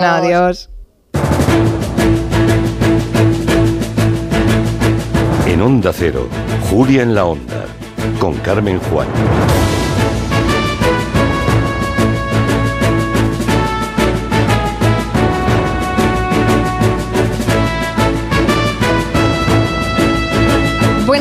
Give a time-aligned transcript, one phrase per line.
[0.00, 0.70] Adiós.
[5.46, 6.26] En Onda Cero,
[6.70, 7.66] Julia en la Onda,
[8.18, 9.08] con Carmen Juan.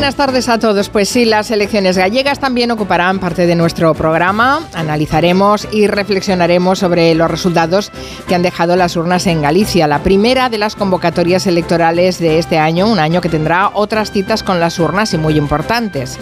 [0.09, 0.89] Buenas tardes a todos.
[0.89, 4.67] Pues sí, las elecciones gallegas también ocuparán parte de nuestro programa.
[4.73, 7.91] Analizaremos y reflexionaremos sobre los resultados
[8.27, 12.57] que han dejado las urnas en Galicia, la primera de las convocatorias electorales de este
[12.57, 16.17] año, un año que tendrá otras citas con las urnas y muy importantes.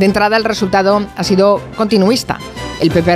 [0.00, 2.40] De entrada, el resultado ha sido continuista.
[2.80, 3.14] El PP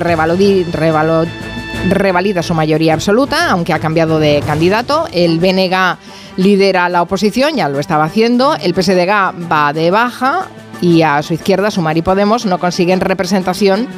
[1.88, 5.08] revalida su mayoría absoluta, aunque ha cambiado de candidato.
[5.12, 5.98] El BNG
[6.36, 8.54] lidera la oposición, ya lo estaba haciendo.
[8.56, 10.48] El PSDG va de baja
[10.82, 13.88] y a su izquierda Sumar y Podemos no consiguen representación.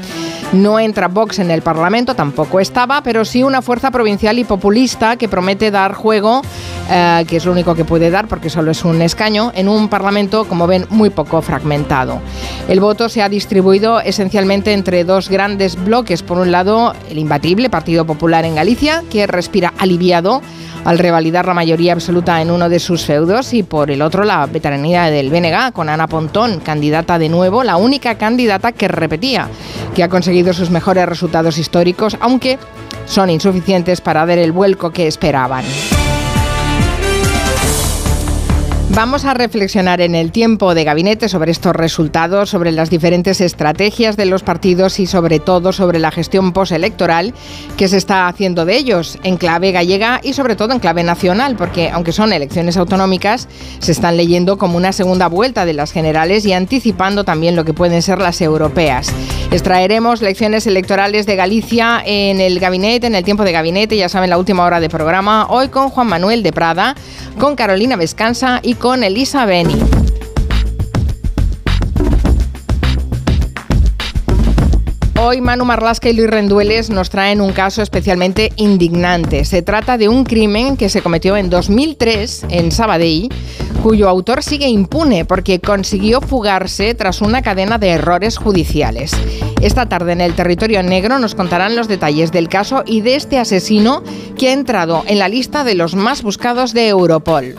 [0.52, 5.16] No entra Vox en el Parlamento, tampoco estaba, pero sí una fuerza provincial y populista
[5.16, 6.42] que promete dar juego,
[6.90, 9.88] eh, que es lo único que puede dar porque solo es un escaño, en un
[9.88, 12.20] Parlamento, como ven, muy poco fragmentado.
[12.68, 16.22] El voto se ha distribuido esencialmente entre dos grandes bloques.
[16.22, 20.40] Por un lado, el imbatible Partido Popular en Galicia, que respira aliviado
[20.84, 24.46] al revalidar la mayoría absoluta en uno de sus feudos y por el otro la
[24.46, 29.48] veteranía del BNG con Ana Pontón, candidata de nuevo, la única candidata que repetía,
[29.94, 32.58] que ha conseguido sus mejores resultados históricos, aunque
[33.06, 35.64] son insuficientes para dar el vuelco que esperaban.
[38.94, 44.16] Vamos a reflexionar en el tiempo de gabinete sobre estos resultados, sobre las diferentes estrategias
[44.16, 47.34] de los partidos y sobre todo sobre la gestión postelectoral
[47.76, 51.56] que se está haciendo de ellos en clave gallega y sobre todo en clave nacional,
[51.56, 53.48] porque aunque son elecciones autonómicas,
[53.80, 57.74] se están leyendo como una segunda vuelta de las generales y anticipando también lo que
[57.74, 59.12] pueden ser las europeas.
[59.50, 64.30] Extraeremos lecciones electorales de Galicia en el gabinete, en el tiempo de gabinete, ya saben,
[64.30, 66.94] la última hora de programa, hoy con Juan Manuel de Prada,
[67.38, 69.80] con Carolina Vescanza y con Elisa Beni.
[75.18, 79.46] Hoy Manu Marlasca y Luis Rendueles nos traen un caso especialmente indignante.
[79.46, 83.30] Se trata de un crimen que se cometió en 2003 en Sabadell,
[83.82, 89.12] cuyo autor sigue impune porque consiguió fugarse tras una cadena de errores judiciales.
[89.62, 93.38] Esta tarde en el territorio negro nos contarán los detalles del caso y de este
[93.38, 94.02] asesino
[94.36, 97.56] que ha entrado en la lista de los más buscados de Europol.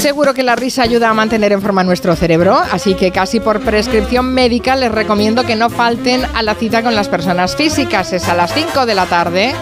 [0.01, 3.61] Seguro que la risa ayuda a mantener en forma nuestro cerebro, así que casi por
[3.61, 8.11] prescripción médica les recomiendo que no falten a la cita con las personas físicas.
[8.15, 9.55] Es a las 5 de la tarde.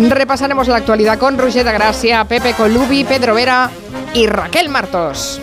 [0.00, 3.72] Repasaremos la actualidad con Rugeta Gracia, Pepe Colubi, Pedro Vera
[4.14, 5.40] y Raquel Martos.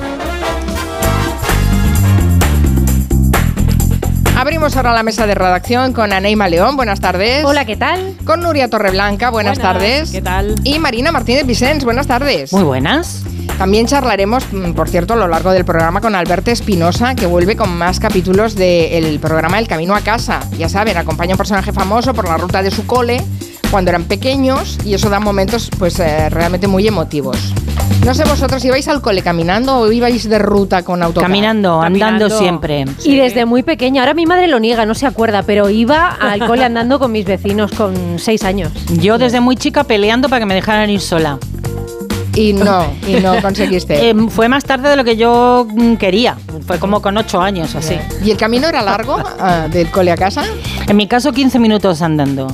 [4.40, 6.78] Abrimos ahora la mesa de redacción con Aneima León.
[6.78, 7.44] Buenas tardes.
[7.44, 8.16] Hola, ¿qué tal?
[8.24, 9.32] Con Nuria Torreblanca.
[9.32, 10.12] Buenas, tardes.
[10.12, 10.56] ¿Qué tal?
[10.64, 11.84] Y Marina Martínez Vicens.
[11.84, 12.54] Buenas tardes.
[12.54, 13.22] Muy buenas.
[13.58, 17.58] También charlaremos, mm, por cierto, a lo largo del programa con Alberto Espinosa, que vuelve
[17.58, 20.40] con más capítulos del programa El Camino a Casa.
[20.58, 23.22] Ya saben, acompaña a un personaje famoso por la ruta de su cole
[23.72, 27.54] cuando eran pequeños y eso da momentos pues eh, realmente muy emotivos.
[28.06, 31.28] No sé vosotros, ¿ibais al cole caminando o ibais de ruta con autocar?
[31.28, 32.86] Caminando, andando siempre.
[33.04, 36.46] Y desde muy pequeña, ahora mi madre lo niega, no se acuerda, pero iba al
[36.48, 38.72] cole andando con mis vecinos con seis años.
[39.02, 41.38] Yo desde muy chica peleando para que me dejaran ir sola.
[42.36, 44.00] Y no, y no conseguiste.
[44.10, 46.38] Eh, fue más tarde de lo que yo mm, quería.
[46.66, 47.98] Fue como con ocho años, así.
[48.24, 50.46] ¿Y el camino era largo ah, del cole a casa?
[50.88, 52.48] En mi caso, 15 minutos andando.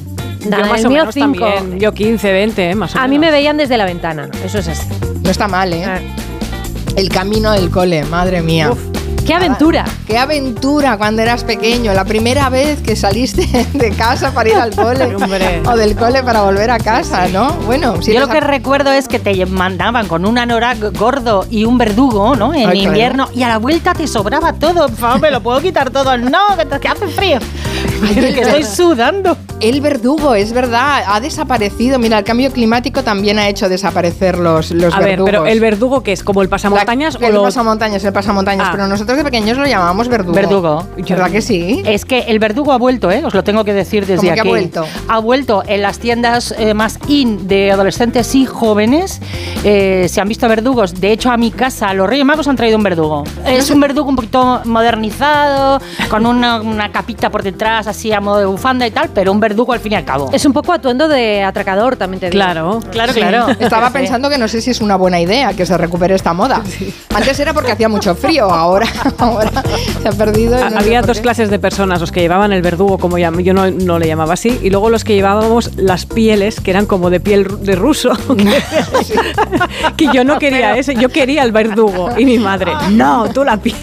[0.50, 1.46] Nada, yo más el o mío menos cinco.
[1.54, 1.80] también.
[1.80, 3.10] Yo 15, 20, eh, más o A menos.
[3.12, 4.88] mí me veían desde la ventana, eso es así.
[5.24, 5.84] No está mal, ¿eh?
[5.86, 6.00] Ah.
[6.96, 8.72] El camino del cole, madre mía.
[8.72, 8.80] Uf.
[9.26, 9.86] ¡Qué aventura!
[10.06, 14.76] Qué aventura cuando eras pequeño, la primera vez que saliste de casa para ir al
[14.76, 15.64] cole Hombre.
[15.68, 17.52] o del cole para volver a casa, ¿no?
[17.66, 21.46] Bueno, si Yo lo que a- recuerdo es que te mandaban con un anorak gordo
[21.50, 22.54] y un verdugo, ¿no?
[22.54, 22.88] En Ay, claro.
[22.90, 24.90] invierno y a la vuelta te sobraba todo.
[24.90, 26.18] Favor, me lo puedo quitar todo.
[26.20, 27.40] No, que, te- que hace frío.
[28.14, 29.36] que estoy sudando.
[29.60, 31.98] El verdugo, es verdad, ha desaparecido.
[31.98, 35.32] Mira, el cambio climático también ha hecho desaparecer los, los A ver, verdugos.
[35.32, 38.72] pero el verdugo que es como el pasamontañas La- o el pasamontañas, el pasamontañas, Ah.
[38.74, 40.34] pero nosotros de pequeños lo llamábamos verdugo.
[40.36, 40.88] Verdugo.
[40.98, 41.82] ¿Verdad que sí?
[41.86, 43.24] Es que el verdugo ha vuelto, ¿eh?
[43.26, 44.50] Os lo tengo que decir desde ¿Cómo que ha aquí.
[44.50, 44.86] vuelto?
[45.08, 49.22] Ha vuelto en las tiendas eh, más in de adolescentes y jóvenes.
[49.64, 50.94] eh, se han visto verdugos.
[51.00, 53.24] De hecho, a mi casa los Reyes Magos han traído un verdugo.
[53.46, 58.40] Es un verdugo un poquito modernizado, con una, una capita por detrás, así a modo
[58.40, 60.30] de bufanda y tal, pero un verdugo al fin y al cabo.
[60.34, 62.36] Es un poco atuendo de atracador, también te digo.
[62.44, 62.80] Claro.
[62.92, 63.20] Claro, Sí.
[63.20, 63.48] claro.
[63.60, 66.62] Estaba pensando que no sé si es una buena idea que se recupere esta moda.
[67.14, 69.64] Antes era porque hacía mucho frío, ahora, ahora
[70.02, 70.58] se ha perdido.
[70.64, 73.72] Ha- no Había dos clases de personas, los que llevaban el verdugo, como yo no,
[73.72, 77.20] no le llamaba así, y luego los que llevábamos las pieles, que eran como de
[77.20, 78.12] piel de ruso.
[79.98, 82.10] que yo no quería ese, yo quería el verdugo.
[82.18, 83.76] Y mi madre, no, tú la piel.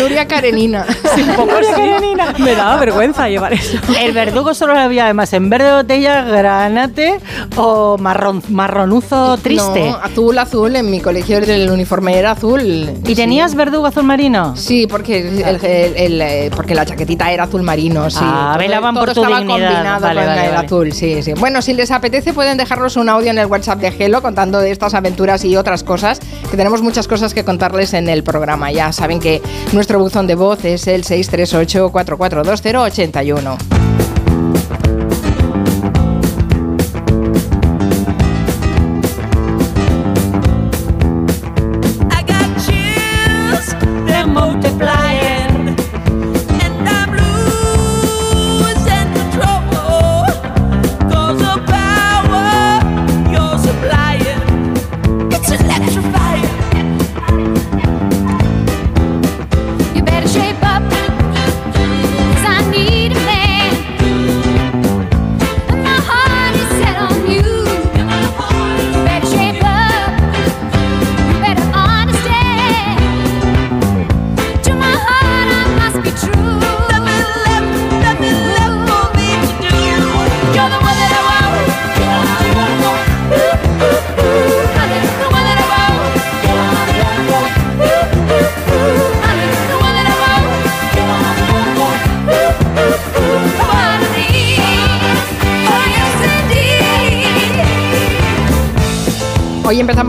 [0.00, 0.86] Nuria Karenina.
[1.16, 2.42] Un poco así.
[2.42, 3.78] Me daba vergüenza llevar eso.
[4.00, 7.18] El verdugo solo lo había además en verde botella, granate
[7.56, 9.90] o marrón, marronuzo triste.
[9.90, 10.76] No, azul, azul.
[10.76, 12.90] En mi colegio el uniforme era azul.
[13.06, 14.43] ¿Y tenías verdugo azul marino?
[14.56, 18.18] Sí, porque, el- el- el- eh, porque la chaquetita era azul marino, sí.
[18.20, 19.68] Ah, velaban por tu estaba dignidad.
[19.68, 20.66] combinado Vale, con vale, el vale.
[20.66, 21.32] azul, sí, sí.
[21.34, 24.70] Bueno, si les apetece pueden dejarnos un audio en el WhatsApp de Gelo contando de
[24.70, 26.20] estas aventuras y otras cosas,
[26.50, 28.70] que tenemos muchas cosas que contarles en el programa.
[28.72, 29.40] Ya saben que
[29.72, 33.93] nuestro buzón de voz es el 638 442081.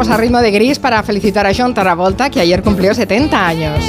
[0.10, 3.84] A ritmo de gris para felicitar a John Travolta, que ayer cumplió 70 años.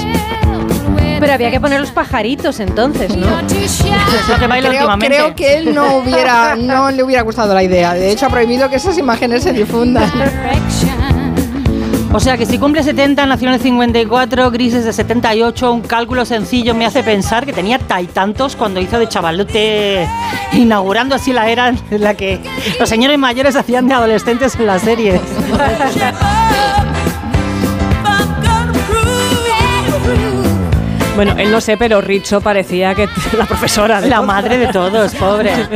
[1.18, 3.26] Pero había que poner los pajaritos entonces, ¿no?
[3.26, 3.88] You're too shy.
[4.20, 5.16] Es lo que baila Creo, últimamente.
[5.16, 7.94] creo que él no hubiera, no le hubiera gustado la idea.
[7.94, 10.10] De hecho, ha prohibido que esas imágenes se difundan.
[12.16, 16.24] O sea que si cumple 70, nació en el 54, Grises de 78, un cálculo
[16.24, 20.08] sencillo me hace pensar que tenía tantos cuando hizo de chavalote,
[20.54, 22.40] inaugurando así la era en la que
[22.80, 25.20] los señores mayores hacían de adolescentes en las series.
[31.14, 33.08] Bueno, él no sé, pero Richo parecía que
[33.38, 34.00] la profesora.
[34.00, 35.52] de- La madre de todos, pobre.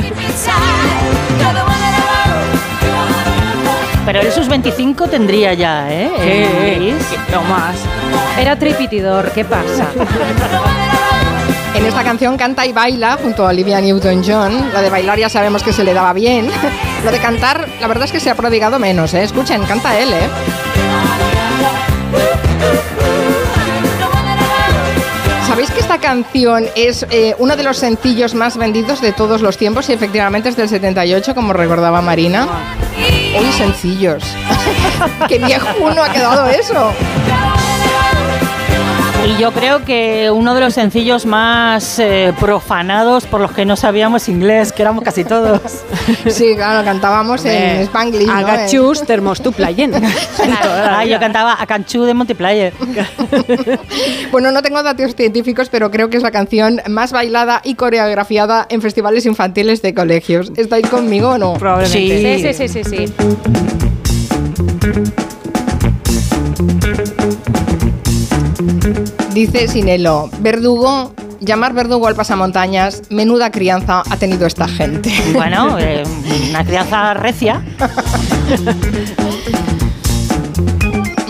[4.07, 6.11] Pero él sus 25 tendría ya, ¿eh?
[6.19, 7.07] El Gris.
[7.31, 7.77] No más.
[8.39, 9.89] Era tripitidor, ¿qué pasa?
[11.73, 14.73] En esta canción canta y baila junto a Olivia Newton-John.
[14.73, 16.51] Lo de bailar ya sabemos que se le daba bien.
[17.05, 19.23] Lo de cantar, la verdad es que se ha prodigado menos, ¿eh?
[19.23, 20.29] Escuchen, canta él, ¿eh?
[25.47, 29.57] ¿Sabéis que esta canción es eh, uno de los sencillos más vendidos de todos los
[29.57, 32.49] tiempos y efectivamente es del 78, como recordaba Marina?
[33.39, 34.25] Uy, sencillos.
[35.29, 36.93] ¡Qué viejo uno ha quedado eso!
[39.31, 43.77] Y yo creo que uno de los sencillos más eh, profanados por los que no
[43.77, 45.61] sabíamos inglés, que éramos casi todos.
[46.27, 48.33] Sí, claro, cantábamos en Spanglish, ¿no?
[48.33, 49.93] Agachus termos tu playen.
[50.83, 52.73] Ah, yo cantaba a Canchú de Multiplayer.
[54.33, 58.67] Bueno, no tengo datos científicos, pero creo que es la canción más bailada y coreografiada
[58.69, 60.53] en festivales infantiles de colegios.
[60.57, 61.55] ¿Estáis conmigo o no?
[61.55, 62.39] Probablemente.
[62.39, 63.15] Sí, sí, sí, sí, sí.
[69.33, 75.13] Dice Sinelo, verdugo, llamar verdugo al pasamontañas, menuda crianza ha tenido esta gente.
[75.33, 76.03] Bueno, eh,
[76.51, 77.63] una crianza recia.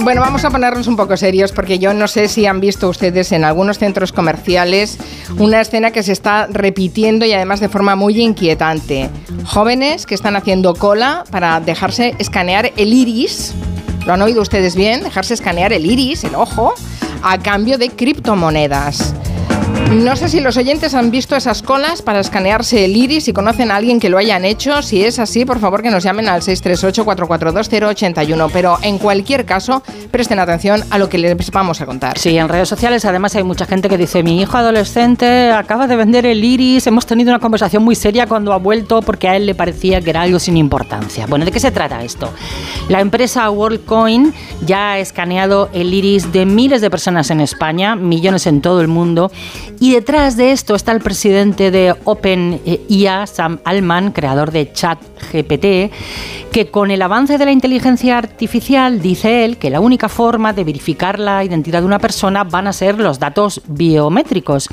[0.03, 3.33] Bueno, vamos a ponernos un poco serios porque yo no sé si han visto ustedes
[3.33, 4.97] en algunos centros comerciales
[5.39, 9.11] una escena que se está repitiendo y además de forma muy inquietante.
[9.45, 13.55] Jóvenes que están haciendo cola para dejarse escanear el iris.
[14.07, 15.03] ¿Lo han oído ustedes bien?
[15.03, 16.75] Dejarse escanear el iris, el ojo,
[17.23, 19.15] a cambio de criptomonedas.
[19.91, 23.73] No sé si los oyentes han visto esas colas para escanearse el iris y conocen
[23.73, 24.83] a alguien que lo hayan hecho.
[24.83, 28.51] Si es así, por favor que nos llamen al 638-442-081.
[28.53, 29.83] Pero en cualquier caso,
[30.13, 32.17] presten atención a lo que les vamos a contar.
[32.17, 35.97] Sí, en redes sociales además hay mucha gente que dice, mi hijo adolescente acaba de
[35.97, 39.45] vender el iris, hemos tenido una conversación muy seria cuando ha vuelto porque a él
[39.45, 41.27] le parecía que era algo sin importancia.
[41.27, 42.33] Bueno, ¿de qué se trata esto?
[42.89, 44.33] La empresa WorldCoin
[44.65, 48.89] ya ha escaneado el iris de miles de personas en España, millones en todo el
[48.89, 49.33] mundo,
[49.81, 55.91] y detrás de esto está el presidente de OpenIA, Sam Altman, creador de ChatGPT,
[56.53, 60.65] que con el avance de la inteligencia artificial, dice él, que la única forma de
[60.65, 64.69] verificar la identidad de una persona van a ser los datos biométricos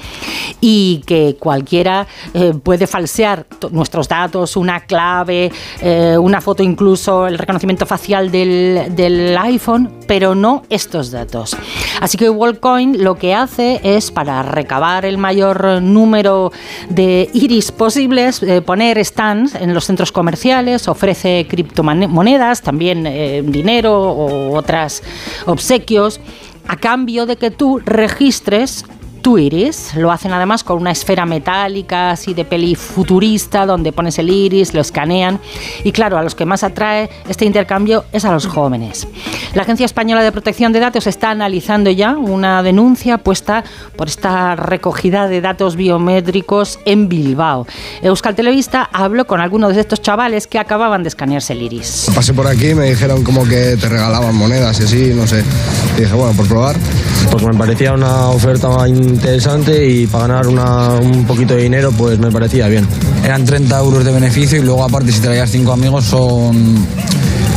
[0.60, 7.38] y que cualquiera eh, puede falsear nuestros datos, una clave, eh, una foto incluso, el
[7.38, 11.56] reconocimiento facial del, del iPhone, pero no estos datos.
[12.02, 16.52] Así que WorldCoin lo que hace es para recabar el mayor número
[16.90, 24.00] de iris posibles, eh, poner stands en los centros comerciales, ofrece criptomonedas, también eh, dinero
[24.02, 25.04] o otras
[25.46, 26.20] obsequios,
[26.68, 28.86] a cambio de que tú registres
[29.18, 29.96] tu iris.
[29.96, 34.74] Lo hacen además con una esfera metálica así de peli futurista donde pones el iris,
[34.74, 35.40] lo escanean
[35.84, 39.08] y claro, a los que más atrae este intercambio es a los jóvenes.
[39.54, 43.64] La Agencia Española de Protección de Datos está analizando ya una denuncia puesta
[43.96, 47.68] por esta recogida de datos biométricos en Bilbao.
[48.02, 52.08] Euskal Televista habló con algunos de estos chavales que acababan de escanearse el iris.
[52.14, 55.44] Pasé por aquí me dijeron como que te regalaban monedas y así, no sé.
[55.98, 56.76] Y dije, bueno, por probar.
[57.32, 58.68] Pues me parecía una oferta
[59.08, 62.88] interesante y para ganar una- un poquito de dinero pues me parecía bien.
[63.24, 66.76] Eran 30 euros de beneficio y luego aparte si traías 5 amigos son,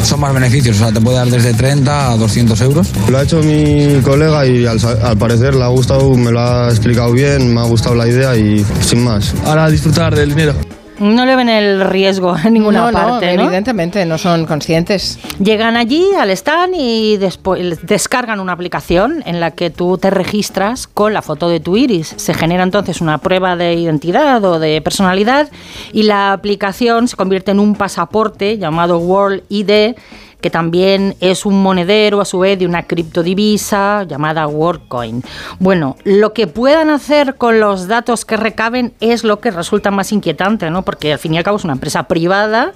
[0.05, 0.77] son más beneficios.
[0.77, 2.89] O sea, te puede dar desde 30 a 200 euros.
[3.09, 4.79] Lo ha hecho mi colega y al,
[5.19, 8.65] parecer le ha gustado, me lo ha explicado bien, me ha gustado la idea y
[8.85, 9.35] sin más.
[9.45, 10.55] Ahora a disfrutar del dinero.
[11.01, 13.45] No le ven el riesgo en ninguna no, parte, ¿no?
[13.45, 15.19] evidentemente no son conscientes.
[15.43, 20.87] Llegan allí al stand y después descargan una aplicación en la que tú te registras
[20.87, 22.15] con la foto de tu iris.
[22.17, 25.49] Se genera entonces una prueba de identidad o de personalidad
[25.93, 29.95] y la aplicación se convierte en un pasaporte llamado World ID
[30.41, 35.23] que también es un monedero a su vez de una criptodivisa llamada WorldCoin.
[35.59, 40.13] Bueno, lo que puedan hacer con los datos que recaben es lo que resulta más
[40.13, 40.83] inquietante, ¿no?
[40.83, 42.73] Porque al fin y al cabo es una empresa privada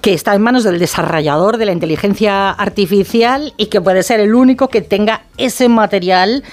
[0.00, 4.34] que está en manos del desarrollador de la inteligencia artificial y que puede ser el
[4.34, 6.44] único que tenga ese material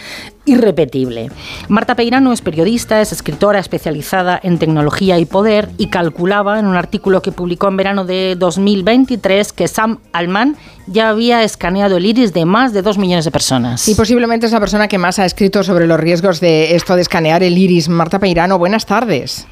[0.48, 1.30] irrepetible.
[1.68, 6.76] Marta Peirano es periodista, es escritora especializada en tecnología y poder y calculaba en un
[6.76, 10.56] artículo que publicó en verano de 2023 que Sam Altman
[10.88, 13.88] ya había escaneado el iris de más de dos millones de personas.
[13.88, 17.02] Y posiblemente es la persona que más ha escrito sobre los riesgos de esto de
[17.02, 17.90] escanear el iris.
[17.90, 19.46] Marta Peirano, buenas tardes.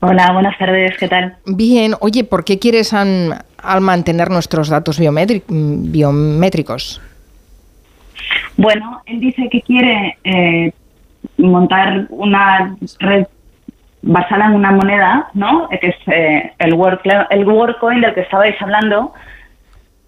[0.00, 1.36] Hola, buenas tardes, ¿qué tal?
[1.46, 7.00] Bien, oye, ¿por qué quieres al mantener nuestros datos biométri- biométricos?
[8.56, 10.72] Bueno, él dice que quiere eh,
[11.38, 13.26] montar una red
[14.02, 15.68] basada en una moneda, ¿no?
[15.70, 19.12] Eh, Que es eh, el, World, el WorldCoin del que estabais hablando.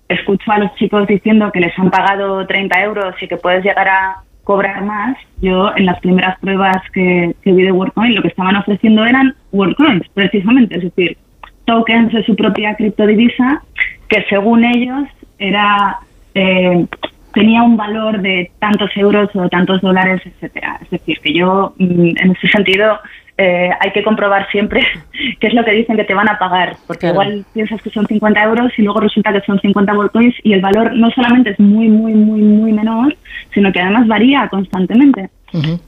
[0.08, 3.88] Escucho a los chicos diciendo que les han pagado 30 euros y que puedes llegar
[3.88, 5.16] a cobrar más.
[5.42, 10.08] Yo, en las primeras pruebas que, vi de WorldCoin, lo que estaban ofreciendo eran WorldCoins,
[10.14, 11.18] precisamente, es decir,
[11.66, 13.62] tokens de su propia criptodivisa
[14.08, 15.06] que según ellos
[15.38, 15.98] era
[16.34, 16.86] eh,
[17.32, 20.78] tenía un valor de tantos euros o tantos dólares, etcétera.
[20.82, 22.98] Es decir, que yo mm, en ese sentido
[23.36, 24.84] eh, hay que comprobar siempre
[25.40, 27.14] qué es lo que dicen que te van a pagar, porque Claro.
[27.14, 30.60] igual piensas que son 50 euros y luego resulta que son 50 Worldcoins y el
[30.60, 33.16] valor no solamente es muy, muy, muy, muy menor,
[33.54, 35.30] sino que además varía constantemente.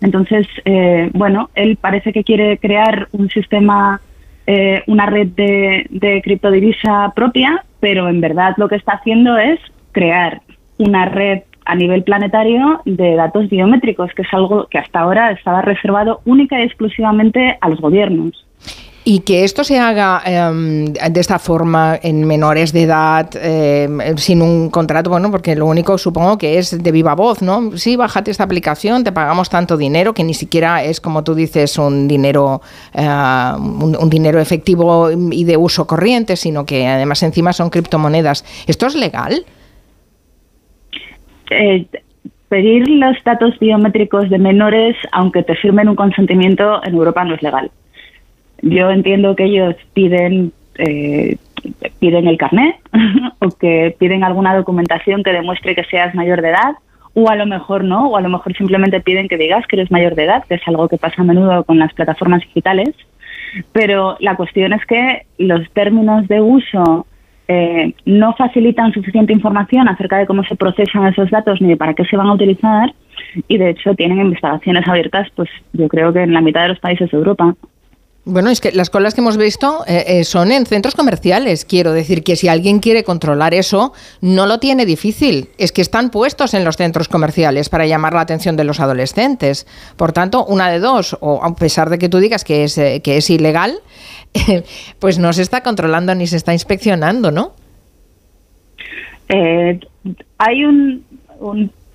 [0.00, 4.00] Entonces, eh, bueno, él parece que quiere crear un sistema,
[4.46, 9.60] eh, una red de, de criptodivisa propia, pero en verdad lo que está haciendo es
[9.92, 10.40] crear
[10.80, 15.62] una red a nivel planetario de datos biométricos, que es algo que hasta ahora estaba
[15.62, 18.44] reservado única y exclusivamente a los gobiernos.
[19.02, 24.42] Y que esto se haga em, de esta forma en menores de edad, em, sin
[24.42, 27.76] un contrato, bueno, porque lo único supongo que es de viva voz, ¿no?
[27.76, 31.78] Sí, bájate esta aplicación, te pagamos tanto dinero que ni siquiera es, como tú dices,
[31.78, 32.60] un dinero,
[32.92, 33.08] eh,
[33.58, 38.44] un dinero efectivo y de uso corriente, sino que además encima son criptomonedas.
[38.66, 39.46] ¿Esto es legal?
[41.50, 41.86] Eh,
[42.48, 47.42] pedir los datos biométricos de menores, aunque te firmen un consentimiento, en Europa no es
[47.42, 47.70] legal.
[48.62, 51.36] Yo entiendo que ellos piden eh,
[51.98, 52.76] piden el carnet
[53.38, 56.74] o que piden alguna documentación que demuestre que seas mayor de edad
[57.14, 59.90] o a lo mejor no, o a lo mejor simplemente piden que digas que eres
[59.90, 62.94] mayor de edad, que es algo que pasa a menudo con las plataformas digitales.
[63.72, 67.06] Pero la cuestión es que los términos de uso
[67.52, 71.94] eh, no facilitan suficiente información acerca de cómo se procesan esos datos ni de para
[71.94, 72.94] qué se van a utilizar
[73.48, 76.78] y de hecho tienen investigaciones abiertas, pues yo creo que en la mitad de los
[76.78, 77.56] países de Europa.
[78.26, 81.64] Bueno, es que las colas que hemos visto eh, eh, son en centros comerciales.
[81.64, 85.48] Quiero decir que si alguien quiere controlar eso, no lo tiene difícil.
[85.56, 89.66] Es que están puestos en los centros comerciales para llamar la atención de los adolescentes.
[89.96, 93.00] Por tanto, una de dos, o a pesar de que tú digas que es, eh,
[93.02, 93.78] que es ilegal,
[94.98, 97.54] pues no se está controlando ni se está inspeccionando, ¿no?
[100.38, 101.04] Hay un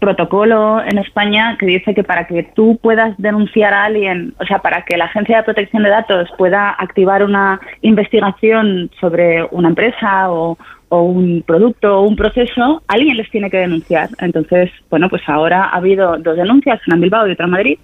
[0.05, 4.59] protocolo en España que dice que para que tú puedas denunciar a alguien, o sea,
[4.59, 10.31] para que la Agencia de Protección de Datos pueda activar una investigación sobre una empresa
[10.31, 10.57] o,
[10.91, 14.09] un producto o un proceso, alguien les tiene que denunciar.
[14.19, 17.79] Entonces, bueno, pues ahora ha habido dos denuncias, una en Bilbao y otra en Madrid,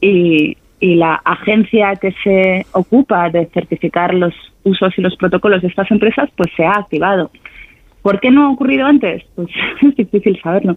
[0.00, 5.68] y, y la agencia que se ocupa de certificar los usos y los protocolos de
[5.68, 7.30] estas empresas, pues se ha activado.
[8.02, 9.22] ¿Por qué no ha ocurrido antes?
[9.34, 9.48] Pues
[9.82, 10.76] es difícil saberlo.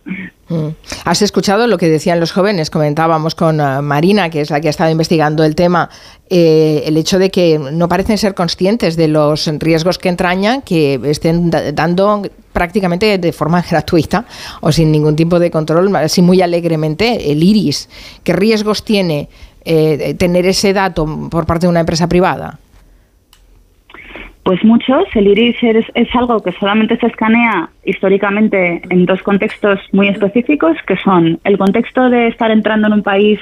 [0.50, 0.70] Mm.
[1.06, 2.70] ¿Has escuchado lo que decían los jóvenes?
[2.70, 5.90] Comentábamos con ah, Marina, que es la que ha estado investigando el tema,
[6.30, 11.00] eh, el hecho de que no parecen ser conscientes de los riesgos que entraña, que
[11.06, 12.24] estén da- dando
[12.54, 14.26] prácticamente de forma gratuita
[14.62, 17.88] o sin ningún tipo de control, así muy alegremente, el iris.
[18.24, 19.30] ¿Qué riesgos tiene
[19.64, 22.60] eh, tener ese dato por parte de una empresa privada?
[24.52, 25.06] Pues muchos.
[25.16, 30.76] El iris es, es algo que solamente se escanea históricamente en dos contextos muy específicos,
[30.86, 33.40] que son el contexto de estar entrando en un país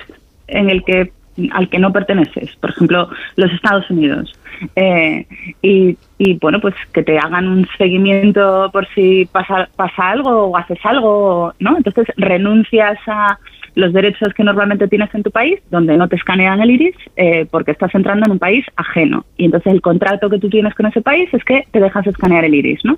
[0.47, 1.11] en el que
[1.51, 4.31] al que no perteneces, por ejemplo, los Estados Unidos.
[4.75, 5.25] Eh,
[5.63, 10.57] y, y, bueno, pues que te hagan un seguimiento por si pasa, pasa algo o
[10.57, 11.75] haces algo, ¿no?
[11.75, 13.39] Entonces renuncias a
[13.75, 17.45] los derechos que normalmente tienes en tu país, donde no te escanean el iris, eh,
[17.49, 19.25] porque estás entrando en un país ajeno.
[19.38, 22.45] Y entonces el contrato que tú tienes con ese país es que te dejas escanear
[22.45, 22.97] el iris, ¿no?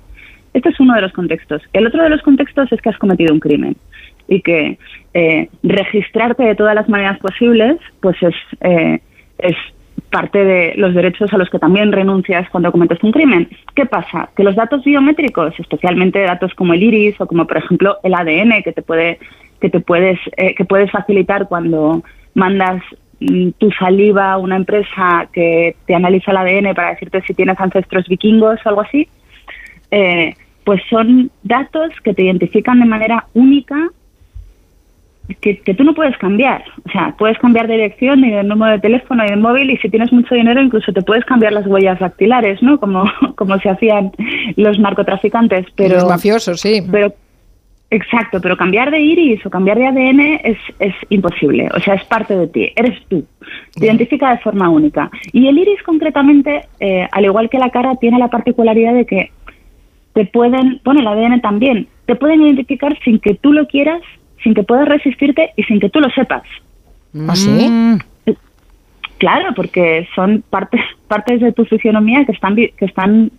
[0.54, 1.62] Este es uno de los contextos.
[1.72, 3.76] El otro de los contextos es que has cometido un crimen
[4.28, 4.78] y que
[5.14, 9.00] eh, registrarte de todas las maneras posibles, pues es, eh,
[9.38, 9.56] es
[10.10, 13.48] parte de los derechos a los que también renuncias cuando cometes un crimen.
[13.74, 14.28] ¿Qué pasa?
[14.36, 18.62] Que los datos biométricos, especialmente datos como el iris o como por ejemplo el ADN
[18.62, 19.18] que te puede
[19.62, 22.02] que te puedes eh, que puedes facilitar cuando
[22.34, 22.82] mandas
[23.20, 27.58] mm, tu saliva a una empresa que te analiza el ADN para decirte si tienes
[27.60, 29.08] ancestros vikingos o algo así,
[29.92, 33.76] eh, pues son datos que te identifican de manera única
[35.40, 36.64] que, que tú no puedes cambiar.
[36.84, 39.76] O sea, puedes cambiar de dirección y de número de teléfono y de móvil y
[39.76, 42.80] si tienes mucho dinero incluso te puedes cambiar las huellas dactilares, ¿no?
[42.80, 43.04] Como,
[43.36, 44.10] como se hacían
[44.56, 45.66] los narcotraficantes.
[45.76, 46.82] Pero, Los mafiosos, sí.
[46.90, 47.14] Pero,
[47.92, 51.68] exacto, pero cambiar de iris o cambiar de ADN es, es imposible.
[51.74, 53.24] O sea, es parte de ti, eres tú.
[53.74, 55.10] Te identifica de forma única.
[55.32, 59.30] Y el iris concretamente, eh, al igual que la cara, tiene la particularidad de que
[60.14, 64.02] te pueden, bueno, el ADN también, te pueden identificar sin que tú lo quieras,
[64.42, 66.42] sin que puedas resistirte y sin que tú lo sepas.
[67.28, 67.48] ¿Ah, sí?
[69.18, 73.30] Claro, porque son partes partes de tu fisionomía que están vi- que están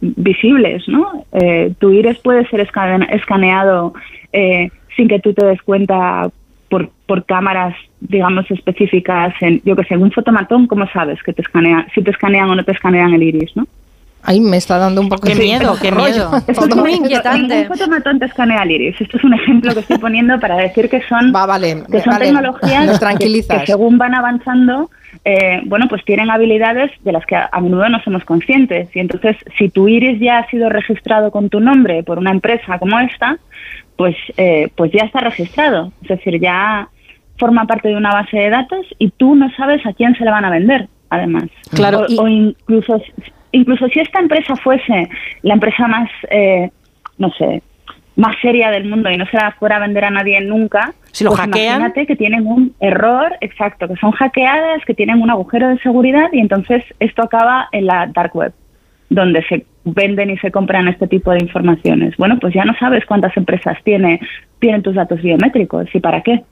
[0.00, 1.24] visibles, ¿no?
[1.32, 3.94] Eh, tu iris puede ser escane- escaneado
[4.32, 6.28] eh, sin que tú te des cuenta
[6.68, 9.34] por, por cámaras, digamos, específicas.
[9.40, 12.50] En, yo que sé, en un fotomatón, ¿cómo sabes que te escanean, si te escanean
[12.50, 13.66] o no te escanean el iris, no?
[14.26, 16.30] Ahí me está dando un poco de miedo, qué rollo.
[16.30, 16.36] miedo.
[16.48, 17.54] Esto es Muy un- inquietante.
[17.56, 18.98] Ningún fotomatón te escanea el iris.
[19.00, 22.14] Esto es un ejemplo que estoy poniendo para decir que son, Va, vale, que son
[22.14, 22.24] vale.
[22.26, 24.90] tecnologías que según van avanzando,
[25.24, 28.94] eh, bueno, pues tienen habilidades de las que a, a menudo no somos conscientes.
[28.94, 32.78] Y entonces, si tu iris ya ha sido registrado con tu nombre por una empresa
[32.78, 33.38] como esta,
[33.96, 35.92] pues, eh, pues ya está registrado.
[36.02, 36.88] Es decir, ya
[37.38, 40.30] forma parte de una base de datos y tú no sabes a quién se le
[40.30, 41.44] van a vender, además.
[41.74, 43.00] Claro, O, y- o incluso,
[43.52, 45.08] incluso si esta empresa fuese
[45.42, 46.70] la empresa más, eh,
[47.18, 47.62] no sé,
[48.16, 51.24] más seria del mundo y no se la fuera a vender a nadie nunca, Si
[51.24, 51.76] lo pues hackean.
[51.80, 56.28] imagínate que tienen un error, exacto, que son hackeadas, que tienen un agujero de seguridad
[56.32, 58.52] y entonces esto acaba en la dark web,
[59.10, 62.16] donde se venden y se compran este tipo de informaciones.
[62.16, 64.20] Bueno, pues ya no sabes cuántas empresas tiene,
[64.60, 66.42] tienen tus datos biométricos y para qué.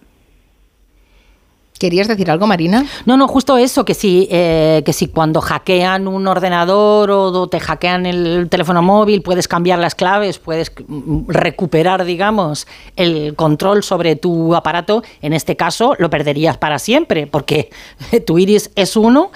[1.83, 2.87] ¿Querías decir algo, Marina?
[3.07, 7.59] No, no, justo eso, que si, eh, que si cuando hackean un ordenador o te
[7.59, 14.15] hackean el teléfono móvil, puedes cambiar las claves, puedes mm, recuperar, digamos, el control sobre
[14.15, 17.71] tu aparato, en este caso lo perderías para siempre, porque
[18.29, 19.33] tu iris es uno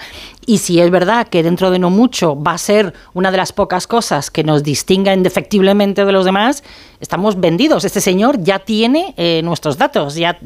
[0.49, 3.51] y si es verdad que dentro de no mucho va a ser una de las
[3.51, 6.63] pocas cosas que nos distinga indefectiblemente de los demás,
[7.01, 7.83] estamos vendidos.
[7.83, 10.39] Este señor ya tiene eh, nuestros datos, ya,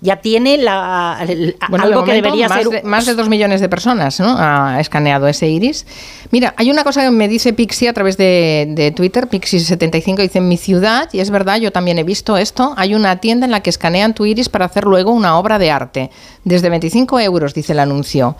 [0.00, 2.68] ya tiene la, el- Bueno, algo de que debería más ser...
[2.70, 4.34] De, más de dos millones de personas ¿no?
[4.36, 5.86] ha escaneado ese iris.
[6.32, 10.38] Mira, hay una cosa que me dice Pixie a través de, de Twitter, Pixie75, dice,
[10.38, 13.52] en mi ciudad, y es verdad, yo también he visto esto, hay una tienda en
[13.52, 16.10] la que escanean tu iris para hacer luego una obra de arte.
[16.42, 18.36] Desde 25 euros, dice el anuncio.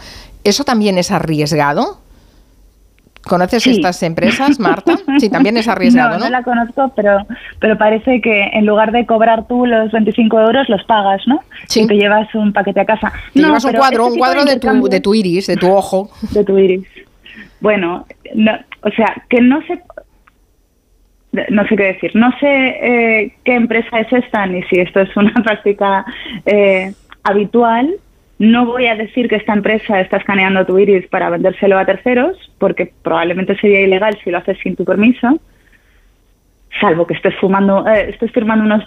[0.48, 1.98] ¿Eso también es arriesgado?
[3.26, 3.70] ¿Conoces Sí.
[3.72, 4.94] estas empresas, Marta?
[5.18, 6.24] Sí, también es arriesgado, no, ¿no?
[6.26, 7.26] no la conozco, pero,
[7.58, 11.40] pero parece que en lugar de cobrar tú los 25 euros, los pagas, ¿no?
[11.66, 11.80] Sí.
[11.82, 13.12] Y te llevas un paquete a casa.
[13.34, 15.68] Te No, llevas un cuadro, este un cuadro de tu, de tu iris, de tu
[15.72, 16.08] ojo.
[16.30, 16.86] de tu iris.
[17.60, 19.82] Bueno, no, o sea, que no sé,
[21.50, 22.12] no sé qué decir.
[22.14, 26.04] No sé eh, qué empresa es esta ni si esto es una práctica
[26.44, 27.92] eh, habitual.
[28.38, 32.36] No voy a decir que esta empresa está escaneando tu iris para vendérselo a terceros,
[32.58, 35.40] porque probablemente sería ilegal si lo haces sin tu permiso,
[36.80, 38.84] salvo que estés fumando, eh, estés firmando unos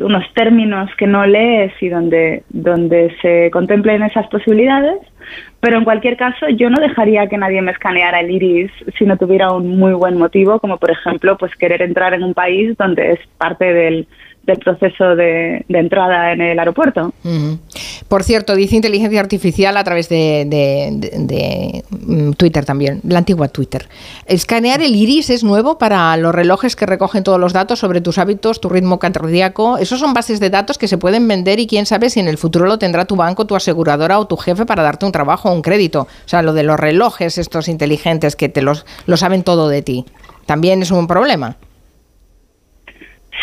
[0.00, 4.98] unos términos que no lees y donde, donde se contemplen esas posibilidades,
[5.60, 9.16] pero en cualquier caso yo no dejaría que nadie me escaneara el iris si no
[9.16, 13.12] tuviera un muy buen motivo, como por ejemplo pues querer entrar en un país donde
[13.12, 14.06] es parte del,
[14.42, 17.12] del proceso de, entrada en el aeropuerto.
[18.08, 23.88] Por cierto, dice inteligencia artificial a través de- de, mm, Twitter también, la antigua Twitter.
[24.26, 28.18] Escanear el iris es nuevo para los relojes que recogen todos los datos sobre tus
[28.18, 29.78] hábitos, tu ritmo cardíaco.
[29.78, 32.38] Esos son bases de datos que se pueden vender y quién sabe si en el
[32.38, 35.52] futuro lo tendrá tu banco, tu aseguradora o tu jefe para darte un trabajo o
[35.52, 36.02] un crédito.
[36.02, 39.82] O sea, lo de los relojes estos inteligentes que te los lo saben todo de
[39.82, 40.04] ti.
[40.46, 41.56] También es un problema.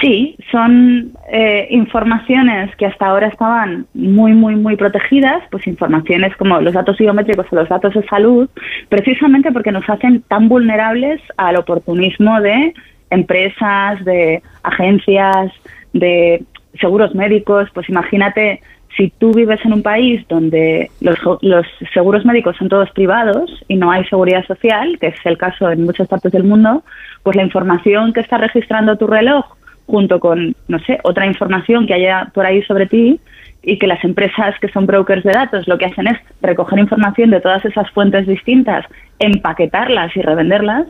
[0.02, 6.62] Sí, son eh, informaciones que hasta ahora estaban muy, muy, muy protegidas, pues informaciones como
[6.62, 8.48] los datos biométricos o los datos de salud,
[8.90, 12.76] precisamente porque nos hacen tan vulnerables al oportunismo de
[13.10, 15.52] empresas, de agencias,
[15.94, 16.44] de
[16.80, 17.68] seguros médicos.
[17.74, 18.62] Pues imagínate
[18.96, 23.78] si tú vives en un país donde los, los seguros médicos son todos privados y
[23.78, 26.84] no hay seguridad social, que es el caso en muchas partes del mundo,
[27.24, 29.57] pues la información que está registrando tu reloj
[29.88, 33.20] junto con, no sé, otra información que haya por ahí sobre ti
[33.64, 37.32] y que las empresas que son brokers de datos lo que hacen es recoger información
[37.32, 38.86] de todas esas fuentes distintas,
[39.20, 40.88] empaquetarlas y revenderlas,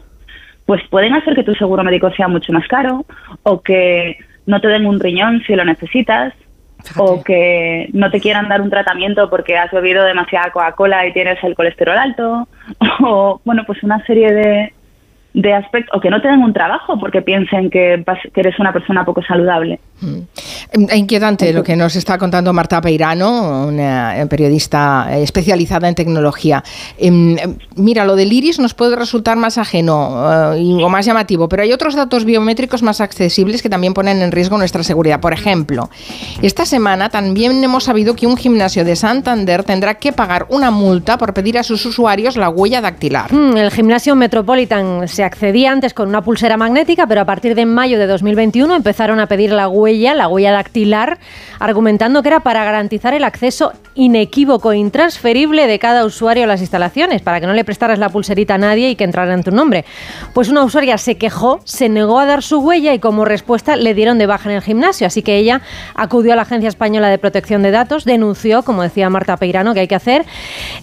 [0.65, 3.05] pues pueden hacer que tu seguro médico sea mucho más caro
[3.43, 6.33] o que no te den un riñón si lo necesitas
[6.97, 11.43] o que no te quieran dar un tratamiento porque has bebido demasiada Coca-Cola y tienes
[11.43, 12.47] el colesterol alto
[13.01, 14.73] o bueno, pues una serie de
[15.33, 18.57] de aspectos o que no te den un trabajo porque piensen que, vas- que eres
[18.59, 19.79] una persona poco saludable.
[20.03, 26.63] Eh, Inquietante lo que nos está contando Marta Peirano, una eh, periodista especializada en tecnología.
[26.97, 31.47] Em, em, Mira, lo del iris nos puede resultar más ajeno eh, o más llamativo,
[31.47, 35.19] pero hay otros datos biométricos más accesibles que también ponen en riesgo nuestra seguridad.
[35.19, 35.89] Por ejemplo,
[36.41, 41.17] esta semana también hemos sabido que un gimnasio de Santander tendrá que pagar una multa
[41.17, 43.31] por pedir a sus usuarios la huella dactilar.
[43.33, 47.65] Mm, El gimnasio Metropolitan se accedía antes con una pulsera magnética, pero a partir de
[47.65, 51.17] mayo de 2021 empezaron a pedir la huella, la huella dactilar,
[51.57, 56.61] argumentando que era para garantizar el acceso inequívoco e intransferible de cada usuario a las
[56.61, 59.49] instalaciones, para que no le prestaras la pulserita a nadie y que entrara en tu
[59.49, 59.85] nombre.
[60.35, 63.95] Pues una usuaria se quejó, se negó a dar su huella y como respuesta le
[63.95, 65.61] dieron de baja en el gimnasio, así que ella
[65.95, 69.79] acudió a la Agencia Española de Protección de Datos, denunció, como decía Marta Peirano, que
[69.79, 70.25] hay que hacer,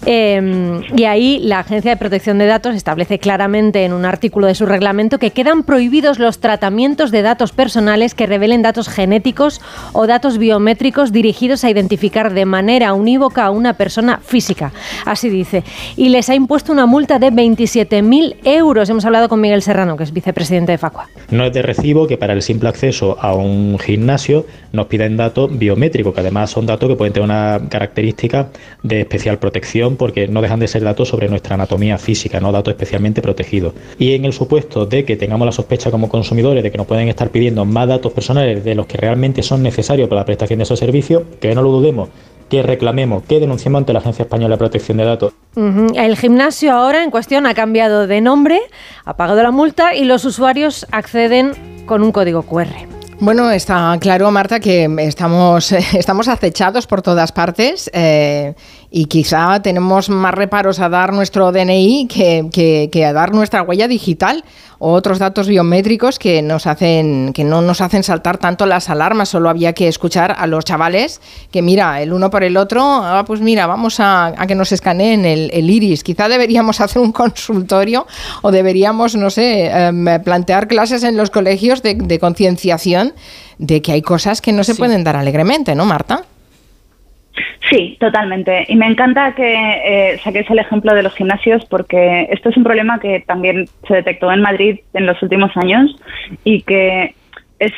[0.05, 4.55] eh, y ahí la Agencia de Protección de Datos establece claramente en un artículo de
[4.55, 9.61] su reglamento que quedan prohibidos los tratamientos de datos personales que revelen datos genéticos
[9.93, 14.73] o datos biométricos dirigidos a identificar de manera unívoca a una persona física.
[15.05, 15.63] Así dice.
[15.95, 18.89] Y les ha impuesto una multa de 27.000 euros.
[18.89, 21.07] Hemos hablado con Miguel Serrano, que es vicepresidente de Facua.
[21.29, 25.55] No es de recibo que para el simple acceso a un gimnasio nos piden datos
[25.55, 28.49] biométricos, que además son datos que pueden tener una característica
[28.81, 32.71] de especial protección porque no dejan de ser datos sobre nuestra anatomía física, no datos
[32.73, 33.73] especialmente protegidos.
[33.99, 37.07] Y en el supuesto de que tengamos la sospecha como consumidores de que nos pueden
[37.07, 40.63] estar pidiendo más datos personales de los que realmente son necesarios para la prestación de
[40.63, 42.09] esos servicios, que no lo dudemos,
[42.49, 45.33] que reclamemos, que denunciemos ante la Agencia Española de Protección de Datos.
[45.55, 48.59] El gimnasio ahora en cuestión ha cambiado de nombre,
[49.03, 51.53] ha pagado la multa y los usuarios acceden
[51.85, 52.95] con un código QR.
[53.19, 58.53] Bueno, está claro, Marta, que estamos, estamos acechados por todas partes eh,
[58.91, 63.61] y quizá tenemos más reparos a dar nuestro DNI que, que- que a dar nuestra
[63.61, 64.43] huella digital
[64.77, 69.29] o otros datos biométricos que nos hacen que no nos hacen saltar tanto las alarmas.
[69.29, 71.21] Solo había que escuchar a los chavales
[71.51, 74.71] que mira el uno por el otro, ah, pues mira, vamos a, a que nos
[74.73, 76.03] escaneen el, el iris.
[76.03, 78.05] Quizá deberíamos hacer un consultorio
[78.41, 83.13] o deberíamos, no sé, em, plantear clases en los colegios de, de concienciación
[83.57, 86.23] de que hay cosas que no se pueden dar alegremente, ¿no, Marta?
[87.69, 88.65] Sí, totalmente.
[88.67, 92.63] Y me encanta que eh, saquéis el ejemplo de los gimnasios porque esto es un
[92.63, 95.95] problema que también se detectó en Madrid en los últimos años
[96.43, 97.15] y que
[97.59, 97.73] es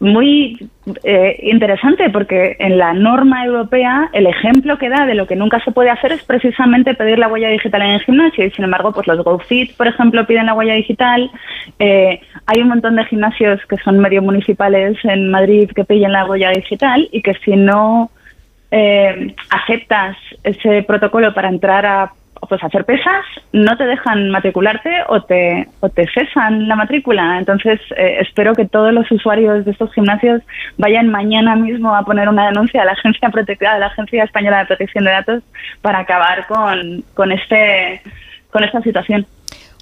[0.00, 0.68] muy
[1.02, 5.58] eh, interesante porque en la norma europea el ejemplo que da de lo que nunca
[5.64, 8.92] se puede hacer es precisamente pedir la huella digital en el gimnasio y sin embargo
[8.92, 11.30] pues los GoFit por ejemplo piden la huella digital
[11.80, 16.24] Eh, hay un montón de gimnasios que son medio municipales en Madrid que piden la
[16.26, 18.10] huella digital y que si no
[18.70, 22.12] eh, aceptas ese protocolo para entrar a
[22.48, 27.38] pues hacer pesas, no te dejan matricularte o te, o te cesan la matrícula.
[27.38, 30.42] Entonces, eh, espero que todos los usuarios de estos gimnasios
[30.76, 34.60] vayan mañana mismo a poner una denuncia a la Agencia Protectora, a la Agencia Española
[34.60, 35.42] de Protección de Datos,
[35.82, 38.02] para acabar con, con, este,
[38.50, 39.26] con esta situación.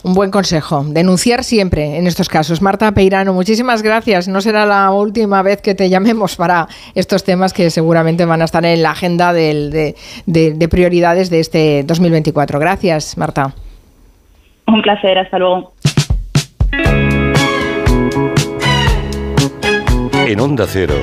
[0.02, 0.84] Un buen consejo.
[0.86, 2.62] Denunciar siempre en estos casos.
[2.62, 4.28] Marta Peirano, muchísimas gracias.
[4.28, 8.44] No será la última vez que te llamemos para estos temas que seguramente van a
[8.44, 12.60] estar en la agenda del- de, de- de prioridades de este 2024.
[12.60, 13.54] Gracias, Marta.
[14.68, 15.72] Un placer, hasta luego.
[20.26, 20.94] En Onda Cero,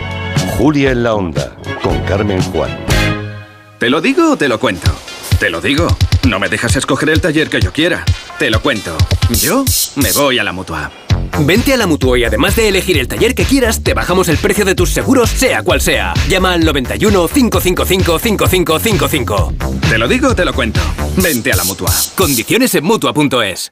[0.58, 2.72] Julia en la Onda, con Carmen Juan.
[3.80, 4.92] ¿Te lo digo o te lo cuento?
[5.40, 5.88] Te lo digo.
[6.28, 8.04] No me dejas escoger el taller que yo quiera.
[8.44, 8.94] Te lo cuento.
[9.30, 9.64] Yo
[9.96, 10.92] me voy a la mutua.
[11.46, 14.36] Vente a la Mutua y además de elegir el taller que quieras, te bajamos el
[14.36, 16.14] precio de tus seguros, sea cual sea.
[16.28, 19.54] Llama al 91 555 5555.
[19.88, 20.82] Te lo digo o te lo cuento.
[21.16, 21.90] Vente a la mutua.
[22.16, 23.72] Condiciones en Mutua.es.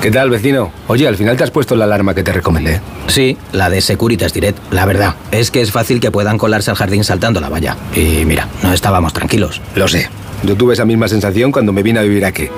[0.00, 0.70] ¿Qué tal, vecino?
[0.86, 2.80] Oye, al final te has puesto la alarma que te recomendé.
[3.08, 4.72] Sí, la de Securitas Direct.
[4.72, 7.76] La verdad, es que es fácil que puedan colarse al jardín saltando la valla.
[7.92, 9.60] Y mira, no estábamos tranquilos.
[9.74, 10.08] Lo sé.
[10.44, 12.48] Yo tuve esa misma sensación cuando me vine a vivir aquí.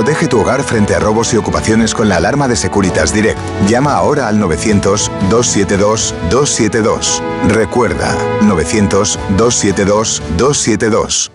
[0.00, 3.38] Protege tu hogar frente a robos y ocupaciones con la alarma de Securitas Direct.
[3.68, 7.20] Llama ahora al 900-272-272.
[7.48, 11.30] Recuerda, 900-272-272.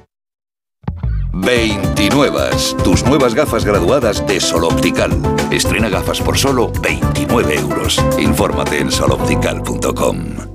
[1.32, 2.42] 29.
[2.84, 5.12] Tus nuevas gafas graduadas de Sol Optical.
[5.52, 8.04] Estrena gafas por solo 29 euros.
[8.18, 10.55] Infórmate en soloptical.com.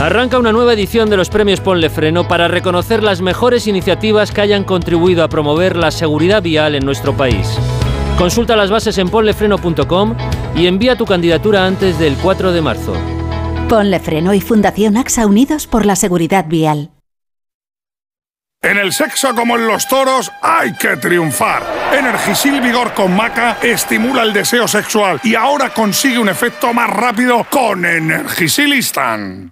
[0.00, 4.40] Arranca una nueva edición de los premios Ponle Freno para reconocer las mejores iniciativas que
[4.40, 7.48] hayan contribuido a promover la seguridad vial en nuestro país.
[8.18, 10.16] Consulta las bases en ponlefreno.com
[10.56, 12.94] y envía tu candidatura antes del 4 de marzo.
[13.68, 16.90] Ponle Freno y Fundación AXA Unidos por la Seguridad Vial.
[18.60, 21.64] En el sexo como en los toros hay que triunfar.
[21.92, 27.44] Energisil Vigor con Maca estimula el deseo sexual y ahora consigue un efecto más rápido
[27.50, 29.51] con Energisilistan.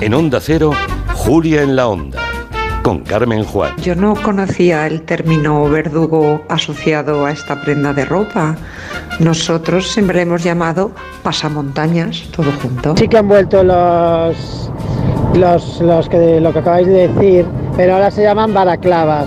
[0.00, 0.70] En Onda Cero,
[1.12, 2.20] Julia en la Onda,
[2.84, 3.72] con Carmen Juan.
[3.78, 8.54] Yo no conocía el término verdugo asociado a esta prenda de ropa.
[9.18, 10.92] Nosotros siempre hemos llamado
[11.24, 12.96] pasamontañas, todo junto.
[12.96, 14.70] Sí que han vuelto los,
[15.34, 17.44] los, los que, lo que acabáis de decir,
[17.76, 19.26] pero ahora se llaman balaclavas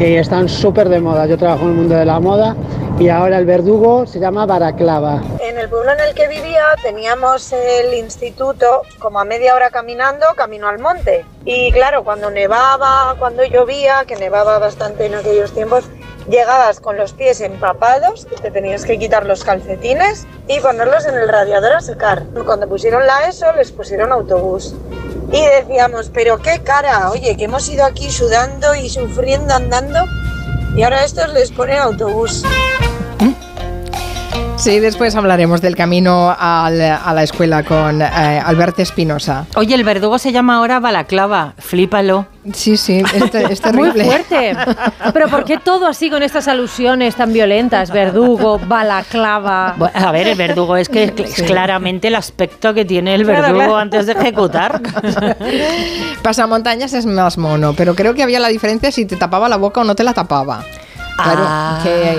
[0.00, 1.26] y están súper de moda.
[1.26, 2.56] Yo trabajo en el mundo de la moda
[2.98, 5.22] y ahora el verdugo se llama balaclava.
[5.40, 10.26] En el pueblo en el que vivía teníamos el instituto como a media hora caminando,
[10.36, 11.24] camino al monte.
[11.44, 15.84] Y claro, cuando nevaba, cuando llovía, que nevaba bastante en aquellos tiempos,
[16.28, 21.28] llegabas con los pies empapados, te tenías que quitar los calcetines y ponerlos en el
[21.28, 22.24] radiador a secar.
[22.44, 24.74] Cuando pusieron la ESO, les pusieron autobús.
[25.30, 30.00] Y decíamos, pero qué cara, oye, que hemos ido aquí sudando y sufriendo andando
[30.76, 32.42] y ahora a estos les ponen autobús.
[34.58, 38.04] Sí, después hablaremos del camino al- a la escuela con eh,
[38.44, 39.46] Alberto Espinosa.
[39.54, 41.54] Oye, el verdugo se llama ahora balaclava.
[41.58, 42.26] Flípalo.
[42.52, 44.56] Sí, sí, es, Muy fuerte.
[45.12, 47.92] Pero ¿por qué todo así con estas alusiones tan violentas?
[47.92, 49.76] Verdugo, balaclava.
[49.78, 51.44] Bu- A ver, el verdugo es que es Sí.
[51.44, 53.76] claramente el aspecto que tiene el Claro, verdugo claro.
[53.76, 54.82] antes de ejecutar.
[56.22, 59.82] Pasamontañas es más mono, pero creo que había la diferencia si te tapaba la boca
[59.82, 60.64] o no te la tapaba.
[61.16, 61.80] Claro, Ah.
[61.84, 62.18] que...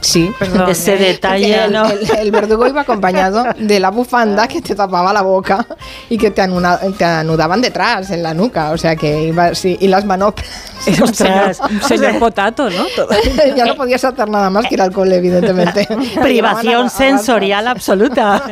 [0.00, 1.86] Sí, Perdón, Ese detalle, el, ¿no?
[1.90, 5.66] el- el verdugo iba acompañado de la bufanda que te tapaba la boca
[6.08, 9.76] y que te, anuna- te anudaban detrás, en la nuca, o sea que iba así,
[9.80, 10.46] y las manoplas.
[11.02, 12.84] Ostras, un señor potato, ¿no?
[13.56, 15.86] ya no podías hacer nada más que ir al cole, evidentemente.
[16.22, 18.42] Privación sensorial absoluta.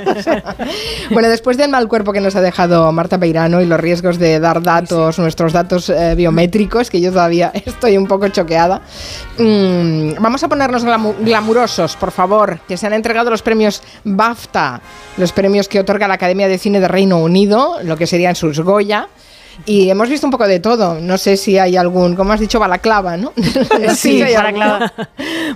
[1.10, 4.40] Bueno, después del mal cuerpo que nos ha dejado Marta Peirano y los riesgos de
[4.40, 8.80] dar datos, nuestros datos eh, biométricos, que yo todavía estoy un poco choqueada,
[9.38, 14.80] mm, vamos a ponernos glamu- glamurosos, por favor, que se han entregado los premios BAFTA,
[15.16, 18.60] los premios que otorga la Academia de Cine de Reino Unido, lo que serían sus
[18.60, 19.08] Goya.
[19.64, 21.00] Y hemos visto un poco de todo.
[21.00, 23.32] No sé si hay algún, como has dicho, balaclava, ¿no?
[23.80, 24.78] No si hay alguno.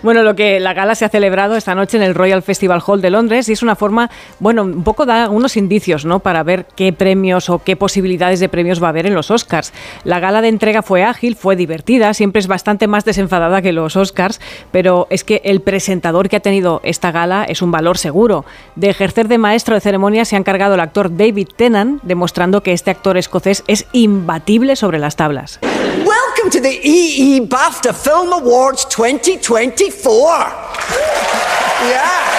[0.02, 3.02] Bueno, lo que la gala se ha celebrado esta noche en el Royal Festival Hall
[3.02, 6.20] de Londres y es una forma, bueno, un poco da unos indicios, ¿no?
[6.20, 9.72] Para ver qué premios o qué posibilidades de premios va a haber en los Oscars.
[10.04, 13.96] La gala de entrega fue ágil, fue divertida, siempre es bastante más desenfadada que los
[13.96, 18.44] Oscars, pero es que el presentador que ha tenido esta gala es un valor seguro.
[18.76, 22.72] De ejercer de maestro de ceremonia se ha encargado el actor David Tennant, demostrando que
[22.72, 25.58] este actor escocés es imbatible sobre las tablas.
[25.62, 30.46] Welcome to the EE BAFTA Film Awards 2024.
[31.88, 32.29] Yeah.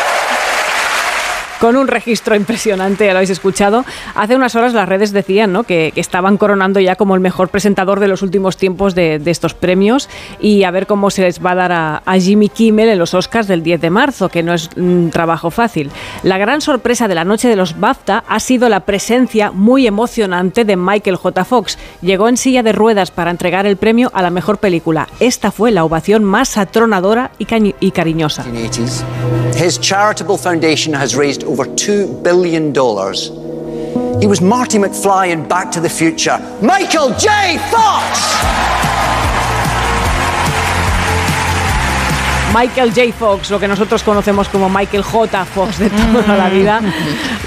[1.61, 3.85] Con un registro impresionante, ya lo habéis escuchado.
[4.15, 5.61] Hace unas horas las redes decían ¿no?
[5.61, 9.29] que, que estaban coronando ya como el mejor presentador de los últimos tiempos de, de
[9.29, 12.89] estos premios y a ver cómo se les va a dar a, a Jimmy Kimmel
[12.89, 15.91] en los Oscars del 10 de marzo, que no es un trabajo fácil.
[16.23, 20.65] La gran sorpresa de la noche de los BAFTA ha sido la presencia muy emocionante
[20.65, 21.45] de Michael J.
[21.45, 21.77] Fox.
[22.01, 25.07] Llegó en silla de ruedas para entregar el premio a la mejor película.
[25.19, 27.45] Esta fue la ovación más atronadora y,
[27.79, 28.45] y cariñosa.
[28.45, 29.03] 1980s.
[29.55, 32.67] His charitable foundation has raised over $2 billion.
[34.21, 36.37] He was Marty McFly in Back to the Future.
[36.61, 37.57] Michael J.
[37.69, 38.90] Fox!
[42.53, 43.13] Michael J.
[43.13, 45.45] Fox, lo que nosotros conocemos como Michael J.
[45.45, 46.81] Fox de toda la vida.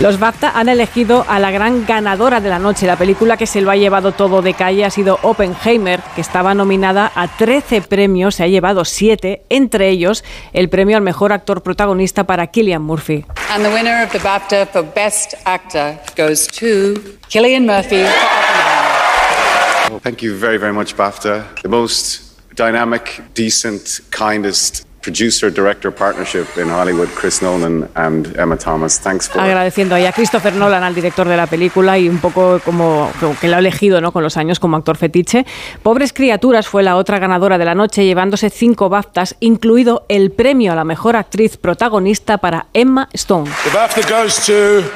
[0.00, 2.86] Los BAFTA han elegido a la gran ganadora de la noche.
[2.86, 6.54] La película que se lo ha llevado todo de calle ha sido Oppenheimer, que estaba
[6.54, 11.62] nominada a 13 premios, se ha llevado 7, entre ellos el premio al mejor actor
[11.62, 13.26] protagonista para Killian Murphy.
[13.50, 16.94] And the winner of the BAFTA for Best Actor goes to
[17.28, 19.90] Killian Murphy for Oppenheimer.
[19.90, 21.60] Well, thank you very, very much, BAFTA.
[21.62, 22.22] The most
[22.54, 28.98] dynamic, decent, kindest producer director partnership in Hollywood, Chris Nolan and Emma Thomas.
[28.98, 32.58] Thanks for Agradeciendo ahí a Christopher Nolan, al director de la película, y un poco
[32.64, 34.12] como, como que lo ha elegido ¿no?
[34.12, 35.44] con los años como actor fetiche.
[35.82, 40.72] Pobres Criaturas fue la otra ganadora de la noche, llevándose cinco BAFTAs, incluido el premio
[40.72, 43.50] a la mejor actriz protagonista para Emma Stone.
[43.64, 44.88] The BAFTA goes to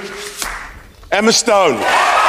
[1.11, 1.79] Emma Stone.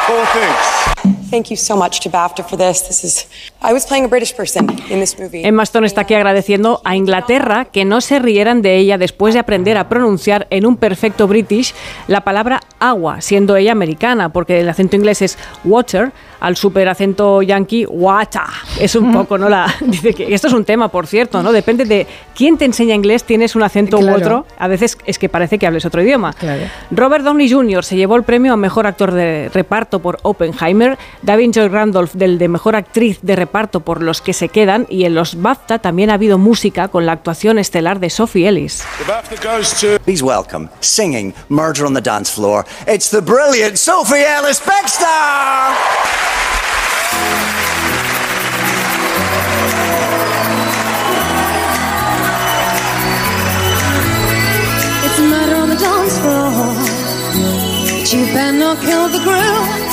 [0.10, 1.30] Four things.
[1.30, 2.82] Thank you so much to BAFTA for this.
[2.88, 3.28] This is
[3.62, 5.44] I was playing a British person in this movie.
[5.46, 9.40] Emma Stone está aquí agradeciendo a Inglaterra que no se rieran de ella después de
[9.40, 11.76] aprender a pronunciar en un perfecto british
[12.08, 17.42] la palabra agua, siendo ella americana, porque el acento inglés es water, al super acento
[17.42, 18.42] yankee, water.
[18.80, 19.50] Es un poco, ¿no?
[19.50, 21.52] La, dice que esto es un tema, por cierto, ¿no?
[21.52, 24.46] Depende de quién te enseña inglés, tienes un acento u otro.
[24.58, 26.34] A veces es que parece que hables otro idioma.
[26.92, 27.84] Robert Downey Jr.
[27.84, 32.38] se llevó el premio a mejor actor de reparto por Oppenheimer, David Joy Randolph del
[32.38, 36.10] de mejor actriz de reparto por Los que se quedan y en los BAFTA también
[36.10, 38.84] ha habido música con la actuación estelar de Sophie Ellis.
[39.00, 42.66] The BAFTA goes to Please welcome, singing Murder on the Dance Floor.
[42.88, 46.29] It's the brilliant Sophie Ellis Bextor!
[55.06, 56.52] It's a murder on the dance floor.
[58.00, 59.90] But you better not kill the groove.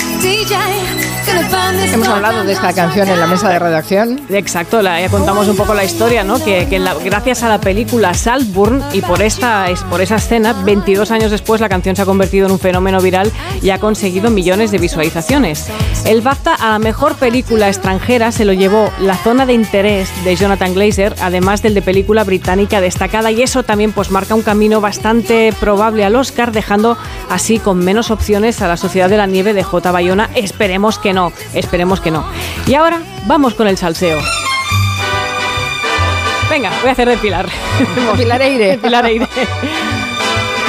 [1.30, 4.20] Hemos hablado de esta canción en la mesa de redacción.
[4.30, 6.42] Exacto, la, ya contamos un poco la historia, ¿no?
[6.42, 10.52] Que, que la- gracias a la película Saltburn y por esta, es- por esa escena,
[10.52, 14.30] 22 años después la canción se ha convertido en un fenómeno viral y ha conseguido
[14.30, 15.66] millones de visualizaciones.
[16.04, 20.36] El BAFTA a la mejor película extranjera se lo llevó La zona de interés de
[20.36, 24.80] Jonathan Glazer, además del de película británica destacada y eso también pues marca un camino
[24.80, 26.96] bastante probable al Oscar, dejando
[27.30, 29.90] así con menos opciones a la Sociedad de la Nieve de J.
[29.90, 30.30] Bayona.
[30.34, 32.26] Esperemos que no, esperemos que no.
[32.66, 34.20] Y ahora vamos con el salseo.
[36.50, 37.48] Venga, voy a hacer de Pilar.
[38.16, 39.26] Pilar Eire.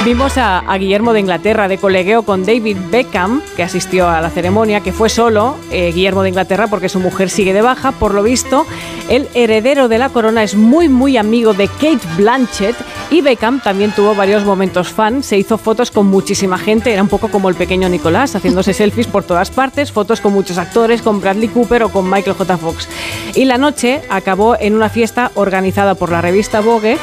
[0.08, 4.30] Vimos a, a Guillermo de Inglaterra de colegueo con David Beckham, que asistió a la
[4.30, 7.92] ceremonia, que fue solo eh, Guillermo de Inglaterra porque su mujer sigue de baja.
[7.92, 8.64] Por lo visto,
[9.10, 12.74] el heredero de la corona es muy, muy amigo de Kate Blanchett
[13.10, 15.22] y Beckham también tuvo varios momentos fan.
[15.22, 19.08] Se hizo fotos con muchísima gente, era un poco como el pequeño Nicolás, haciéndose selfies
[19.08, 22.56] por todas partes, fotos con muchos actores, con Bradley Cooper o con Michael J.
[22.56, 22.88] Fox.
[23.34, 26.96] Y la noche acabó en una fiesta organizada por la revista Vogue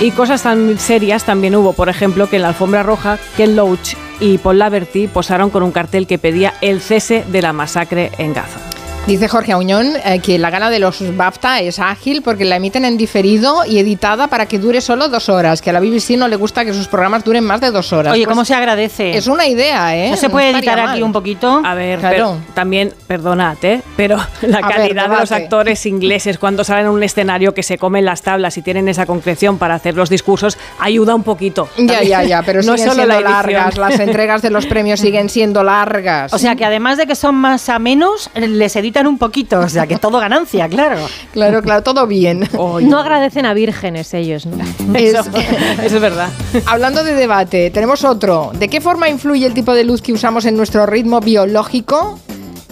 [0.00, 1.72] y cosas tan serias también hubo.
[1.72, 5.72] Por ejemplo, que en la alfombra roja, Ken Loach y Paul Laverty posaron con un
[5.72, 8.60] cartel que pedía el cese de la masacre en Gaza.
[9.06, 12.84] Dice Jorge Auñón eh, que la gala de los BAFTA es ágil porque la emiten
[12.84, 16.28] en diferido y editada para que dure solo dos horas, que a la BBC no
[16.28, 18.12] le gusta que sus programas duren más de dos horas.
[18.12, 19.16] Oye, Pues ¿cómo se agradece?
[19.16, 20.10] Es una idea, ¿eh?
[20.10, 20.90] ¿No se puede editar mal.
[20.90, 21.60] aquí un poquito?
[21.64, 22.14] A ver, Claro.
[22.16, 23.82] pero también, perdonad, ¿eh?
[23.96, 27.64] pero la A ver, calidad de los actores ingleses cuando salen a un escenario que
[27.64, 31.68] se comen las tablas y tienen esa concreción para hacer los discursos ayuda un poquito.
[31.76, 33.76] Ya, ya, ya, pero no siguen solo siendo la largas.
[33.78, 36.32] Las entregas de los premios siguen siendo largas.
[36.32, 39.58] O sea que además de que son más a menos, les un poquito.
[39.60, 40.96] O sea que todo ganancia, claro.
[41.32, 42.48] Claro, claro, todo bien.
[42.54, 44.56] No agradecen a vírgenes ellos, ¿no?
[44.98, 46.28] Es- Eso es verdad.
[46.66, 48.52] Hablando de debate, tenemos otro.
[48.58, 52.18] ¿De qué forma influye el tipo de luz que usamos en nuestro ritmo biológico?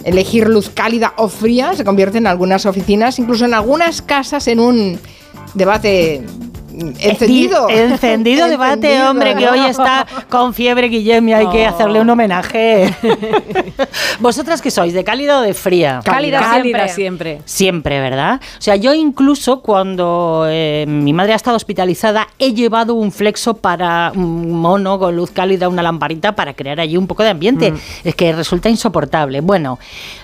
[0.03, 4.59] Elegir luz cálida o fría se convierte en algunas oficinas, incluso en algunas casas, en
[4.59, 4.99] un
[5.53, 6.23] debate
[6.99, 7.69] encendido.
[7.69, 12.09] Encendido debate, Encendido, hombre, que hoy está con fiebre Guillem y hay que hacerle un
[12.09, 12.93] homenaje.
[14.19, 14.93] ¿Vosotras qué sois?
[14.93, 16.01] ¿De cálida o de fría?
[16.03, 16.93] Cálida Cálida siempre.
[16.93, 17.41] siempre.
[17.45, 18.41] Siempre, ¿verdad?
[18.57, 23.55] O sea, yo incluso cuando eh, mi madre ha estado hospitalizada he llevado un flexo
[23.55, 27.73] para un mono con luz cálida, una lamparita para crear allí un poco de ambiente.
[28.03, 29.41] Es que resulta insoportable.
[29.41, 29.79] Bueno,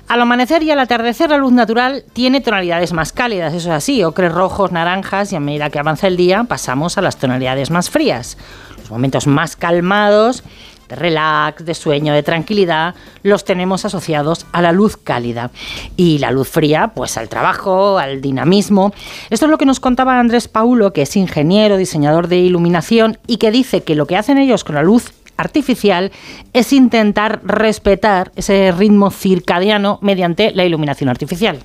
[0.08, 4.04] al amanecer y al atardecer la luz natural tiene tonalidades más cálidas, eso es así,
[4.04, 7.90] ocres rojos, naranjas y a medida que avanza el día pasamos a las tonalidades más
[7.90, 8.38] frías.
[8.78, 10.44] Los momentos más calmados
[10.88, 15.52] de relax, de sueño, de tranquilidad, los tenemos asociados a la luz cálida.
[15.96, 18.94] Y la luz fría, pues al trabajo, al dinamismo.
[19.30, 23.38] Esto es lo que nos contaba Andrés Paulo, que es ingeniero, diseñador de iluminación, y
[23.38, 26.12] que dice que lo que hacen ellos con la luz artificial
[26.54, 31.60] es intentar respetar ese ritmo circadiano mediante la iluminación artificial.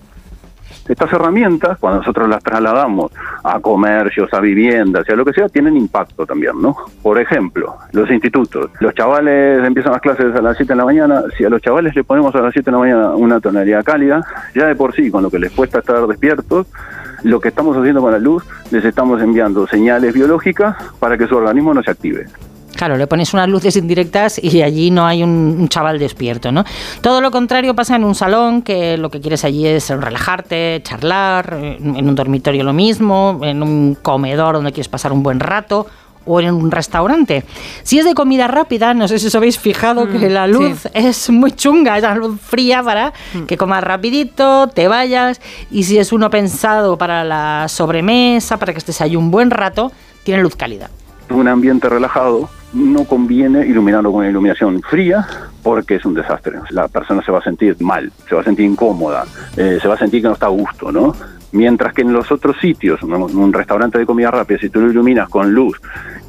[0.88, 3.12] Estas herramientas, cuando nosotros las trasladamos
[3.44, 6.76] a comercios, a viviendas a lo que sea, tienen impacto también, ¿no?
[7.02, 8.70] Por ejemplo, los institutos.
[8.80, 11.22] Los chavales empiezan las clases a las 7 de la mañana.
[11.36, 14.24] Si a los chavales le ponemos a las 7 de la mañana una tonalidad cálida,
[14.54, 16.66] ya de por sí, con lo que les cuesta estar despiertos,
[17.22, 21.36] lo que estamos haciendo con la luz, les estamos enviando señales biológicas para que su
[21.36, 22.26] organismo no se active.
[22.82, 26.64] Claro, le pones unas luces indirectas y allí no hay un, un chaval despierto, ¿no?
[27.00, 31.56] Todo lo contrario pasa en un salón, que lo que quieres allí es relajarte, charlar,
[31.60, 35.86] en un dormitorio lo mismo, en un comedor donde quieres pasar un buen rato
[36.26, 37.44] o en un restaurante.
[37.84, 41.30] Si es de comida rápida, no sé si os habéis fijado que la luz es
[41.30, 43.12] muy chunga, es la luz fría para
[43.46, 48.80] que comas rapidito, te vayas, y si es uno pensado para la sobremesa, para que
[48.80, 49.92] estés ahí un buen rato,
[50.24, 50.90] tiene luz cálida.
[51.34, 55.26] Un ambiente relajado, no conviene iluminarlo con una iluminación fría
[55.62, 56.58] porque es un desastre.
[56.70, 59.24] La persona se va a sentir mal, se va a sentir incómoda,
[59.56, 61.14] eh, se va a sentir que no está a gusto, ¿no?
[61.53, 64.80] Mientras que en los otros sitios, en un un restaurante de comida rápida, si tú
[64.80, 65.80] lo iluminas con luz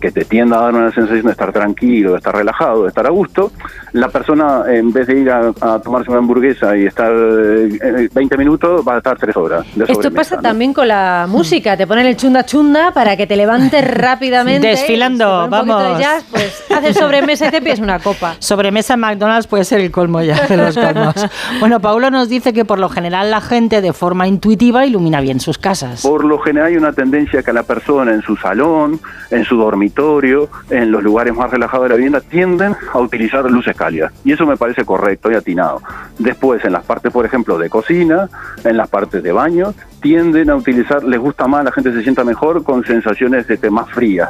[0.03, 3.05] que te tienda a dar una sensación de estar tranquilo, de estar relajado, de estar
[3.07, 3.53] a gusto,
[3.93, 8.37] la persona en vez de ir a, a tomarse una hamburguesa y estar eh, 20
[8.37, 9.65] minutos, va a estar 3 horas.
[9.75, 10.41] De Esto pasa ¿no?
[10.41, 11.77] también con la música.
[11.77, 14.67] Te ponen el chunda chunda para que te levantes rápidamente.
[14.67, 15.81] Desfilando, vamos.
[15.81, 18.35] de jazz, pues haces sobremesa y te pides una copa.
[18.39, 21.15] Sobremesa en McDonald's puede ser el colmo ya de los colmos.
[21.61, 25.39] bueno, Paulo nos dice que por lo general la gente de forma intuitiva ilumina bien
[25.39, 26.01] sus casas.
[26.01, 28.99] Por lo general hay una tendencia que la persona en su salón,
[29.31, 33.75] en su dormitorio, en los lugares más relajados de la vivienda, tienden a utilizar luces
[33.75, 34.13] cálidas.
[34.23, 35.81] Y eso me parece correcto y atinado.
[36.19, 38.29] Después, en las partes, por ejemplo, de cocina,
[38.63, 42.23] en las partes de baño, tienden a utilizar, les gusta más, la gente se sienta
[42.23, 44.29] mejor con sensaciones té más frías.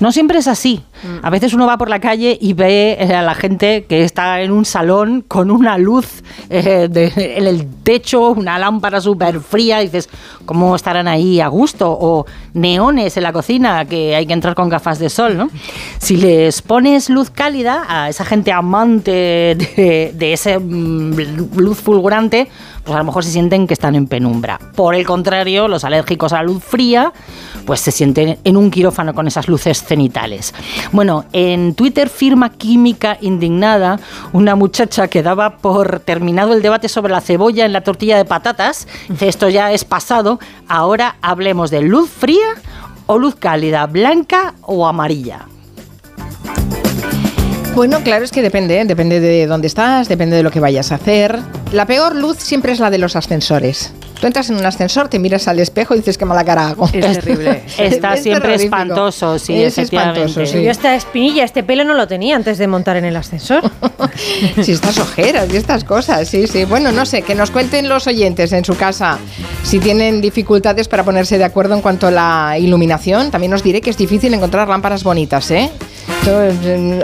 [0.00, 0.82] No siempre es así.
[1.22, 4.40] A veces uno va por la calle y ve eh, a la gente que está
[4.40, 9.80] en un salón con una luz eh, de- en el techo, una lámpara súper fría,
[9.82, 10.08] y dices,
[10.44, 11.90] ¿cómo estarán ahí a gusto?
[11.90, 15.50] O neones en la cocina, que hay que entrar con gafas de sol, ¿no?
[15.98, 22.48] Si les pones luz cálida a esa gente amante de, de esa luz fulgurante,
[22.88, 24.58] pues a lo mejor se sienten que están en penumbra.
[24.74, 27.12] Por el contrario, los alérgicos a la luz fría,
[27.66, 30.54] pues se sienten en un quirófano con esas luces cenitales.
[30.90, 34.00] Bueno, en Twitter firma Química Indignada
[34.32, 38.24] una muchacha que daba por terminado el debate sobre la cebolla en la tortilla de
[38.24, 38.88] patatas.
[39.10, 42.54] Dice, esto ya es pasado, ahora hablemos de luz fría
[43.04, 45.46] o luz cálida, blanca o amarilla.
[47.78, 48.84] Bueno, claro, es que depende, ¿eh?
[48.84, 51.38] depende de dónde estás, depende de lo que vayas a hacer.
[51.70, 53.92] La peor luz siempre es la de los ascensores.
[54.20, 56.90] Tú entras en un ascensor, te miras al espejo y dices qué mala cara hago.
[56.92, 57.62] Es terrible.
[57.78, 58.76] Está Es siempre terrorífico.
[58.76, 60.64] espantoso, sí, Es espantoso, sí.
[60.64, 63.70] Yo esta espinilla, este pelo no lo tenía antes de montar en el ascensor.
[64.60, 66.64] Si estas ojeras y estas cosas, sí, sí.
[66.64, 69.18] Bueno, no sé, que nos cuenten los oyentes en su casa
[69.62, 73.30] si tienen dificultades para ponerse de acuerdo en cuanto a la iluminación.
[73.30, 75.70] También os diré que es difícil encontrar lámparas bonitas, ¿eh?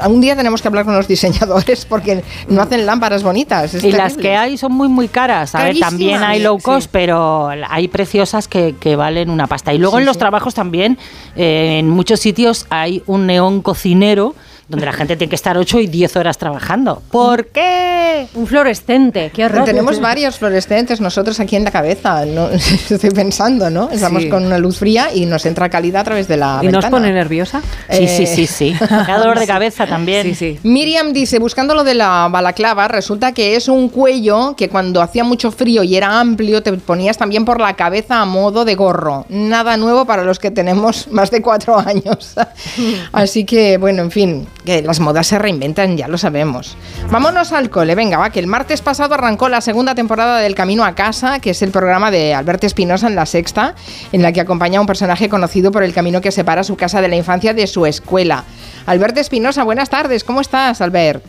[0.08, 3.74] Un día tenemos que hablar con los diseñadores porque no hacen lámparas bonitas.
[3.74, 4.22] es Y las terrible.
[4.22, 5.54] que hay son muy, muy caras.
[5.54, 9.72] A ver, también hay low cost, pero hay preciosas que, que valen una pasta.
[9.72, 10.20] Y luego Sí, en los sí.
[10.20, 10.98] trabajos también,
[11.36, 14.34] eh, en muchos sitios hay un neón cocinero
[14.68, 17.02] donde la gente tiene que estar 8 y 10 horas trabajando.
[17.10, 18.26] ¿Por qué?
[18.34, 19.64] Un fluorescente, qué horror.
[19.64, 22.48] Tenemos varios fluorescentes nosotros aquí en la cabeza, ¿no?
[22.50, 23.90] estoy pensando, ¿no?
[23.90, 24.28] Estamos Sí.
[24.28, 27.12] con una luz fría y nos entra calidad a través de la ¿Y nos pone
[27.12, 27.60] nerviosa?
[27.90, 28.76] Sí, Eh, sí, sí, sí.
[28.90, 30.22] Da dolor de cabeza también.
[30.24, 30.58] Sí, sí.
[30.62, 35.24] Miriam dice, buscando lo de la balaclava, resulta que es un cuello que cuando hacía
[35.24, 39.26] mucho frío y era amplio te ponías también por la cabeza a modo de gorro.
[39.28, 42.34] Nada nuevo para los que tenemos más de cuatro años.
[43.12, 46.76] Así que, bueno, en fin, que las modas se reinventan, ya lo sabemos.
[47.10, 50.84] Vámonos al cole, venga, va, que el martes pasado arrancó la segunda temporada del Camino
[50.84, 53.74] a Casa, que es el programa de Alberto Espinosa en la sexta,
[54.12, 57.00] en la que acompaña a un personaje conocido por el camino que separa su casa
[57.00, 58.44] de la infancia de su escuela.
[58.86, 61.24] Alberto Espinosa, buenas tardes, ¿cómo estás, Albert?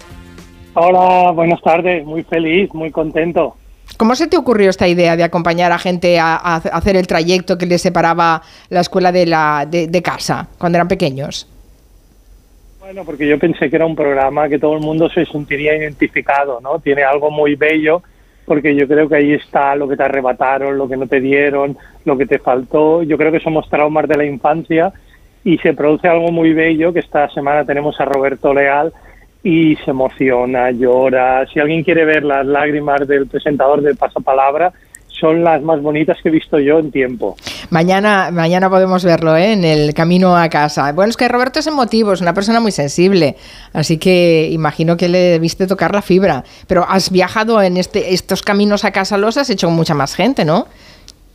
[0.74, 3.56] Hola, buenas tardes, muy feliz, muy contento.
[3.98, 7.58] ¿Cómo se te ocurrió esta idea de acompañar a gente a, a hacer el trayecto
[7.58, 11.48] que les separaba la escuela de, la, de, de casa cuando eran pequeños?
[12.86, 16.62] Bueno, porque yo pensé que era un programa que todo el mundo se sentiría identificado,
[16.62, 16.78] ¿no?
[16.78, 18.04] Tiene algo muy bello,
[18.46, 21.76] porque yo creo que ahí está lo que te arrebataron, lo que no te dieron,
[22.06, 23.02] lo que te faltó.
[23.02, 24.94] Yo creo que somos traumas de la infancia
[25.44, 28.94] y se produce algo muy bello, que esta semana tenemos a Roberto Leal
[29.42, 31.48] y se emociona, llora.
[31.48, 34.72] Si alguien quiere ver las lágrimas del presentador de Pasapalabra,
[35.20, 37.36] son las más bonitas que he visto yo en tiempo.
[37.70, 39.54] Mañana, mañana podemos verlo ¿eh?
[39.54, 40.92] en el camino a casa.
[40.94, 43.36] Bueno, es que Roberto es emotivo, es una persona muy sensible,
[43.74, 46.44] así que imagino que le debiste tocar la fibra.
[46.68, 50.16] Pero has viajado en este, estos caminos a casa, los has hecho con mucha más
[50.16, 50.68] gente, ¿no?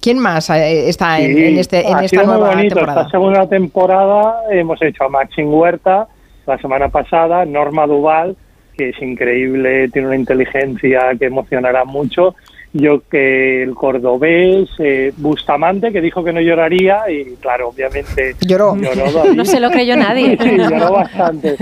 [0.00, 2.74] ¿Quién más eh, está en, Sí, en este, en ha esta sido muy nueva bonito.
[2.74, 3.00] temporada?
[3.02, 6.08] Esta segunda temporada hemos hecho a Maxim Huerta
[6.46, 8.36] la semana pasada, Norma Duval,
[8.76, 12.34] que es increíble, tiene una inteligencia que emocionará mucho.
[12.72, 18.74] Yo que el cordobés, eh, Bustamante, que dijo que no lloraría y claro, obviamente lloró.
[19.12, 19.34] David.
[19.34, 20.38] No se lo creyó nadie.
[20.40, 21.56] Sí, lloró bastante.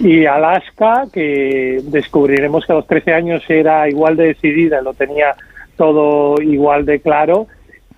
[0.00, 5.34] Y Alaska, que descubriremos que a los 13 años era igual de decidida, lo tenía
[5.76, 7.46] todo igual de claro.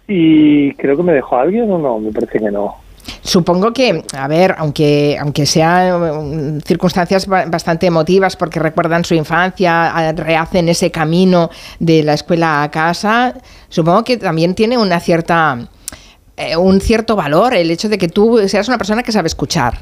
[0.07, 2.76] Y creo que me dejó alguien o no, me parece que no.
[3.23, 9.15] Supongo que, a ver, aunque, aunque sean mm, circunstancias ba- bastante emotivas porque recuerdan su
[9.15, 13.35] infancia, rehacen ese camino de la escuela a casa,
[13.69, 15.69] supongo que también tiene una cierta,
[16.37, 19.79] eh, un cierto valor el hecho de que tú seas una persona que sabe escuchar.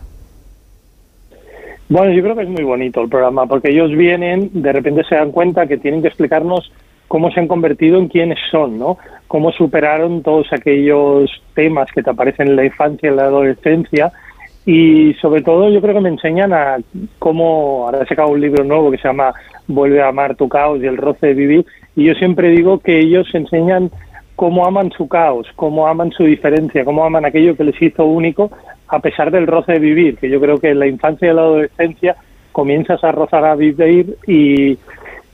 [1.89, 5.14] Bueno, yo creo que es muy bonito el programa porque ellos vienen, de repente se
[5.14, 6.71] dan cuenta que tienen que explicarnos
[7.09, 8.98] cómo se han convertido en quienes son, ¿no?
[9.26, 14.12] Cómo superaron todos aquellos temas que te aparecen en la infancia en la adolescencia
[14.66, 16.76] y sobre todo yo creo que me enseñan a
[17.18, 19.32] cómo, ahora he sacado un libro nuevo que se llama
[19.66, 22.98] Vuelve a amar tu caos y el roce de vivir y yo siempre digo que
[22.98, 23.90] ellos enseñan
[24.36, 28.50] cómo aman su caos, cómo aman su diferencia, cómo aman aquello que les hizo único
[28.86, 31.42] a pesar del roce de vivir, que yo creo que en la infancia y la
[31.42, 32.16] adolescencia
[32.52, 34.78] comienzas a rozar a vivir y,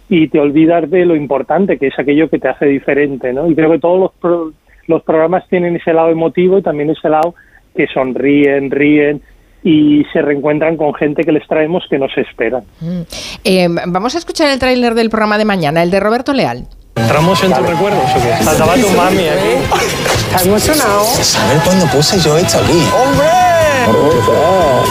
[0.09, 3.51] y te olvidas de lo importante que es aquello que te hace diferente, ¿no?
[3.51, 4.53] Y creo que todos los, pro-
[4.87, 7.35] los programas tienen ese lado emotivo y también ese lado
[7.77, 9.23] que sonríen, ríen
[9.63, 12.65] y se reencuentran con gente que les traemos que no se esperan.
[12.81, 13.01] Mm.
[13.45, 16.67] Eh, vamos a escuchar el tráiler del programa de mañana, el de Roberto Leal.
[16.97, 18.45] ¿Entramos en tus recuerdos o qué?
[18.45, 19.75] Faltaba tu mami aquí.
[20.27, 21.05] ¿Estás emocionado?
[21.05, 22.79] ¿Saber cuándo puse yo esto aquí?
[22.95, 23.27] ¡Hombre!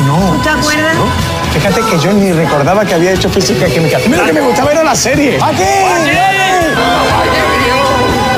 [0.07, 0.43] No.
[0.43, 0.97] ¿Te acuerdas?
[1.53, 3.97] Fíjate que yo ni recordaba que había hecho física y química.
[3.97, 5.37] A mí lo que me gustaba era la serie.
[5.39, 5.63] ¡Aquí!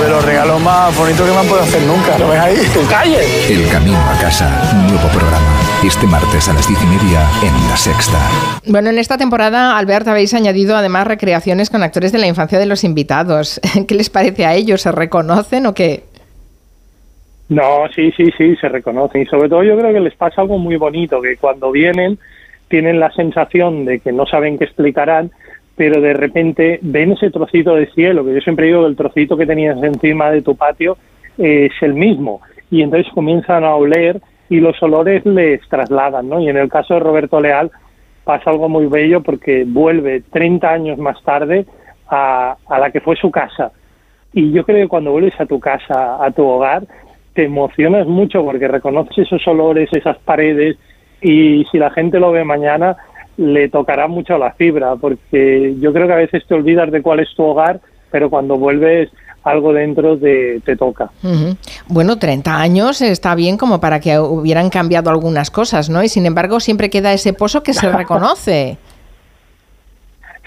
[0.01, 2.19] De los regalos más bonitos que me han podido hacer nunca.
[2.19, 2.55] ¿Lo ves ahí?
[2.73, 3.53] ¡Tu calle!
[3.53, 5.47] El camino a casa, nuevo programa.
[5.81, 8.19] Este martes a las diez y media en La Sexta.
[8.67, 12.65] Bueno, en esta temporada, Albert, habéis añadido además recreaciones con actores de la infancia de
[12.65, 13.61] los invitados.
[13.87, 14.81] ¿Qué les parece a ellos?
[14.81, 16.03] ¿Se reconocen o qué?
[17.47, 19.21] No, sí, sí, sí, se reconocen.
[19.21, 22.19] Y sobre todo yo creo que les pasa algo muy bonito, que cuando vienen
[22.67, 25.31] tienen la sensación de que no saben qué explicarán,
[25.75, 29.37] pero de repente ven ese trocito de cielo, que yo siempre digo que el trocito
[29.37, 30.97] que tenías encima de tu patio
[31.37, 32.41] eh, es el mismo.
[32.71, 36.39] Y entonces comienzan a oler y los olores les trasladan, ¿no?
[36.39, 37.71] Y en el caso de Roberto Leal
[38.23, 41.65] pasa algo muy bello porque vuelve 30 años más tarde
[42.07, 43.71] a, a la que fue su casa.
[44.33, 46.83] Y yo creo que cuando vuelves a tu casa, a tu hogar,
[47.33, 50.77] te emocionas mucho porque reconoces esos olores, esas paredes,
[51.21, 52.97] y si la gente lo ve mañana,
[53.37, 57.19] le tocará mucho la fibra, porque yo creo que a veces te olvidas de cuál
[57.19, 59.09] es tu hogar, pero cuando vuelves
[59.43, 61.11] algo dentro de, te toca.
[61.87, 66.03] Bueno, 30 años está bien como para que hubieran cambiado algunas cosas, ¿no?
[66.03, 68.77] Y sin embargo siempre queda ese pozo que se reconoce.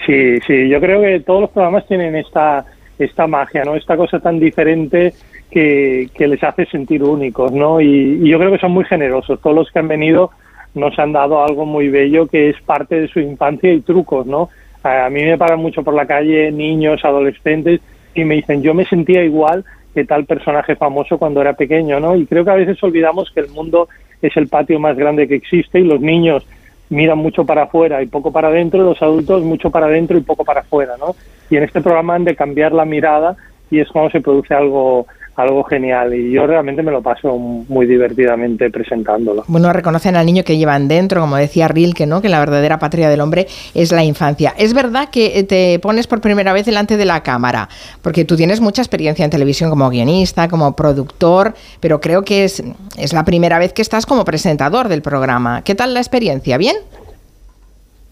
[0.05, 2.65] Sí, sí, yo creo que todos los programas tienen esta,
[2.97, 3.75] esta magia, ¿no?
[3.75, 5.13] Esta cosa tan diferente
[5.49, 7.79] que, que les hace sentir únicos, ¿no?
[7.79, 9.39] Y, y yo creo que son muy generosos.
[9.41, 10.31] Todos los que han venido
[10.75, 14.49] nos han dado algo muy bello que es parte de su infancia y trucos, ¿no?
[14.83, 17.81] A mí me paran mucho por la calle niños, adolescentes
[18.13, 22.15] y me dicen, yo me sentía igual que tal personaje famoso cuando era pequeño, ¿no?
[22.15, 23.89] Y creo que a veces olvidamos que el mundo
[24.21, 26.45] es el patio más grande que existe y los niños
[26.89, 30.43] miran mucho para afuera y poco para adentro, los adultos mucho para adentro y poco
[30.43, 31.15] para afuera, ¿no?
[31.49, 33.35] Y en este programa han de cambiar la mirada
[33.69, 35.05] y es cuando se produce algo
[35.39, 39.43] algo genial y yo realmente me lo paso muy divertidamente presentándolo.
[39.47, 42.21] Bueno, reconocen al niño que llevan dentro, como decía Rilke, ¿no?
[42.21, 44.53] Que la verdadera patria del hombre es la infancia.
[44.57, 47.69] Es verdad que eh, te pones por primera vez delante de la cámara,
[48.01, 52.63] porque tú tienes mucha experiencia en televisión como guionista, como productor, pero creo que es,
[52.97, 55.61] es la primera vez que estás como presentador del programa.
[55.63, 56.57] ¿Qué tal la experiencia?
[56.57, 56.75] ¿Bien?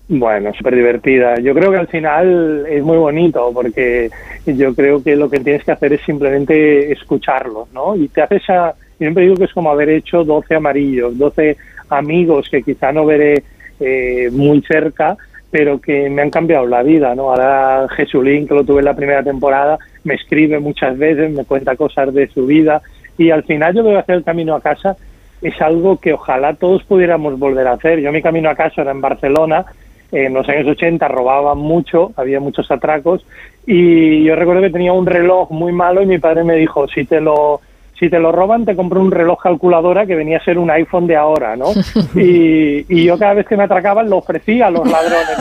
[0.09, 1.37] Bueno, súper divertida.
[1.39, 4.09] Yo creo que al final es muy bonito porque
[4.45, 7.95] yo creo que lo que tienes que hacer es simplemente escucharlos, ¿no?
[7.95, 8.73] Y te haces a...
[8.97, 11.57] Siempre digo que es como haber hecho 12 amarillos, 12
[11.89, 13.43] amigos que quizá no veré
[13.79, 15.17] eh, muy cerca,
[15.51, 17.29] pero que me han cambiado la vida, ¿no?
[17.29, 21.75] Ahora Jesulín, que lo tuve en la primera temporada, me escribe muchas veces, me cuenta
[21.75, 22.81] cosas de su vida
[23.17, 24.95] y al final yo que hacer el camino a casa
[25.41, 27.99] es algo que ojalá todos pudiéramos volver a hacer.
[27.99, 29.65] Yo mi camino a casa era en Barcelona,
[30.11, 33.25] en los años 80 robaban mucho, había muchos atracos
[33.65, 37.05] y yo recuerdo que tenía un reloj muy malo y mi padre me dijo, si
[37.05, 37.61] te lo
[37.99, 41.07] si te lo roban te compro un reloj calculadora que venía a ser un iPhone
[41.07, 41.65] de ahora, ¿no?
[42.15, 45.37] Y, y yo cada vez que me atracaban lo ofrecía a los ladrones.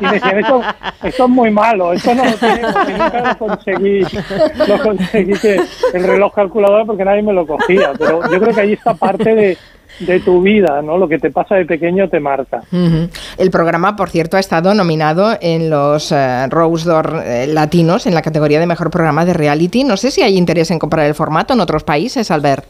[0.00, 0.62] Y me decían, esto,
[1.04, 2.74] esto es muy malo, esto no lo tenemos.
[2.88, 4.00] Y nunca lo conseguí,
[4.66, 5.60] lo conseguí que
[5.94, 7.92] el reloj calculadora porque nadie me lo cogía.
[7.98, 9.58] Pero yo creo que ahí está parte de,
[10.00, 10.98] de tu vida, ¿no?
[10.98, 12.62] Lo que te pasa de pequeño te marca.
[13.36, 18.14] El programa, por cierto, ha estado nominado en los eh, Rose d'Or eh, latinos en
[18.14, 19.84] la categoría de mejor programa de reality.
[19.84, 22.64] No sé si hay interés en comparar el formato en otros países, Albert.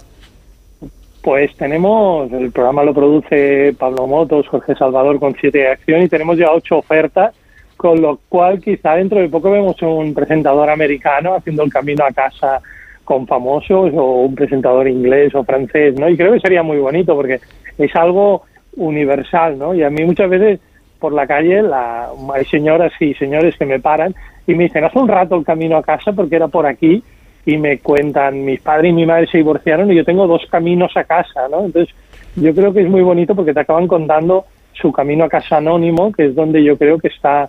[1.22, 6.09] Pues tenemos, el programa lo produce Pablo Motos, Jorge Salvador con siete de acción y
[6.09, 7.35] tenemos ya ocho ofertas,
[7.76, 12.12] con lo cual quizá dentro de poco vemos un presentador americano haciendo el camino a
[12.12, 12.61] casa
[13.09, 16.11] con famosos o un presentador inglés o francés, ¿no?
[16.11, 17.41] Y creo que sería muy bonito porque
[17.79, 18.43] es algo
[18.77, 19.75] universal, ¿no?
[19.75, 20.61] Y a mí muchas veces
[20.99, 24.15] por la calle la, hay señoras y señores que me paran
[24.47, 27.03] y me dicen, hace un rato el camino a casa porque era por aquí
[27.47, 30.95] y me cuentan, mis padres y mi madre se divorciaron y yo tengo dos caminos
[30.95, 31.65] a casa, ¿no?
[31.65, 31.95] Entonces
[32.37, 34.45] yo creo que es muy bonito porque te acaban contando
[34.75, 37.49] su camino a casa anónimo, que es donde yo creo que está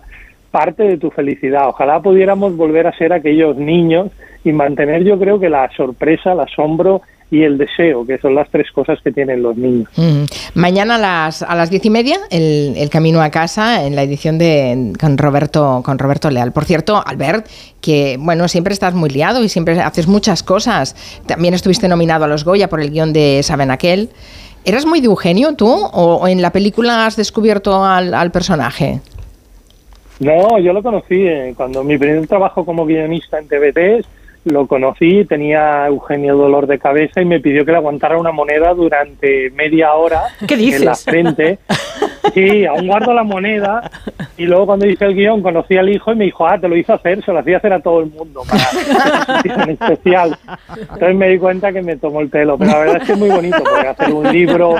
[0.50, 1.68] parte de tu felicidad.
[1.68, 4.08] Ojalá pudiéramos volver a ser aquellos niños
[4.44, 8.50] y mantener yo creo que la sorpresa, el asombro y el deseo, que son las
[8.50, 9.88] tres cosas que tienen los niños.
[10.54, 14.02] Mañana a las, a las diez y media, el, el camino a casa en la
[14.02, 16.50] edición de con Roberto, con Roberto Leal.
[16.50, 17.46] Por cierto, Albert,
[17.80, 20.96] que bueno, siempre estás muy liado y siempre haces muchas cosas.
[21.26, 24.08] También estuviste nominado a los Goya por el guion de Saben Aquel.
[24.64, 29.00] ¿Eras muy de Eugenio tú o, o en la película has descubierto al, al personaje?
[30.20, 34.06] No, yo lo conocí eh, cuando mi primer trabajo como guionista en TVT
[34.44, 38.72] lo conocí, tenía Eugenio dolor de cabeza y me pidió que le aguantara una moneda
[38.72, 40.80] durante media hora ¿Qué dices?
[40.80, 41.58] en la frente
[42.34, 43.90] Sí, aún guardo la moneda
[44.36, 46.76] y luego cuando hice el guion conocí al hijo y me dijo, ah, te lo
[46.76, 50.36] hizo hacer, se lo hacía hacer a todo el mundo, para en especial.
[50.80, 53.18] Entonces me di cuenta que me tomó el pelo, pero la verdad es que es
[53.18, 54.76] muy bonito, porque hacer un libro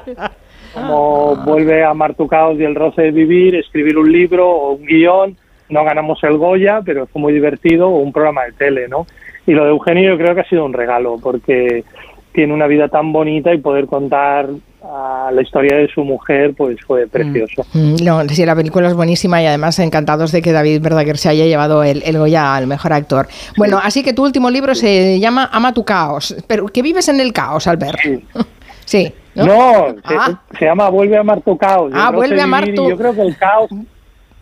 [0.74, 4.72] como vuelve a amar tu caos y el roce de vivir, escribir un libro o
[4.72, 5.36] un guion,
[5.68, 9.06] no ganamos el Goya, pero fue muy divertido, o un programa de tele, ¿no?
[9.46, 11.84] Y lo de Eugenio yo creo que ha sido un regalo, porque
[12.32, 14.48] tiene una vida tan bonita y poder contar
[14.82, 17.66] a la historia de su mujer pues fue precioso.
[17.74, 21.28] Mm, No, sí, la película es buenísima y además encantados de que David Verdaguer se
[21.28, 23.28] haya llevado el, el Goya al mejor actor.
[23.56, 27.20] Bueno, así que tu último libro se llama Ama tu caos, pero que vives en
[27.20, 27.98] el caos, Albert.
[28.86, 29.12] Sí.
[29.34, 29.86] ¿no?
[30.04, 30.40] Ah.
[30.58, 31.92] se llama Vuelve a amar tu caos.
[31.94, 33.70] Ah, Vuelve a amar tu- Yo creo que el caos,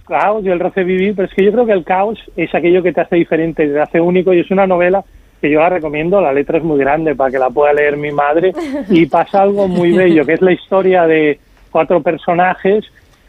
[0.06, 2.82] caos y el roce vivir, pero es que yo creo que el caos es aquello
[2.82, 5.04] que te hace diferente, te hace único y es una novela
[5.40, 8.10] que yo la recomiendo, la letra es muy grande para que la pueda leer mi
[8.10, 8.52] madre
[8.88, 11.38] y pasa algo muy bello, que es la historia de
[11.70, 12.84] cuatro personajes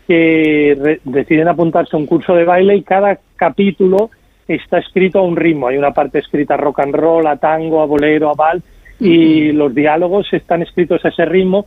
[0.07, 4.09] que deciden apuntarse a un curso de baile y cada capítulo
[4.47, 5.67] está escrito a un ritmo.
[5.67, 8.63] Hay una parte escrita a rock and roll, a tango, a bolero, a bal,
[8.99, 11.65] y los diálogos están escritos a ese ritmo.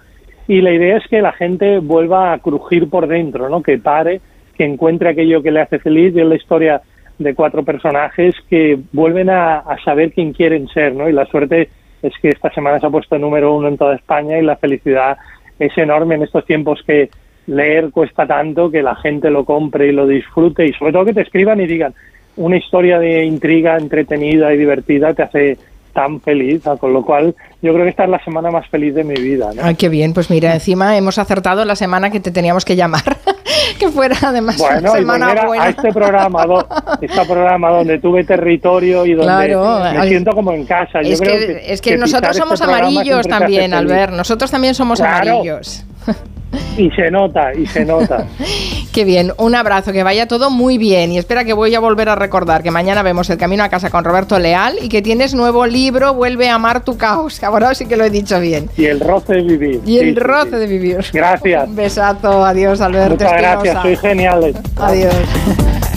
[0.48, 3.62] Y la idea es que la gente vuelva a crujir por dentro, ¿no?
[3.62, 4.20] Que pare,
[4.56, 6.14] que encuentre aquello que le hace feliz.
[6.14, 6.82] Y es la historia
[7.18, 11.08] de cuatro personajes que vuelven a, a saber quién quieren ser, ¿no?
[11.08, 11.68] Y la suerte
[12.02, 15.16] es que esta semana se ha puesto número uno en toda España y la felicidad
[15.58, 17.08] es enorme en estos tiempos que
[17.46, 21.14] leer cuesta tanto que la gente lo compre y lo disfrute y sobre todo que
[21.14, 21.94] te escriban y digan
[22.36, 25.58] una historia de intriga entretenida y divertida te hace
[25.92, 29.04] tan feliz, con lo cual yo creo que esta es la semana más feliz de
[29.04, 29.50] mi vida.
[29.54, 29.62] ¿no?
[29.64, 33.02] Ay, qué bien, pues mira, encima hemos acertado la semana que te teníamos que llamar,
[33.78, 35.64] que fuera además Bueno, una semana buena.
[35.64, 36.66] a este programa, do-
[37.00, 41.02] este programa donde tuve territorio y donde Claro, me al- siento como en casa.
[41.02, 43.74] Yo Es creo que, es que pisar nosotros este somos programa amarillos también.
[43.74, 44.12] Albert.
[44.14, 45.32] Nosotros también somos Claro.
[45.32, 45.84] amarillos.
[46.76, 48.26] Y se nota, y se nota.
[48.92, 52.10] Qué bien, un abrazo, que vaya todo muy bien y espera que voy a volver
[52.10, 55.32] a recordar que mañana vemos El Camino a Casa con Roberto Leal y que tienes
[55.34, 58.68] nuevo libro, Vuelve a amar tu caos, ahora sí que lo he dicho bien.
[58.76, 59.80] Y el roce de vivir.
[59.86, 60.56] Y el Sí, roce sí.
[60.56, 60.98] de vivir.
[61.12, 61.68] Gracias.
[61.68, 63.82] Un besazo, adiós Alberto Muchas gracias, Espinosa.
[63.82, 64.54] soy genial.
[64.76, 65.14] Adiós.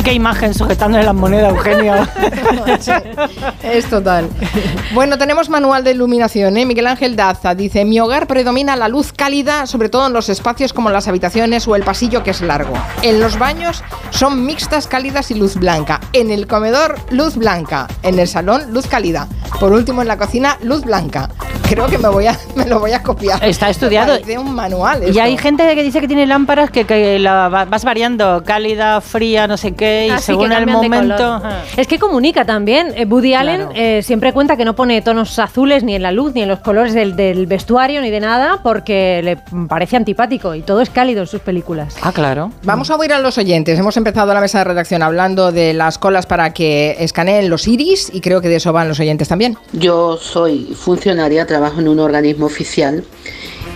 [0.05, 1.95] Qué imagen sujetándole las monedas, Eugenio.
[3.63, 4.29] Es total.
[4.93, 6.55] Bueno, tenemos manual de iluminación.
[6.57, 6.65] ¿eh?
[6.65, 10.44] Miguel Ángel Daza dice: mi hogar predomina la luz cálida, sobre todo en los espacios
[10.73, 12.73] como las habitaciones o el pasillo que es largo.
[13.01, 15.99] En los baños son mixtas cálidas y luz blanca.
[16.13, 17.87] En el comedor, luz blanca.
[18.03, 19.27] En el salón, luz cálida.
[19.59, 21.29] Por último, en la cocina, luz blanca.
[21.67, 23.43] Creo que me, voy a, me lo voy a copiar.
[23.43, 24.17] Está estudiado.
[24.19, 25.01] De un manual.
[25.03, 25.21] Y esto.
[25.21, 29.47] hay gente que dice que tiene lámparas que, que la va- vas variando, cálida, fría,
[29.47, 31.33] no sé qué, y Ah, sí, según que el momento.
[31.33, 31.61] ajá.
[31.75, 32.93] Es que comunica también.
[32.95, 36.33] Eh, Woody Allen eh, siempre cuenta que no pone tonos azules ni en la luz,
[36.35, 39.37] ni en los colores del, del vestuario, ni de nada, porque le
[39.67, 41.95] parece antipático y todo es cálido en sus películas.
[42.01, 42.51] Ah, claro.
[42.63, 43.79] Vamos a oír a los oyentes.
[43.79, 48.09] Hemos empezado la mesa de redacción hablando de las colas para que escaneen los iris
[48.13, 49.57] y creo que de eso van los oyentes también.
[49.73, 53.03] Yo soy funcionaria, trabajo en un organismo oficial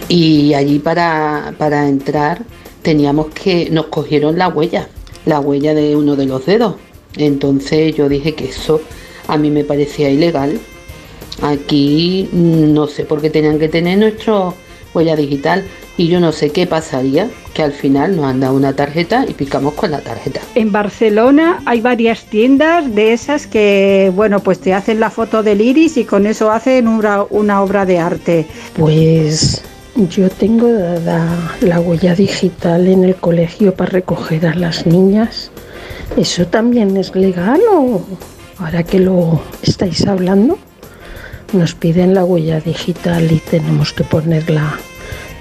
[0.10, 2.44] y allí para, para entrar
[2.82, 4.90] teníamos que, nos cogieron la huella,
[5.26, 6.76] la huella de uno de los dedos.
[7.16, 8.82] Entonces yo dije que eso
[9.28, 10.60] a mí me parecía ilegal.
[11.42, 14.54] Aquí no sé por qué tenían que tener nuestra
[14.94, 15.66] huella digital
[15.98, 19.34] y yo no sé qué pasaría, que al final nos han dado una tarjeta y
[19.34, 20.40] picamos con la tarjeta.
[20.56, 25.62] En Barcelona hay varias tiendas de esas que, bueno, pues te hacen la foto del
[25.62, 28.46] iris y con eso hacen una, una obra de arte.
[28.76, 29.62] Pues
[30.10, 35.52] yo tengo dada la huella digital en el colegio para recoger a las niñas.
[36.16, 38.02] ¿Eso también es legal o
[38.58, 40.58] ahora que lo estáis hablando?
[41.54, 44.78] Nos piden la huella digital y tenemos que ponerla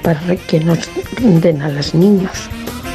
[0.03, 0.79] para que nos
[1.21, 2.49] den a las niñas.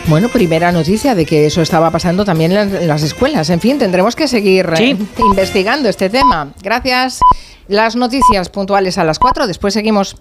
[0.08, 3.50] Bueno, primera noticia de que eso estaba pasando también en las- en las escuelas.
[3.50, 6.54] En fin, tendremos que seguir eh, investigando este tema.
[6.62, 7.20] Gracias.
[7.68, 10.18] Las noticias puntuales a las 4, después seguimos.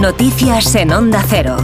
[0.00, 1.56] Noticias en Onda Cero.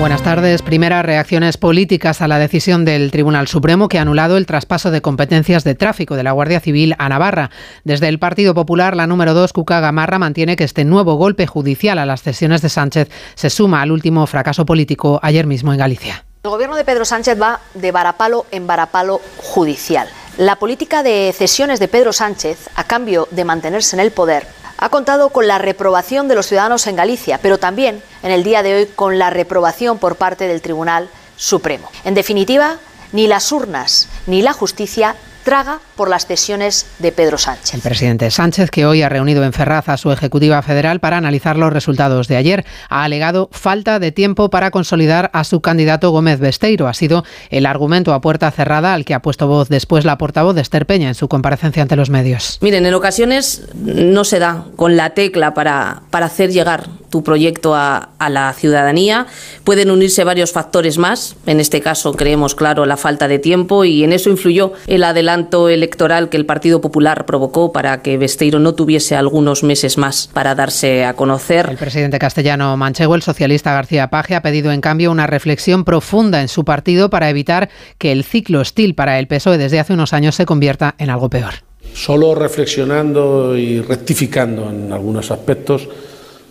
[0.00, 0.62] Buenas tardes.
[0.62, 5.02] Primeras reacciones políticas a la decisión del Tribunal Supremo que ha anulado el traspaso de
[5.02, 7.50] competencias de tráfico de la Guardia Civil a Navarra.
[7.84, 11.98] Desde el Partido Popular, la número 2, Cuca Gamarra, mantiene que este nuevo golpe judicial
[11.98, 16.24] a las cesiones de Sánchez se suma al último fracaso político ayer mismo en Galicia.
[16.44, 20.08] El gobierno de Pedro Sánchez va de varapalo en varapalo judicial.
[20.38, 24.46] La política de cesiones de Pedro Sánchez, a cambio de mantenerse en el poder,
[24.80, 28.62] ha contado con la reprobación de los ciudadanos en Galicia, pero también en el día
[28.62, 31.90] de hoy con la reprobación por parte del Tribunal Supremo.
[32.04, 32.78] En definitiva,
[33.12, 35.16] ni las urnas ni la justicia
[35.50, 37.74] traga por las cesiones de Pedro Sánchez.
[37.74, 41.56] El presidente Sánchez, que hoy ha reunido en Ferraz a su ejecutiva federal para analizar
[41.56, 46.38] los resultados de ayer, ha alegado falta de tiempo para consolidar a su candidato Gómez
[46.38, 46.86] Besteiro.
[46.86, 50.54] Ha sido el argumento a puerta cerrada al que ha puesto voz después la portavoz
[50.54, 52.58] de Esther Peña en su comparecencia ante los medios.
[52.60, 57.74] Miren, en ocasiones no se da con la tecla para, para hacer llegar tu proyecto
[57.74, 59.26] a, a la ciudadanía.
[59.64, 61.34] Pueden unirse varios factores más.
[61.46, 65.39] En este caso creemos, claro, la falta de tiempo y en eso influyó el adelanto
[65.68, 70.54] electoral que el Partido Popular provocó para que Besteiro no tuviese algunos meses más para
[70.54, 71.68] darse a conocer.
[71.70, 76.40] El presidente castellano manchego, el socialista García Paje, ha pedido en cambio una reflexión profunda
[76.40, 80.12] en su partido para evitar que el ciclo hostil para el PSOE desde hace unos
[80.12, 81.54] años se convierta en algo peor.
[81.94, 85.88] Solo reflexionando y rectificando en algunos aspectos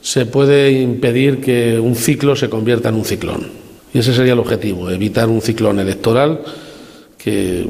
[0.02, 3.48] se puede impedir que un ciclo se convierta en un ciclón.
[3.94, 6.42] Y ese sería el objetivo, evitar un ciclón electoral
[7.18, 7.68] que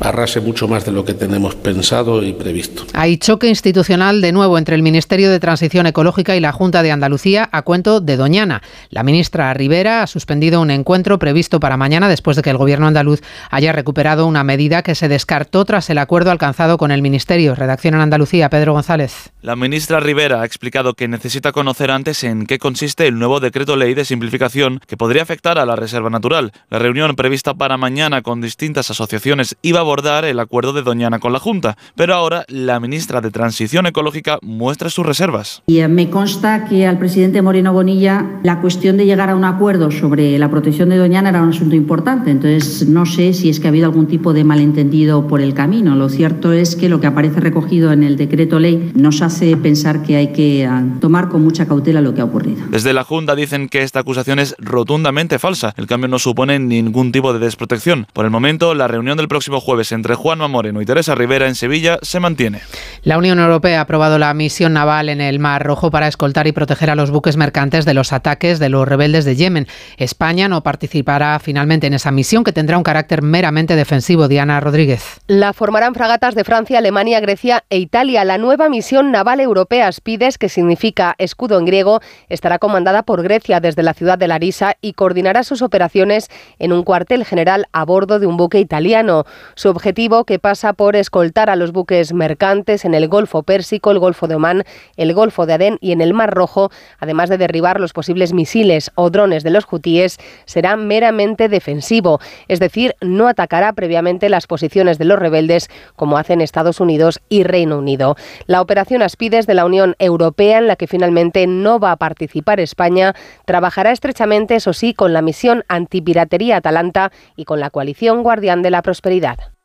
[0.00, 2.84] arrase mucho más de lo que tenemos pensado y previsto.
[2.92, 6.92] Hay choque institucional de nuevo entre el Ministerio de Transición Ecológica y la Junta de
[6.92, 8.62] Andalucía a cuento de Doñana.
[8.90, 12.86] La ministra Rivera ha suspendido un encuentro previsto para mañana después de que el gobierno
[12.86, 13.20] andaluz
[13.50, 17.54] haya recuperado una medida que se descartó tras el acuerdo alcanzado con el Ministerio.
[17.54, 19.30] Redacción en Andalucía, Pedro González.
[19.42, 23.76] La ministra Rivera ha explicado que necesita conocer antes en qué consiste el nuevo decreto
[23.76, 26.52] ley de simplificación que podría afectar a la reserva natural.
[26.68, 31.32] La reunión prevista para mañana con distintas asociaciones iba abordar el acuerdo de Doñana con
[31.32, 35.62] la Junta, pero ahora la ministra de Transición Ecológica muestra sus reservas.
[35.66, 39.44] Y eh, me consta que al presidente Moreno Bonilla la cuestión de llegar a un
[39.44, 43.60] acuerdo sobre la protección de Doñana era un asunto importante, entonces no sé si es
[43.60, 45.94] que ha habido algún tipo de malentendido por el camino.
[45.94, 50.02] Lo cierto es que lo que aparece recogido en el decreto ley nos hace pensar
[50.02, 52.64] que hay que ah, tomar con mucha cautela lo que ha ocurrido.
[52.70, 55.74] Desde la Junta dicen que esta acusación es rotundamente falsa.
[55.76, 58.06] El cambio no supone ningún tipo de desprotección.
[58.12, 61.54] Por el momento, la reunión del próximo jueves entre Juanma Moreno y Teresa Rivera en
[61.54, 62.60] Sevilla se mantiene.
[63.02, 66.52] La Unión Europea ha aprobado la misión naval en el Mar Rojo para escoltar y
[66.52, 69.66] proteger a los buques mercantes de los ataques de los rebeldes de Yemen.
[69.98, 74.26] España no participará finalmente en esa misión que tendrá un carácter meramente defensivo.
[74.28, 75.20] Diana Rodríguez.
[75.26, 78.24] La formarán fragatas de Francia, Alemania, Grecia e Italia.
[78.24, 83.60] La nueva misión naval europea Spides, que significa escudo en griego, estará comandada por Grecia
[83.60, 88.18] desde la ciudad de Larisa y coordinará sus operaciones en un cuartel general a bordo
[88.18, 89.24] de un buque italiano.
[89.54, 93.98] Su objetivo, que pasa por escoltar a los buques mercantes en el Golfo Pérsico, el
[93.98, 94.64] Golfo de Omán,
[94.96, 98.90] el Golfo de Adén y en el Mar Rojo, además de derribar los posibles misiles
[98.94, 104.98] o drones de los hutíes, será meramente defensivo, es decir, no atacará previamente las posiciones
[104.98, 108.16] de los rebeldes como hacen Estados Unidos y Reino Unido.
[108.46, 112.60] La operación Aspides de la Unión Europea, en la que finalmente no va a participar
[112.60, 113.14] España,
[113.44, 118.70] trabajará estrechamente, eso sí, con la misión antipiratería Atalanta y con la coalición Guardián de
[118.70, 119.55] la Prosperidad.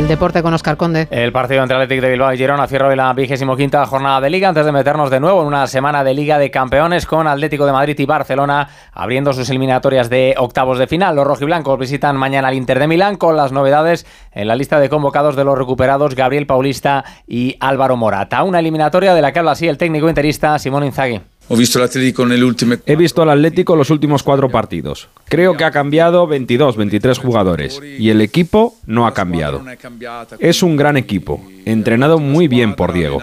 [0.00, 1.08] Y el deporte con Oscar Conde.
[1.10, 4.30] El partido entre Atlético de Bilbao y Girona cierra hoy la vigésimo quinta jornada de
[4.30, 7.66] Liga antes de meternos de nuevo en una semana de Liga de Campeones con Atlético
[7.66, 11.16] de Madrid y Barcelona abriendo sus eliminatorias de octavos de final.
[11.16, 14.88] Los rojiblancos visitan mañana al Inter de Milán con las novedades en la lista de
[14.88, 18.42] convocados de los recuperados Gabriel Paulista y Álvaro Morata.
[18.42, 21.20] Una eliminatoria de la que habla así el técnico interista Simón Inzaghi.
[22.86, 25.08] He visto, al Atlético los últimos cuatro partidos.
[25.24, 29.60] Creo que ha cambiado 22, 23 jugadores y el equipo no ha cambiado.
[30.38, 33.20] Es un gran equipo, entrenado muy bien por Diego.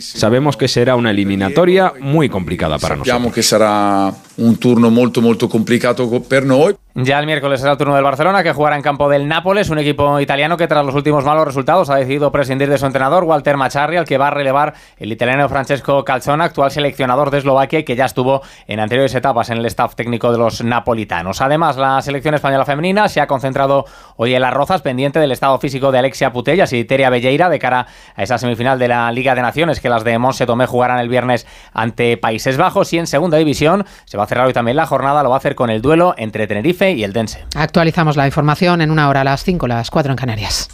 [0.00, 3.14] Sabemos que será una eliminatoria muy complicada para nosotros.
[3.14, 6.78] Sabemos que será un turno muy, muy complicado para nosotros.
[7.00, 9.78] Ya el miércoles será el turno del Barcelona, que jugará en campo del Nápoles, un
[9.78, 13.56] equipo italiano que tras los últimos malos resultados ha decidido prescindir de su entrenador, Walter
[13.56, 17.84] Macharri, al que va a relevar el italiano Francesco Calzona, actual seleccionador de Eslovaquia y
[17.84, 21.40] que ya estuvo en anteriores etapas en el staff técnico de los napolitanos.
[21.40, 23.84] Además, la selección española femenina se ha concentrado
[24.16, 27.60] hoy en las Rozas, pendiente del estado físico de Alexia Putellas y Teria Belleira de
[27.60, 30.98] cara a esa semifinal de la Liga de Naciones, que las de Monse Tomé jugarán
[30.98, 34.76] el viernes ante Países Bajos y en segunda división se va a cerrar hoy también
[34.76, 37.44] la jornada, lo va a hacer con el duelo entre Tenerife y el Dense.
[37.54, 40.68] Actualizamos la información en una hora a las 5, las 4 en Canarias.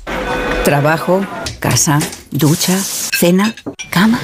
[0.64, 1.20] Trabajo,
[1.60, 1.98] casa,
[2.30, 3.54] ducha, cena,
[3.90, 4.18] cama.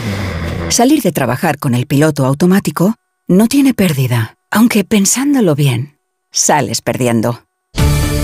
[0.69, 2.95] Salir de trabajar con el piloto automático
[3.29, 5.99] no tiene pérdida, aunque pensándolo bien,
[6.31, 7.50] sales perdiendo.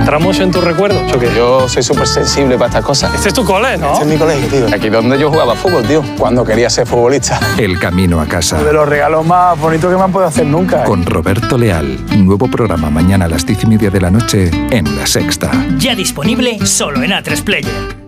[0.00, 1.28] ¿Entramos en tus recuerdos o qué?
[1.36, 3.14] Yo soy súper sensible para estas cosas.
[3.14, 3.92] Este es tu cole, ¿no?
[3.92, 4.74] Este es mi colegio, tío.
[4.74, 6.02] Aquí donde yo jugaba fútbol, tío.
[6.18, 7.38] Cuando quería ser futbolista.
[7.58, 8.62] El camino a casa.
[8.62, 10.82] De los regalos más bonitos que me han podido hacer nunca.
[10.82, 10.86] ¿eh?
[10.86, 11.98] Con Roberto Leal.
[12.16, 15.50] Nuevo programa mañana a las diez y media de la noche en La Sexta.
[15.76, 17.99] Ya disponible solo en A3 Player.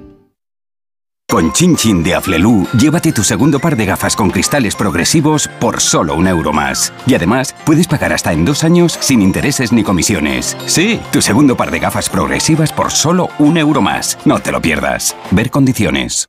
[1.32, 5.80] Con Chin Chin de Aflelu, llévate tu segundo par de gafas con cristales progresivos por
[5.80, 6.92] solo un euro más.
[7.06, 10.54] Y además, puedes pagar hasta en dos años sin intereses ni comisiones.
[10.66, 14.18] Sí, tu segundo par de gafas progresivas por solo un euro más.
[14.26, 15.16] No te lo pierdas.
[15.30, 16.28] Ver condiciones.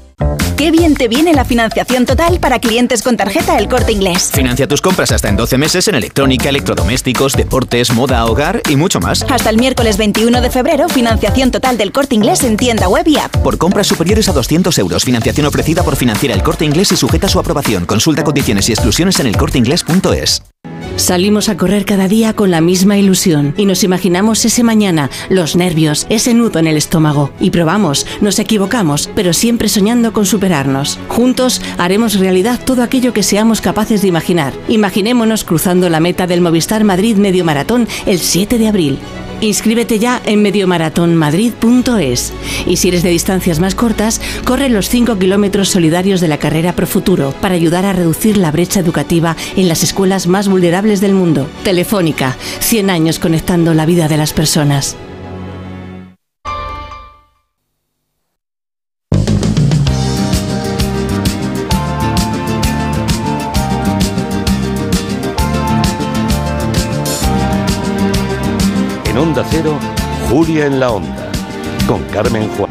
[0.57, 4.31] Qué bien te viene la financiación total para clientes con tarjeta El Corte Inglés.
[4.31, 8.99] Financia tus compras hasta en 12 meses en electrónica, electrodomésticos, deportes, moda, hogar y mucho
[8.99, 9.25] más.
[9.27, 13.17] Hasta el miércoles 21 de febrero, financiación total del Corte Inglés en tienda web y
[13.17, 13.35] app.
[13.37, 17.27] Por compras superiores a 200 euros, financiación ofrecida por Financiera El Corte Inglés y sujeta
[17.27, 17.85] a su aprobación.
[17.85, 20.43] Consulta condiciones y exclusiones en elcorteinglés.es.
[20.97, 25.55] Salimos a correr cada día con la misma ilusión y nos imaginamos ese mañana, los
[25.55, 27.31] nervios, ese nudo en el estómago.
[27.39, 30.99] Y probamos, nos equivocamos, pero siempre soñando con superarnos.
[31.07, 34.53] Juntos haremos realidad todo aquello que seamos capaces de imaginar.
[34.67, 38.99] Imaginémonos cruzando la meta del Movistar Madrid Medio Maratón el 7 de abril.
[39.41, 42.33] Inscríbete ya en mediomaratonmadrid.es.
[42.67, 46.73] Y si eres de distancias más cortas, corre los 5 kilómetros solidarios de la carrera
[46.73, 51.13] Pro Futuro para ayudar a reducir la brecha educativa en las escuelas más vulnerables del
[51.13, 51.47] mundo.
[51.63, 54.95] Telefónica, 100 años conectando la vida de las personas.
[70.53, 71.31] En la Onda,
[71.87, 72.69] con Carmen Juan.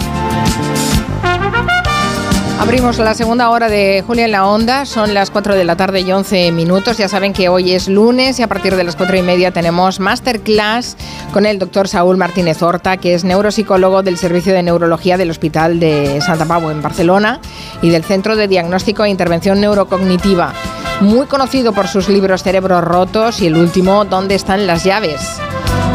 [2.60, 6.02] Abrimos la segunda hora de Julia en la Onda, son las 4 de la tarde
[6.02, 6.98] y 11 minutos.
[6.98, 9.98] Ya saben que hoy es lunes y a partir de las 4 y media tenemos
[9.98, 10.98] masterclass
[11.32, 15.80] con el doctor Saúl Martínez Horta, que es neuropsicólogo del Servicio de Neurología del Hospital
[15.80, 17.40] de Santa Pau en Barcelona
[17.80, 20.52] y del Centro de Diagnóstico e Intervención Neurocognitiva.
[21.00, 25.40] Muy conocido por sus libros Cerebros Rotos y el último ¿Dónde están las llaves?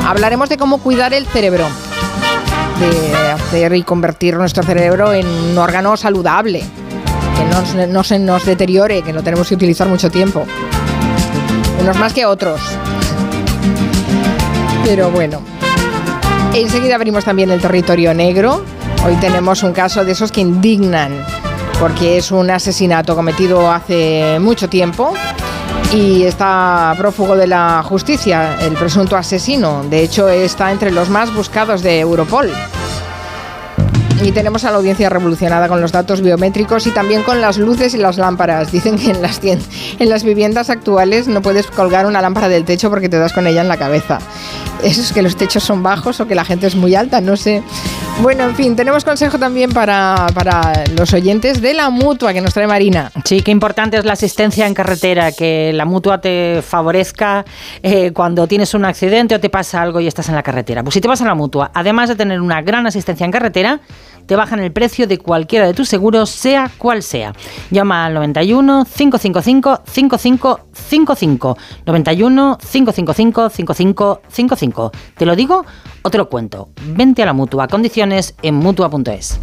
[0.06, 1.66] Hablaremos de cómo cuidar el cerebro
[2.80, 9.02] de hacer y convertir nuestro cerebro en un órgano saludable, que no, se nos deteriore,
[9.02, 10.46] que no tenemos que utilizar mucho tiempo.
[11.82, 12.62] Unos más que otros.
[14.84, 15.42] Pero bueno.
[16.54, 18.64] Enseguida abrimos también el territorio negro.
[19.04, 21.26] Hoy tenemos un caso de esos que indignan,
[21.80, 25.16] porque es un asesinato cometido hace mucho tiempo
[25.96, 29.84] y está prófugo de la justicia, el presunto asesino.
[29.90, 32.52] De hecho, está entre los más buscados de Europol.
[34.22, 37.94] Y tenemos a la audiencia revolucionada con los datos biométricos y también con las luces
[37.94, 38.74] y las lámparas.
[38.74, 42.90] Dicen que en las, en las viviendas actuales no puedes colgar una lámpara del techo
[42.90, 44.20] porque te das con ella en la cabeza.
[44.84, 47.38] Eso es que los techos son bajos o que la gente es muy alta, no
[47.38, 47.64] sé.
[48.22, 52.54] Bueno, en fin, tenemos consejo también para, para los oyentes de la mutua que nos
[52.54, 53.12] trae Marina.
[53.26, 57.44] Sí, qué importante es la asistencia en carretera, que la mutua te favorezca
[57.84, 60.82] eh, cuando tienes un accidente o te pasa algo y estás en la carretera.
[60.82, 63.82] Pues si te vas a la mutua, además de tener una gran asistencia en carretera,
[64.26, 67.34] te bajan el precio de cualquiera de tus seguros, sea cual sea.
[67.72, 71.58] Llama al 91 555 5555.
[71.86, 74.92] 91 555 5555.
[75.18, 75.66] ¿Te lo digo
[76.02, 76.70] o te lo cuento?
[76.88, 77.68] Vente a la mutua.
[77.68, 79.40] Condiciones en mutua.es.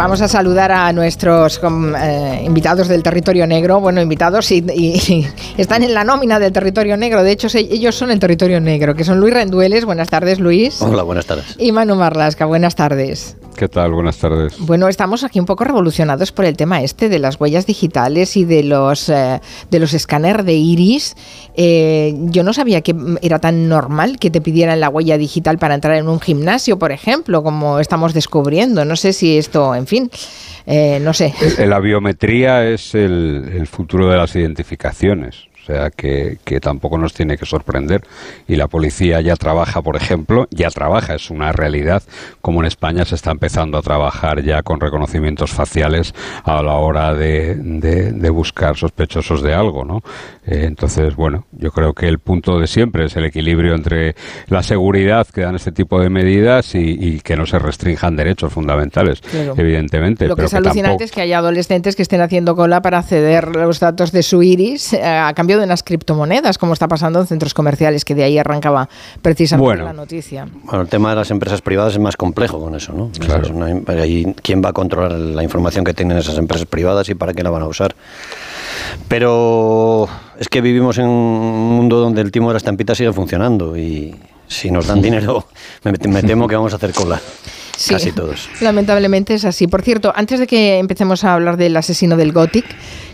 [0.00, 3.80] Vamos a saludar a nuestros eh, invitados del territorio negro.
[3.80, 5.28] Bueno, invitados y, y,
[5.58, 7.22] están en la nómina del territorio negro.
[7.22, 9.84] De hecho, ellos son el territorio negro, que son Luis Rendueles.
[9.84, 10.80] Buenas tardes, Luis.
[10.80, 11.54] Hola, buenas tardes.
[11.58, 12.46] Y Manu Marlasca.
[12.46, 13.36] Buenas tardes.
[13.60, 13.92] ¿Qué tal?
[13.92, 14.58] Buenas tardes.
[14.58, 18.46] Bueno, estamos aquí un poco revolucionados por el tema este de las huellas digitales y
[18.46, 19.38] de los eh,
[19.70, 21.14] de los escáneres de iris.
[21.56, 25.74] Eh, yo no sabía que era tan normal que te pidieran la huella digital para
[25.74, 28.86] entrar en un gimnasio, por ejemplo, como estamos descubriendo.
[28.86, 30.10] No sé si esto, en fin,
[30.64, 31.34] eh, no sé.
[31.58, 35.49] La biometría es el, el futuro de las identificaciones.
[35.62, 38.02] O sea que, que, tampoco nos tiene que sorprender.
[38.48, 42.02] Y la policía ya trabaja, por ejemplo, ya trabaja, es una realidad,
[42.40, 47.14] como en España se está empezando a trabajar ya con reconocimientos faciales a la hora
[47.14, 50.02] de, de, de buscar sospechosos de algo, ¿no?
[50.46, 54.14] Eh, entonces, bueno, yo creo que el punto de siempre es el equilibrio entre
[54.48, 58.52] la seguridad que dan este tipo de medidas y, y que no se restrinjan derechos
[58.52, 59.54] fundamentales, claro.
[59.56, 60.26] evidentemente.
[60.26, 61.04] Lo que pero es alucinante tampoco...
[61.04, 64.92] es que haya adolescentes que estén haciendo cola para ceder los datos de su iris
[64.92, 68.38] eh, a cambio de unas criptomonedas, como está pasando en centros comerciales, que de ahí
[68.38, 68.88] arrancaba
[69.22, 70.48] precisamente bueno, la noticia.
[70.64, 73.10] Bueno, el tema de las empresas privadas es más complejo con eso, ¿no?
[73.18, 73.44] Claro.
[73.44, 73.68] Es una,
[74.42, 77.50] ¿Quién va a controlar la información que tienen esas empresas privadas y para qué la
[77.50, 77.94] van a usar?
[79.08, 83.76] Pero es que vivimos en un mundo donde el timo de la estampita sigue funcionando
[83.76, 84.14] y
[84.46, 85.46] si nos dan dinero,
[85.84, 87.20] me, me temo que vamos a hacer cola.
[87.80, 88.50] Sí, Casi todos.
[88.60, 89.66] Lamentablemente es así.
[89.66, 92.66] Por cierto, antes de que empecemos a hablar del asesino del Gothic,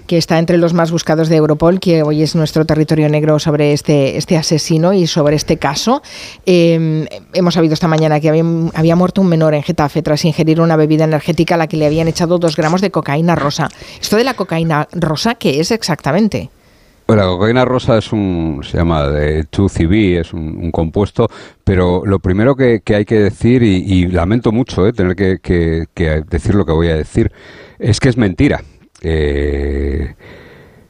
[0.08, 3.72] que está entre los más buscados de Europol, que hoy es nuestro territorio negro sobre
[3.72, 6.02] este, este asesino y sobre este caso.
[6.46, 8.42] Eh, hemos sabido esta mañana que había,
[8.74, 11.86] había, muerto un menor en Getafe tras ingerir una bebida energética a la que le
[11.86, 13.68] habían echado dos gramos de cocaína rosa.
[14.00, 16.50] ¿Esto de la cocaína rosa qué es exactamente?
[17.06, 21.28] Bueno, la cocaína rosa es un, se llama de 2CB, es un, un, compuesto,
[21.62, 25.38] pero lo primero que, que hay que decir, y, y lamento mucho eh, tener que,
[25.40, 27.30] que, que, decir lo que voy a decir,
[27.78, 28.60] es que es mentira.
[29.02, 30.14] Eh,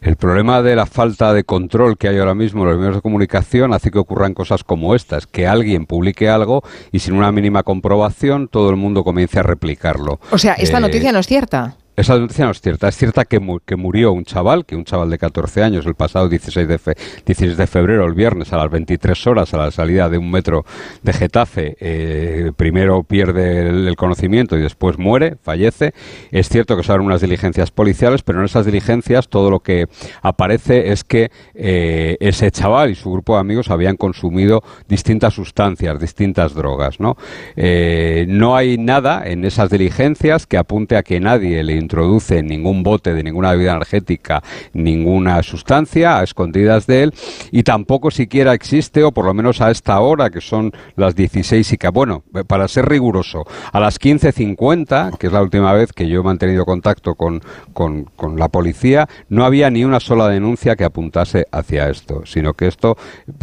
[0.01, 3.03] el problema de la falta de control que hay ahora mismo en los medios de
[3.03, 6.63] comunicación hace que ocurran cosas como estas, que alguien publique algo
[6.93, 10.21] y sin una mínima comprobación todo el mundo comience a replicarlo.
[10.31, 11.77] O sea, esta eh, noticia no es cierta.
[11.97, 12.89] Esa noticia no es cierta.
[12.89, 16.29] Es cierta que, que, murió un chaval, que un chaval de 14 años, el pasado
[16.29, 16.95] 16 de, fe
[17.25, 20.67] 16 de febrero, el viernes, a las 23 horas, a la salida de un metro
[21.03, 25.95] de Getafe, eh, primero pierde el, conocimiento y después muere, fallece.
[26.31, 29.87] Es cierto que son unas diligencias policiales, pero en esas diligencias todo lo que
[30.21, 35.99] aparece es que eh, ese chaval y su grupo de amigos habían consumido distintas sustancias,
[35.99, 37.01] distintas drogas.
[37.01, 37.17] No,
[37.57, 42.83] eh, no hay nada en esas diligencias que apunte a que nadie le introduce ningún
[42.83, 47.15] bote de ninguna bebida energética, ninguna sustancia a escondidas de él
[47.53, 51.73] y tampoco siquiera existe, o por lo menos a esta hora, que son las 16
[51.73, 56.09] y que, bueno, para ser riguroso, a las 15.50, que es la última vez que
[56.09, 57.41] yo he mantenido contacto con,
[57.73, 62.55] con, con la policía, no había ni una sola denuncia que apuntase hacia esto, sino
[62.55, 62.97] que esto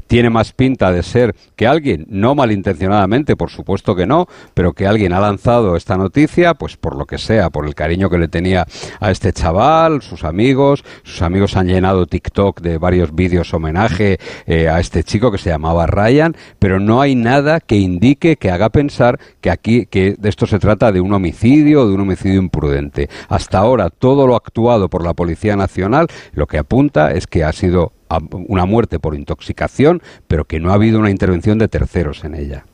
[0.07, 4.87] tiene más pinta de ser que alguien, no malintencionadamente, por supuesto que no, pero que
[4.87, 8.27] alguien ha lanzado esta noticia, pues por lo que sea, por el cariño que le
[8.34, 8.65] tenía
[8.99, 14.17] a este chaval, sus amigos, sus amigos han llenado TikTok de varios vídeos homenaje
[14.47, 18.49] eh, a este chico que se llamaba Ryan, pero no hay nada que indique, que
[18.49, 22.39] haga pensar que aquí, que de esto se trata de un homicidio de un homicidio
[22.39, 23.09] imprudente.
[23.29, 27.51] Hasta ahora todo lo actuado por la Policía Nacional lo que apunta es que ha
[27.51, 27.93] sido
[28.31, 32.65] una muerte por intoxicación, pero que no ha habido una intervención de terceros en ella.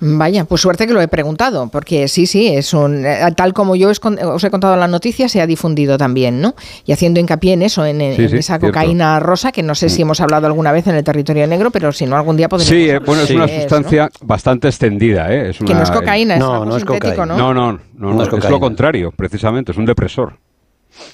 [0.00, 3.76] Vaya, pues suerte que lo he preguntado, porque sí, sí, es un eh, tal como
[3.76, 6.56] yo os he contado la noticia, se ha difundido también, ¿no?
[6.84, 9.26] Y haciendo hincapié en eso, en, sí, en sí, esa cocaína cierto.
[9.26, 12.06] rosa, que no sé si hemos hablado alguna vez en el territorio negro, pero si
[12.06, 12.74] no, algún día podríamos.
[12.76, 14.26] Sí, eh, bueno, es una sustancia es, ¿no?
[14.26, 15.50] bastante extendida, ¿eh?
[15.50, 17.36] Es una, que no es cocaína, es no, algo no es sintético, ¿no?
[17.36, 20.36] No, no, no, no, es, es lo contrario, precisamente, es un depresor.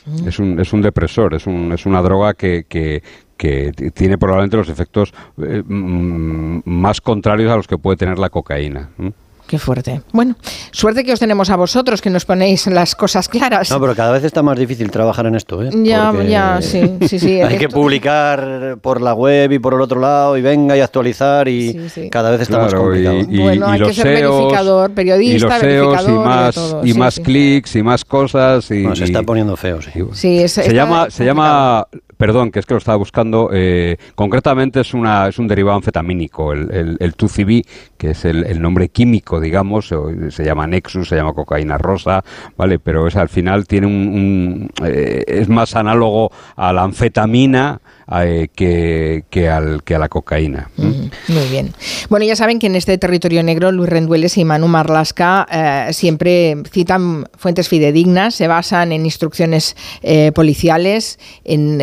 [0.07, 0.29] Mm.
[0.29, 3.03] Es, un, es un depresor, es, un, es una droga que, que,
[3.39, 8.91] que tiene probablemente los efectos eh, más contrarios a los que puede tener la cocaína.
[8.99, 9.13] ¿eh?
[9.49, 10.03] Qué fuerte.
[10.13, 10.37] Bueno,
[10.73, 13.71] suerte que os tenemos a vosotros, que nos ponéis las cosas claras.
[13.71, 15.71] No, pero cada vez está más difícil trabajar en esto, ¿eh?
[15.85, 17.41] Ya, Porque ya, sí, sí, sí.
[17.41, 21.49] hay que publicar por la web y por el otro lado y venga y actualizar
[21.49, 22.11] y sí, sí.
[22.11, 23.17] cada vez está claro, más complicado.
[23.17, 26.11] Y, y, bueno, y hay los que ser SEOs, verificador, periodista, y los SEOs verificador
[26.11, 26.87] y más, todo.
[26.87, 28.71] y más clics y más cosas.
[28.71, 29.91] Y, no, se está poniendo feo, sí.
[30.13, 31.87] sí es, se, llama, se llama
[32.19, 33.51] Perdón, que es que lo estaba buscando.
[33.53, 37.65] Eh, concretamente es, una, es un derivado anfetamínico, el, el, el 2CB,
[37.97, 39.95] que es el, el, nombre químico, digamos,
[40.31, 42.25] se llama Nexus, se llama cocaína rosa,
[42.57, 42.81] ¿vale?
[42.81, 43.95] Pero es al final tiene un.
[43.95, 47.81] un eh, es más análogo a la anfetamina
[48.11, 50.71] eh, que, al, que a la cocaína.
[50.77, 51.75] Muy bien.
[52.09, 56.57] Bueno, ya saben que en este territorio negro Luis Rendueles y Manu Marlasca eh, siempre
[56.71, 61.79] citan fuentes fidedignas, se basan en instrucciones eh, policiales, en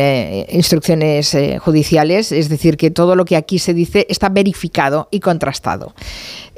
[0.50, 5.94] instrucciones judiciales, es decir, que todo lo que aquí se dice está verificado y contrastado.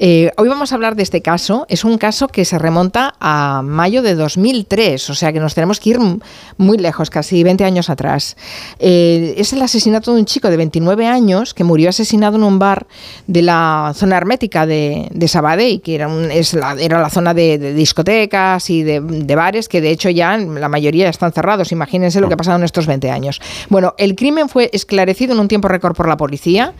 [0.01, 1.67] Hoy vamos a hablar de este caso.
[1.69, 5.81] Es un caso que se remonta a mayo de 2003, o sea que nos tenemos
[5.81, 5.99] que ir
[6.57, 8.37] muy lejos, casi 20 años atrás.
[8.79, 12.87] Es el asesinato de un chico de 29 años que murió asesinado en un bar
[13.27, 17.75] de la zona hermética de, de Sabadell, que era, un- es la, zona de, de
[17.75, 21.73] discotecas y de, de bares que de hecho ya la mayoría están cerrados.
[21.73, 23.41] Imagínense lo que ha pasado en estos 20 años.
[23.69, 26.73] Bueno, el crimen fue esclarecido en un tiempo récord por la policía,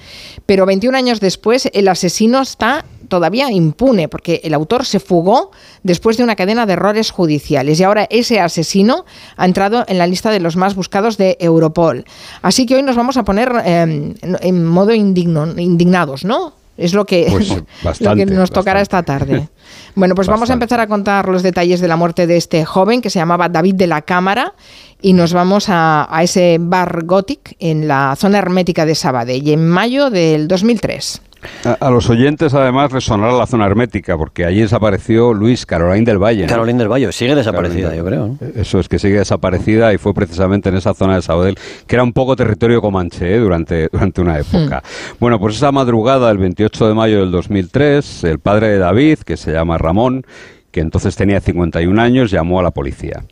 [0.47, 5.51] pero 21 años después el asesino está todavía impune porque el autor se fugó
[5.83, 9.05] después de una cadena de errores judiciales y ahora ese asesino
[9.37, 12.05] ha entrado en la lista de los más buscados de Europol.
[12.43, 16.55] Así que hoy nos vamos a poner eh, en modo indigno, indignados, ¿no?
[16.79, 17.27] Es lo que,
[17.83, 19.49] Pues, lo que nos tocará esta tarde.
[19.95, 23.03] Bueno, pues vamos a empezar a contar los detalles de la muerte de este joven
[23.03, 24.55] que se llamaba David de la Cámara
[25.03, 29.69] y nos vamos a, a ese bar Gothic en la zona hermética de Sabadell en
[29.69, 31.21] mayo del 2003.
[31.65, 36.05] A, a los oyentes, además, les sonará la zona hermética, porque allí desapareció Luis Caroline
[36.05, 36.43] del Valle.
[36.43, 36.49] ¿no?
[36.49, 38.27] Caroline del Valle, sigue desaparecida, Caroline yo creo.
[38.29, 38.61] ¿no?
[38.61, 41.57] Eso es que sigue desaparecida y fue precisamente en esa zona de Sabadell,
[41.87, 43.39] que era un poco territorio comanche ¿eh?
[43.39, 44.83] durante, durante una época.
[45.21, 49.37] Bueno, pues esa madrugada del 28 de mayo del 2003, el padre de David, que
[49.37, 50.25] se llama Ramón,
[50.71, 53.25] que entonces tenía 51 años, llamó a la policía.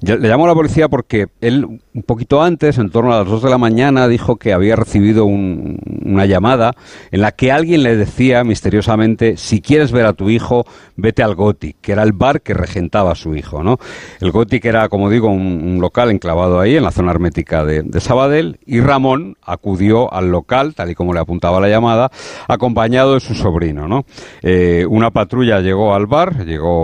[0.00, 1.64] Le llamó a la policía porque él,
[1.94, 5.24] un poquito antes, en torno a las 2 de la mañana, dijo que había recibido
[5.24, 6.74] un- una llamada
[7.10, 10.64] en la que alguien le decía misteriosamente, si quieres ver a tu hijo,
[10.96, 13.62] vete al Gothic, que era el bar que regentaba su hijo.
[13.62, 13.78] ¿no?
[14.20, 17.82] El Gothic era, como digo, un, un local enclavado ahí, en la zona hermética de,
[17.82, 22.10] de Sabadell, y Ramón acudió al local, tal y como le apuntaba la llamada,
[22.46, 23.88] acompañado de su sobrino.
[23.88, 24.04] ¿no?
[24.42, 26.83] Eh, una patrulla llegó al bar, llegó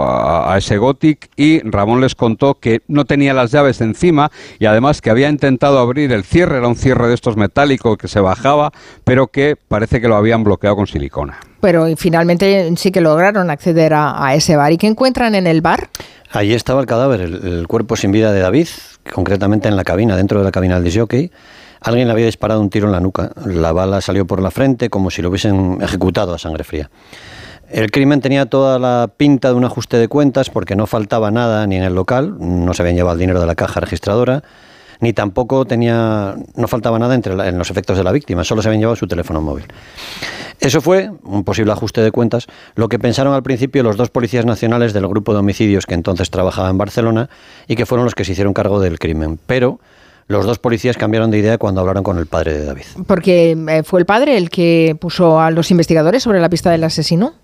[0.00, 4.66] a, a ese Gothic, y Ramón les contó que no tenía las llaves encima y
[4.66, 8.20] además que había intentado abrir el cierre, era un cierre de estos metálicos que se
[8.20, 8.72] bajaba,
[9.04, 11.38] pero que parece que lo habían bloqueado con silicona.
[11.60, 14.72] Pero finalmente sí que lograron acceder a, a ese bar.
[14.72, 15.88] ¿Y qué encuentran en el bar?
[16.32, 18.68] Allí estaba el cadáver, el, el cuerpo sin vida de David,
[19.12, 21.30] concretamente en la cabina, dentro de la cabina del disjockey.
[21.82, 23.32] Alguien le había disparado un tiro en la nuca.
[23.44, 26.90] La bala salió por la frente como si lo hubiesen ejecutado a sangre fría.
[27.70, 31.66] El crimen tenía toda la pinta de un ajuste de cuentas porque no faltaba nada
[31.66, 34.42] ni en el local, no se habían llevado el dinero de la caja registradora,
[34.98, 38.60] ni tampoco tenía, no faltaba nada entre la- en los efectos de la víctima, solo
[38.60, 39.66] se habían llevado su teléfono móvil.
[40.58, 44.44] Eso fue un posible ajuste de cuentas, lo que pensaron al principio los dos policías
[44.44, 47.30] nacionales del grupo de homicidios que entonces trabajaba en Barcelona
[47.68, 49.38] y que fueron los que se hicieron cargo del crimen.
[49.46, 49.78] Pero
[50.26, 52.84] los dos policías cambiaron de idea cuando hablaron con el padre de David.
[53.06, 56.84] Porque eh, fue el padre el que puso a los investigadores sobre la pista del
[56.84, 57.34] asesino.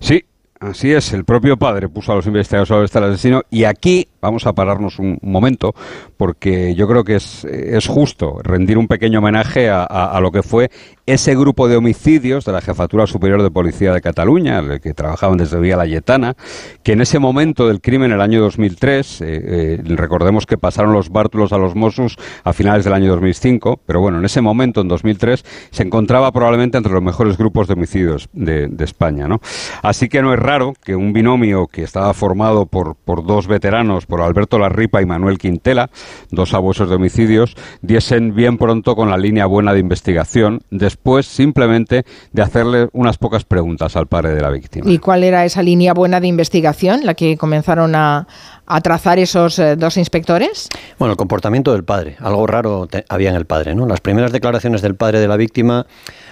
[0.00, 0.24] Sí,
[0.60, 1.12] así es.
[1.12, 4.98] El propio padre puso a los investigadores sobre este asesino y aquí vamos a pararnos
[4.98, 5.74] un momento
[6.16, 10.42] porque yo creo que es, es justo rendir un pequeño homenaje a, a- lo que
[10.42, 10.70] fue
[11.06, 15.38] ese grupo de homicidios de la Jefatura Superior de Policía de Cataluña, el que trabajaban
[15.38, 16.34] desde Vía Layetana,
[16.82, 21.08] que en ese momento del crimen, el año 2003, eh, eh, recordemos que pasaron los
[21.08, 24.88] bártulos a los Mossos a finales del año 2005, pero bueno, en ese momento, en
[24.88, 29.28] 2003, se encontraba probablemente entre los mejores grupos de homicidios de, de España.
[29.28, 29.40] ¿no?
[29.82, 34.04] Así que no es raro que un binomio que estaba formado por, por dos veteranos,
[34.08, 35.90] por Alberto Larripa y Manuel Quintela,
[36.30, 42.04] dos abuesos de homicidios, diesen bien pronto con la línea buena de investigación, después simplemente
[42.32, 44.90] de hacerle unas pocas preguntas al padre de la víctima.
[44.90, 48.26] ¿Y cuál era esa línea buena de investigación, la que comenzaron a,
[48.68, 50.68] a trazar esos eh, dos inspectores?
[50.98, 52.16] Bueno, el comportamiento del padre.
[52.20, 53.86] Algo raro había en el padre, ¿no?
[53.86, 55.86] Las primeras declaraciones del padre de la víctima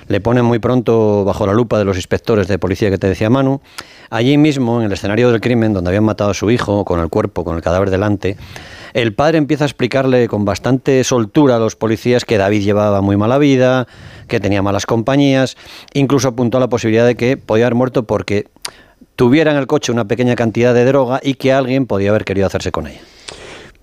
[0.09, 3.31] le ponen muy pronto bajo la lupa de los inspectores de policía que te decía
[3.31, 3.61] Manu.
[4.11, 7.09] Allí mismo, en el escenario del crimen, donde habían matado a su hijo, con el
[7.09, 8.37] cuerpo, con el cadáver delante,
[8.93, 13.17] el padre empieza a explicarle con bastante soltura a los policías que David llevaba muy
[13.17, 13.87] mala vida,
[14.29, 15.57] que tenía malas compañías,
[15.93, 18.47] incluso apuntó a la posibilidad de que podía haber muerto porque
[19.17, 22.47] tuviera en el coche una pequeña cantidad de droga y que alguien podía haber querido
[22.47, 23.01] hacerse con ella.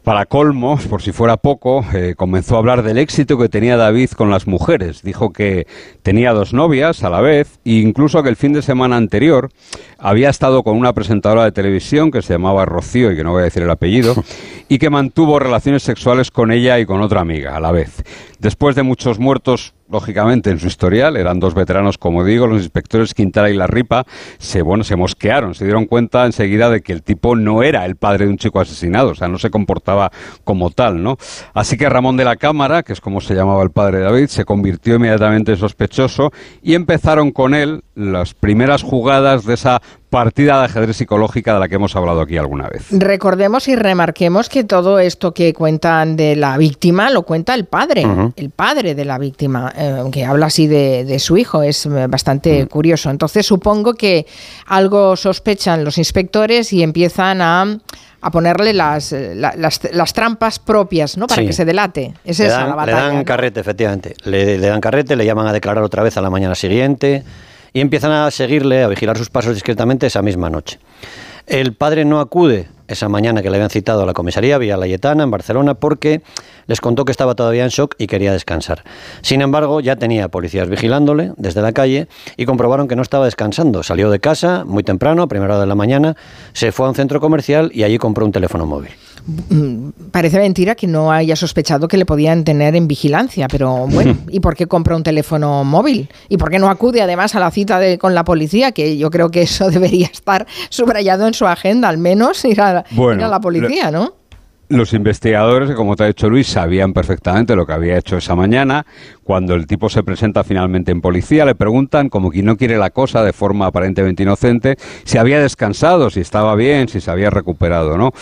[0.03, 4.09] Para colmo, por si fuera poco, eh, comenzó a hablar del éxito que tenía David
[4.11, 5.01] con las mujeres.
[5.01, 5.65] Dijo que
[6.01, 9.49] tenía dos novias a la vez e incluso que el fin de semana anterior
[9.97, 13.43] había estado con una presentadora de televisión que se llamaba Rocío y que no voy
[13.43, 14.13] a decir el apellido
[14.67, 18.03] y que mantuvo relaciones sexuales con ella y con otra amiga a la vez.
[18.39, 23.13] Después de muchos muertos lógicamente, en su historial, eran dos veteranos, como digo, los inspectores
[23.13, 24.05] Quintana y La Ripa,
[24.39, 27.95] se, bueno, se mosquearon, se dieron cuenta enseguida de que el tipo no era el
[27.95, 30.11] padre de un chico asesinado, o sea, no se comportaba
[30.43, 31.17] como tal, ¿no?
[31.53, 34.27] Así que Ramón de la Cámara, que es como se llamaba el padre de David,
[34.27, 36.31] se convirtió inmediatamente en sospechoso
[36.63, 39.79] y empezaron con él las primeras jugadas de esa
[40.13, 42.85] partida de ajedrez psicológica de la que hemos hablado aquí alguna vez.
[42.91, 48.05] Recordemos y remarquemos que todo esto que cuentan de la víctima lo cuenta el padre,
[48.35, 52.67] el padre de la víctima, eh, que habla así de, su hijo, es eh, bastante
[52.67, 53.09] curioso.
[53.09, 54.27] Entonces supongo que
[54.67, 57.79] algo sospechan los inspectores y empiezan a
[58.25, 61.27] a ponerle las, las, trampas propias, ¿no?
[61.27, 62.13] Para que se delate.
[62.23, 63.09] Es le esa dan, la batalla.
[63.09, 64.15] Le dan carrete, efectivamente.
[64.23, 67.25] Le, le dan carrete, le llaman a declarar otra vez a la mañana siguiente
[67.73, 70.79] y empiezan a seguirle, a vigilar sus pasos discretamente esa misma noche.
[71.47, 75.23] El padre no acude esa mañana que le habían citado a la comisaría Villa Layetana
[75.23, 76.21] en Barcelona porque
[76.67, 78.83] les contó que estaba todavía en shock y quería descansar.
[79.21, 83.83] Sin embargo, ya tenía policías vigilándole desde la calle y comprobaron que no estaba descansando.
[83.83, 86.15] Salió de casa muy temprano, a primera hora de la mañana,
[86.53, 88.91] se fue a un centro comercial y allí compró un teléfono móvil.
[89.25, 94.17] Mm, parece mentira que no haya sospechado que le podían tener en vigilancia, pero bueno,
[94.29, 96.09] ¿y por qué compra un teléfono móvil?
[96.27, 98.73] ¿Y por qué no acude además a la cita de, con la policía?
[98.73, 102.83] Que yo creo que eso debería estar subrayado en su agenda, al menos ir a,
[102.95, 104.15] la policía, ¿no?
[104.69, 108.85] Los investigadores, como te ha dicho Luis, sabían perfectamente lo que había hecho esa mañana.
[109.23, 112.89] Cuando el tipo se presenta finalmente en policía, le preguntan, como quien no quiere la
[112.89, 117.97] cosa, de forma aparentemente inocente, si había descansado, si estaba bien, si se había recuperado,
[117.97, 118.13] ¿no?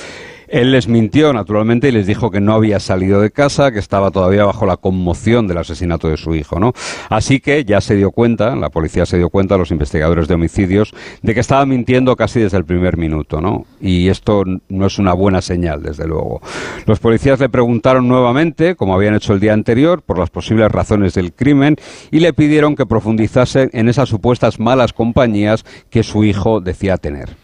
[0.52, 4.12] Él les mintió, naturalmente, y les dijo que no había salido de casa, que estaba
[4.12, 6.74] todavía bajo la conmoción del asesinato de su hijo, ¿no?
[7.10, 10.94] Así que ya se dio cuenta, la policía se dio cuenta, los investigadores de homicidios,
[11.22, 13.66] de que estaba mintiendo casi desde el primer minuto, ¿no?
[13.80, 16.42] Y esto no es una buena señal, desde luego.
[16.86, 21.14] Los policías le preguntaron nuevamente, como habían hecho el día anterior, por las posibles razones
[21.14, 21.78] del crimen
[22.12, 27.38] y le pidieron que profundizase en esas supuestas malas compañías que su hijo decía tener.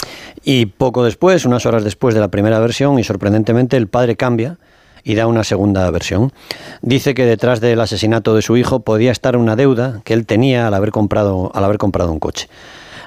[0.43, 4.57] Y poco después, unas horas después de la primera versión, y sorprendentemente el padre cambia
[5.03, 6.33] y da una segunda versión.
[6.81, 10.67] Dice que detrás del asesinato de su hijo podía estar una deuda que él tenía
[10.67, 12.49] al haber comprado, al haber comprado un coche.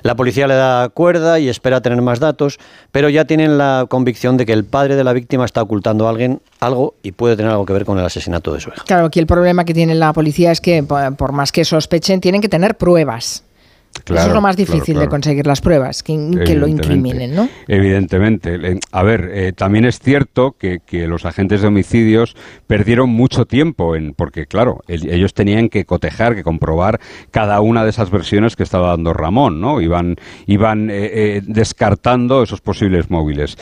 [0.03, 2.59] La policía le da cuerda y espera tener más datos,
[2.91, 6.11] pero ya tienen la convicción de que el padre de la víctima está ocultando a
[6.11, 8.83] alguien algo y puede tener algo que ver con el asesinato de su hijo.
[8.87, 12.41] Claro, aquí el problema que tiene la policía es que por más que sospechen, tienen
[12.41, 13.45] que tener pruebas.
[14.07, 16.15] Eso es lo más difícil de conseguir las pruebas, que,
[16.55, 17.49] lo incriminen, ¿no?
[17.69, 18.79] Evidentemente.
[18.93, 22.37] A ver, eh, también es cierto que, los agentes de homicidios
[22.67, 27.01] perdieron mucho tiempo, en porque claro, ellos tenían que cotejar, que comprobar
[27.31, 29.81] cada una de esas versiones que estaba dando Ramón, ¿no?
[29.81, 33.57] Iban, iban eh, eh, descartando esos posibles móviles.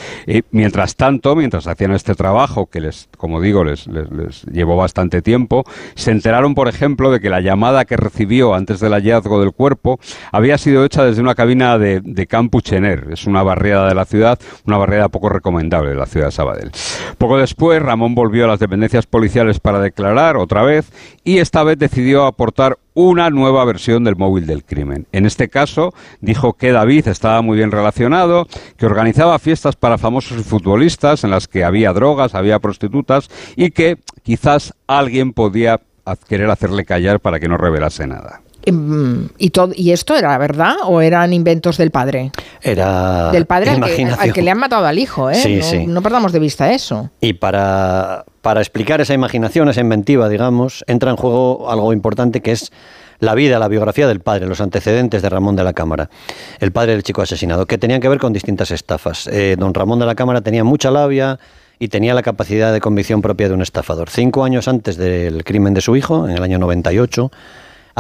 [0.51, 5.65] mientras tanto, mientras hacían este trabajo, que les, como digo, les, les llevó bastante tiempo,
[5.95, 9.99] se enteraron, por ejemplo, de que la llamada que recibió antes del hallazgo del cuerpo
[10.33, 14.39] había sido hecha desde una cabina de, de Campuchener, es una barriada de la ciudad,
[14.67, 16.73] una barriada poco recomendable de la ciudad de Sabadell.
[17.19, 20.91] Poco después, Ramón volvió a las dependencias policiales para declarar otra vez
[21.25, 25.07] y esta vez decidió aportar una nueva versión del móvil del crimen.
[25.13, 30.45] En este caso, dijo que David estaba muy bien relacionado, que organizaba fiestas para famosos
[30.45, 35.81] futbolistas en las que había drogas, había prostitutas y que quizás alguien podía
[36.29, 38.41] querer hacerle callar para que no revelase nada.
[38.69, 42.33] Em, ¿Y, todo, ¿Y esto era verdad o eran inventos del padre?
[42.63, 45.63] Era del padre al que, le han matado al hijo, ¿eh?
[45.87, 47.11] no, no, perdamos de vista eso.
[47.21, 52.53] Y para, para explicar esa imaginación, esa inventiva, digamos, entra en juego algo importante que
[52.53, 52.73] es
[53.21, 56.11] la vida, la biografía del padre, los antecedentes de Ramón de la Cámara,
[56.61, 59.27] el padre del chico asesinado, que tenían que ver con distintas estafas.
[59.29, 61.39] Eh, don Ramón de la Cámara tenía mucha labia
[61.79, 64.11] y tenía la capacidad de convicción propia de un estafador.
[64.11, 67.31] Cinco años antes del crimen de su hijo, en el año 98,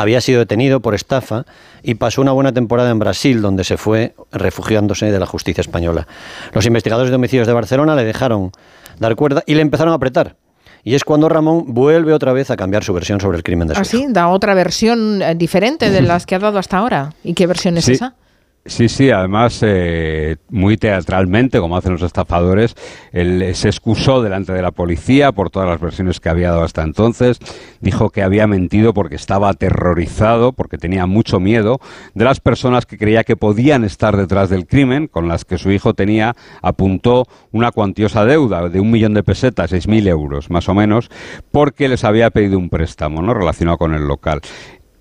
[0.00, 1.44] había sido detenido por estafa
[1.82, 6.06] y pasó una buena temporada en Brasil, donde se fue refugiándose de la justicia española.
[6.52, 8.52] Los investigadores de homicidios de Barcelona le dejaron
[9.00, 10.36] dar cuerda y le empezaron a apretar.
[10.84, 13.74] Y es cuando Ramón vuelve otra vez a cambiar su versión sobre el crimen de
[13.74, 14.06] su ¿Ah, sí?
[14.08, 17.14] ¿Da otra versión eh, diferente de las que ha dado hasta ahora?
[17.24, 18.14] ¿Y qué versión es esa?
[18.68, 22.76] Sí, sí, además eh, muy teatralmente, como hacen los estafadores,
[23.12, 26.82] él se excusó delante de la policía por todas las versiones que había dado hasta
[26.82, 27.38] entonces,
[27.80, 31.80] dijo que había mentido porque estaba aterrorizado, porque tenía mucho miedo
[32.12, 35.70] de las personas que creía que podían estar detrás del crimen, con las que su
[35.70, 40.68] hijo tenía, apuntó una cuantiosa deuda de un millón de pesetas, seis mil euros más
[40.68, 41.10] o menos,
[41.50, 43.32] porque les había pedido un préstamo, ¿no?
[43.32, 44.42] Relacionado con el local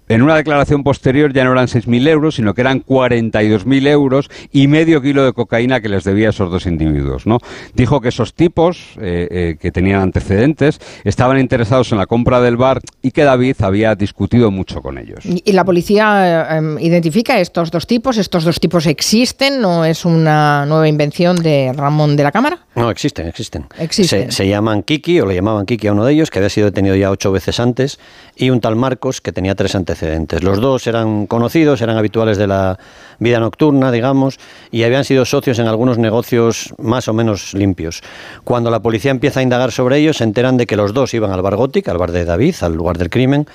[0.09, 4.67] en una declaración posterior ya no eran 6.000 euros, sino que eran 42.000 euros y
[4.67, 7.25] medio kilo de cocaína que les debía a esos dos individuos.
[7.25, 7.39] ¿no?
[7.73, 12.57] Dijo que esos tipos, eh, eh, que tenían antecedentes, estaban interesados en la compra del
[12.57, 15.19] bar y que David había discutido mucho con ellos.
[15.25, 18.17] ¿Y la policía eh, em, identifica estos dos tipos?
[18.17, 19.61] ¿Estos dos tipos existen?
[19.61, 22.59] ¿No es una nueva invención de Ramón de la Cámara?
[22.75, 23.65] No, existen, existen.
[23.77, 24.31] Existen.
[24.31, 26.65] Se, se llaman Kiki, o le llamaban Kiki a uno de ellos, que había sido
[26.65, 27.99] detenido ya ocho veces antes,
[28.35, 29.96] y un tal Marcos, que tenía tres antecedentes.
[30.41, 32.77] Los dos eran conocidos, eran habituales de la
[33.19, 34.39] vida nocturna, digamos,
[34.71, 38.01] y habían sido socios en algunos negocios más o menos limpios.
[38.43, 41.31] Cuando la policía empieza a indagar sobre ellos, se enteran de que los dos iban
[41.31, 43.47] al bar Gothic, al bar de David, al lugar del crimen,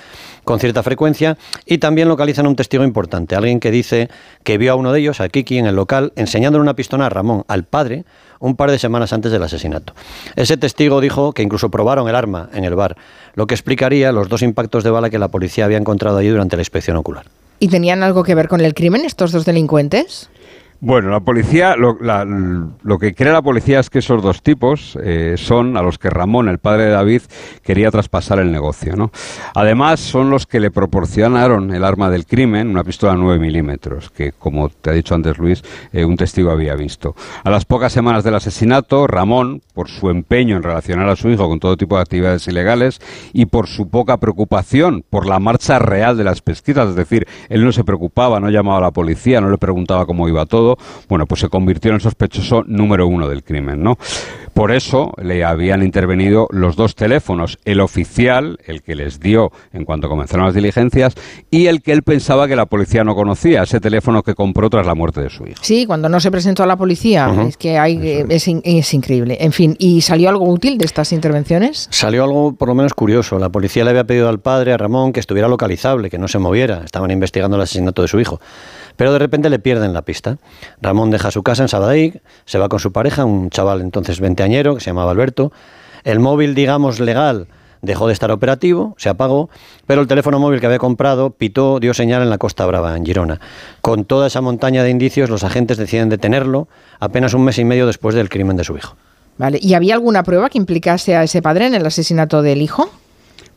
[0.43, 4.09] con cierta frecuencia, y también localizan un testigo importante, alguien que dice
[4.43, 7.09] que vio a uno de ellos, a Kiki, en el local, enseñándole una pistola a
[7.09, 8.03] Ramón, al padre,
[8.43, 9.93] un par de semanas antes del asesinato.
[10.35, 12.97] Ese testigo dijo que incluso probaron el arma en el bar,
[13.35, 16.57] lo que explicaría los dos impactos de bala que la policía había encontrado allí durante
[16.57, 17.25] la inspección ocular.
[17.59, 20.29] ¿Y tenían algo que ver con el crimen estos dos delincuentes?
[20.85, 21.95] Bueno, la policía, lo,
[22.99, 26.49] que cree la policía es que esos dos tipos eh, son a los que Ramón,
[26.49, 27.21] el padre de David,
[27.63, 28.97] quería traspasar el negocio.
[28.97, 29.09] ¿no?
[29.55, 34.33] Además, son los que le proporcionaron el arma del crimen, una pistola 9 milímetros, que,
[34.33, 37.15] como te ha dicho antes Luis, eh, un testigo había visto.
[37.45, 41.47] A las pocas semanas del asesinato, Ramón, por su empeño en relacionar a su hijo
[41.47, 42.99] con todo tipo de actividades ilegales
[43.31, 47.63] y por su poca preocupación por la marcha real de las pesquisas, es decir, él
[47.63, 50.72] no se preocupaba, no llamaba a la policía, no le preguntaba cómo iba todo,
[51.09, 53.97] bueno, pues se convirtió en el sospechoso número uno del crimen, ¿no?
[54.53, 59.83] Por eso le habían intervenido los dos teléfonos, el oficial, el que les dio en
[59.85, 61.15] cuanto comenzaron las diligencias,
[61.49, 64.85] y el que él pensaba que la policía no conocía, ese teléfono que compró tras
[64.85, 65.57] la muerte de su hijo.
[65.61, 67.33] Sí, cuando no se presentó a la policía.
[67.47, 69.37] Es que hay, es, in- es increíble.
[69.39, 71.87] En fin, ¿y salió algo útil de estas intervenciones?
[71.91, 73.39] Salió algo por lo menos curioso.
[73.39, 76.37] La policía le había pedido al padre, a Ramón, que estuviera localizable, que no se
[76.39, 76.81] moviera.
[76.85, 78.39] Estaban investigando el asesinato de su hijo.
[78.95, 80.37] Pero de repente le pierden la pista.
[80.81, 84.75] Ramón deja su casa en Sabadell, se va con su pareja, un chaval entonces veinteañero
[84.75, 85.51] que se llamaba Alberto.
[86.03, 87.47] El móvil, digamos, legal
[87.83, 89.49] dejó de estar operativo, se apagó,
[89.85, 93.05] pero el teléfono móvil que había comprado pitó, dio señal en la Costa Brava, en
[93.05, 93.39] Girona.
[93.81, 96.67] Con toda esa montaña de indicios, los agentes deciden detenerlo
[96.99, 98.95] apenas un mes y medio después del crimen de su hijo.
[99.37, 99.59] Vale.
[99.61, 102.89] ¿Y había alguna prueba que implicase a ese padre en el asesinato del hijo?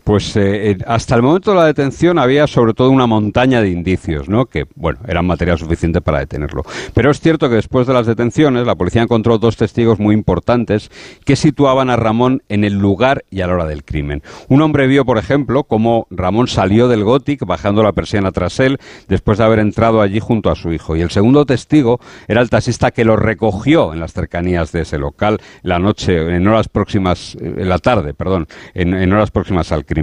[0.06, 4.28] Pues eh, hasta el momento de la detención había sobre todo una montaña de indicios,
[4.28, 4.46] ¿no?
[4.46, 6.62] Que, bueno, eran material suficiente para detenerlo.
[6.94, 10.92] Pero es cierto que después de las detenciones, la policía encontró dos testigos muy importantes
[11.24, 14.22] que situaban a Ramón en el lugar y a la hora del crimen.
[14.46, 18.78] Un hombre vio, por ejemplo, cómo Ramón salió del Gothic bajando la persiana tras él
[19.08, 20.94] después de haber entrado allí junto a su hijo.
[20.94, 24.98] Y el segundo testigo era el taxista que lo recogió en las cercanías de ese
[24.98, 29.72] local la noche, en horas próximas, eh, en la tarde, perdón, en, en horas próximas
[29.72, 29.95] al crimen.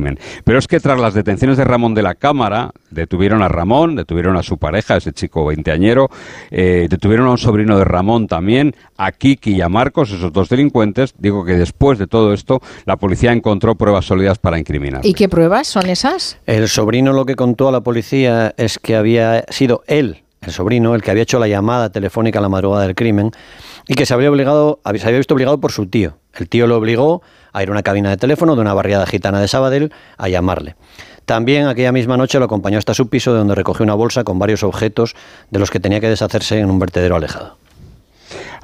[0.44, 4.38] Pero es que tras las detenciones de Ramón de la Cámara, detuvieron a Ramón, detuvieron
[4.38, 6.10] a su pareja, ese chico veinteañero,
[6.52, 10.49] eh, detuvieron a un sobrino de Ramón también, a Kiki y a Marcos, esos dos
[10.49, 11.14] delincuentes.
[11.18, 15.06] Digo que después de todo esto, la policía encontró pruebas sólidas para incriminar.
[15.06, 16.38] ¿Y qué pruebas son esas?
[16.45, 20.95] El sobrino lo que contó a la policía es que había sido él, el sobrino,
[20.95, 23.32] el que había hecho la llamada telefónica a la madrugada del crimen
[23.88, 26.18] y que se habría obligado, había- se había visto obligado por su tío.
[26.34, 27.22] El tío lo obligó
[27.52, 30.76] a ir a una cabina de teléfono de una barriada gitana de Sabadell a llamarle.
[31.26, 34.40] También aquella misma noche lo acompañó hasta su piso, de donde recogió una bolsa con
[34.40, 35.15] varios objetos
[35.52, 37.57] de los que tenía que deshacerse en un vertedero alejado.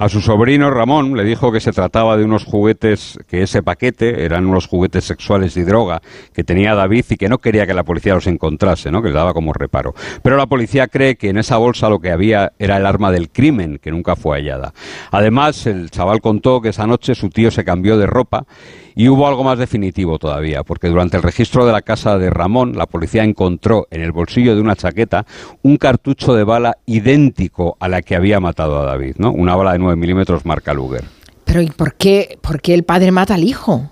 [0.00, 4.24] A su sobrino Ramón le dijo que se trataba de unos juguetes, que ese paquete
[4.24, 6.00] eran unos juguetes sexuales y droga
[6.32, 9.02] que tenía David y que no quería que la policía los encontrase, ¿no?
[9.02, 9.94] que le daba como reparo.
[10.22, 13.28] Pero la policía cree que en esa bolsa lo que había era el arma del
[13.28, 14.72] crimen, que nunca fue hallada.
[15.10, 18.46] Además, el chaval contó que esa noche su tío se cambió de ropa
[18.94, 22.76] y hubo algo más definitivo todavía, porque durante el registro de la casa de Ramón,
[22.76, 25.26] la policía encontró en el bolsillo de una chaqueta
[25.62, 29.32] un cartucho de bala idéntico a la que había matado a David, ¿no?
[29.32, 31.04] Una bala de 9 milímetros marca Luger.
[31.44, 33.90] Pero ¿y por qué, por qué el padre mata al hijo?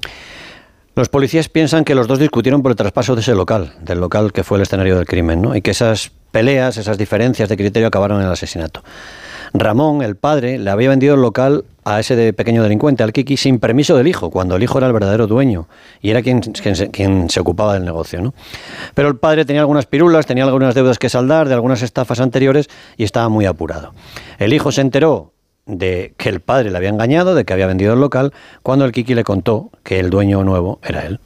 [0.94, 4.32] Los policías piensan que los dos discutieron por el traspaso de ese local, del local
[4.32, 5.54] que fue el escenario del crimen, ¿no?
[5.54, 8.82] y que esas peleas, esas diferencias de criterio acabaron en el asesinato.
[9.52, 13.58] Ramón, el padre, le había vendido el local a ese pequeño delincuente, al Kiki, sin
[13.58, 15.68] permiso del hijo, cuando el hijo era el verdadero dueño
[16.02, 18.20] y era quien, quien se ocupaba del negocio.
[18.20, 18.34] ¿no?
[18.94, 22.68] Pero el padre tenía algunas pirulas, tenía algunas deudas que saldar de algunas estafas anteriores
[22.96, 23.94] y estaba muy apurado.
[24.38, 25.32] El hijo se enteró
[25.64, 28.92] de que el padre le había engañado, de que había vendido el local, cuando el
[28.92, 31.20] Kiki le contó que el dueño nuevo era él.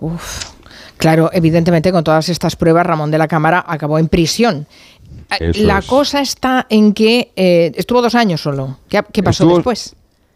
[0.00, 0.54] Uf.
[0.96, 4.66] Claro, evidentemente con todas estas pruebas Ramón de la Cámara acabó en prisión.
[5.40, 5.86] Eso la es.
[5.86, 8.78] cosa está en que eh, estuvo dos años solo.
[8.88, 9.94] ¿Qué, qué pasó Estuvo- después?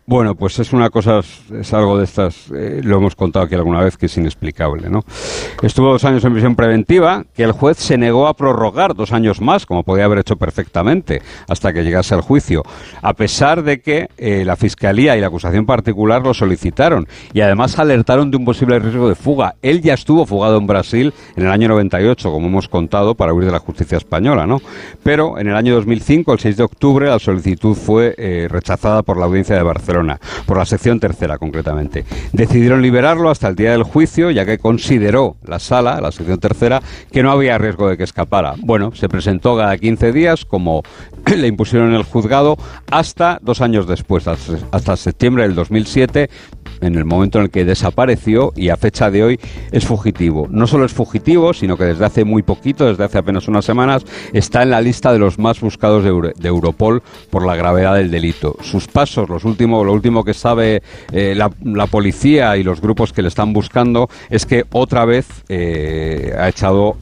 [0.09, 3.83] Bueno, pues es una cosa, es algo de estas, eh, lo hemos contado aquí alguna
[3.83, 5.05] vez, que es inexplicable, ¿no?
[5.63, 9.43] Estuvo dos años en prisión preventiva, que el juez se negó a prorrogar dos años
[9.43, 12.63] más, como podía haber hecho perfectamente, hasta que llegase al juicio,
[13.03, 17.79] a pesar de que eh, la Fiscalía y la acusación particular lo solicitaron, y además
[17.79, 19.57] alertaron de un posible riesgo de fuga.
[19.61, 23.45] Él ya estuvo fugado en Brasil en el año 98, como hemos contado, para huir
[23.45, 24.63] de la justicia española, ¿no?
[25.03, 29.19] Pero en el año 2005, el 6 de octubre, la solicitud fue eh, rechazada por
[29.19, 29.98] la audiencia de Barcelona
[30.47, 32.05] por la sección tercera concretamente.
[32.33, 36.83] Decidieron liberarlo hasta el día del juicio, ya que consideró la sala, la sección tercera,
[37.11, 38.55] que no había riesgo de que escapara.
[38.59, 40.83] Bueno, se presentó cada 15 días, como
[41.37, 42.57] le impusieron en el juzgado,
[42.91, 46.29] hasta dos años después, hasta septiembre del 2007,
[46.81, 49.41] en el momento en el que desapareció y a fecha de hoy
[49.73, 50.47] es fugitivo.
[50.51, 54.05] No solo es fugitivo, sino que desde hace muy poquito, desde hace apenas unas semanas,
[54.33, 58.57] está en la lista de los más buscados de, Europol por la gravedad del delito.
[58.63, 60.83] Sus pasos, los últimos, lo último que sabe
[61.13, 66.35] eh, la, policía y los grupos que le están buscando es que otra vez eh,
[66.39, 66.99] ha echado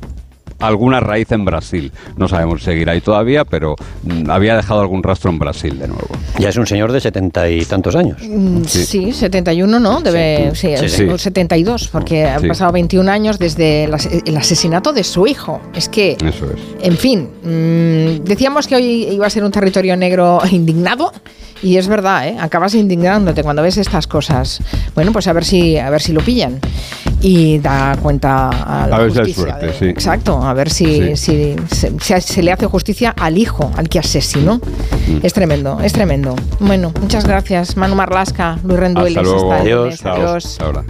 [0.61, 1.93] alguna raíz en Brasil.
[2.17, 5.89] No sabemos si seguirá ahí todavía, pero mm, había dejado algún rastro en Brasil de
[5.89, 6.09] nuevo.
[6.39, 8.19] Ya es un señor de setenta y tantos años.
[8.23, 9.13] Mm, sí.
[9.13, 10.01] 71, ¿no?
[10.01, 15.61] Debe, sí, 72, porque han pasado 21 años desde el asesinato de su hijo.
[15.75, 16.61] Es que, Eso es.
[16.83, 21.13] en fin, mm, decíamos que hoy iba a ser un territorio negro indignado.
[21.63, 22.37] Y es verdad, ¿eh?
[22.39, 24.61] acabas indignándote cuando ves estas cosas.
[24.95, 26.61] Bueno, pues a ver si, a ver si lo pillan
[27.21, 29.59] y da cuenta a la justicia.
[29.81, 34.57] Exacto, a ver si, si se, le hace justicia al hijo, al que asesinó.
[34.57, 35.19] Mm.
[35.23, 36.37] Es tremendo, es tremendo.
[36.61, 39.17] Bueno, muchas gracias, Manu Marlasca, Luis Rendueles.
[39.17, 39.53] Hasta luego.
[39.53, 40.05] Adiós.
[40.05, 40.59] Adiós.
[40.61, 40.85] Ahora.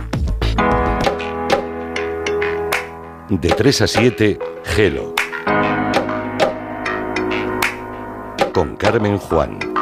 [3.28, 5.14] De 3 a 7, Gelo.
[8.52, 9.75] Con Carmen Juan.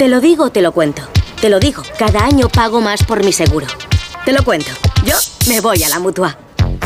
[0.00, 1.02] Te lo digo, te lo cuento.
[1.42, 3.66] Te lo digo, cada año pago más por mi seguro.
[4.24, 4.70] Te lo cuento.
[5.04, 5.14] Yo
[5.46, 6.38] me voy a la mutua.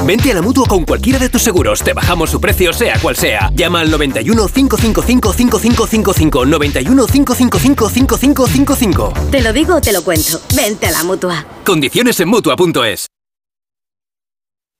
[0.05, 1.81] Vente a la mutua con cualquiera de tus seguros.
[1.81, 3.53] Te bajamos su precio, sea cual sea.
[3.55, 6.45] Llama al 91 555 5555.
[6.45, 9.13] 91 555 5555.
[9.31, 10.41] Te lo digo, te lo cuento.
[10.53, 11.47] Vente a la mutua.
[11.65, 13.07] Condiciones en mutua.es.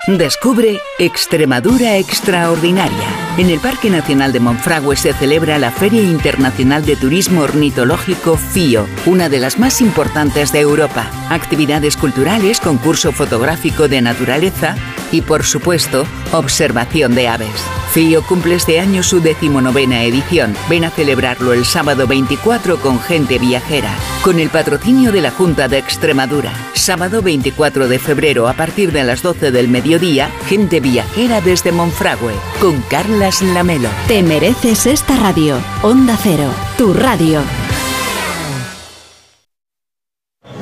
[0.09, 3.34] Descubre Extremadura Extraordinaria.
[3.37, 8.87] En el Parque Nacional de Monfragüe se celebra la Feria Internacional de Turismo Ornitológico FIO,
[9.07, 11.11] una de las más importantes de Europa.
[11.31, 14.77] Actividades culturales, concurso fotográfico de naturaleza
[15.11, 17.65] y, por supuesto, observación de aves.
[17.95, 20.57] FIO cumple este año su decimonovena edición.
[20.69, 25.69] Ven a celebrarlo el sábado 24 con gente viajera, con el patrocinio de la Junta
[25.69, 26.53] de Extremadura.
[26.73, 31.71] Sábado 24 de febrero a partir de las 12 del mediodía día, gente viajera desde
[31.71, 32.81] Monfragüe, con
[33.25, 33.89] Carlas Lamelo.
[34.07, 35.57] Te mereces esta radio.
[35.83, 37.41] Onda Cero, tu radio.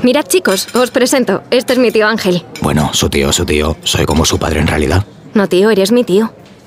[0.05, 1.43] Mirad chicos, os presento.
[1.51, 2.45] Este es mi tío Ángel.
[2.61, 3.77] Bueno, su tío, su tío.
[3.83, 5.05] Soy como su padre en realidad.
[5.35, 6.33] No, tío, eres mi tío.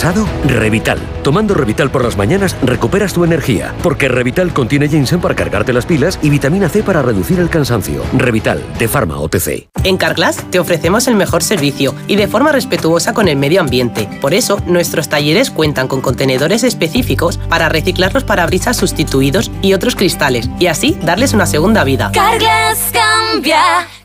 [0.00, 0.26] ¿Cansado?
[0.46, 0.98] Revital.
[1.22, 5.84] Tomando Revital por las mañanas recuperas tu energía, porque Revital contiene ginseng para cargarte las
[5.84, 8.02] pilas y vitamina C para reducir el cansancio.
[8.14, 9.68] Revital, de Pharma OTC.
[9.84, 14.08] En Carglass te ofrecemos el mejor servicio y de forma respetuosa con el medio ambiente.
[14.22, 19.96] Por eso, nuestros talleres cuentan con contenedores específicos para reciclar los parabrisas sustituidos y otros
[19.96, 22.10] cristales, y así darles una segunda vida.
[22.14, 23.86] Carglass cambia,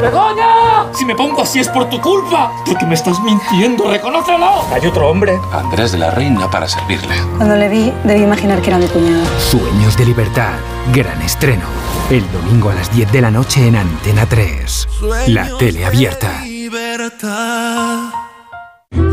[0.00, 0.92] ¡Begoña!
[0.92, 2.52] Si me pongo así es por tu culpa.
[2.66, 4.62] Porque me estás mintiendo, reconócelo.
[4.72, 5.38] Hay otro hombre.
[5.52, 7.14] Andrés de la Reina para servirle.
[7.36, 9.24] Cuando le vi, debí imaginar que era mi cuñado.
[9.38, 10.54] Sueños de libertad.
[10.92, 11.64] Gran estreno.
[12.10, 14.88] El domingo a las 10 de la noche en Antena 3.
[15.28, 16.42] La tele abierta.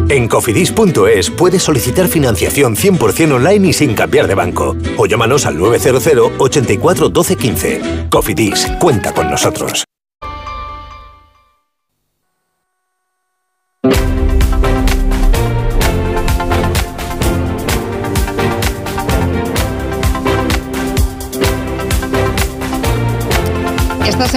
[0.09, 4.75] En cofidis.es puedes solicitar financiación 100% online y sin cambiar de banco.
[4.97, 7.81] O llámanos al 900 84 12 15.
[8.09, 9.83] Cofidis, cuenta con nosotros.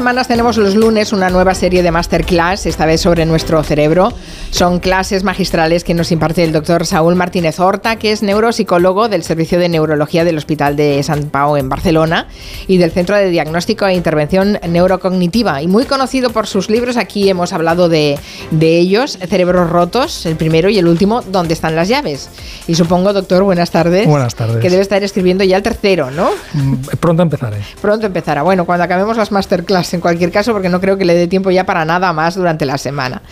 [0.06, 4.12] Semanas tenemos los lunes una nueva serie de masterclass, esta vez sobre nuestro cerebro.
[4.52, 9.24] Son clases magistrales que nos imparte el doctor Saúl Martínez Horta, que es neuropsicólogo del
[9.24, 12.28] Servicio de Neurología del Hospital de San Pau en Barcelona
[12.68, 15.60] y del Centro de Diagnóstico e Intervención Neurocognitiva.
[15.60, 18.16] Y muy conocido por sus libros, aquí hemos hablado de,
[18.52, 22.30] de ellos, Cerebros Rotos, el primero y el último, ¿Dónde están las llaves?
[22.68, 24.06] Y supongo, doctor, buenas tardes.
[24.06, 24.58] Buenas tardes.
[24.62, 26.30] Que debe estar escribiendo ya el tercero, ¿no?
[26.52, 27.56] Mm, Pronto empezaré.
[27.82, 28.42] Pronto empezará.
[28.42, 31.50] Bueno, cuando acabemos las masterclass, en cualquier caso, porque no creo que le dé tiempo
[31.50, 33.22] ya para nada más durante la semana.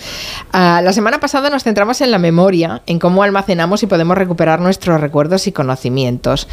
[0.52, 4.60] Ah, la semana pasada nos centramos en la memoria, en cómo almacenamos y podemos recuperar
[4.60, 6.48] nuestros recuerdos y conocimientos.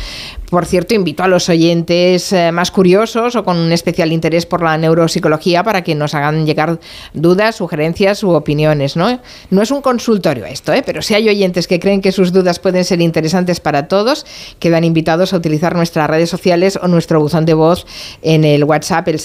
[0.49, 4.61] Por cierto, invito a los oyentes eh, más curiosos o con un especial interés por
[4.61, 6.79] la neuropsicología para que nos hagan llegar
[7.13, 8.95] dudas, sugerencias u opiniones.
[8.95, 9.19] No,
[9.49, 10.83] no es un consultorio esto, ¿eh?
[10.85, 14.25] pero si hay oyentes que creen que sus dudas pueden ser interesantes para todos,
[14.59, 17.85] quedan invitados a utilizar nuestras redes sociales o nuestro buzón de voz
[18.21, 19.19] en el WhatsApp, el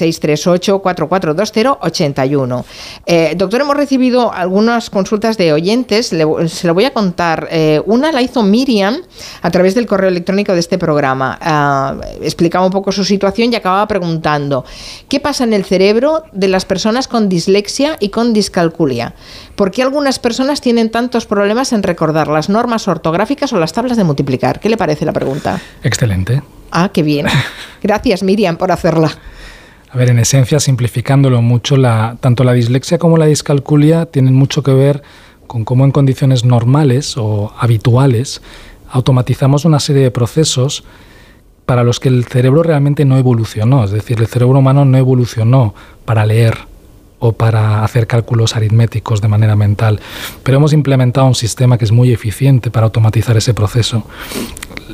[0.83, 2.65] 638-442081.
[3.07, 7.49] Eh, doctor, hemos recibido algunas consultas de oyentes, le- se lo voy a contar.
[7.51, 8.97] Eh, una la hizo Miriam
[9.43, 11.39] a través del correo electrónico de este programa.
[11.41, 14.65] Ah, explicaba un poco su situación y acababa preguntando,
[15.09, 19.15] ¿qué pasa en el cerebro de las personas con dislexia y con discalculia?
[19.55, 23.97] ¿Por qué algunas personas tienen tantos problemas en recordar las normas ortográficas o las tablas
[23.97, 24.61] de multiplicar?
[24.61, 25.61] ¿Qué le parece la pregunta?
[25.83, 26.43] Excelente.
[26.71, 27.27] Ah, qué bien.
[27.83, 29.11] Gracias, Miriam, por hacerla.
[29.91, 31.77] A ver, en esencia, simplificándolo mucho,
[32.21, 35.03] tanto la dislexia como la discalculia tienen mucho que ver
[35.47, 38.43] con cómo en condiciones normales o habituales
[38.91, 40.85] automatizamos una serie de procesos
[41.67, 43.85] para los que el cerebro realmente no evolucionó.
[43.85, 46.59] Es decir, el cerebro humano no evolucionó para leer
[47.19, 50.01] o para hacer cálculos aritméticos de manera mental,
[50.43, 54.05] pero hemos implementado un sistema que es muy eficiente para automatizar ese proceso.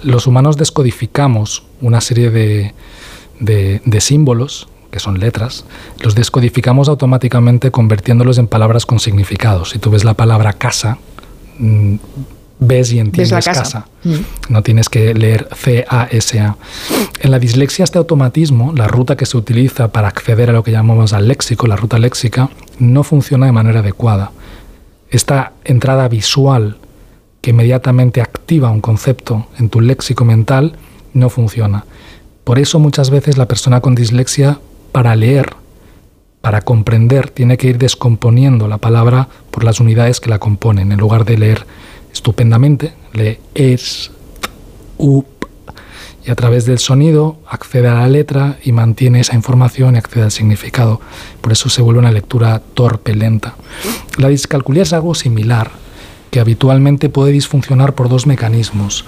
[0.04, 5.64] Los humanos descodificamos una serie de símbolos, que son letras,
[6.00, 9.70] los descodificamos automáticamente convirtiéndolos en palabras con significados.
[9.70, 10.98] Si tú ves la palabra casa,
[11.58, 11.96] mm,
[12.60, 13.62] ves y entiendes ¿Ves la casa?
[13.62, 13.86] casa.
[14.04, 14.52] Mm.
[14.52, 16.56] No tienes que leer C-A-S-A.
[17.20, 20.70] En la dislexia, este automatismo, la ruta que se utiliza para acceder a lo que
[20.70, 24.30] llamamos al léxico, la ruta léxica, no funciona de manera adecuada.
[25.10, 26.76] Esta entrada visual
[27.40, 30.76] que inmediatamente activa un concepto en tu léxico mental
[31.14, 31.86] no funciona.
[32.44, 34.58] Por eso muchas veces la persona con dislexia,
[34.92, 35.54] para leer,
[36.40, 40.92] para comprender, tiene que ir descomponiendo la palabra por las unidades que la componen.
[40.92, 41.66] En lugar de leer
[42.12, 44.10] estupendamente, lee es,
[44.98, 45.26] up,
[46.24, 50.24] y a través del sonido accede a la letra y mantiene esa información y accede
[50.24, 51.00] al significado.
[51.40, 53.56] Por eso se vuelve una lectura torpe, lenta.
[54.18, 55.70] La discalculia es algo similar,
[56.30, 59.04] que habitualmente puede disfuncionar por dos mecanismos.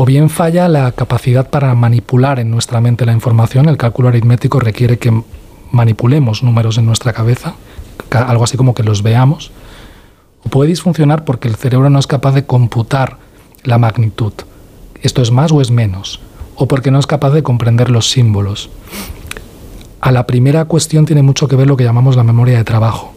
[0.00, 4.60] O bien falla la capacidad para manipular en nuestra mente la información, el cálculo aritmético
[4.60, 5.24] requiere que
[5.72, 7.54] manipulemos números en nuestra cabeza,
[8.08, 9.50] ca- algo así como que los veamos,
[10.44, 13.16] o puede disfuncionar porque el cerebro no es capaz de computar
[13.64, 14.32] la magnitud.
[15.02, 16.20] Esto es más o es menos,
[16.54, 18.70] o porque no es capaz de comprender los símbolos.
[20.00, 23.14] A la primera cuestión tiene mucho que ver lo que llamamos la memoria de trabajo,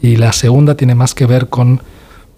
[0.00, 1.82] y la segunda tiene más que ver con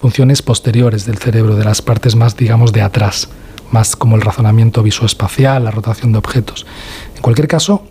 [0.01, 3.29] funciones posteriores del cerebro, de las partes más, digamos, de atrás,
[3.71, 6.67] más como el razonamiento visoespacial, la rotación de objetos.
[7.15, 7.87] En cualquier caso,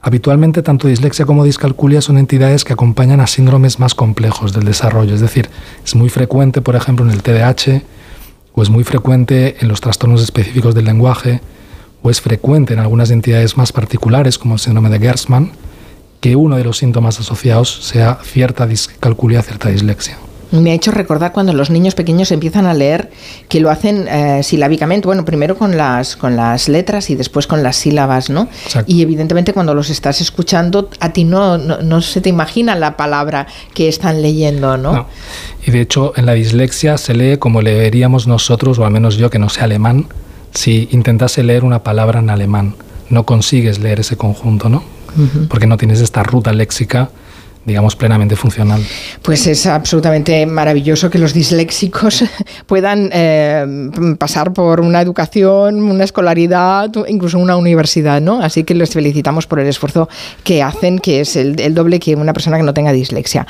[0.00, 5.14] habitualmente tanto dislexia como discalculia son entidades que acompañan a síndromes más complejos del desarrollo.
[5.14, 5.50] Es decir,
[5.84, 7.82] es muy frecuente, por ejemplo, en el TDAH,
[8.54, 11.40] o es muy frecuente en los trastornos específicos del lenguaje,
[12.02, 15.52] o es frecuente en algunas entidades más particulares, como el síndrome de Gertzmann,
[16.20, 20.18] que uno de los síntomas asociados sea cierta discalculia, cierta dislexia.
[20.50, 23.10] Me ha hecho recordar cuando los niños pequeños empiezan a leer
[23.48, 27.62] que lo hacen eh, silábicamente, bueno, primero con las, con las letras y después con
[27.62, 28.48] las sílabas, ¿no?
[28.64, 28.90] Exacto.
[28.90, 32.96] Y evidentemente cuando los estás escuchando, a ti no, no, no se te imagina la
[32.96, 34.92] palabra que están leyendo, ¿no?
[34.92, 35.06] No.
[35.66, 39.28] Y de hecho, en la dislexia se lee como leeríamos nosotros, o al menos yo
[39.28, 40.06] que no sé alemán,
[40.54, 42.74] si intentase leer una palabra en alemán.
[43.10, 44.82] No consigues leer ese conjunto, ¿no?
[45.48, 47.10] Porque no tienes esta ruta léxica
[47.64, 48.82] digamos, plenamente funcional.
[49.22, 52.24] Pues es absolutamente maravilloso que los disléxicos
[52.66, 58.40] puedan eh, pasar por una educación, una escolaridad, incluso una universidad, ¿no?
[58.40, 60.08] Así que les felicitamos por el esfuerzo
[60.44, 63.46] que hacen, que es el, el doble que una persona que no tenga dislexia.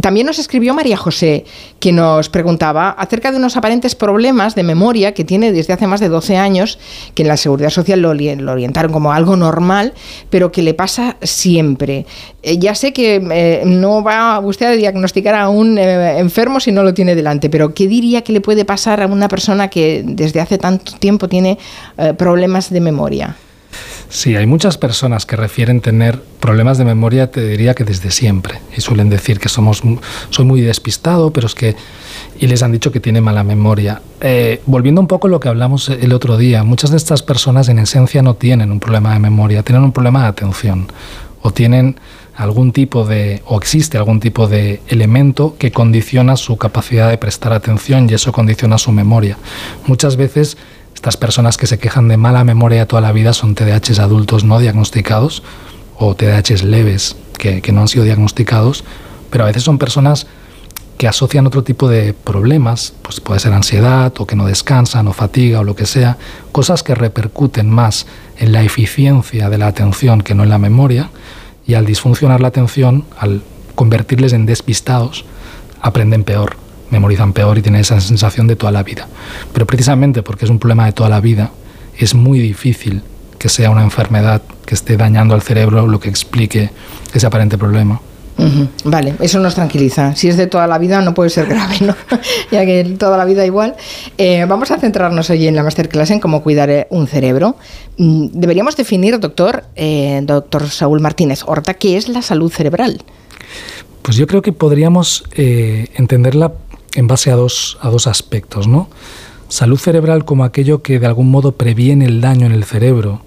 [0.00, 1.44] También nos escribió María José,
[1.80, 6.00] que nos preguntaba acerca de unos aparentes problemas de memoria que tiene desde hace más
[6.00, 6.78] de 12 años,
[7.14, 9.94] que en la Seguridad Social lo, orientaron como algo normal,
[10.30, 12.06] pero que le pasa siempre.
[12.42, 16.72] Eh, ya sé que eh, no va usted a diagnosticar a un eh, enfermo si
[16.72, 20.02] no lo tiene delante, pero ¿qué diría que le puede pasar a una persona que
[20.04, 21.58] desde hace tanto tiempo tiene
[21.98, 23.36] eh, problemas de memoria?
[24.12, 28.60] Sí, hay muchas personas que refieren tener problemas de memoria, te diría que desde siempre.
[28.76, 29.82] Y suelen decir que somos,
[30.28, 31.74] soy muy despistado, pero es que...
[32.38, 34.02] Y les han dicho que tiene mala memoria.
[34.20, 37.70] Eh, volviendo un poco a lo que hablamos el otro día, muchas de estas personas
[37.70, 40.88] en esencia no tienen un problema de memoria, tienen un problema de atención.
[41.40, 41.96] O tienen
[42.36, 47.52] algún tipo de, o existe algún tipo de elemento que condiciona su capacidad de prestar
[47.52, 49.36] atención y eso condiciona su memoria.
[49.86, 50.56] Muchas veces
[50.94, 54.58] estas personas que se quejan de mala memoria toda la vida son TDAHs adultos no
[54.58, 55.42] diagnosticados
[55.98, 58.84] o TDAHs leves que, que no han sido diagnosticados,
[59.30, 60.26] pero a veces son personas
[60.98, 65.12] que asocian otro tipo de problemas, pues puede ser ansiedad o que no descansan o
[65.12, 66.16] fatiga o lo que sea,
[66.52, 68.06] cosas que repercuten más
[68.38, 71.10] en la eficiencia de la atención que no en la memoria,
[71.66, 73.42] y al disfuncionar la atención, al
[73.74, 75.24] convertirles en despistados,
[75.80, 76.56] aprenden peor,
[76.90, 79.08] memorizan peor y tienen esa sensación de toda la vida.
[79.52, 81.52] Pero precisamente porque es un problema de toda la vida,
[81.98, 83.02] es muy difícil
[83.38, 86.70] que sea una enfermedad que esté dañando al cerebro lo que explique
[87.12, 88.00] ese aparente problema.
[88.84, 90.14] Vale, eso nos tranquiliza.
[90.16, 91.94] Si es de toda la vida no puede ser grave, ¿no?
[92.50, 93.76] ya que toda la vida igual.
[94.18, 97.56] Eh, vamos a centrarnos hoy en la masterclass en cómo cuidar eh, un cerebro.
[97.98, 103.02] Mm, deberíamos definir, doctor, eh, doctor Saúl Martínez Horta, qué es la salud cerebral.
[104.02, 106.52] Pues yo creo que podríamos entenderla
[106.94, 108.88] en base a dos, a dos aspectos, ¿no?
[109.48, 113.22] Salud cerebral como aquello que de algún modo previene el daño en el cerebro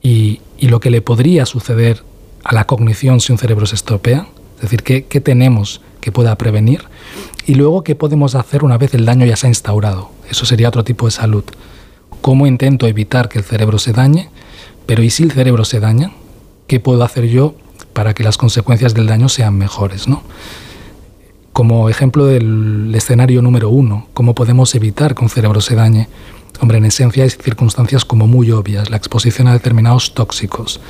[0.00, 2.04] y, y lo que le podría suceder
[2.44, 6.36] a la cognición si un cerebro se estropea, es decir, qué, qué tenemos que pueda
[6.36, 6.84] prevenir
[7.46, 10.10] y luego qué podemos hacer una vez el daño ya se ha instaurado.
[10.30, 11.44] Eso sería otro tipo de salud.
[12.20, 14.28] ¿Cómo intento evitar que el cerebro se dañe?
[14.86, 16.12] Pero ¿y si el cerebro se daña?
[16.66, 17.54] ¿Qué puedo hacer yo
[17.92, 20.08] para que las consecuencias del daño sean mejores?
[20.08, 20.22] ¿no?
[21.52, 26.08] Como ejemplo del escenario número uno, ¿cómo podemos evitar que un cerebro se dañe?
[26.60, 30.80] Hombre, en esencia hay circunstancias como muy obvias, la exposición a determinados tóxicos,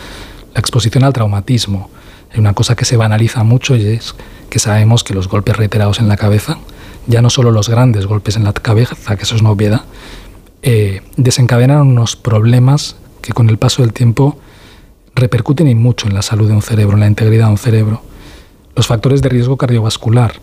[0.55, 1.91] la exposición al traumatismo.
[2.33, 4.15] Hay una cosa que se banaliza mucho y es
[4.51, 6.59] que sabemos que los golpes reiterados en la cabeza,
[7.07, 9.83] ya no solo los grandes golpes en la cabeza, que eso es una obviedad,
[10.63, 14.39] eh, desencadenan unos problemas que con el paso del tiempo
[15.15, 18.03] repercuten y mucho en la salud de un cerebro, en la integridad de un cerebro.
[18.75, 20.35] Los factores de riesgo cardiovascular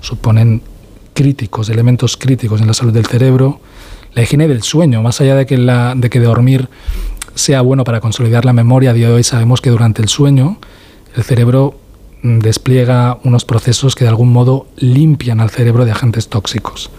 [0.00, 0.62] suponen
[1.14, 3.60] críticos, elementos críticos en la salud del cerebro.
[4.14, 6.68] La higiene del sueño, más allá de que, la, de que dormir
[7.40, 10.58] sea bueno para consolidar la memoria, a de hoy sabemos que durante el sueño
[11.16, 11.80] el cerebro
[12.22, 16.90] mm, despliega unos procesos que de algún modo limpian al cerebro de agentes tóxicos,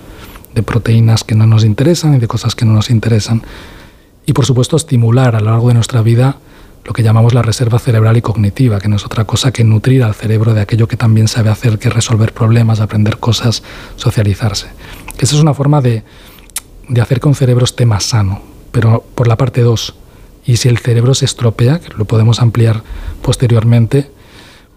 [0.54, 3.44] de proteínas que no nos interesan y de cosas que no nos interesan.
[4.26, 6.38] Y por supuesto estimular a lo largo de nuestra vida
[6.84, 10.04] lo que llamamos la reserva cerebral y cognitiva, que no es otra cosa que nutrir
[10.04, 13.62] al cerebro de aquello que también sabe hacer, que resolver problemas, aprender cosas,
[13.96, 14.68] socializarse.
[15.20, 16.04] Esa es una forma de,
[16.90, 18.42] de hacer que un cerebro esté más sano.
[18.72, 19.96] Pero por la parte 2,
[20.46, 22.84] y si el cerebro se estropea, que lo podemos ampliar
[23.22, 24.10] posteriormente,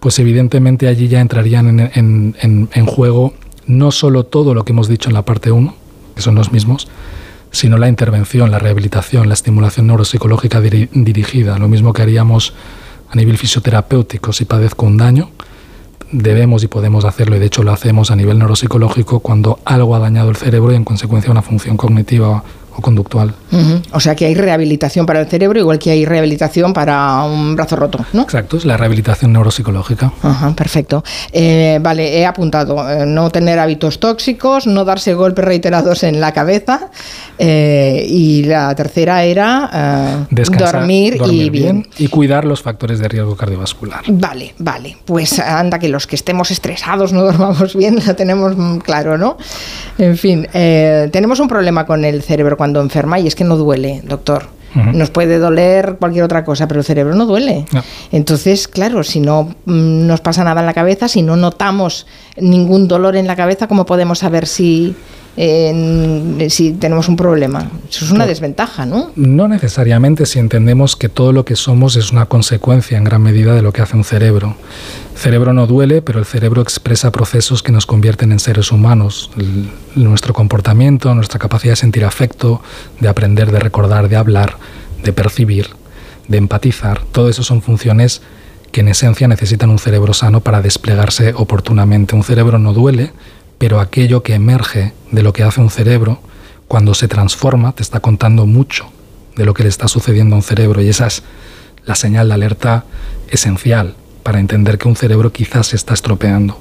[0.00, 3.32] pues evidentemente allí ya entrarían en, juego
[3.66, 5.74] no solo todo lo que hemos dicho en la parte 1,
[6.14, 6.88] que son los mismos,
[7.50, 12.52] sino la intervención, la rehabilitación, la estimulación neuropsicológica dirigida, lo mismo que haríamos
[13.08, 15.30] a nivel fisioterapéutico si padezco un daño,
[16.12, 20.00] debemos y podemos hacerlo, y de hecho lo hacemos a nivel neuropsicológico cuando algo ha
[20.00, 22.44] dañado el cerebro y en consecuencia una función cognitiva
[22.76, 23.34] o conductual.
[23.92, 27.76] O sea que hay rehabilitación para el cerebro, igual que hay rehabilitación para un brazo
[27.76, 28.22] roto, ¿no?
[28.22, 30.12] Exacto, es la rehabilitación neuropsicológica.
[30.22, 31.04] Ajá, perfecto.
[31.32, 36.32] Eh, vale, he apuntado, eh, no tener hábitos tóxicos, no darse golpes reiterados en la
[36.32, 36.90] cabeza,
[37.38, 41.86] eh, y la tercera era dormir, y bien.
[41.98, 44.02] Y cuidar los factores de riesgo cardiovascular.
[44.08, 44.96] Vale, vale.
[45.04, 49.36] Pues anda que los que estemos estresados no dormamos bien, lo tenemos claro, ¿no?
[49.98, 54.00] En fin, tenemos un problema con el cerebro cuando enferma y es que no duele,
[54.06, 54.46] doctor.
[54.74, 57.66] Nos puede doler cualquier otra cosa, pero el cerebro no duele.
[58.10, 62.06] Entonces, claro, si no mm, nos pasa nada en la cabeza, si no notamos
[62.38, 64.96] ningún dolor en la cabeza, ¿cómo podemos saber si
[65.36, 67.68] si tenemos un problema.
[67.88, 69.10] Eso es una desventaja, ¿no?
[69.16, 73.54] No necesariamente si entendemos que todo lo que somos es una consecuencia en gran medida
[73.54, 74.56] de lo que hace un cerebro.
[75.14, 79.30] El cerebro no duele, pero el cerebro expresa procesos que nos convierten en seres humanos.
[79.94, 82.60] nuestro comportamiento, nuestra capacidad de sentir afecto,
[83.00, 84.56] de aprender, de recordar, de hablar,
[85.02, 85.68] de percibir,
[86.28, 88.22] de empatizar, todo eso son funciones
[88.74, 92.16] que en esencia necesitan un cerebro sano para desplegarse oportunamente.
[92.16, 93.12] Un cerebro no duele,
[93.64, 96.20] pero aquello que emerge de lo que hace un cerebro,
[96.68, 98.90] cuando se transforma, te está contando mucho
[99.36, 101.22] de lo que le está sucediendo a un cerebro y esa es
[101.86, 102.84] la señal de alerta
[103.30, 106.58] esencial para entender que un cerebro quizás se está estropeando.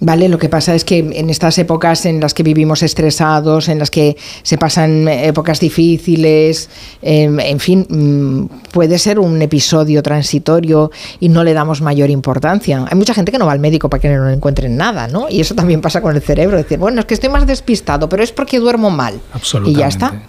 [0.00, 3.78] Vale, lo que pasa es que en estas épocas en las que vivimos estresados, en
[3.78, 6.70] las que se pasan épocas difíciles,
[7.02, 10.90] em, en fin, mm, puede ser un episodio transitorio
[11.20, 12.86] y no le damos mayor importancia.
[12.90, 15.28] Hay mucha gente que no va al médico para que no encuentren nada, ¿no?
[15.28, 18.22] Y eso también pasa con el cerebro, decir, bueno, es que estoy más despistado, pero
[18.22, 19.20] es porque duermo mal.
[19.34, 19.78] Absolutamente.
[19.78, 20.22] Y ya está.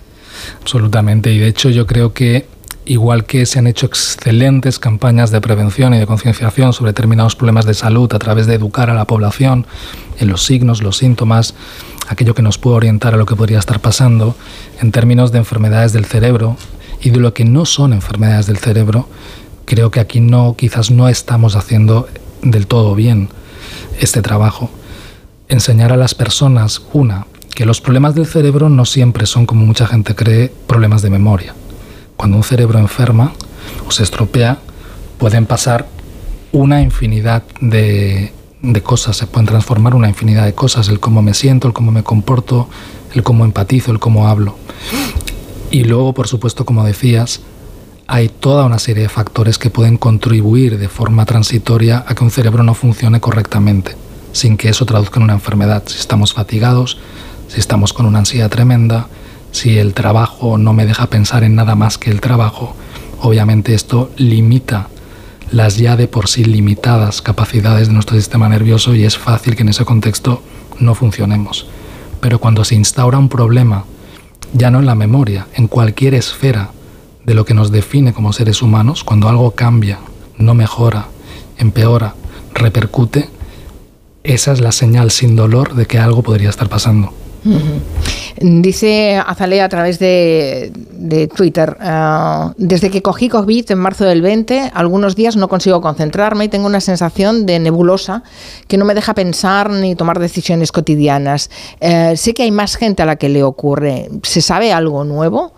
[0.62, 1.32] Absolutamente.
[1.32, 2.46] Y de hecho yo creo que
[2.86, 7.66] igual que se han hecho excelentes campañas de prevención y de concienciación sobre determinados problemas
[7.66, 9.68] de salud a través de educar a la población
[10.20, 11.54] en los signos, los síntomas,
[12.08, 14.36] aquello que nos puede orientar a lo que podría estar pasando,
[14.82, 16.58] en términos de enfermedades del cerebro
[17.02, 19.08] y de lo que no son enfermedades del cerebro,
[19.66, 22.08] creo que aquí no, quizás no estamos haciendo
[22.42, 23.30] del todo bien
[24.00, 24.70] este trabajo.
[25.48, 29.86] Enseñar a las personas, una, que los problemas del cerebro no siempre son, como mucha
[29.86, 31.54] gente cree, problemas de memoria
[32.22, 33.34] cuando un cerebro enferma
[33.88, 34.60] o se estropea,
[35.18, 35.88] pueden pasar
[36.52, 38.32] una infinidad de,
[38.84, 42.04] cosas, se pueden transformar una infinidad de cosas, el cómo me siento, el cómo me
[42.04, 42.70] comporto,
[43.16, 44.56] el cómo empatizo, el cómo hablo.
[45.72, 47.42] Y luego, por supuesto, como decías,
[48.06, 52.30] hay toda una serie de factores que pueden contribuir de forma transitoria a que un
[52.30, 53.96] cerebro no funcione correctamente,
[54.32, 55.82] sin que eso traduzca en una enfermedad.
[55.88, 57.00] Si estamos fatigados,
[57.48, 59.08] si estamos con una ansiedad tremenda,
[59.52, 62.76] si el trabajo no me deja pensar en nada más que el trabajo,
[63.22, 64.88] obviamente esto limita
[65.52, 69.64] las ya de por sí limitadas capacidades de nuestro sistema nervioso y es fácil que
[69.64, 70.42] en ese contexto
[70.80, 71.68] no funcionemos.
[72.22, 73.84] Pero cuando se instaura un problema,
[74.54, 76.72] ya no en la memoria, en cualquier esfera
[77.26, 80.00] de lo que nos define como seres humanos, cuando algo cambia,
[80.38, 81.08] no mejora,
[81.58, 82.16] empeora,
[82.54, 83.30] repercute,
[84.24, 87.14] esa es la señal sin dolor de que algo podría estar pasando.
[88.40, 90.72] Dice Azalea a través de,
[91.36, 96.46] Twitter, ah, desde que cogí COVID en marzo del 20, algunos días no consigo concentrarme
[96.46, 98.24] y tengo una sensación de nebulosa
[98.68, 101.50] que no me deja pensar ni tomar decisiones cotidianas.
[101.82, 104.10] Eh, sé que hay más gente a la que le ocurre.
[104.24, 105.54] ¿Se sabe algo nuevo?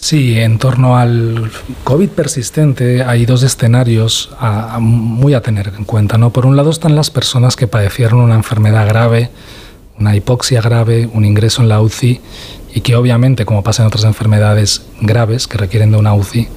[0.00, 1.50] Sí, en torno al
[1.84, 4.30] COVID persistente hay dos escenarios
[4.78, 6.16] muy a tener en cuenta.
[6.16, 6.30] ¿no?
[6.30, 9.30] Por un lado están las personas que padecieron una enfermedad grave,
[9.98, 12.20] una hipoxia grave, un ingreso en la UCI
[12.74, 16.48] y que obviamente, como pasa en otras enfermedades graves que requieren de una UCI,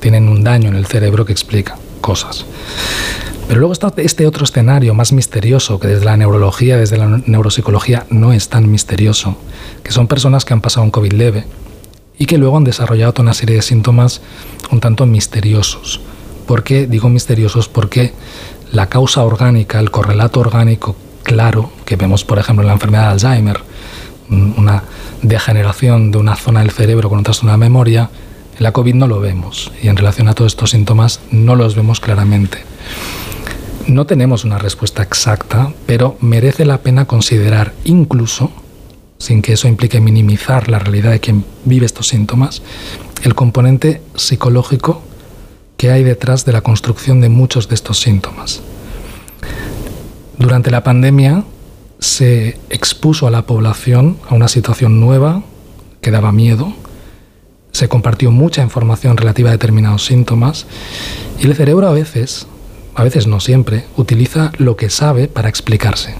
[0.00, 2.44] tienen un daño en el cerebro que explica cosas.
[3.48, 8.06] Pero luego está este otro escenario más misterioso, que desde la neurología, desde la neuropsicología
[8.10, 9.36] no es tan misterioso,
[9.82, 11.44] que son personas que han pasado un COVID leve
[12.18, 14.20] y que luego han desarrollado toda una serie de síntomas
[14.70, 16.00] un tanto misteriosos.
[16.46, 17.68] ¿Por qué digo misteriosos?
[17.68, 18.12] Porque
[18.70, 20.94] la causa orgánica, el correlato orgánico
[21.28, 23.60] claro que vemos, por ejemplo, en la enfermedad de Alzheimer,
[24.30, 24.82] una
[25.22, 28.10] degeneración de una zona del cerebro con otra zona de memoria,
[28.56, 31.76] en la COVID no lo vemos y en relación a todos estos síntomas no los
[31.76, 32.58] vemos claramente.
[33.86, 38.50] No tenemos una respuesta exacta, pero merece la pena considerar incluso,
[39.18, 42.62] sin que eso implique minimizar la realidad de quien vive estos síntomas,
[43.22, 45.02] el componente psicológico
[45.76, 48.62] que hay detrás de la construcción de muchos de estos síntomas.
[50.38, 51.42] Durante la pandemia
[51.98, 55.42] se expuso a la población a una situación nueva
[56.00, 56.72] que daba miedo,
[57.72, 60.66] se compartió mucha información relativa a determinados síntomas
[61.40, 62.46] y el cerebro a veces,
[62.94, 66.14] a veces no siempre, utiliza lo que sabe para explicarse,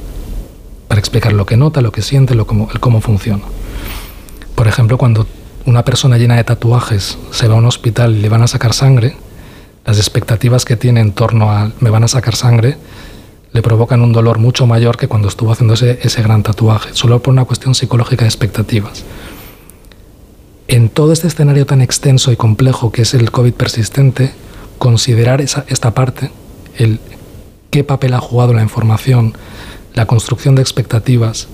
[0.88, 3.44] para explicar lo que nota, lo que siente, lo cómo, cómo funciona.
[4.56, 5.28] Por ejemplo, cuando
[5.64, 8.74] una persona llena de tatuajes se va a un hospital y le van a sacar
[8.74, 9.14] sangre,
[9.86, 12.76] las expectativas que tiene en torno a me van a sacar sangre
[13.52, 17.32] le provocan un dolor mucho mayor que cuando estuvo haciéndose ese gran tatuaje, solo por
[17.32, 19.04] una cuestión psicológica de expectativas.
[20.68, 24.32] En todo este escenario tan extenso y complejo que es el COVID persistente,
[24.78, 26.30] considerar esa, esta parte,
[26.76, 27.00] el
[27.70, 29.34] qué papel ha jugado la información,
[29.94, 31.48] la construcción de expectativas,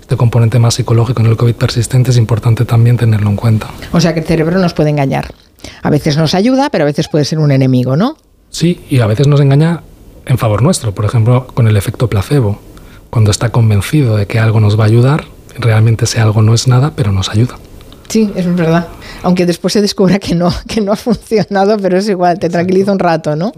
[0.00, 3.68] este componente más psicológico en el COVID persistente es importante también tenerlo en cuenta.
[3.92, 5.32] O sea que el cerebro nos puede engañar.
[5.82, 8.16] A veces nos ayuda, pero a veces puede ser un enemigo, ¿no?
[8.50, 9.82] Sí, y a veces nos engaña
[10.26, 12.58] en favor nuestro, por ejemplo, con el efecto placebo.
[13.10, 15.24] Cuando está convencido de que algo nos va a ayudar,
[15.58, 17.58] realmente ese algo no es nada, pero nos ayuda.
[18.12, 18.88] Sí, es verdad.
[19.22, 22.92] Aunque después se descubra que no, que no ha funcionado, pero es igual, te tranquiliza
[22.92, 23.52] un rato, ¿no?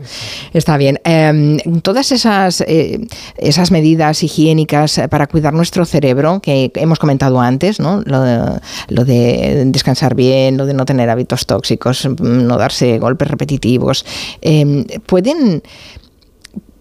[0.53, 1.01] Está bien.
[1.03, 3.01] Em, todas esas, eh,
[3.37, 8.01] esas medidas higiénicas para cuidar nuestro cerebro, que hemos comentado antes, ¿no?
[8.05, 8.61] Lo de,
[8.91, 14.07] lo de descansar bien, lo de no tener hábitos tóxicos, no darse golpes repetitivos,
[14.41, 15.65] em, pueden,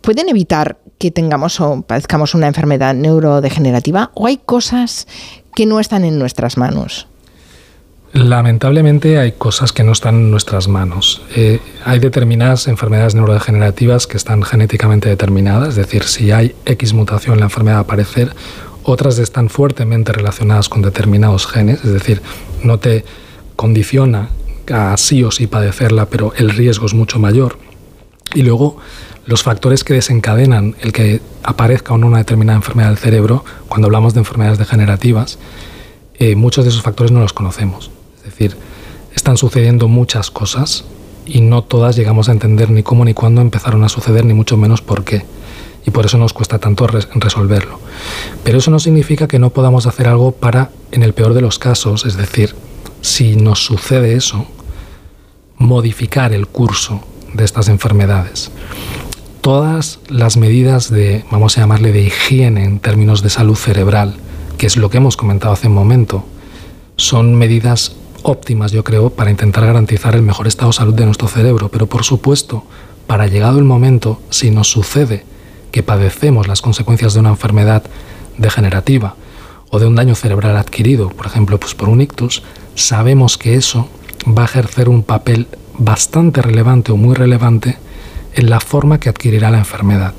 [0.04, 5.08] pueden evitar que tengamos o padezcamos una enfermedad neurodegenerativa o hay cosas
[5.56, 7.08] que no están en nuestras manos.
[8.12, 11.24] Lamentablemente hay cosas que no están en nuestras manos.
[11.36, 17.40] Eh, hay determinadas enfermedades neurodegenerativas que están genéticamente determinadas, es decir, si hay X mutación
[17.40, 18.36] la enfermedad va aparecer,
[18.84, 22.22] otras están fuertemente relacionadas con determinados genes, es decir,
[22.62, 23.04] no te
[23.56, 24.30] condiciona
[24.72, 27.58] a sí o sí padecerla, pero el riesgo es mucho mayor.
[28.34, 28.78] Y luego
[29.26, 33.88] los factores que desencadenan el que aparezca o no una determinada enfermedad del cerebro, cuando
[33.88, 35.40] hablamos de enfermedades degenerativas,
[36.16, 37.92] eh, muchos de esos factores no los conocemos.
[38.18, 38.58] Es decir,
[39.16, 40.86] están sucediendo muchas cosas
[41.26, 44.58] y no todas llegamos a entender ni cómo ni cuándo empezaron a suceder, ni mucho
[44.58, 45.26] menos por qué.
[45.86, 47.80] Y por eso nos cuesta tanto resolverlo.
[48.44, 51.60] Pero eso no significa que no podamos hacer algo para, en el peor de los
[51.60, 52.56] casos, es decir,
[53.02, 54.46] si nos sucede eso,
[55.58, 58.52] modificar el curso de estas enfermedades.
[59.42, 64.16] Todas las medidas de, vamos a llamarle, de higiene en términos de salud cerebral,
[64.58, 66.26] que es lo que hemos comentado hace un momento,
[66.96, 71.28] son medidas óptimas, yo creo, para intentar garantizar el mejor estado de salud de nuestro
[71.28, 71.70] cerebro.
[71.70, 72.64] Pero por supuesto,
[73.08, 75.26] para llegado el momento, si nos sucede
[75.72, 77.84] que padecemos las consecuencias de una enfermedad
[78.38, 79.16] degenerativa
[79.70, 82.44] o de un daño cerebral adquirido, por ejemplo, pues por un ictus,
[82.76, 83.90] sabemos que eso
[84.26, 85.48] va a ejercer un papel
[85.78, 87.78] bastante relevante o muy relevante
[88.36, 90.14] en la forma que adquirirá la enfermedad.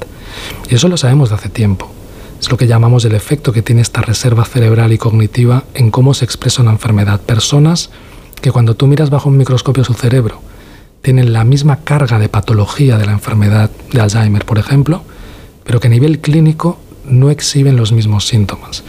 [0.69, 1.91] Y eso lo sabemos de hace tiempo.
[2.41, 6.15] Es lo que llamamos el efecto que tiene esta reserva cerebral y cognitiva en cómo
[6.15, 7.21] se expresa una enfermedad.
[7.21, 7.91] Personas
[8.41, 10.43] que cuando tú miras bajo un microscopio su cerebro
[11.01, 15.03] tienen la misma carga de patología de la enfermedad de Alzheimer, por ejemplo,
[15.65, 18.83] pero que a nivel clínico no exhiben los mismos síntomas.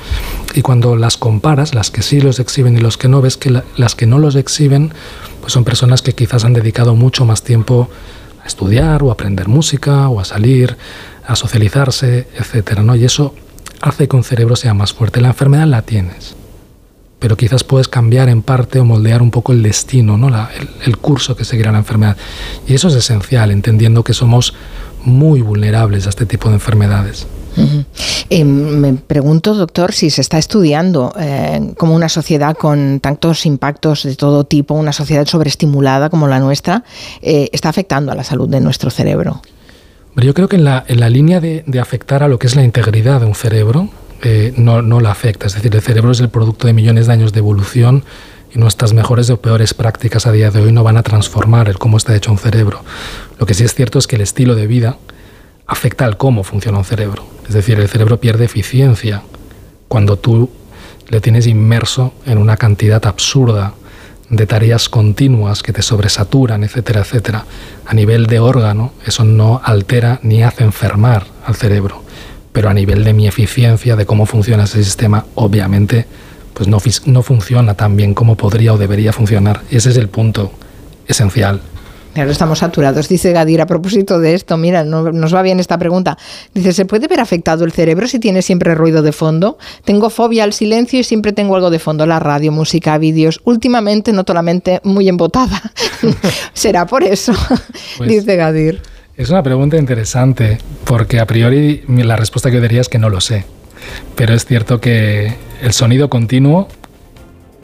[0.54, 3.62] Y cuando las comparas, las que sí los exhiben y los que no, ves que
[3.76, 4.94] las que no los exhiben
[5.46, 7.88] pues son personas que quizás han dedicado mucho más tiempo
[8.44, 10.76] a estudiar o a aprender música o a salir,
[11.24, 12.96] a socializarse, etcétera, ¿no?
[12.96, 13.36] Y eso
[13.80, 15.22] hace que un cerebro sea más fuerte.
[15.22, 16.36] La enfermedad la tienes,
[17.20, 20.36] pero quizás puedes cambiar en parte o moldear un poco el destino, ¿no?
[20.84, 22.18] el, curso que seguirá la enfermedad.
[22.68, 24.56] Y eso es esencial, entendiendo que somos
[25.04, 27.28] muy vulnerables a este tipo de enfermedades.
[28.30, 34.04] Eh, me pregunto, doctor, si se está estudiando eh, como una sociedad con tantos impactos
[34.04, 36.84] de todo tipo, una sociedad sobreestimulada como la nuestra,
[37.22, 39.42] eh, está afectando a la salud de nuestro cerebro.
[40.16, 43.20] Yo creo que en la, línea de, de, afectar a lo que es la integridad
[43.20, 43.90] de un cerebro,
[44.24, 45.46] eh, no, no la afecta.
[45.46, 48.04] Es decir, el cerebro es el producto de millones de años de evolución
[48.54, 51.78] y nuestras mejores o peores prácticas a día de hoy no van a transformar el
[51.78, 52.84] cómo está hecho un cerebro.
[53.40, 54.98] Lo que sí es cierto es que el estilo de vida
[55.68, 57.26] afecta al cómo funciona un cerebro.
[57.48, 59.24] Es decir, el cerebro pierde eficiencia
[59.88, 60.50] cuando tú
[61.10, 63.74] le tienes inmerso en una cantidad absurda
[64.30, 67.46] de tareas continuas que te sobresaturan, etcétera, etcétera,
[67.86, 72.04] a nivel de órgano, eso no altera ni hace enfermar al cerebro.
[72.52, 76.08] Pero a nivel de mi eficiencia, de cómo funciona ese sistema, obviamente,
[76.54, 79.62] pues no, no funciona tan bien como podría o debería funcionar.
[79.70, 80.52] Ese es el punto
[81.08, 81.62] esencial.
[82.16, 83.10] Claro, estamos saturados.
[83.10, 86.18] Dice Gadir a propósito de esto, mira, nos va bien esta pregunta.
[86.54, 89.58] Dice, ¿se puede ver afectado el cerebro si tiene siempre ruido de fondo?
[89.84, 93.42] Tengo fobia al silencio y siempre tengo algo de fondo, la radio, música, vídeos.
[93.44, 95.62] Últimamente noto la mente muy embotada.
[96.54, 97.34] ¿Será por eso?
[97.98, 98.82] Pues dice Gadir.
[99.18, 103.10] Es una pregunta interesante, porque a priori la respuesta que yo diría es que no
[103.10, 103.44] lo sé.
[104.16, 106.70] Pero es cierto que el sonido continuo,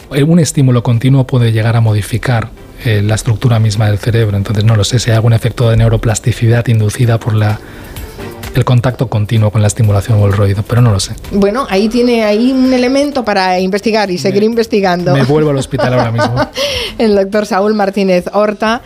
[0.09, 2.49] un estímulo continuo puede llegar a modificar
[2.85, 4.37] eh, la estructura misma del cerebro.
[4.37, 7.59] Entonces no lo sé si hay algún efecto de neuroplasticidad inducida por la
[8.55, 11.13] el contacto continuo con la estimulación o el ruido, pero no lo sé.
[11.31, 15.13] Bueno, ahí tiene ahí un elemento para investigar y seguir investigando.
[15.13, 16.35] Me vuelvo al hospital ahora mismo.
[16.97, 18.81] el doctor Saúl Martínez Horta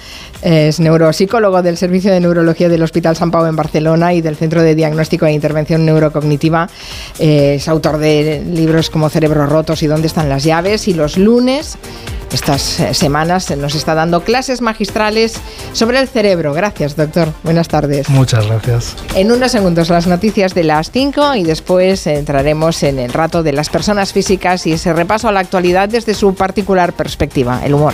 [0.46, 4.62] es neuropsicólogo del Servicio de Neurología del Hospital San Pau en Barcelona y del Centro
[4.62, 6.70] de Diagnóstico e Intervención Neurocognitiva.
[7.18, 10.88] es autor de libros como Cerebros Rotos y Dónde están las llaves.
[10.88, 11.80] Y los lunes
[12.32, 15.34] estas eh, semanas nos está dando clases magistrales
[15.74, 16.54] sobre el cerebro.
[16.54, 17.30] Gracias, doctor.
[17.44, 18.08] Buenas tardes.
[18.10, 18.96] Muchas gracias.
[19.16, 23.54] En unos segundos las noticias de las 5 y después entraremos en el rato de
[23.54, 27.94] las personas físicas y ese repaso a la actualidad desde su particular perspectiva, el humor.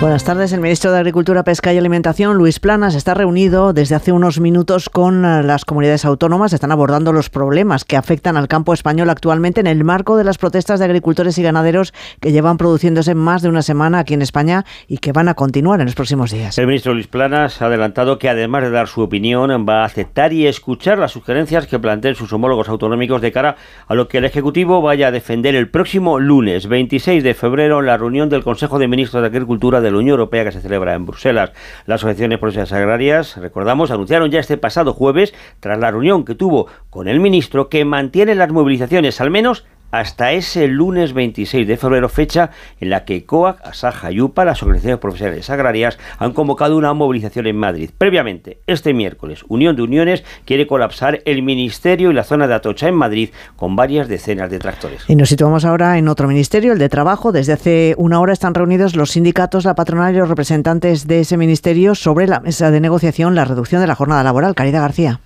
[0.00, 0.52] Buenas tardes.
[0.52, 4.88] El ministro de Agricultura, Pesca y Alimentación, Luis Planas, está reunido desde hace unos minutos
[4.88, 6.52] con eh, las comunidades autónomas.
[6.52, 10.38] Están abordando los problemas que afectan al campo español actualmente en el marco de las
[10.38, 14.64] protestas de agricultores y ganaderos que llevan produciéndose más de una semana aquí en España
[14.86, 16.56] y que van a continuar en los próximos días.
[16.58, 20.32] El ministro Luis Planas ha adelantado que además de dar su opinión, va a aceptar
[20.32, 23.56] y escuchar las sugerencias que planteen sus homólogos autonómicos de cara
[23.88, 27.86] a lo que el Ejecutivo vaya a defender el próximo lunes 26 de febrero en
[27.86, 30.94] la reunión del Consejo de Ministros de Agricultura de la Unión Europea que se celebra
[30.94, 31.52] en Bruselas.
[31.86, 36.68] Las asociaciones profesionales agrarias, recordamos, anunciaron ya este pasado jueves, tras la reunión que tuvo
[36.90, 42.08] con el ministro, que mantiene las movilizaciones al menos hasta ese lunes 26 de febrero,
[42.08, 42.50] fecha
[42.80, 47.46] en la que COAC, Asaja y UPA, las organizaciones profesionales agrarias, han convocado una movilización
[47.46, 47.90] en Madrid.
[47.96, 52.88] Previamente, este miércoles, Unión de Uniones quiere colapsar el ministerio y la zona de Atocha
[52.88, 55.04] en Madrid con varias decenas de tractores.
[55.08, 57.32] Y nos situamos ahora en otro ministerio, el de Trabajo.
[57.32, 61.36] Desde hace una hora están reunidos los sindicatos, la patronal y los representantes de ese
[61.36, 64.54] ministerio sobre la mesa de negociación la reducción de la jornada laboral.
[64.54, 65.20] Caridad García.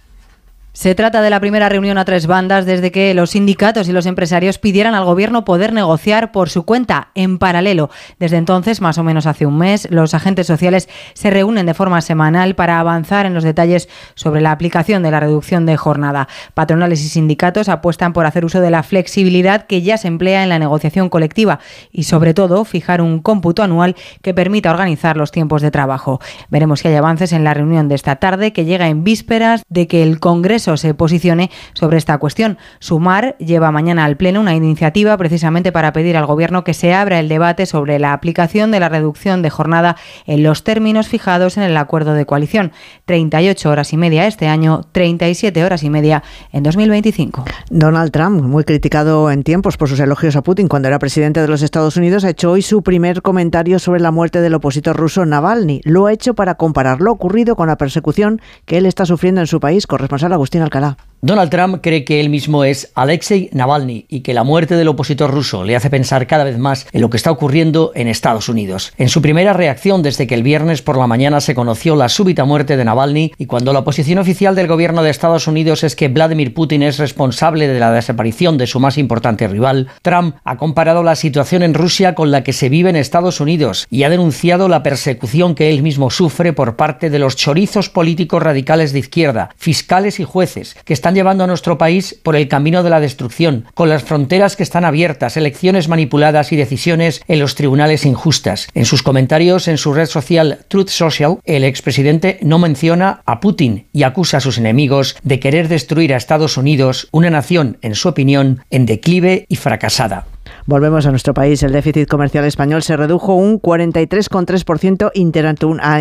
[0.75, 4.07] Se trata de la primera reunión a tres bandas desde que los sindicatos y los
[4.07, 7.91] empresarios pidieran al gobierno poder negociar por su cuenta en paralelo.
[8.19, 12.01] Desde entonces, más o menos hace un mes, los agentes sociales se reúnen de forma
[12.01, 16.27] semanal para avanzar en los detalles sobre la aplicación de la reducción de jornada.
[16.55, 20.49] Patronales y sindicatos apuestan por hacer uso de la flexibilidad que ya se emplea en
[20.49, 21.59] la negociación colectiva
[21.91, 26.19] y, sobre todo, fijar un cómputo anual que permita organizar los tiempos de trabajo.
[26.49, 29.87] Veremos si hay avances en la reunión de esta tarde, que llega en vísperas de
[29.87, 32.59] que el Congreso se posicione sobre esta cuestión.
[32.79, 37.21] Sumar lleva mañana al Pleno una iniciativa precisamente para pedir al Gobierno que se abra
[37.21, 41.65] el debate sobre la aplicación de la reducción de jornada en los términos fijados en
[41.65, 42.73] el acuerdo de coalición.
[43.07, 46.23] 38 horas y media este año, 37 horas y media
[46.53, 47.45] en 2025.
[47.71, 51.49] Donald Trump, muy criticado en tiempos por sus elogios a Putin cuando era presidente de
[51.49, 55.25] los Estados Unidos, ha hecho hoy su primer comentario sobre la muerte del opositor ruso
[55.25, 55.81] Navalny.
[55.85, 59.47] Lo ha hecho para comparar lo ocurrido con la persecución que él está sufriendo en
[59.47, 59.87] su país.
[59.87, 60.97] Corresponsal Agustín Alcalá.
[61.25, 65.31] Donald Trump cree que él mismo es Alexei Navalny y que la muerte del opositor
[65.31, 68.93] ruso le hace pensar cada vez más en lo que está ocurriendo en Estados Unidos.
[68.99, 72.45] En su primera reacción desde que el viernes por la mañana se conoció la súbita
[72.45, 76.09] muerte de Navalny y cuando la posición oficial del gobierno de Estados Unidos es que
[76.09, 81.05] Vladimir Putin es responsable de la desaparición de su más importante rival, Trump ha comparado
[81.05, 84.69] la situación en Rusia con la que se vive en Estados Unidos y ha denunciado
[84.69, 89.51] la persecución que él mismo sufre por parte de los chorizos políticos radicales de izquierda,
[89.57, 93.67] fiscales y jueces que están llevando a nuestro país por el camino de la destrucción,
[93.75, 98.69] con las fronteras que están abiertas, elecciones manipuladas y decisiones en los tribunales injustas.
[98.75, 103.87] En sus comentarios en su red social Truth Social, el expresidente no menciona a Putin
[103.93, 108.09] y acusa a sus enemigos de querer destruir a Estados Unidos, una nación, en su
[108.09, 110.27] opinión, en declive y fracasada.
[110.67, 111.63] Volvemos a nuestro país.
[111.63, 115.11] El déficit comercial español se redujo un 43,3%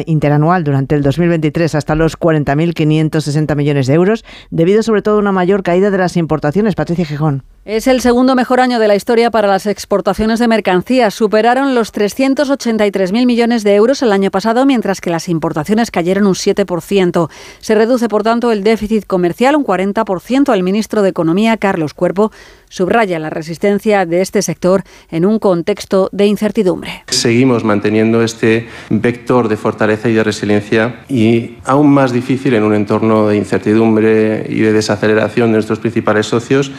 [0.05, 5.31] interanual durante el 2023 hasta los 40.560 millones de euros, debido sobre todo a una
[5.31, 6.75] mayor caída de las importaciones.
[6.75, 7.43] Patricia Gijón.
[7.63, 11.13] Es el segundo mejor año de la historia para las exportaciones de mercancías.
[11.13, 16.33] Superaron los 383.000 millones de euros el año pasado, mientras que las importaciones cayeron un
[16.33, 17.29] 7%.
[17.59, 20.51] Se reduce, por tanto, el déficit comercial un 40%.
[20.51, 22.31] El ministro de Economía, Carlos Cuerpo,
[22.67, 24.81] subraya la resistencia de este sector
[25.11, 27.03] en un contexto de incertidumbre.
[27.09, 32.73] Seguimos manteniendo este vector de fortaleza y de resiliencia y aún más difícil en un
[32.73, 36.71] entorno de incertidumbre y de desaceleración de nuestros principales socios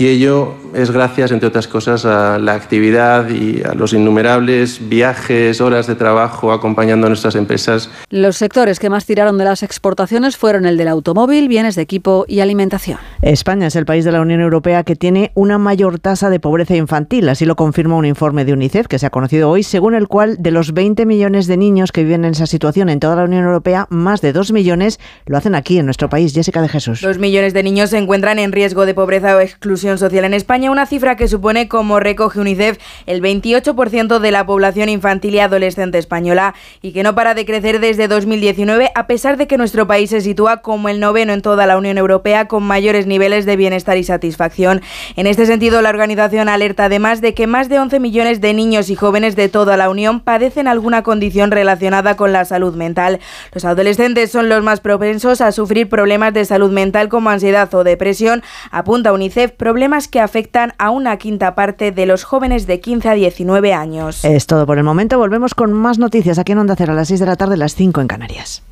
[0.00, 5.60] y ello es gracias, entre otras cosas, a la actividad y a los innumerables viajes,
[5.60, 7.90] horas de trabajo acompañando a nuestras empresas.
[8.08, 12.24] Los sectores que más tiraron de las exportaciones fueron el del automóvil, bienes de equipo
[12.26, 12.98] y alimentación.
[13.20, 16.76] España es el país de la Unión Europea que tiene una mayor tasa de pobreza
[16.76, 20.08] infantil, así lo confirma un informe de UNICEF que se ha conocido hoy, según el
[20.08, 23.24] cual de los 20 millones de niños que viven en esa situación en toda la
[23.24, 26.32] Unión Europea, más de 2 millones lo hacen aquí en nuestro país.
[26.32, 27.02] Jessica de Jesús.
[27.02, 30.70] Dos millones de niños se encuentran en riesgo de pobreza o exclusión social en España,
[30.70, 35.98] una cifra que supone, como recoge UNICEF, el 28% de la población infantil y adolescente
[35.98, 40.10] española y que no para de crecer desde 2019, a pesar de que nuestro país
[40.10, 43.96] se sitúa como el noveno en toda la Unión Europea con mayores niveles de bienestar
[43.96, 44.82] y satisfacción.
[45.16, 48.90] En este sentido, la organización alerta además de que más de 11 millones de niños
[48.90, 53.20] y jóvenes de toda la Unión padecen alguna condición relacionada con la salud mental.
[53.52, 57.84] Los adolescentes son los más propensos a sufrir problemas de salud mental como ansiedad o
[57.84, 59.79] depresión, apunta UNICEF, problemas
[60.10, 64.24] que afectan a una quinta parte de los jóvenes de 15 a 19 años.
[64.24, 65.18] Es todo por el momento.
[65.18, 67.74] Volvemos con más noticias aquí en Onda Cero a las 6 de la tarde, las
[67.74, 68.62] 5 en Canarias.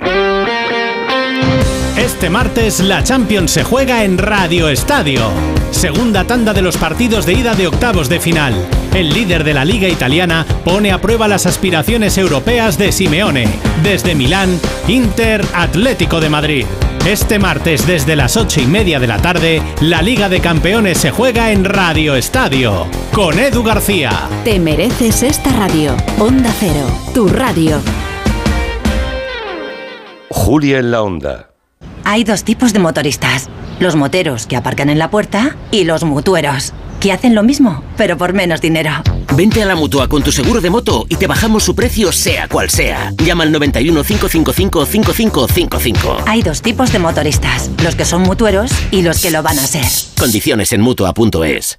[1.97, 5.23] Este martes la Champions se juega en Radio Estadio.
[5.71, 8.55] Segunda tanda de los partidos de ida de octavos de final.
[8.95, 13.49] El líder de la liga italiana pone a prueba las aspiraciones europeas de Simeone.
[13.83, 16.67] Desde Milán, Inter Atlético de Madrid.
[17.09, 21.11] Este martes desde las ocho y media de la tarde, la Liga de Campeones se
[21.11, 22.87] juega en Radio Estadio.
[23.15, 24.29] Con Edu García.
[24.45, 25.97] Te mereces esta radio.
[26.19, 27.81] Onda Cero, tu radio.
[30.29, 31.51] Julia en la Onda.
[32.05, 33.49] Hay dos tipos de motoristas.
[33.81, 38.19] Los moteros que aparcan en la puerta y los mutueros, que hacen lo mismo, pero
[38.19, 38.91] por menos dinero.
[39.37, 42.49] Vente a la mutua con tu seguro de moto y te bajamos su precio sea
[42.49, 43.13] cual sea.
[43.25, 46.17] Llama al 91 555 5555.
[46.27, 49.67] Hay dos tipos de motoristas, los que son mutueros y los que lo van a
[49.67, 49.87] ser.
[50.19, 51.79] Condiciones en mutua.es.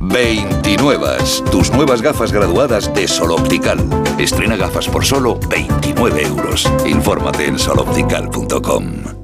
[0.00, 1.06] 29.
[1.50, 3.78] Tus nuevas gafas graduadas de Sol Optical.
[4.18, 6.70] Estrena gafas por solo 29 euros.
[6.84, 9.23] Infórmate en soloptical.com.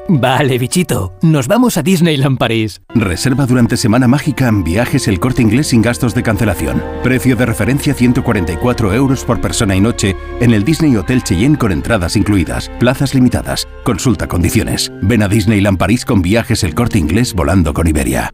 [0.07, 2.81] Vale, bichito, nos vamos a Disneyland París.
[2.93, 6.83] Reserva durante Semana Mágica en viajes el corte inglés sin gastos de cancelación.
[7.03, 11.71] Precio de referencia 144 euros por persona y noche en el Disney Hotel Cheyenne con
[11.71, 12.69] entradas incluidas.
[12.79, 13.67] Plazas limitadas.
[13.83, 14.91] Consulta condiciones.
[15.01, 18.33] Ven a Disneyland París con viajes el corte inglés volando con Iberia.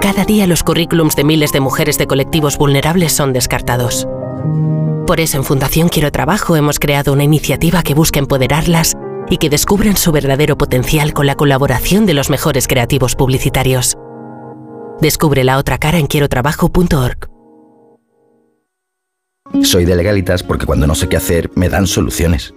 [0.00, 4.08] Cada día los currículums de miles de mujeres de colectivos vulnerables son descartados.
[5.06, 8.96] Por eso en Fundación Quiero Trabajo hemos creado una iniciativa que busca empoderarlas
[9.30, 13.96] y que descubran su verdadero potencial con la colaboración de los mejores creativos publicitarios.
[15.00, 17.30] Descubre la otra cara en quierotrabajo.org.
[19.62, 22.52] Soy de legalitas porque cuando no sé qué hacer me dan soluciones.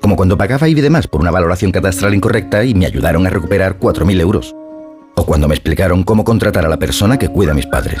[0.00, 3.30] Como cuando pagaba IBI de más por una valoración catastral incorrecta y me ayudaron a
[3.30, 4.54] recuperar 4.000 euros.
[5.16, 8.00] O cuando me explicaron cómo contratar a la persona que cuida a mis padres.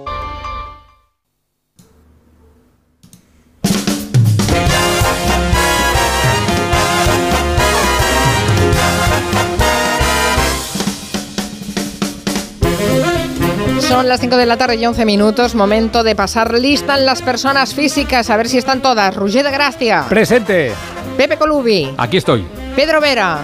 [14.01, 15.53] Son las 5 de la tarde y 11 minutos.
[15.53, 18.31] Momento de pasar lista en las personas físicas.
[18.31, 19.15] A ver si están todas.
[19.15, 20.05] Roger de Gracia.
[20.09, 20.71] Presente.
[21.17, 21.93] Pepe Colubi.
[21.99, 22.43] Aquí estoy.
[22.75, 23.41] Pedro Vera.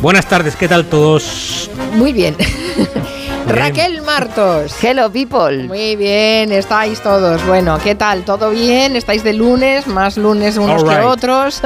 [0.00, 1.68] Buenas tardes, ¿qué tal todos?
[1.94, 2.36] Muy bien.
[3.48, 4.76] Raquel Martos.
[4.80, 5.64] Hello, people.
[5.64, 7.44] Muy bien, estáis todos.
[7.44, 8.22] Bueno, ¿qué tal?
[8.22, 8.94] ¿Todo bien?
[8.94, 9.88] ¿Estáis de lunes?
[9.88, 11.62] Más lunes unos que otros.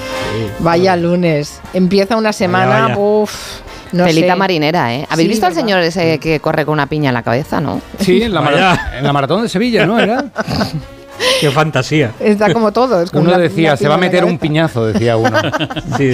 [0.60, 1.60] Vaya lunes.
[1.74, 2.96] Empieza una semana.
[2.96, 3.60] Uf.
[3.92, 4.36] No Pelita sé.
[4.36, 5.06] marinera, ¿eh?
[5.10, 5.62] ¿Habéis Sí, visto al ¿verdad?
[5.66, 7.80] señor ese que corre con una piña en la cabeza, no?
[8.00, 9.98] Sí, en la, en la maratón de Sevilla, ¿no?
[9.98, 10.24] Era.
[11.40, 12.12] Qué fantasía.
[12.20, 13.10] Está como todos.
[13.10, 14.40] con Uno una- decía, una se va a meter un cabeza".
[14.42, 15.36] piñazo, decía uno.
[15.96, 16.10] Sí,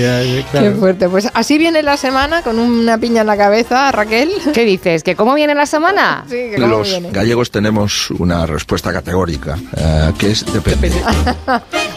[0.52, 1.08] Qué fuerte.
[1.08, 4.30] Pues así viene la semana con una piña en la cabeza, Raquel.
[4.52, 5.02] ¿Qué dices?
[5.02, 6.24] ¿Que cómo viene la semana?
[6.28, 7.10] Sí, que cómo Los viene.
[7.10, 10.92] gallegos tenemos una respuesta categórica, eh, que es depende.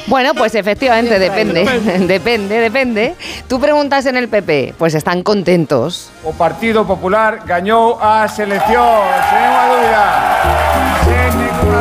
[0.07, 1.65] Bueno, pues efectivamente Sí, depende.
[1.65, 2.07] depende.
[2.07, 3.15] depende, depende.
[3.49, 6.09] Tú preguntas en el PP, pues están contentos.
[6.23, 9.03] O Partido Popular gañou a selección.
[9.29, 10.56] Sen ninguna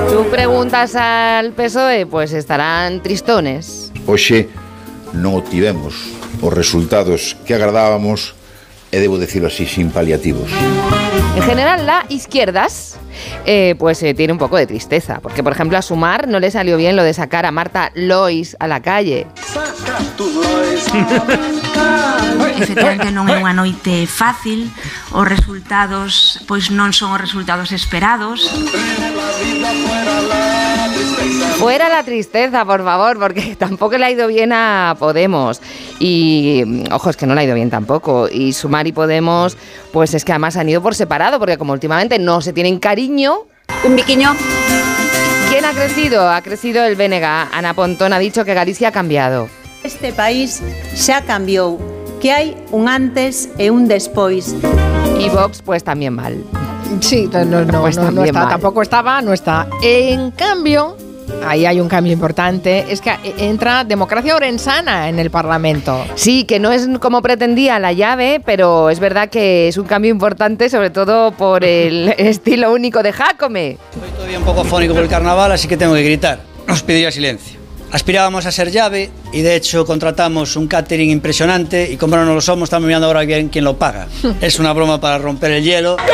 [0.09, 3.91] Tú preguntas al PSOE, pues estarán tristones.
[4.07, 4.47] Oxe,
[5.11, 5.99] non obtivemos
[6.39, 8.39] os resultados que agradábamos
[8.91, 10.51] debo decirlo así sin paliativos.
[11.37, 12.99] En general, la izquierdas
[13.45, 15.21] eh, pues eh, tiene un poco de tristeza.
[15.21, 18.57] Porque, por ejemplo, a Sumar no le salió bien lo de sacar a Marta Lois
[18.59, 19.27] a la calle.
[22.57, 24.73] Efectivamente non é unha noite fácil,
[25.13, 28.49] os resultados pois non son os resultados esperados.
[31.59, 35.61] Fuera la tristeza, por favor, porque tampoco le ha ido bien a Podemos.
[35.99, 38.29] Y, mm, ojo, es que no le ha ido bien tampoco.
[38.31, 39.57] Y Sumar y Podemos,
[39.93, 43.37] pues es que además han ido por separado, porque como últimamente no se tienen cariño...
[43.85, 44.35] Un biquiño.
[45.51, 46.29] ¿Quién ha crecido?
[46.29, 47.49] Ha crecido el Bénega.
[47.53, 49.49] Ana Pontón ha dicho que Galicia ha cambiado.
[49.85, 50.61] Este país
[50.99, 51.79] xa cambiou,
[52.19, 54.51] que hai un antes e un despois.
[55.21, 56.43] Y Vox, pues también mal.
[57.01, 58.49] Sí, no, no, no, Pues no, no está, mal.
[58.49, 59.69] tampoco estaba, no está.
[59.83, 60.97] En cambio,
[61.45, 66.05] ahí hay un cambio importante, es que entra democracia orensana en el Parlamento.
[66.15, 70.11] Sí, que no es como pretendía la llave, pero es verdad que es un cambio
[70.11, 73.79] importante, sobre todo por el estilo único de Jacome.
[74.17, 76.41] Todavía un poco fónico por el carnaval, así que tengo que gritar.
[76.69, 77.66] Os pediría silencio.
[77.93, 82.41] Aspirábamos a ser llave y de hecho contratamos un catering impresionante y como no lo
[82.41, 84.09] somos, estamos mirando ahora bien quién lo paga.
[84.41, 85.97] Es una broma para romper el hielo.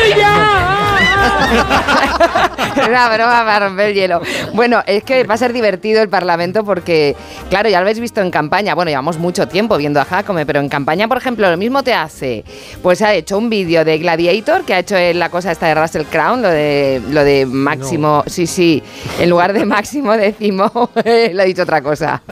[2.89, 4.21] Una broma para romper el hielo.
[4.55, 7.15] Bueno, es que va a ser divertido el Parlamento porque,
[7.51, 8.75] claro, ya lo habéis visto en campaña.
[8.75, 11.95] Bueno, llevamos mucho tiempo viendo a Jacome, pero en campaña, por ejemplo, lo mismo te
[11.95, 12.45] hace.
[12.83, 16.05] Pues ha hecho un vídeo de Gladiator, que ha hecho la cosa esta de Russell
[16.05, 18.25] Crown, lo de, lo de Máximo.
[18.27, 18.83] Sí, sí.
[19.21, 22.23] En lugar de Máximo décimo, le ha dicho otra cosa.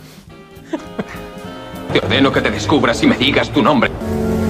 [1.93, 3.91] Te ordeno que te descubras y me digas tu nombre.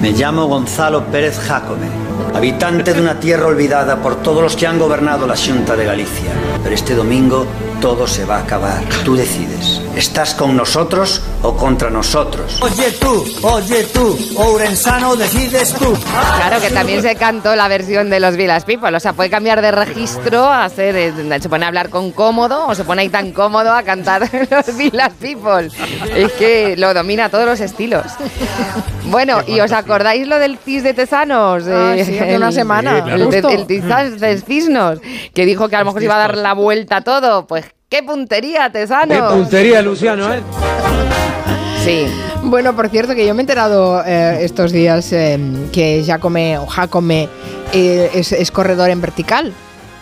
[0.01, 1.87] Me llamo Gonzalo Pérez Jacome,
[2.33, 6.31] habitante de una tierra olvidada por todos los que han gobernado la Junta de Galicia.
[6.63, 7.45] Pero este domingo
[7.79, 8.83] todo se va a acabar.
[9.03, 9.81] Tú decides.
[9.95, 12.59] ¿Estás con nosotros o contra nosotros?
[12.61, 15.93] Oye tú, oye tú, Ourensano, decides tú.
[16.37, 19.61] Claro que también se cantó la versión de los Villas People, o sea, puede cambiar
[19.61, 23.09] de registro, a hacer, eh, se pone a hablar con cómodo o se pone ahí
[23.09, 25.69] tan cómodo a cantar los Villas People.
[26.15, 28.05] Es que lo domina todos los estilos.
[29.05, 31.63] Bueno, ¿y os acordáis lo del CIS de Tezanos?
[31.67, 34.99] Ah, Eh, sí, hace una semana, El, el Tizas de Cisnos,
[35.33, 37.45] que dijo que a lo mejor se iba a dar la vuelta a todo.
[37.45, 39.17] Pues qué puntería, Tezanos.
[39.17, 40.41] Qué puntería, Luciano, ¿eh?
[41.83, 42.05] Sí.
[42.43, 45.37] Bueno, por cierto, que yo me he enterado eh, estos días eh,
[45.71, 47.27] que Jacome o Jacome
[47.73, 49.53] eh, es, es corredor en vertical,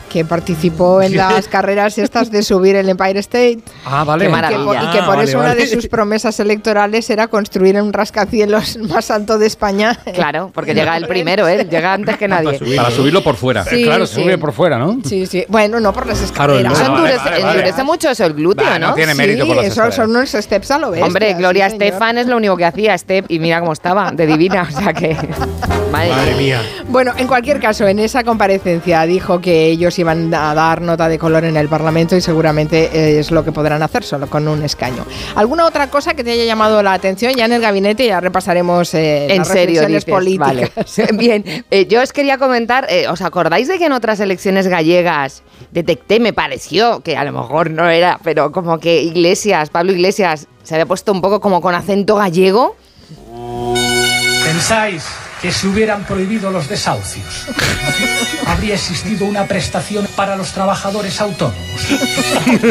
[0.09, 3.59] que participó en las carreras estas de subir el Empire State.
[3.85, 4.25] Ah, vale.
[4.25, 4.83] Qué Y que, por- maravilla.
[4.83, 5.67] y que por Ah, eso vale, una de vale.
[5.73, 9.97] sus promesas electorales era construir un rascacielos más alto de España.
[10.13, 12.59] Claro, porque llega el primero, él llega antes que nadie.
[12.75, 13.63] Para subirlo por fuera.
[13.65, 14.21] Sí, claro, sí.
[14.21, 14.97] sube por fuera, ¿no?
[15.05, 15.45] Sí, sí.
[15.47, 16.73] Bueno, no por las Claro, escaleras.
[16.73, 17.59] Eso Vale, endurece, vale, vale.
[17.59, 18.89] endurece mucho eso el glúteo, ¿no?
[18.89, 19.95] no tiene mérito por las eso escaleras.
[19.95, 21.05] son unos steps a lo bestia.
[21.05, 21.67] Hombre, sí, Gloria.
[21.67, 24.93] Estefan es lo único que hacía, Step, y mira cómo estaba, de divina, o sea
[24.93, 25.15] que...
[25.91, 26.61] Madre, Madre mía.
[26.87, 31.17] Bueno, en cualquier caso, en esa comparecencia dijo que ellos iban a dar nota de
[31.19, 34.63] color en el Parlamento y seguramente eh, es lo que podrán hacer solo con un
[34.63, 35.05] escaño.
[35.35, 37.33] ¿Alguna otra cosa que te haya llamado la atención?
[37.35, 40.97] Ya en el gabinete ya repasaremos eh, En las serio, reflexiones dices, políticas.
[40.97, 41.11] vale.
[41.17, 45.43] Bien, eh, yo os quería comentar, eh, ¿os acordáis de que en otras elecciones gallegas
[45.71, 50.47] detecté, me pareció, que a lo mejor no era, pero como que Iglesias, Pablo Iglesias,
[50.63, 52.75] se había puesto un poco como con acento gallego?
[54.43, 55.03] ¿Pensáis
[55.41, 57.45] que si hubieran prohibido los desahucios,
[58.45, 61.57] habría existido una prestación para los trabajadores autónomos?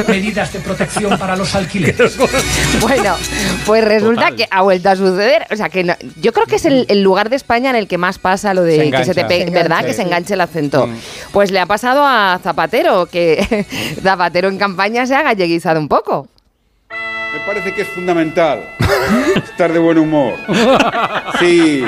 [0.07, 2.16] Medidas de protección para los alquileres.
[2.81, 3.16] Bueno,
[3.65, 5.47] pues resulta que ha vuelto a suceder.
[5.51, 7.89] O sea, que no- yo creo que es el, el lugar de España en el
[7.89, 9.78] que más pasa lo de Se que se te pegue, Se ¿verdad?
[9.78, 10.89] engancha, Que se enganche el acento.
[11.32, 13.66] Pues le ha pasado a Zapatero, que
[14.03, 16.28] Zapatero en campaña se ha galleguizado un poco.
[17.39, 18.69] Me parece que es fundamental
[19.36, 20.35] estar de buen humor.
[21.39, 21.85] Sí,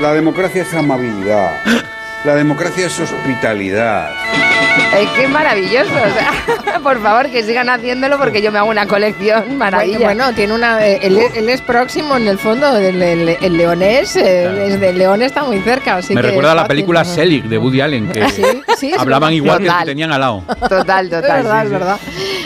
[0.00, 1.52] la democracia es amabilidad.
[2.24, 4.12] La democracia es hospitalidad.
[4.96, 5.90] Es que es maravilloso.
[5.90, 9.98] o sea, por favor, que sigan haciéndolo porque yo me hago una colección maravilla.
[9.98, 10.86] Bueno, bueno, tiene una.
[10.86, 12.76] eh, él, él es próximo en el fondo.
[12.76, 15.96] El, el- el leonés, eh, es de León está muy cerca.
[15.96, 18.42] Así Me que recuerda a es la película Selig de Woody Allen, que Sí,
[18.78, 19.84] sí, es hablaban igual que el Total.
[19.84, 20.42] que tenían al lado.
[20.68, 21.42] Total, Es total.
[21.42, 21.72] verdad, sí, es sí.
[21.72, 21.96] verdad.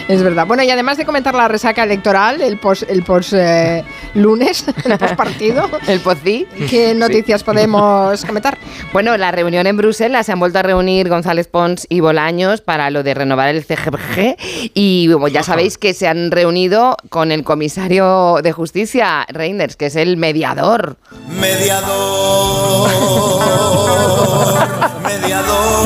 [0.09, 0.47] Es verdad.
[0.47, 3.85] Bueno, y además de comentar la resaca electoral, el pos, el pos eh,
[4.15, 6.47] lunes, el pos partido, El pocí.
[6.71, 8.57] ¿qué noticias podemos comentar?
[8.93, 12.91] Bueno, la reunión en Bruselas se han vuelto a reunir González Pons y Bolaños para
[12.91, 14.37] lo de renovar el CGPG
[14.75, 19.87] y bueno, ya sabéis que se han reunido con el comisario de justicia, Reinders, que
[19.87, 20.97] es el mediador.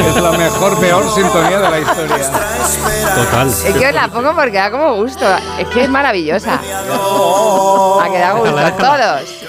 [0.01, 2.17] Es la mejor, peor sintonía de la historia.
[3.15, 3.49] Total.
[3.49, 5.27] Es que os la pongo porque da como gusto.
[5.59, 6.55] Es que es maravillosa.
[6.55, 9.45] Ha quedado gusto a todos.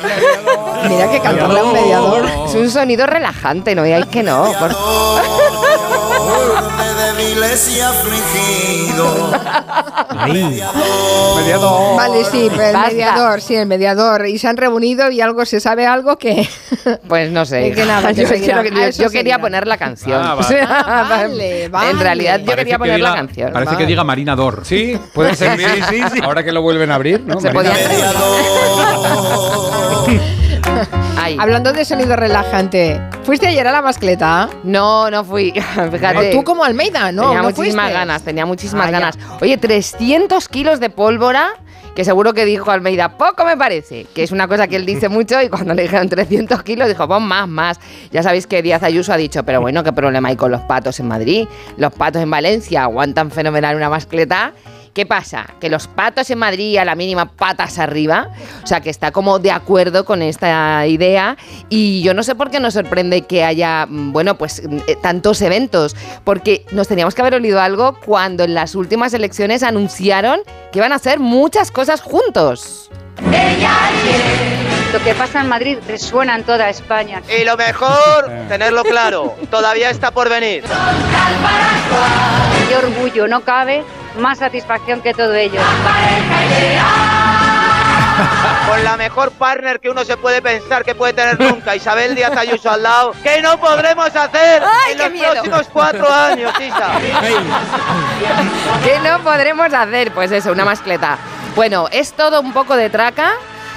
[0.90, 2.26] Mira que cantarle a un mediador.
[2.46, 4.52] Es un sonido relajante, no digáis que no.
[4.60, 4.76] por-
[7.18, 9.32] débiles y afligidos.
[11.36, 11.98] Mediador.
[11.98, 12.88] Vale, sí, el Basta.
[12.90, 14.26] mediador, sí, el mediador.
[14.28, 16.48] Y se han reunido y algo se sabe algo que.
[17.08, 17.72] Pues no sé.
[17.76, 18.62] Que nada, que yo, seguirá.
[18.62, 20.22] quiero- A yo- quería poner la canción.
[20.24, 20.62] Ah, vale.
[20.62, 21.90] Ah, vale, vale.
[21.92, 23.52] En realidad yo Parece quería que poner la canción.
[23.54, 24.62] Parece que diga Marinador.
[24.66, 25.58] Sí, puede ser.
[25.60, 26.20] Sí, sí, sí.
[26.24, 27.40] Ahora que lo vuelven a abrir, ¿no?
[27.40, 27.74] Se Marina-
[31.16, 34.50] podía Hablando de sonido relajante, ¿fuiste ayer a la mascleta?
[34.64, 35.52] No, no fui.
[35.92, 36.30] Fíjate.
[36.30, 37.24] O tú como Almeida, ¿no?
[37.24, 37.94] Tenía ¿No muchísimas fuiste?
[37.94, 39.00] ganas, tenía muchísimas Ah, ya.
[39.00, 39.18] ganas.
[39.42, 41.50] Oye, 300 kilos de pólvora.
[41.96, 45.10] Que seguro que dijo Almeida, poco me parece, que es una cosa que él dice
[45.10, 47.80] mucho y cuando le dijeron 300 kilos dijo, pon más, más.
[48.12, 51.00] Ya sabéis que Díaz Ayuso ha dicho, pero bueno, ¿qué problema hay con los patos
[51.00, 51.48] en Madrid?
[51.78, 54.54] Los patos en Valencia aguantan fenomenal una mascleta.
[54.94, 55.48] ¿Qué pasa?
[55.60, 58.30] Que los patos en Madrid a la mínima patas arriba,
[58.64, 61.36] o sea que está como de acuerdo con esta idea
[61.68, 64.96] y yo no sé por qué nos sorprende que haya, mm, bueno, pues mm, eh,
[65.02, 70.42] tantos eventos, porque nos teníamos que haber olido algo cuando en las últimas elecciones anunciaron
[70.72, 72.92] que iban a hacer muchas cosas juntos.
[74.94, 77.24] Lo que pasa en Madrid resuena en toda España.
[77.28, 80.64] Y lo mejor, tenerlo claro, todavía está por venir.
[82.70, 83.84] Qué orgullo, no cabe
[84.20, 85.60] más satisfacción que todo ello.
[88.70, 92.38] Con la mejor partner que uno se puede pensar que puede tener nunca, Isabel Díaz
[92.38, 95.32] Ayuso al lado, que no podremos hacer ¡Ay, en los miedo!
[95.34, 96.92] próximos cuatro años, Isa.
[98.84, 100.12] ¿Qué no podremos hacer?
[100.12, 101.18] Pues eso, una mascleta.
[101.56, 103.32] Bueno, es todo un poco de traca,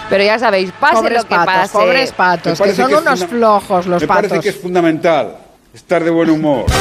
[0.08, 1.72] pero ya sabéis, pase Pobres lo que patos, pase.
[1.72, 4.22] pobres patos, Me que son que unos flojos los Me patos.
[4.28, 5.36] parece que es fundamental
[5.74, 6.66] estar de buen humor.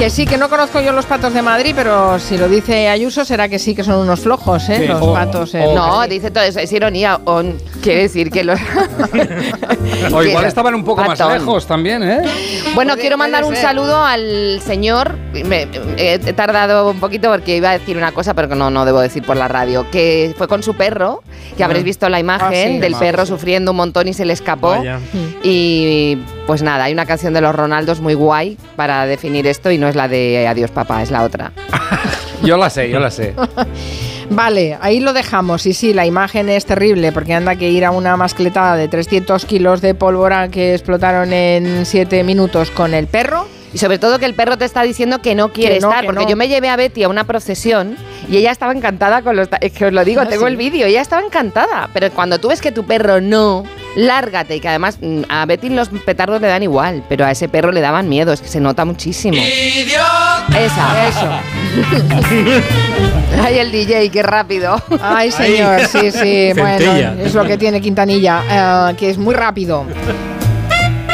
[0.00, 3.22] Que sí, que no conozco yo los patos de Madrid, pero si lo dice Ayuso
[3.26, 4.78] será que sí que son unos flojos, ¿eh?
[4.78, 4.86] Sí.
[4.86, 5.54] Los O- patos.
[5.54, 5.62] eh.
[5.74, 7.20] no, dice todo eso, es ironía.
[7.26, 7.42] O,
[7.82, 8.58] quiere decir que los.
[10.12, 11.34] O igual estaban un poco más patón.
[11.38, 12.22] lejos también, ¿eh?
[12.74, 13.62] Bueno, quiero mandar un ser.
[13.64, 15.16] saludo al señor.
[15.32, 15.68] Me-
[15.98, 18.84] he he tardado un poquito porque iba a decir una cosa, pero que no, no
[18.86, 19.86] debo decir por la radio.
[19.90, 21.22] Que fue con su perro,
[21.56, 22.78] que habréis visto la imagen Ah, sí.
[22.78, 24.70] del perro sufriendo un montón y se le escapó.
[24.70, 24.98] Vaya.
[25.42, 26.16] Y
[26.46, 29.88] pues nada, hay una canción de los Ronaldos muy guay para definir esto y no
[29.90, 31.52] es la de Adiós papá, es la otra.
[32.42, 33.34] Yo la sé, yo la sé.
[34.30, 35.66] Vale, ahí lo dejamos.
[35.66, 39.44] Y sí, la imagen es terrible porque anda que ir a una mascletada de 300
[39.44, 43.46] kilos de pólvora que explotaron en 7 minutos con el perro.
[43.72, 46.00] Y sobre todo que el perro te está diciendo que no quiere Que no, estar,
[46.02, 46.30] que porque no.
[46.30, 47.96] yo me llevé a Betty a una procesión
[48.28, 49.48] y ella estaba encantada con los...
[49.60, 50.52] Es que os lo digo, Ah, tengo sí.
[50.52, 51.88] el vídeo, ella estaba encantada.
[51.92, 53.64] Pero cuando tú ves que tu perro no,
[53.96, 54.56] lárgate.
[54.56, 57.72] Y que además mm, a Betty los petardos le dan igual, pero a ese perro
[57.72, 59.36] le daban miedo, es que se nota muchísimo.
[59.38, 61.30] Esa, eso.
[63.42, 64.82] Ay, el DJ, qué rápido.
[65.00, 66.50] Ay, señor, sí, sí.
[66.56, 66.92] bueno,
[67.22, 69.84] es lo que tiene Quintanilla, eh, que es muy rápido.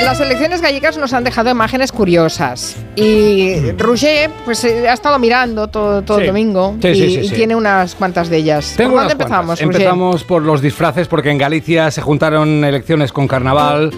[0.06, 2.76] Las elecciones gallegas nos han dejado imágenes curiosas.
[2.94, 6.20] Y Roger, pues eh, ha estado mirando todo, todo Sí.
[6.22, 8.74] el domingo Sí, y, sí, tiene unas cuantas de ellas.
[8.76, 9.60] Tengo ¿Por unas dónde empezamos?
[9.60, 13.90] Empezamos por los disfraces porque en Galicia se juntaron elecciones con carnaval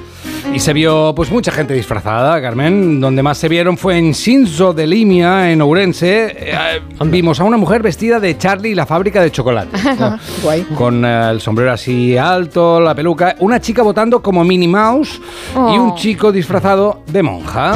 [0.53, 3.01] y se vio pues mucha gente disfrazada, Carmen.
[3.01, 6.37] Donde más se vieron fue en Sinzo de Limia, en Ourense.
[6.39, 9.77] Eh, vimos a una mujer vestida de Charlie y la fábrica de chocolate.
[10.43, 10.63] Guay.
[10.77, 15.21] con eh, el sombrero así alto, la peluca, una chica votando como Minnie Mouse
[15.55, 15.83] y Oh.
[15.83, 17.75] un chico disfrazado de monja.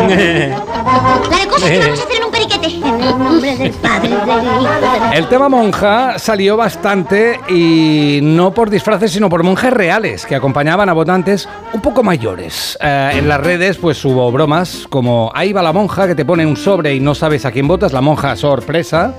[0.00, 2.66] La de cosas que vamos a hacer en un periquete.
[2.88, 8.52] En el nombre del Padre, del Hijo, del El tema monja salió bastante y no
[8.52, 12.78] por disfraces, sino por reales que acompañaban a votantes un poco mayores.
[12.80, 16.46] Eh, en las redes pues hubo bromas como ahí va la monja que te pone
[16.46, 19.14] un sobre y no sabes a quién votas, la monja sorpresa.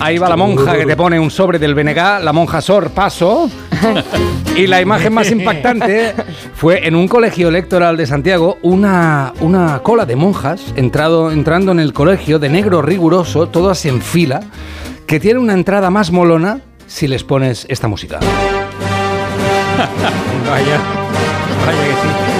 [0.00, 3.50] Ahí va la monja que te pone un sobre del BNG, la monja sorpaso.
[4.56, 6.14] Y la imagen más impactante
[6.54, 11.80] fue en un colegio electoral de Santiago, una, una cola de monjas entrado, entrando en
[11.80, 14.40] el colegio de negro riguroso, todas en fila,
[15.06, 18.18] que tiene una entrada más molona si les pones esta música.
[20.48, 20.78] Vaya,
[21.66, 22.36] vaya que sí.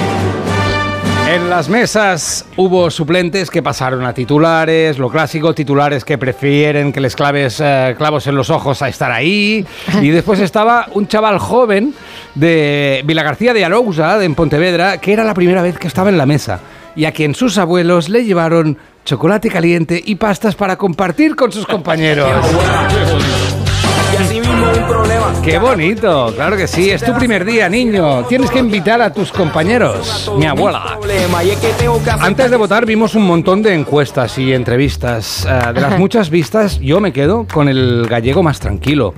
[1.29, 7.01] En las mesas hubo suplentes que pasaron a titulares, lo clásico, titulares que prefieren que
[7.01, 9.65] les claves eh, clavos en los ojos a estar ahí.
[10.01, 11.93] Y después estaba un chaval joven
[12.33, 16.25] de Vilagarcía de Arousa, en Pontevedra, que era la primera vez que estaba en la
[16.25, 16.61] mesa
[16.95, 21.67] y a quien sus abuelos le llevaron chocolate caliente y pastas para compartir con sus
[21.67, 22.29] compañeros.
[25.43, 26.33] ¡Qué bonito!
[26.35, 28.25] Claro que sí, es tu primer día, niño.
[28.25, 30.29] Tienes que invitar a tus compañeros.
[30.37, 30.99] Mi abuela.
[32.19, 35.47] Antes de votar vimos un montón de encuestas y entrevistas.
[35.49, 39.13] Eh, de las muchas vistas, yo me quedo con el gallego más tranquilo.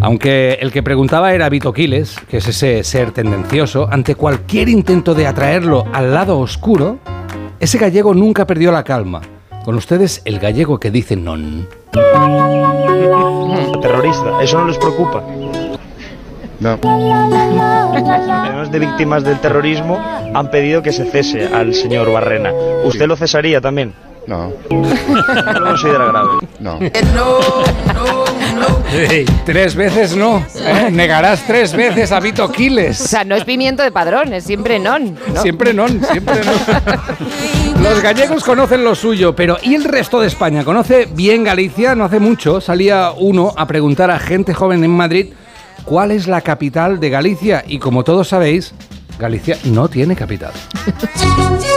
[0.00, 5.14] Aunque el que preguntaba era Vito Quiles, que es ese ser tendencioso, ante cualquier intento
[5.14, 6.98] de atraerlo al lado oscuro,
[7.60, 9.22] ese gallego nunca perdió la calma.
[9.64, 11.68] Con ustedes, el gallego que dice non.
[13.82, 15.22] Terrorista, eso no les preocupa.
[16.58, 16.78] No.
[18.42, 20.00] Además de víctimas del terrorismo,
[20.34, 22.52] han pedido que se cese al señor Barrena.
[22.84, 23.94] ¿Usted lo cesaría también?
[24.26, 24.52] No.
[24.70, 26.28] ¿No lo considera grave?
[26.60, 26.78] No.
[29.44, 30.44] Tres veces no.
[30.56, 30.90] ¿eh?
[30.92, 33.00] Negarás tres veces a Vito Quiles.
[33.00, 35.16] O sea, no es pimiento de padrón, es siempre non.
[35.34, 35.42] ¿no?
[35.42, 36.54] Siempre non, siempre non.
[37.82, 40.64] Los gallegos conocen lo suyo, pero ¿y el resto de España?
[40.64, 41.96] ¿Conoce bien Galicia?
[41.96, 45.32] No hace mucho salía uno a preguntar a gente joven en Madrid
[45.84, 48.72] cuál es la capital de Galicia y como todos sabéis,
[49.18, 50.52] Galicia no tiene capital.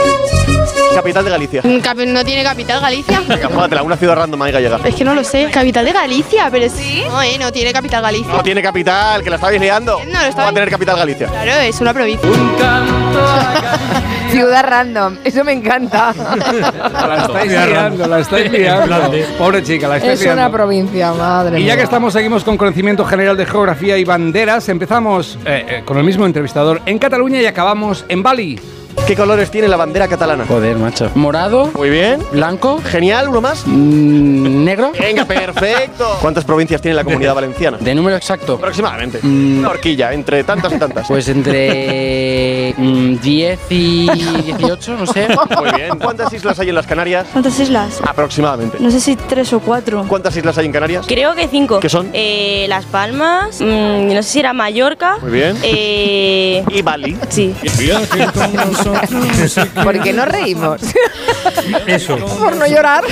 [0.96, 1.62] Capital de Galicia.
[1.62, 3.22] ¿No tiene capital Galicia?
[3.28, 4.80] Venga, júgatela, una ciudad random ahí gallega.
[4.84, 5.48] Es que no lo sé.
[5.52, 6.48] ¿Capital de Galicia?
[6.50, 7.02] Pero sí.
[7.06, 8.32] No, eh, no tiene capital Galicia.
[8.32, 10.00] No tiene capital, que la estabais liando.
[10.10, 11.26] No, lo ¿Cómo va a tener capital Galicia?
[11.28, 12.28] Claro, es una provincia.
[14.30, 16.12] Ciudad random, eso me encanta.
[16.92, 19.12] La estáis liando, la estáis liando.
[19.38, 20.42] Pobre chica, la estáis Es liando.
[20.42, 21.76] una provincia, madre Y ya mía.
[21.76, 24.68] que estamos, seguimos con conocimiento general de geografía y banderas.
[24.68, 28.60] Empezamos eh, eh, con el mismo entrevistador en Cataluña y acabamos en Bali.
[29.06, 30.44] ¿Qué colores tiene la bandera catalana?
[30.46, 31.10] Joder, macho.
[31.14, 31.70] Morado.
[31.76, 32.20] Muy bien.
[32.32, 32.80] Blanco.
[32.84, 33.64] Genial, ¿uno más?
[33.66, 34.90] negro.
[34.98, 36.18] Venga, perfecto.
[36.20, 37.78] ¿Cuántas provincias tiene la comunidad valenciana?
[37.78, 38.54] De número exacto.
[38.54, 39.20] Aproximadamente.
[39.22, 41.06] Una horquilla, entre tantas y tantas.
[41.06, 45.28] Pues entre mm, 10 y 18, no sé.
[45.56, 45.98] Muy bien.
[46.00, 47.28] ¿Cuántas islas hay en las Canarias?
[47.32, 48.00] ¿Cuántas islas?
[48.04, 48.78] Aproximadamente.
[48.80, 50.04] No sé si tres o cuatro.
[50.08, 51.04] ¿Cuántas islas hay en Canarias?
[51.06, 51.78] Creo que cinco.
[51.78, 52.08] ¿Qué son?
[52.12, 55.18] Eh, Las Palmas, mm, no sé si era Mallorca.
[55.22, 55.56] Muy bien.
[55.62, 57.16] Eh, ¿Y Bali?
[57.28, 57.54] Sí.
[57.62, 58.85] ¿Por
[60.02, 60.80] qué no reímos?
[61.86, 62.16] Eso.
[62.16, 63.04] Por no llorar.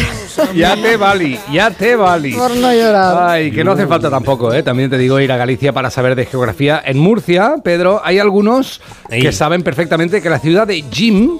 [0.54, 2.34] Ya te vali, ya te vali.
[2.34, 3.30] Por no llorar.
[3.30, 4.62] Ay, que no hace falta tampoco, ¿eh?
[4.62, 6.82] También te digo ir a Galicia para saber de geografía.
[6.84, 11.38] En Murcia, Pedro, hay algunos que saben perfectamente que la ciudad de Jim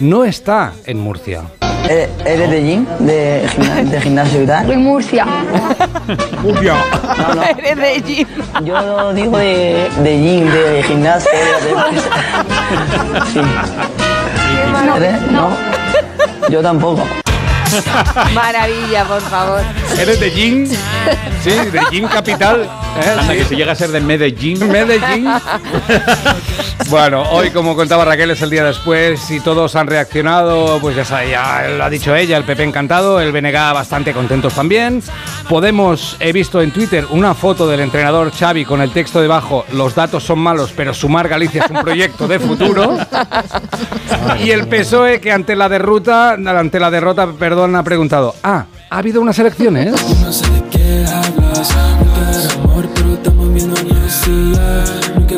[0.00, 1.42] no está en Murcia.
[1.88, 2.86] ¿Eres de gym?
[3.00, 4.66] ¿De, gimna- de gimnasio y tal?
[4.66, 5.26] Soy Murcia.
[6.42, 6.74] Murcia.
[7.18, 7.42] No, no.
[7.58, 8.28] Eres de Jim.
[8.64, 11.30] Yo digo de, de gym, de gimnasio.
[11.32, 11.40] De,
[13.32, 13.40] sí.
[14.96, 15.20] ¿Eres?
[15.32, 15.48] No.
[16.48, 17.02] Yo tampoco.
[18.34, 19.60] Maravilla, por favor.
[19.98, 20.66] ¿Eres de Jim?
[21.42, 22.62] Sí, de Jim Capital.
[22.62, 23.10] ¿eh?
[23.10, 23.38] Anda, Sí.
[23.38, 24.68] que si llega a ser de Medellín.
[24.68, 25.28] Medellín.
[26.88, 30.78] Bueno, hoy, como contaba Raquel, es el día después y todos han reaccionado.
[30.80, 34.54] Pues ya, sabe, ya lo ha dicho ella, el PP encantado, el BNG bastante contentos
[34.54, 35.02] también.
[35.48, 39.94] Podemos, he visto en Twitter una foto del entrenador Xavi con el texto debajo: Los
[39.94, 42.96] datos son malos, pero sumar Galicia es un proyecto de futuro.
[44.44, 48.98] Y el PSOE, que ante la derrota, ante la derrota, perdón, ha preguntado: Ah, ¿ha
[48.98, 49.94] habido unas elecciones?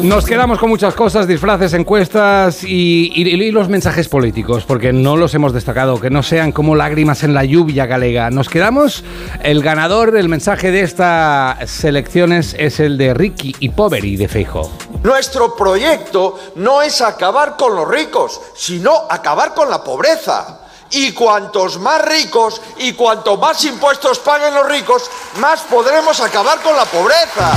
[0.02, 5.16] Nos quedamos con muchas cosas, disfraces, encuestas y, y- y los mensajes políticos, porque no
[5.16, 8.28] los hemos destacado, que no sean como lágrimas en la lluvia galega.
[8.30, 9.04] Nos quedamos,
[9.42, 14.70] el ganador del mensaje de estas elecciones es el de Ricky y Poveri de Feijo.
[15.04, 20.58] Nuestro proyecto no es acabar con los ricos, sino acabar con la pobreza.
[20.92, 25.10] Y cuantos más ricos y cuanto más impuestos paguen los ricos,
[25.40, 27.52] más podremos acabar con la pobreza.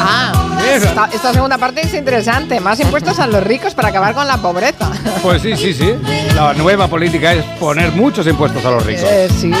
[0.00, 0.32] Ah,
[0.66, 2.58] esta, esta segunda parte es interesante.
[2.60, 4.90] Más impuestos a los ricos para acabar con la pobreza.
[5.22, 5.94] Pues sí, sí, sí.
[6.36, 9.04] La nueva política es poner muchos impuestos a los ricos.
[9.04, 9.52] Eh, sí,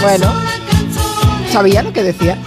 [0.00, 0.32] bueno.
[1.52, 2.38] ¿Sabía lo que decía?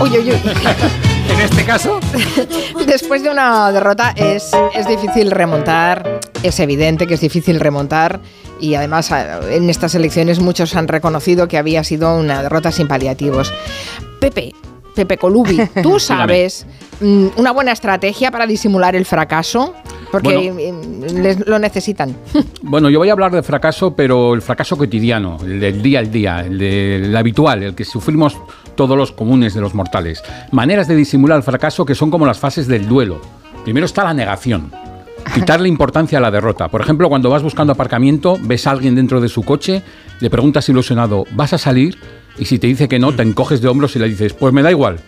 [0.00, 0.42] Uy, uy, uy.
[1.28, 1.98] En este caso,
[2.86, 8.20] Después de una derrota es, es difícil remontar, es evidente que es difícil remontar
[8.60, 13.52] y además en estas elecciones muchos han reconocido que había sido una derrota sin paliativos.
[14.20, 14.52] Pepe,
[14.94, 16.66] Pepe Colubi, ¿tú sabes
[17.00, 19.74] mm, una buena estrategia para disimular el fracaso?
[20.10, 22.16] Porque mm, les- lo necesitan.
[22.62, 26.10] Bueno, yo voy a hablar de fracaso, pero el fracaso cotidiano, el del día al
[26.10, 28.36] día, el del habitual, el que sufrimos
[28.74, 30.22] todos los comunes de los mortales.
[30.50, 33.20] Maneras de disimular el fracaso que son como las fases del duelo.
[33.64, 34.72] Primero está la negación.
[35.34, 36.68] Quitarle importancia a la derrota.
[36.68, 39.82] Por ejemplo, cuando vas buscando aparcamiento, ves a alguien dentro de su coche,
[40.20, 41.98] le preguntas ilusionado, ¿vas a salir?
[42.38, 44.62] Y si te dice que no, te encoges de hombros y le dices, pues me
[44.62, 45.00] da igual.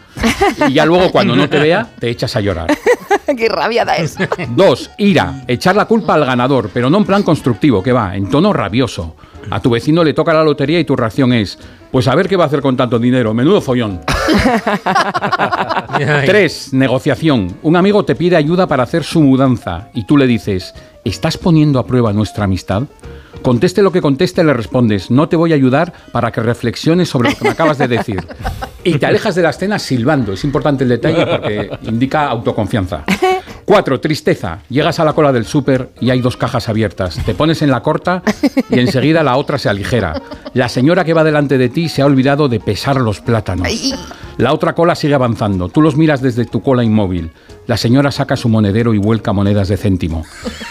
[0.66, 2.69] Y ya luego, cuando no te vea, te echas a llorar.
[3.36, 4.20] Qué rabia da eso.
[4.51, 5.45] Dos, ira.
[5.47, 9.16] Echar la culpa al ganador, pero no en plan constructivo, que va, en tono rabioso.
[9.51, 11.59] A tu vecino le toca la lotería y tu reacción es,
[11.90, 14.01] pues a ver qué va a hacer con tanto dinero, menudo follón.
[16.27, 17.56] Tres, negociación.
[17.62, 20.74] Un amigo te pide ayuda para hacer su mudanza y tú le dices,
[21.05, 22.85] ¿estás poniendo a prueba nuestra amistad?
[23.43, 27.31] Conteste lo que conteste, le respondes, no te voy a ayudar para que reflexiones sobre
[27.31, 28.27] lo que me acabas de decir.
[28.85, 30.32] Y te alejas de la escena silbando.
[30.32, 33.05] Es importante el detalle porque indica autoconfianza.
[33.69, 34.61] Cuatro, tristeza.
[34.70, 37.23] Llegas a la cola del súper y hay dos cajas abiertas.
[37.27, 38.23] Te pones en la corta
[38.70, 40.23] y enseguida la otra se aligera.
[40.55, 43.69] La señora que va delante de ti se ha olvidado de pesar los plátanos.
[44.39, 45.69] La otra cola sigue avanzando.
[45.69, 47.31] Tú los miras desde tu cola inmóvil.
[47.69, 50.24] La señora saca su monedero y vuelca monedas de céntimo.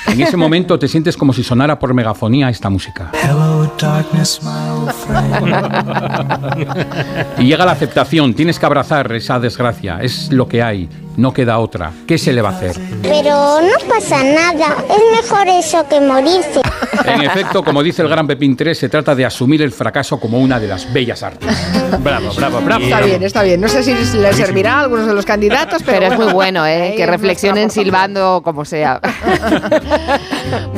[0.08, 3.12] En ese momento te sientes como si sonara por megafonía esta música.
[7.38, 8.34] Y llega la aceptación.
[8.34, 10.00] Tienes que abrazar esa desgracia.
[10.02, 10.90] Es lo que hay.
[11.18, 11.92] No queda otra.
[12.08, 12.76] ¿Qué se le va a hacer?
[13.02, 14.76] Pero no pasa nada.
[14.90, 16.62] Es mejor eso que morirse.
[17.06, 20.40] En efecto, como dice el gran Pepín 3, se trata de asumir el fracaso como
[20.40, 21.50] una de las bellas artes.
[22.00, 22.84] Bravo, bravo, bravo.
[22.84, 23.62] Está bien, está bien.
[23.62, 26.66] No sé si les servirá a algunos de los candidatos, pero, Pero es muy bueno,
[26.68, 26.87] ¿eh?
[26.88, 29.00] Ahí Que reflexionen silbando como sea.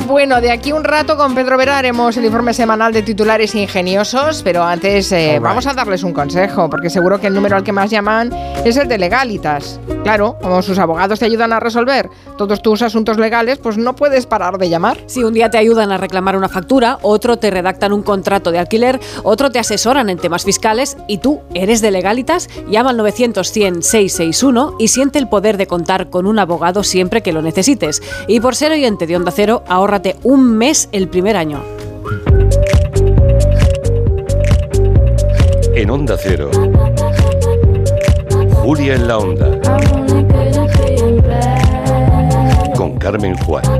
[0.06, 4.42] Bueno, de aquí un rato con Pedro Vera haremos el informe semanal de titulares ingeniosos,
[4.42, 7.70] pero antes eh, vamos a darles un consejo, porque seguro que el número al que
[7.70, 8.32] más llaman
[8.64, 9.78] es el de legalitas.
[10.02, 14.26] Claro, como sus abogados te ayudan a resolver todos tus asuntos legales, pues no puedes
[14.26, 14.98] parar de llamar.
[15.06, 18.58] Si un día te ayudan a reclamar una factura, otro te redactan un contrato de
[18.58, 24.76] alquiler, otro te asesoran en temas fiscales y tú eres de legalitas, llama al 900-100-661
[24.78, 28.02] y siente el poder de contar con un abogado siempre que lo necesites.
[28.26, 31.62] Y por ser oyente de Onda Cero, ahórrate un mes el primer año.
[35.74, 36.50] En Onda Cero.
[38.62, 39.60] Julia en la Onda.
[42.76, 43.79] Con Carmen Juan.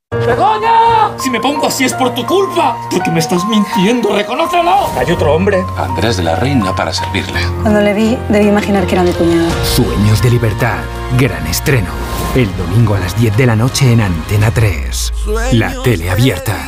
[0.25, 1.17] ¡Begoña!
[1.17, 2.77] Si me pongo así es por tu culpa.
[2.91, 4.87] Porque me estás mintiendo, reconócelo.
[4.97, 5.63] Hay otro hombre.
[5.77, 7.39] Andrés de la Reina para servirle.
[7.61, 9.49] Cuando le vi, debí imaginar que era mi cuñado.
[9.63, 10.79] Sueños de libertad.
[11.17, 11.89] Gran estreno.
[12.35, 15.13] El domingo a las 10 de la noche en Antena 3.
[15.53, 16.67] La tele abierta.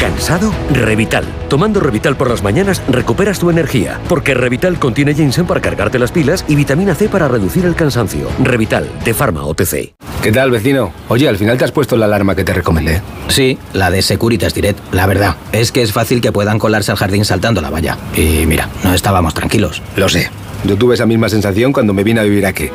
[0.00, 0.52] ¿Cansado?
[0.72, 1.24] Revital.
[1.48, 6.12] Tomando Revital por las mañanas recuperas tu energía, porque Revital contiene ginseng para cargarte las
[6.12, 8.28] pilas y vitamina C para reducir el cansancio.
[8.42, 9.94] Revital, de Pharma OTC.
[10.22, 10.92] ¿Qué tal, vecino?
[11.08, 13.00] Oye, al final te has puesto la alarma que te recomendé.
[13.28, 14.78] Sí, la de Securitas Direct.
[14.92, 17.96] La verdad, es que es fácil que puedan colarse al jardín saltando la valla.
[18.14, 19.82] Y mira, no estábamos tranquilos.
[19.96, 20.30] Lo sé.
[20.64, 22.70] Yo tuve esa misma sensación cuando me vine a vivir aquí.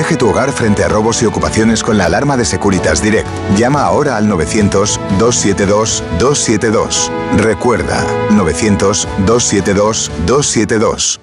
[0.00, 3.28] Protege tu hogar frente a robos y ocupaciones con la alarma de Securitas Direct.
[3.54, 7.10] Llama ahora al 900-272-272.
[7.36, 11.20] Recuerda, 900-272-272.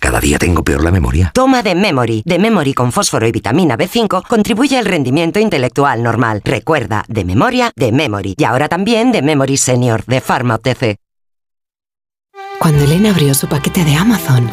[0.00, 1.30] Cada día tengo peor la memoria.
[1.32, 2.24] Toma de Memory.
[2.26, 6.42] De Memory con fósforo y vitamina B5 contribuye al rendimiento intelectual normal.
[6.44, 8.34] Recuerda, de memoria, de Memory.
[8.36, 10.96] Y ahora también de Memory Senior, de Pharma OTC.
[12.58, 14.50] Cuando Elena abrió su paquete de Amazon,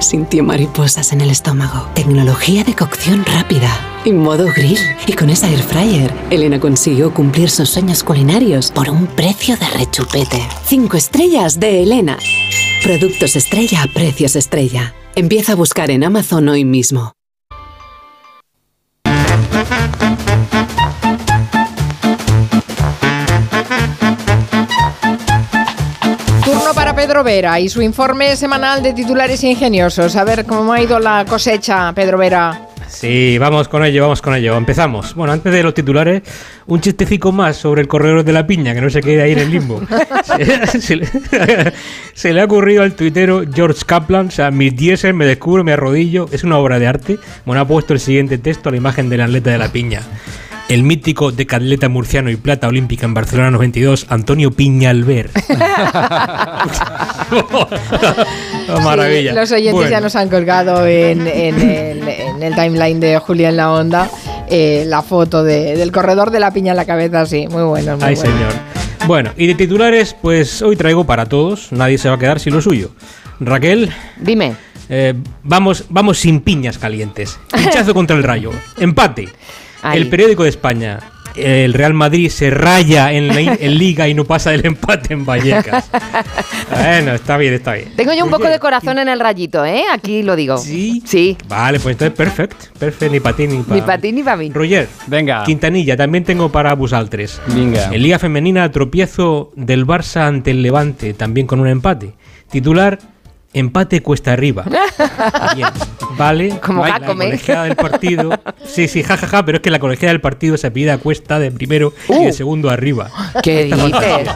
[0.00, 1.88] sintió mariposas en el estómago.
[1.94, 3.70] Tecnología de cocción rápida
[4.04, 4.78] y modo grill.
[5.06, 9.66] Y con esa air fryer, Elena consiguió cumplir sus sueños culinarios por un precio de
[9.68, 10.46] rechupete.
[10.64, 12.18] Cinco estrellas de Elena.
[12.82, 14.94] Productos estrella a precios estrella.
[15.14, 17.12] Empieza a buscar en Amazon hoy mismo.
[26.96, 30.16] Pedro Vera y su informe semanal de titulares ingeniosos.
[30.16, 32.68] A ver cómo ha ido la cosecha, Pedro Vera.
[32.88, 34.56] Sí, vamos con ello, vamos con ello.
[34.56, 35.14] Empezamos.
[35.14, 36.22] Bueno, antes de los titulares,
[36.66, 39.40] un chistecico más sobre el corredor de la piña, que no se quede ahí en
[39.40, 39.82] el limbo.
[40.24, 41.06] se, se le,
[42.14, 45.74] se le ha ocurrido al tuitero George Kaplan, o sea, mis diésel, me descubro, me
[45.74, 47.18] arrodillo, es una obra de arte.
[47.44, 50.00] Bueno, ha puesto el siguiente texto a la imagen del atleta de la piña.
[50.68, 55.30] El mítico decatleta murciano y plata olímpica en Barcelona 92, Antonio Piñalver.
[58.68, 59.30] Oh, maravilla.
[59.32, 59.90] Sí, los oyentes Bueno.
[59.90, 64.10] ya nos han colgado en, en el, en el timeline de Julia en la Onda
[64.48, 67.96] eh, la foto de- del corredor de la piña en la cabeza, sí, muy bueno.
[67.96, 68.30] Muy Ay, bueno.
[68.32, 68.52] señor.
[69.06, 71.70] Bueno, y de titulares, pues hoy traigo para todos.
[71.72, 72.90] Nadie se va a quedar sin lo suyo.
[73.40, 73.90] Raquel.
[74.20, 74.54] Dime.
[75.44, 77.38] vamos, vamos sin piñas calientes.
[77.54, 78.50] Pinchazo contra el rayo.
[78.78, 79.28] Empate.
[79.90, 79.98] Ahí.
[79.98, 80.98] El periódico de España.
[81.36, 85.26] El Real Madrid se raya en, la, en Liga y no pasa del empate en
[85.26, 85.90] Vallecas.
[86.70, 87.92] bueno, está bien, está bien.
[87.94, 89.84] Tengo yo un poco de corazón en el rayito, ¿eh?
[89.92, 90.56] Aquí lo digo.
[90.56, 91.02] ¿Sí?
[91.04, 91.36] Sí.
[91.46, 92.66] Vale, pues entonces perfecto.
[92.78, 94.50] Perfecto, ni para ti ni para Ni para ti ni para mí.
[94.50, 95.44] Roger, Venga.
[95.44, 97.40] Quintanilla, también tengo para Busaltres.
[97.48, 97.90] Venga.
[97.92, 102.14] En Liga Femenina, tropiezo del Barça ante el Levante, también con un empate.
[102.50, 102.98] Titular,
[103.52, 104.64] empate cuesta arriba.
[105.54, 105.68] Bien,
[106.18, 106.58] vale.
[106.60, 108.30] Como la colegiada del partido.
[108.66, 111.50] Sí, sí, jajaja, pero es que la colegiada del partido se pide a cuesta de
[111.50, 113.10] primero y de segundo arriba.
[113.34, 113.40] Uh.
[113.42, 114.28] ¿Qué dices?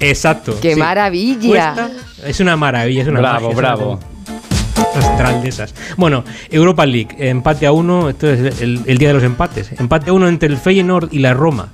[0.00, 0.58] Exacto.
[0.60, 0.80] ¡Qué sí.
[0.80, 1.74] maravilla!
[1.74, 1.90] Cuesta-
[2.26, 4.00] es una maravilla, es una Bravo, magia, bravo.
[4.94, 5.74] astral de esas.
[5.96, 9.72] Bueno, Europa League, empate a uno, esto es el, el día de los empates.
[9.78, 11.68] Empate a uno entre el Feyenoord y la Roma.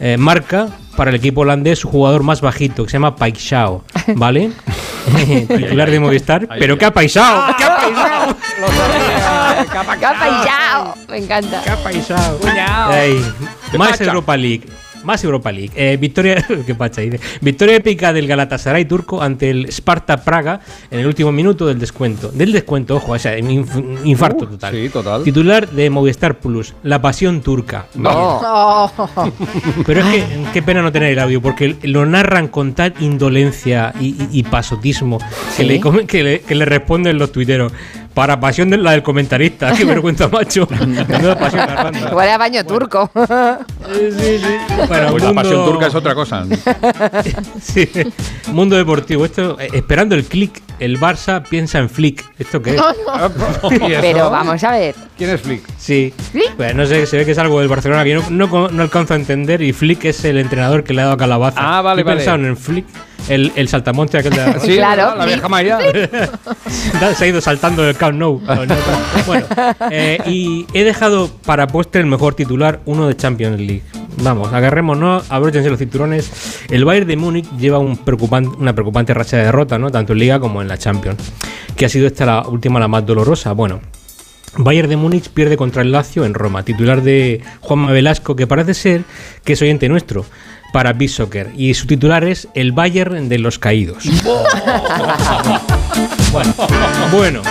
[0.00, 0.68] Eh, marca
[0.98, 3.84] para el equipo holandés su jugador más bajito, que se llama Paixao,
[4.16, 4.50] ¿vale?
[5.48, 6.48] Titular de Movistar.
[6.58, 7.54] ¿Pero qué ha paisao?
[7.56, 8.36] ¿Qué ha paisao?
[10.00, 10.94] ¡Qué apaillao!
[11.08, 11.62] Me encanta.
[11.62, 12.40] ¿Qué ha paisao?
[13.78, 14.00] Más?
[14.00, 14.66] Europa League.
[15.08, 15.70] Más Europa League.
[15.74, 17.18] Eh, victoria, qué pacha, dice.
[17.40, 22.30] victoria épica del Galatasaray turco ante el Sparta Praga en el último minuto del descuento.
[22.30, 24.74] Del descuento, ojo, o sea, inf- infarto Uh, total.
[24.74, 25.22] sí, total.
[25.24, 27.86] Titular de Movistar Plus, La Pasión Turca.
[28.04, 28.90] Oh.
[29.86, 33.94] Pero es que qué pena no tener el audio, porque lo narran con tal indolencia
[33.98, 35.18] y, y- y pasotismo
[35.56, 37.72] que, le, que, le, que le responden los tuiteros.
[38.18, 40.66] Para pasión de la del comentarista, qué vergüenza, macho.
[41.08, 42.08] Menuda pasión narrando.
[42.08, 43.08] Igual a baño turco.
[43.14, 46.44] Bueno, Pues la mundo- pasión turca es otra cosa.
[47.62, 47.88] Sí.
[48.48, 49.24] Mundo deportivo.
[49.24, 52.24] Esto, eh, esperando el click, el Barça piensa en Flick.
[52.40, 52.82] ¿Esto qué es?
[54.00, 54.96] Pero vamos a ver.
[55.16, 55.62] ¿Quién es Flick?
[55.78, 56.12] Sí.
[56.32, 56.56] ¿Flick?
[56.56, 58.82] Pues no sé, se ve que es algo del Barcelona que yo no, no, no
[58.82, 59.62] alcanzo a entender.
[59.62, 61.60] Y Flick es el entrenador que le ha dado a Calabaza.
[61.60, 62.16] Ah, vale, Yo vale.
[62.16, 62.86] pensaron en Flick,
[63.28, 65.78] el, el saltamonte aquel de la- Sí, Claro, la vieja María.
[67.16, 68.40] se ha ido saltando del Camp Nou.
[69.26, 69.46] Bueno,
[69.90, 73.82] eh, y he dejado para postre el mejor titular, uno de Champions League.
[74.22, 76.30] Vamos, agarrémonos, abróchense los cinturones.
[76.70, 79.90] El Bayern de Múnich lleva un preocupan- una preocupante racha de derrota, ¿no?
[79.90, 81.18] Tanto en Liga como en la Champions.
[81.76, 83.52] Que ha sido esta la última, la más dolorosa.
[83.52, 83.80] Bueno,
[84.56, 86.64] Bayern de Múnich pierde contra el Lazio en Roma.
[86.64, 89.02] Titular de Juanma Velasco, que parece ser
[89.44, 90.24] que es oyente nuestro
[90.72, 91.52] para Beat Soccer.
[91.56, 94.04] Y su titular es El Bayern de los Caídos.
[96.32, 96.54] bueno,
[97.12, 97.42] bueno,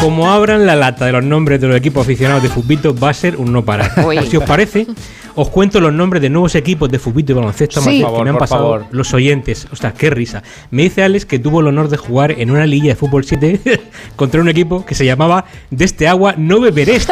[0.00, 3.14] como abran la lata de los nombres de los equipos aficionados de fútbol, va a
[3.14, 3.92] ser un no parar.
[4.06, 4.18] Uy.
[4.30, 4.86] Si os parece,
[5.34, 8.02] os cuento los nombres de nuevos equipos de fútbol y baloncesto Sí.
[8.02, 8.86] favor, que me han pasado favor.
[8.90, 9.66] los oyentes.
[9.72, 10.42] Ostras, qué risa.
[10.70, 13.82] Me dice Alex que tuvo el honor de jugar en una liguilla de fútbol 7
[14.16, 16.98] contra un equipo que se llamaba De este agua no beberé.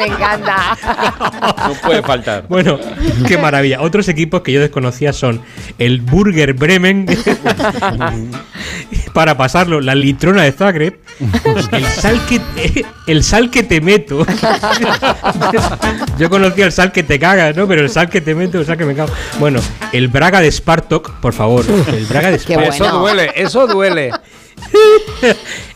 [0.00, 0.78] Me encanta.
[1.68, 2.46] No puede faltar.
[2.48, 2.78] Bueno,
[3.28, 3.82] qué maravilla.
[3.82, 5.42] Otros equipos que yo desconocía son
[5.78, 7.04] el Burger Bremen,
[9.12, 11.00] para pasarlo, la Litrona de Zagreb,
[11.72, 14.26] el Sal que, el sal que te meto.
[16.18, 17.68] yo conocía el sal que te cagas, ¿no?
[17.68, 19.12] Pero el sal que te meto, el sal que me cago.
[19.38, 19.60] Bueno,
[19.92, 21.66] el Braga de Spartok, por favor.
[21.88, 22.72] El Braga de Spartok.
[22.72, 24.12] Eso duele, eso duele.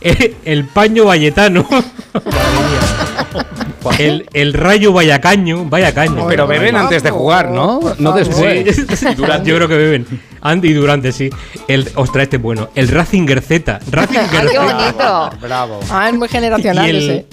[0.01, 1.69] el, el paño valletano.
[3.35, 3.97] Mía.
[3.99, 6.27] El, el rayo vallacaño, vallacaño.
[6.27, 7.81] Pero beben antes de jugar, ¿no?
[7.99, 8.75] No después.
[8.75, 10.07] Sí, Yo creo que beben.
[10.41, 11.31] Andy y Durante, sí.
[11.69, 12.69] El, ostras, este es bueno.
[12.75, 13.81] El Ratzinger Z.
[13.91, 14.63] Ratzinger Ah, qué Z.
[14.63, 15.31] bonito.
[15.41, 15.81] Bravo.
[15.91, 17.27] Ah, es muy generacional Y el, ese.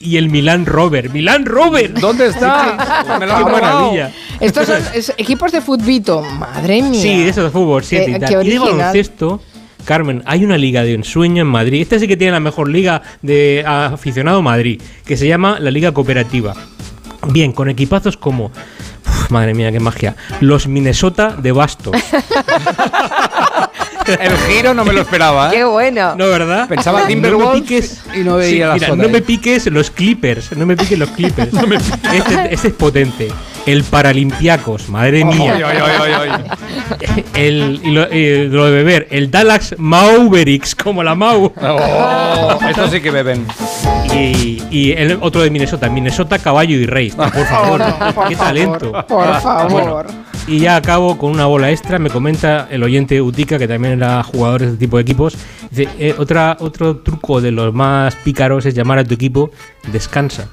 [0.00, 1.10] y el Milan Rover.
[1.10, 1.94] ¡Milan Rover!
[1.94, 3.16] ¿Dónde está?
[3.20, 3.60] Me lo ¡Qué han robado.
[3.82, 4.10] maravilla!
[4.40, 6.22] Estos son es- equipos de futbito.
[6.22, 7.00] Madre mía.
[7.00, 8.46] Sí, eso de fútbol, 7 Qué- y qué tal.
[8.46, 9.40] Y de baloncesto,
[9.84, 11.82] Carmen, hay una liga de ensueño en Madrid.
[11.82, 15.92] Esta sí que tiene la mejor liga de aficionado Madrid, que se llama la Liga
[15.92, 16.54] Cooperativa.
[17.28, 18.46] Bien, con equipazos como.
[19.06, 20.16] Uf, madre mía, qué magia.
[20.40, 21.92] Los Minnesota de Basto.
[24.06, 25.64] El giro no me lo esperaba, Qué ¿eh?
[25.64, 26.16] bueno.
[26.16, 26.68] No, ¿verdad?
[26.68, 28.02] Pensaba No me Timberwolves piques.
[28.16, 30.56] y no veía la mira, No me piques los Clippers.
[30.56, 31.50] No me piques los Clippers.
[32.12, 33.28] este, este es potente.
[33.64, 35.56] El Paralimpiacos, madre mía.
[35.64, 36.30] Ay.
[37.34, 41.52] El, y lo, y lo de beber, el Dallas Mavericks, como la Mau.
[41.60, 43.46] Oh, estos sí que beben.
[44.12, 47.10] Y, y el otro de Minnesota, Minnesota, caballo y rey.
[47.10, 47.82] Por favor,
[48.14, 48.92] por qué favor, talento.
[49.06, 49.70] por favor.
[49.70, 50.04] Bueno,
[50.48, 51.98] y ya acabo con una bola extra.
[52.00, 55.36] Me comenta el oyente Utica, que también era jugador de este tipo de equipos.
[55.70, 59.50] Dice: eh, otra, Otro truco de los más pícaros es llamar a tu equipo
[59.92, 60.48] descansa.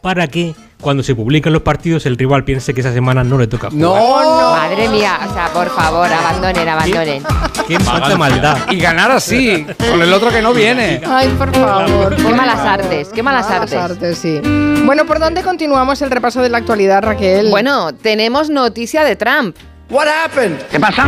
[0.00, 3.46] Para que cuando se publican los partidos el rival piense que esa semana no le
[3.46, 3.80] toca jugar.
[3.80, 7.22] No, Madre mía, o sea, por favor, abandonen, abandonen.
[7.66, 8.70] Qué falta maldad.
[8.70, 11.00] Y ganar así, con el otro que no viene.
[11.06, 12.14] Ay, por favor.
[12.16, 12.68] Qué malas favor.
[12.68, 14.18] artes, qué malas artes.
[14.18, 14.40] sí.
[14.84, 17.50] Bueno, ¿por dónde continuamos el repaso de la actualidad, Raquel?
[17.50, 19.56] Bueno, tenemos noticia de Trump.
[19.90, 20.58] What happened?
[20.70, 21.06] ¿Qué pasa?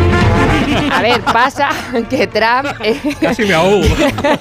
[0.90, 1.68] A ver, pasa
[2.08, 2.66] que Trump.
[2.82, 3.82] eh, Casi me ahogo.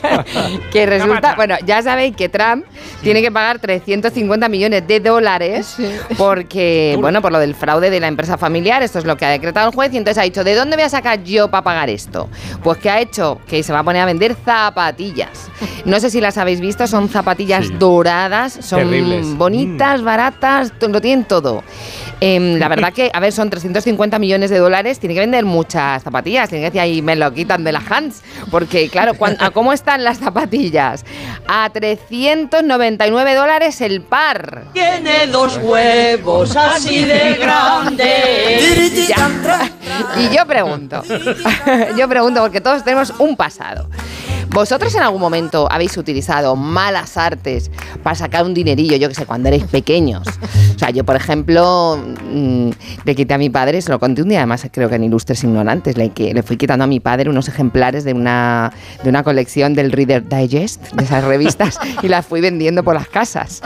[0.71, 2.63] que resulta, bueno, ya sabéis que Trump
[3.03, 5.75] tiene que pagar 350 millones de dólares
[6.17, 9.29] porque, bueno, por lo del fraude de la empresa familiar, esto es lo que ha
[9.29, 11.89] decretado el juez y entonces ha dicho, ¿de dónde voy a sacar yo para pagar
[11.89, 12.29] esto?
[12.63, 15.49] Pues que ha hecho que se va a poner a vender zapatillas.
[15.83, 17.73] No sé si las habéis visto, son zapatillas Sí.
[17.77, 19.35] doradas, son Terribles.
[19.35, 21.61] bonitas, baratas, lo tienen todo.
[22.21, 26.03] Em, la verdad que, a ver, son 350 millones de dólares, tiene que vender muchas
[26.03, 29.71] zapatillas, tiene que decir ahí me lo quitan de las hands, porque claro, ¿a cómo
[29.71, 31.05] están las zapatillas?
[31.47, 34.65] A 399 dólares el par.
[34.73, 38.89] Tiene dos huevos así de grandes.
[39.09, 39.71] Ya.
[40.19, 41.01] Y yo pregunto,
[41.97, 43.89] yo pregunto porque todos tenemos un pasado.
[44.51, 47.69] ¿Vosotros en algún momento habéis utilizado malas artes
[48.01, 50.27] para sacar un dinerillo, yo que sé, cuando erais pequeños?
[50.75, 51.99] O sea, yo, por ejemplo,
[52.31, 52.69] mm,
[53.05, 55.43] le quité a mi padre, se lo conté un día, además creo que en Ilustres
[55.43, 58.71] Ignorantes, le, le fui quitando a mi padre unos ejemplares de una,
[59.03, 63.07] de una colección del Reader Digest, de esas revistas, y las fui vendiendo por las
[63.07, 63.61] casas.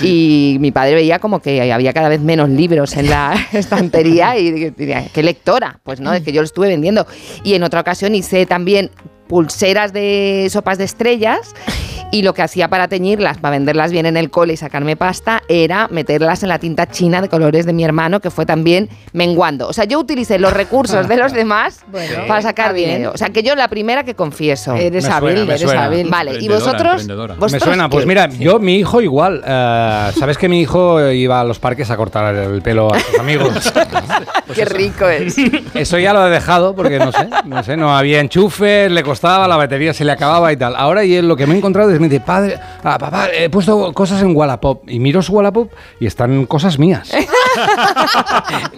[0.00, 4.70] Y mi padre veía como que había cada vez menos libros en la estantería y
[4.70, 5.80] diría, ¿qué lectora?
[5.82, 7.06] Pues no, es que yo lo estuve vendiendo.
[7.42, 8.90] Y en otra ocasión hice también
[9.30, 11.54] pulseras de sopas de estrellas
[12.12, 15.42] y lo que hacía para teñirlas, para venderlas bien en el cole y sacarme pasta,
[15.48, 19.68] era meterlas en la tinta china de colores de mi hermano, que fue también menguando.
[19.68, 22.90] O sea, yo utilicé los recursos de los demás Bueno, para sacar bien.
[22.90, 23.12] dinero.
[23.14, 24.74] O sea, que yo la primera que confieso.
[24.74, 26.08] Eres Me hábil, suena, eres hábil.
[26.10, 27.34] Vale, y vosotros, emprendedora.
[27.34, 28.08] Me vosotros suena, pues qué?
[28.08, 29.42] mira, yo, mi hijo igual.
[29.46, 33.18] eh, ¿Sabes que mi hijo iba a los parques a cortar el pelo a sus
[33.18, 33.72] amigos?
[34.54, 35.36] Qué rico es.
[35.74, 39.46] Eso ya lo he dejado porque no sé, no sé, no había enchufes, le costaba,
[39.46, 40.74] la batería se le acababa y tal.
[40.76, 43.92] Ahora y lo que me he encontrado es me dice, padre, ah, papá, he puesto
[43.92, 45.70] cosas en Wallapop y miro su Wallapop
[46.00, 47.10] y están cosas mías.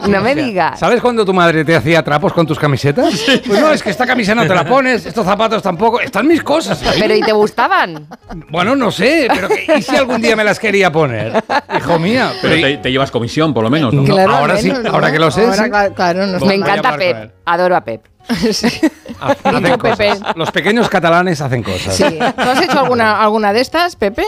[0.09, 0.79] No me digas.
[0.79, 3.23] ¿Sabes cuando tu madre te hacía trapos con tus camisetas?
[3.47, 6.43] Pues no, es que esta camisa no te la pones, estos zapatos tampoco, están mis
[6.43, 6.83] cosas.
[6.83, 6.97] ahí.
[7.01, 8.07] Pero ¿y te gustaban?
[8.51, 11.43] Bueno, no sé, pero que- ¿y si algún día me las quería poner?
[11.77, 12.33] Hijo mía.
[12.41, 14.05] Pero te, te llevas comisión, por lo menos, ¿no?
[14.05, 15.71] Claro, ahora sí, ahora que lo sé, Ahora, sí.
[15.71, 17.33] cla- Claro, no Me encanta Pep.
[17.45, 18.05] Adoro a Pep.
[19.21, 19.99] Hacen Dicho cosas.
[19.99, 20.21] Pepe.
[20.37, 21.95] Los pequeños catalanes hacen cosas.
[21.95, 22.05] Sí.
[22.19, 24.25] ¿Tú has hecho alguna, alguna de estas, Pepe?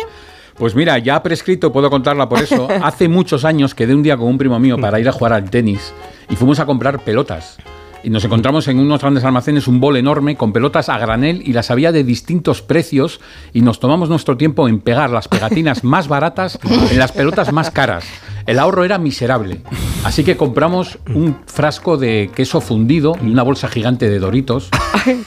[0.56, 2.68] Pues mira, ya prescrito, puedo contarla por eso.
[2.82, 5.50] Hace muchos años quedé un día con un primo mío para ir a jugar al
[5.50, 5.92] tenis
[6.28, 7.56] y fuimos a comprar pelotas.
[8.04, 11.54] Y nos encontramos en unos grandes almacenes un bol enorme con pelotas a granel y
[11.54, 13.18] las había de distintos precios
[13.54, 16.58] y nos tomamos nuestro tiempo en pegar las pegatinas más baratas
[16.90, 18.04] en las pelotas más caras.
[18.46, 19.60] El ahorro era miserable.
[20.04, 24.68] Así que compramos un frasco de queso fundido y una bolsa gigante de doritos.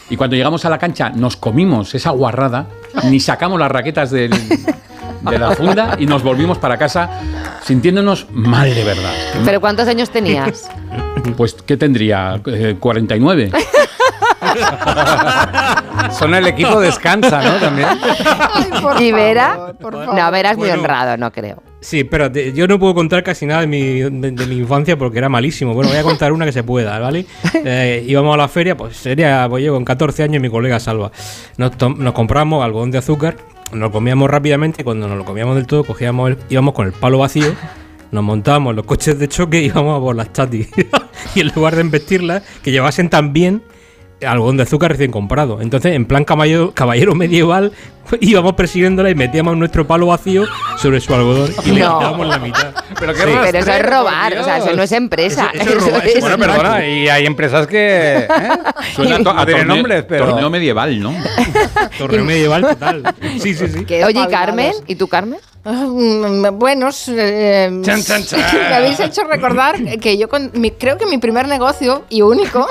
[0.09, 2.67] Y cuando llegamos a la cancha nos comimos esa guarrada,
[3.05, 4.29] ni sacamos las raquetas del,
[5.21, 7.09] de la funda y nos volvimos para casa
[7.63, 9.11] sintiéndonos mal de verdad.
[9.43, 10.69] ¿Pero cuántos años tenías?
[11.35, 12.39] Pues, ¿qué tendría?
[12.45, 13.51] Eh, 49.
[16.11, 17.55] Son el equipo descansa, ¿no?
[17.59, 17.87] También.
[18.99, 19.73] ¿Y Vera?
[19.81, 20.13] favor.
[20.13, 20.81] No, Vera es muy Bueno.
[20.83, 21.61] honrado, no creo.
[21.87, 24.97] Sí, pero te- yo no puedo contar casi nada de mi, de, de mi infancia
[24.97, 25.73] porque era malísimo.
[25.73, 27.25] Bueno, voy a contar una que se pueda, ¿vale?
[27.63, 30.81] Eh, íbamos a la feria, pues sería, pues yo con 14 años y mi colega
[30.81, 31.13] Salva.
[31.55, 33.37] Nos, nos compramos algodón de azúcar,
[33.71, 36.87] nos lo comíamos rápidamente y cuando nos lo comíamos del todo, cogíamos el- íbamos con
[36.87, 37.53] el palo vacío,
[38.11, 40.67] nos montábamos los coches de choque y íbamos a por las chatis.
[41.35, 43.63] y en lugar de embestirlas, que llevasen también
[44.25, 45.61] algodón de azúcar recién comprado.
[45.61, 47.71] Entonces, en plan caballero, caballero medieval,
[48.21, 50.45] íbamos persiguiéndola y metíamos nuestro palo vacío
[50.77, 51.97] sobre su algodón y le No.
[51.99, 52.73] quitábamos la mitad.
[52.99, 55.51] Pero qué Pero eso es robar, o sea, eso no es empresa.
[55.53, 58.17] Eso- eso es robar, Eso eso Bueno, es perdona, y hay empresas que.
[58.17, 58.27] ¿eh?
[58.95, 61.13] Suena a, torneo, nombres, pero- torneo medieval, ¿no?
[61.97, 63.03] Torneo medieval total.
[63.39, 63.79] Sí, sí, sí.
[63.79, 64.27] Oye, ¿y espabilados.
[64.31, 64.71] Carmen?
[64.87, 65.39] ¿Y tú, Carmen?
[66.53, 68.39] Buenos, eh, Chan, chan, chan.
[68.69, 72.67] me habéis hecho recordar que yo con mi- creo que mi primer negocio y único,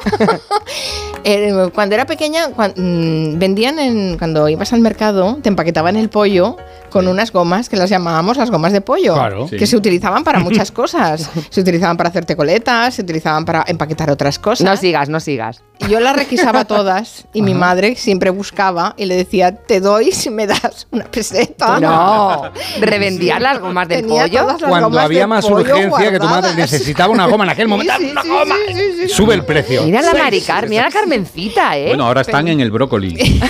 [1.24, 6.56] eh, cuando era pequeña, mm, vendían en, cuando ibas al mercado, te empaquetaban el pollo
[6.90, 9.46] con unas gomas que las llamábamos las gomas de pollo, Claro.
[9.48, 9.66] que Sí.
[9.66, 11.30] se utilizaban para muchas cosas.
[11.50, 14.64] Se utilizaban para hacerte coletas, se utilizaban para empaquetar otras cosas.
[14.64, 15.62] No sigas, no sigas.
[15.88, 20.30] Yo las requisaba todas y mi madre siempre buscaba y le decía, te doy si
[20.30, 21.78] me das una peseta.
[21.80, 22.50] No,
[22.80, 24.40] revendías las gomas Tenía pollo.
[24.40, 27.44] todas las Cuando gomas había de más pollo urgencia que tu madre necesitaba una goma
[27.44, 27.92] en aquel momento.
[27.98, 28.54] Sí, sí, ¡Una sí, goma!
[28.68, 29.14] sí, sí, sí, sí.
[29.14, 29.82] Sube el precio.
[29.84, 31.88] Mira la Maricar, mira la Carmencita, ¿eh?
[31.88, 33.40] Bueno, ahora están en el brócoli.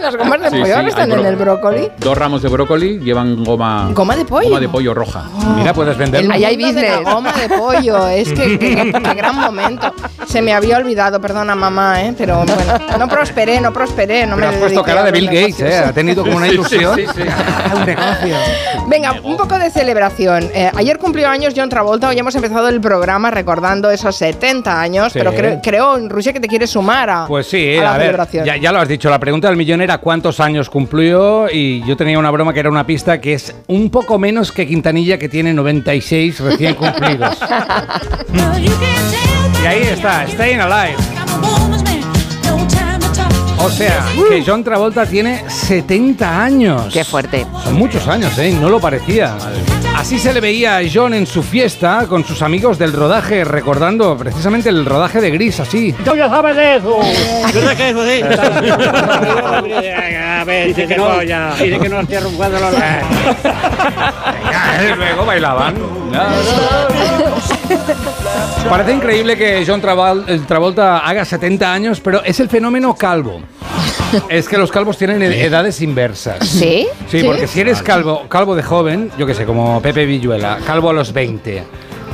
[0.00, 1.88] Las gomas de Sí, pollo sí, ahora están en el brócoli.
[1.98, 3.90] Dos ramos de brócoli llevan goma.
[3.92, 4.48] ¿Goma de pollo?
[4.48, 5.24] Goma de pollo roja.
[5.56, 6.24] Mira, puedes vender.
[6.24, 7.14] El Ahí hay mundo de la business.
[7.14, 9.94] goma de pollo, es que, que- qué gran momento.
[10.26, 12.14] Se me había olvidado, perdona mamá, ¿eh?
[12.16, 12.54] pero bueno,
[12.98, 15.60] no prosperé, no prosperé, no Pero me has puesto cara de Bill Gates.
[15.60, 15.76] ¿eh?
[15.78, 16.96] Ha tenido como una Sí, sí, ilusión.
[16.96, 17.22] sí, sí.
[17.28, 18.36] Ah, un negocio.
[18.88, 20.48] Venga, un poco de celebración.
[20.54, 25.12] Eh, ayer cumplió años John Travolta, hoy hemos empezado el programa recordando esos 70 años,
[25.12, 25.18] Sí.
[25.18, 28.06] pero creo, creo, Rusia, que te quieres sumar a, Pues sí, a la a ver,
[28.06, 28.44] celebración.
[28.46, 31.96] ya, ya lo has dicho, la pregunta del millón era cuántos años cumplió y yo
[32.06, 35.28] tenía una broma que era una pista que es un poco menos que Quintanilla que
[35.28, 37.36] tiene 96 recién cumplidos.
[39.60, 40.94] y ahí está, Staying Alive.
[43.58, 46.92] O sea, que John Travolta tiene 70 años.
[46.92, 47.44] Qué fuerte.
[47.64, 48.56] Son muchos años, ¿eh?
[48.60, 49.36] No lo parecía.
[50.06, 54.16] Así se le veía a John en su fiesta con sus amigos del rodaje, recordando
[54.16, 55.92] precisamente el rodaje de Gris, así.
[56.04, 57.00] Tú ya sabes de eso.
[57.52, 58.22] Yo sé que eso sí.
[60.22, 62.72] A ver, dice que no, dice que no estoy arrugando los
[64.80, 65.74] Y luego bailaban.
[68.70, 69.82] Parece increíble que John
[70.28, 73.42] el Travolta haga 70 años, pero es el fenómeno calvo.
[74.28, 76.38] Es que los calvos tienen ed- edades inversas.
[76.46, 76.86] ¿Sí?
[77.10, 77.22] Sí, ¿Sí?
[77.24, 80.92] porque si eres calvo, calvo de joven, yo que sé, como Pepe Villuela, calvo a
[80.92, 81.62] los 20.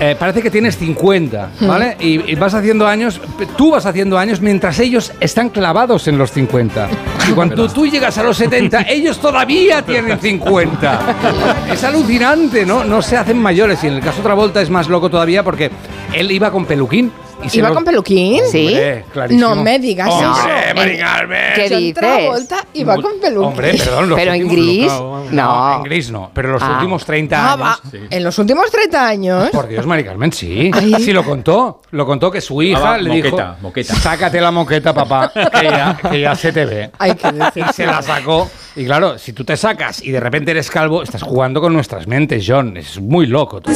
[0.00, 1.96] eh, parece que tienes 50, ¿vale?
[2.00, 3.20] Y, y vas haciendo años,
[3.56, 6.88] tú vas haciendo años mientras ellos están clavados en los 50.
[7.28, 11.00] Y cuando tú llegas a los 70, ellos todavía tienen 50.
[11.72, 12.84] Es alucinante, ¿no?
[12.84, 13.84] No se hacen mayores.
[13.84, 15.70] Y en el caso de Travolta es más loco todavía porque
[16.12, 17.12] él iba con peluquín.
[17.44, 18.40] Y se ¿Iba lo- con peluquín?
[18.44, 19.54] Hombre, clarísimo.
[19.54, 21.00] No me digas Hombre, eso.
[21.04, 21.38] Carmen.
[21.54, 21.94] ¿Qué dices?
[21.94, 23.48] Travolta iba con peluquín.
[23.48, 25.76] Hombre, perdón, los Pero en gris, no, no.
[25.76, 26.72] en gris no, pero los Ah.
[26.74, 27.66] últimos 30 Ah, años.
[27.66, 27.78] va.
[28.10, 29.50] En los últimos 30 años.
[29.50, 30.70] Por Dios, Mari Carmen, sí.
[30.72, 30.94] Ay.
[31.02, 31.82] Sí, lo contó.
[31.90, 33.94] Lo contó que su hija Ah, va, le moqueta, dijo: moqueta.
[33.94, 36.90] Sácate la moqueta, papá, que ya, que ya se te ve.
[36.98, 37.64] Hay que decir.
[37.68, 38.48] Y se la sacó.
[38.74, 42.06] Y claro, si tú te sacas y de repente eres calvo, estás jugando con nuestras
[42.06, 42.76] mentes, John.
[42.76, 43.60] Es muy loco.
[43.60, 43.70] tú.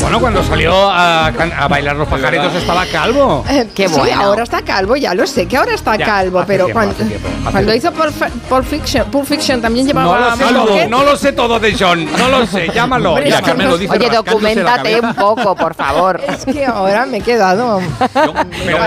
[0.00, 3.44] Bueno, cuando salió a, a bailar los pajaritos estaba calvo.
[3.48, 4.22] Eh, Qué sí, bueno.
[4.22, 7.28] ahora está calvo, ya lo sé que ahora está Ya, calvo, pero tiempo, cuando, tiempo,
[7.50, 11.16] cuando hizo Pulp, Fi- Pulp Fiction, Pulp Fiction también No llevaba lo, sé no lo
[11.16, 12.06] sé todo de John.
[12.16, 13.14] No lo sé, llámalo.
[13.14, 16.20] Hombre, Carmen no- lo dice Oye, documentate un poco, por favor.
[16.28, 17.80] Es que ahora me he quedado.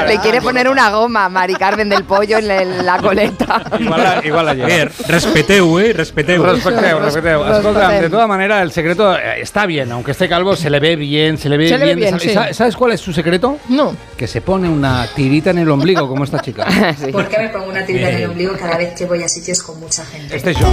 [0.08, 3.64] Le quiere poner una goma a Mari Carmen del Pollo en la, en la coleta.
[3.80, 4.68] Igual la, igual lleva.
[4.68, 6.44] Ver, respeteu, eh, respeteu.
[6.44, 7.44] Respeteo, respeteo.
[7.48, 10.80] Res- Escolta, de todas maneras, el secreto eh, está bien, aunque esté calvo, se le
[10.80, 12.10] ve bien, se le ve Se le ve bien.
[12.18, 12.30] bien, sí.
[12.30, 13.58] ¿Sa- ¿Sabes cuál es su secreto?
[13.70, 13.96] No.
[14.18, 16.66] Que se pone una tirita en el ombligo, como esta chica.
[17.12, 19.62] ¿Por qué me pongo una tirita en el ombligo cada vez que voy a sitios
[19.64, 20.36] con mucha gente?
[20.36, 20.68] Este es yo.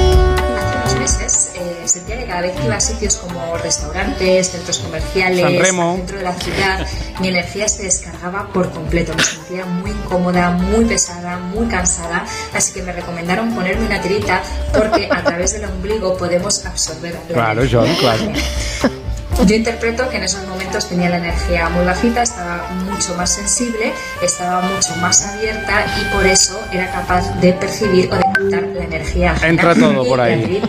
[1.08, 6.18] Meses eh, sentía que cada vez que iba a sitios como restaurantes, centros comerciales, centro
[6.18, 6.86] de la ciudad,
[7.20, 9.14] mi energía se descargaba por completo.
[9.16, 12.26] Me sentía muy incómoda, muy pesada, muy cansada.
[12.52, 14.42] Así que me recomendaron ponerme una tirita
[14.76, 17.62] porque a través del ombligo podemos absorber la Claro.
[17.70, 18.30] John, claro.
[19.46, 23.92] Yo interpreto que en esos momentos tenía la energía muy bajita, estaba mucho más sensible,
[24.22, 28.84] estaba mucho más abierta y por eso era capaz de percibir o de captar la
[28.84, 29.34] energía.
[29.44, 30.60] Entra todo Y por ahí.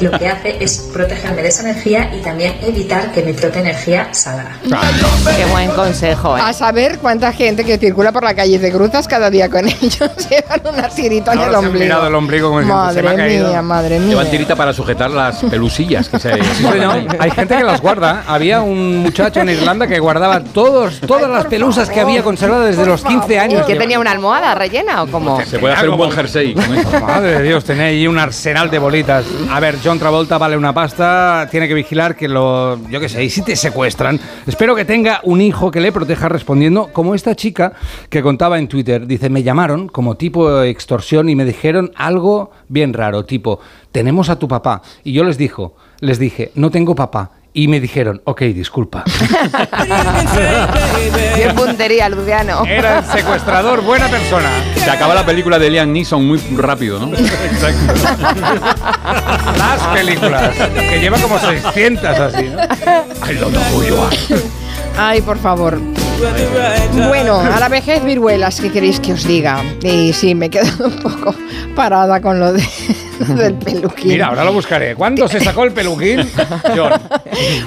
[0.00, 4.08] Lo que hace es protegerme de esa energía y también evitar que mi propia energía
[4.12, 4.56] salga.
[4.62, 6.40] Qué buen consejo, ¿eh?
[6.44, 10.10] A saber cuánta gente que circula por la calle de Cruzas cada día con ellos
[10.30, 11.84] llevan una tirita en Ahora el ombligo.
[11.84, 13.48] mirado el ombligo como madre "Se me ha caído".
[13.48, 14.08] mía, madre mía.
[14.10, 16.32] Llevan tirita para sujetar las pelusillas que se.
[16.42, 17.06] Sí, señor.
[17.18, 18.22] Hay gente que las guarda.
[18.28, 22.86] Había un muchacho en Irlanda que guardaba todos, todas las pelusas que había conservadas desde
[22.86, 23.66] los 15 años.
[23.66, 25.40] ¿Que tenía una almohada rellena o cómo?
[25.44, 27.02] Se puede hacer un buen jersey con.
[27.02, 29.24] Madre de Dios, tenía ahí un arsenal de bolitas.
[29.50, 32.78] A ver, John Travolta vale una pasta, tiene que vigilar que lo.
[32.88, 34.20] Yo qué sé, y si te secuestran.
[34.46, 37.72] Espero que tenga un hijo que le proteja respondiendo, como esta chica
[38.08, 39.06] que contaba en Twitter.
[39.06, 43.60] Dice: Me llamaron como tipo extorsión y me dijeron algo bien raro, tipo:
[43.90, 44.82] Tenemos a tu papá.
[45.04, 47.30] Y yo les dijo, les dije: No tengo papá.
[47.54, 49.04] Y me dijeron, ok, disculpa.
[51.36, 52.64] Bien puntería, Luciano.
[52.64, 54.48] Era el secuestrador, buena persona.
[54.74, 57.10] Se acaba la película de Liam Neeson muy rápido, ¿no?
[59.58, 62.62] Las películas, que lleva como 600 así, ¿no?
[63.30, 63.52] I love
[63.86, 63.96] you.
[64.96, 65.78] Ay, por favor.
[67.08, 69.62] Bueno, a la vejez viruelas, ¿qué queréis que os diga?
[69.82, 71.34] Y sí, me he quedado un poco
[71.74, 72.62] parada con lo, de,
[73.36, 74.08] del peluquín.
[74.08, 74.94] Mira, ahora lo buscaré.
[74.94, 76.20] ¿Cuándo se sacó el peluquín?
[76.76, 76.92] John.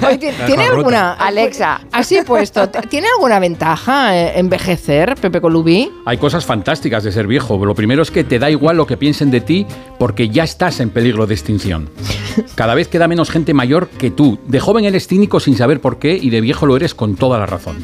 [0.06, 5.90] Oye, ¿ti- ¿Tiene alguna, Alexa, así puesto, ¿tiene alguna ventaja eh, envejecer, Pepe Colubi?
[6.04, 7.64] Hay cosas fantásticas de ser viejo.
[7.64, 9.66] Lo primero es que te da igual lo que piensen de ti
[9.98, 11.88] porque ya estás en peligro de extinción.
[12.54, 14.38] Cada vez queda menos gente mayor que tú.
[14.46, 17.38] De joven eres cínico sin saber por qué y de viejo lo eres con toda
[17.38, 17.76] la razón.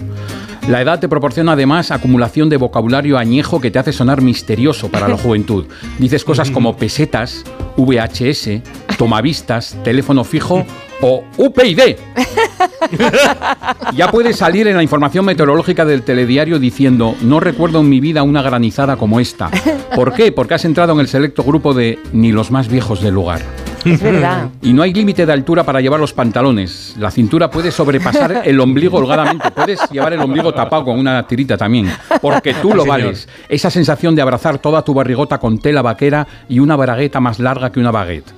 [0.69, 5.09] La edad te proporciona además acumulación de vocabulario añejo que te hace sonar misterioso para
[5.09, 5.65] la juventud.
[5.99, 7.43] Dices cosas como pesetas,
[7.77, 10.65] VHS, tomavistas, teléfono fijo
[11.01, 11.97] o UPyD.
[13.95, 18.23] Ya puedes salir en la información meteorológica del telediario diciendo, no recuerdo en mi vida
[18.23, 19.51] una granizada como esta.
[19.95, 20.33] ¿Por qué?
[20.33, 23.43] Porque has entrado en el selecto grupo de ni los más viejos del lugar.
[23.85, 24.49] Es verdad.
[24.63, 26.95] Y no hay límite de altura para llevar los pantalones.
[26.99, 29.51] La cintura puede sobrepasar el ombligo holgadamente.
[29.51, 31.91] Puedes llevar el ombligo tapado con una tirita también.
[32.21, 33.03] Porque tú lo Sí, señor.
[33.07, 33.29] vales.
[33.49, 37.71] Esa sensación de abrazar toda tu barrigota con tela vaquera y una bragueta más larga
[37.73, 38.33] que una baguette.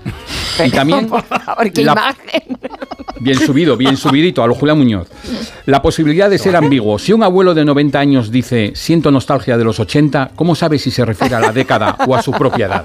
[0.65, 2.58] Y también Por favor, qué la- imagen.
[3.20, 5.08] Bien subido, bien subidito, a lo Julián Muñoz.
[5.66, 6.99] La posibilidad de ser ambiguo.
[6.99, 10.91] Si un abuelo de 90 años dice siento nostalgia de los 80, ¿cómo sabe si
[10.91, 12.84] se refiere a la década o a su propia edad?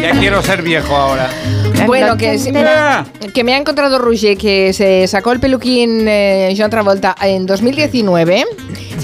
[0.00, 1.28] Ya quiero ser viejo ahora.
[1.86, 2.52] Bueno, que, sí-
[3.32, 8.44] que me ha encontrado Roger, que se sacó el peluquín eh, John Travolta en 2019,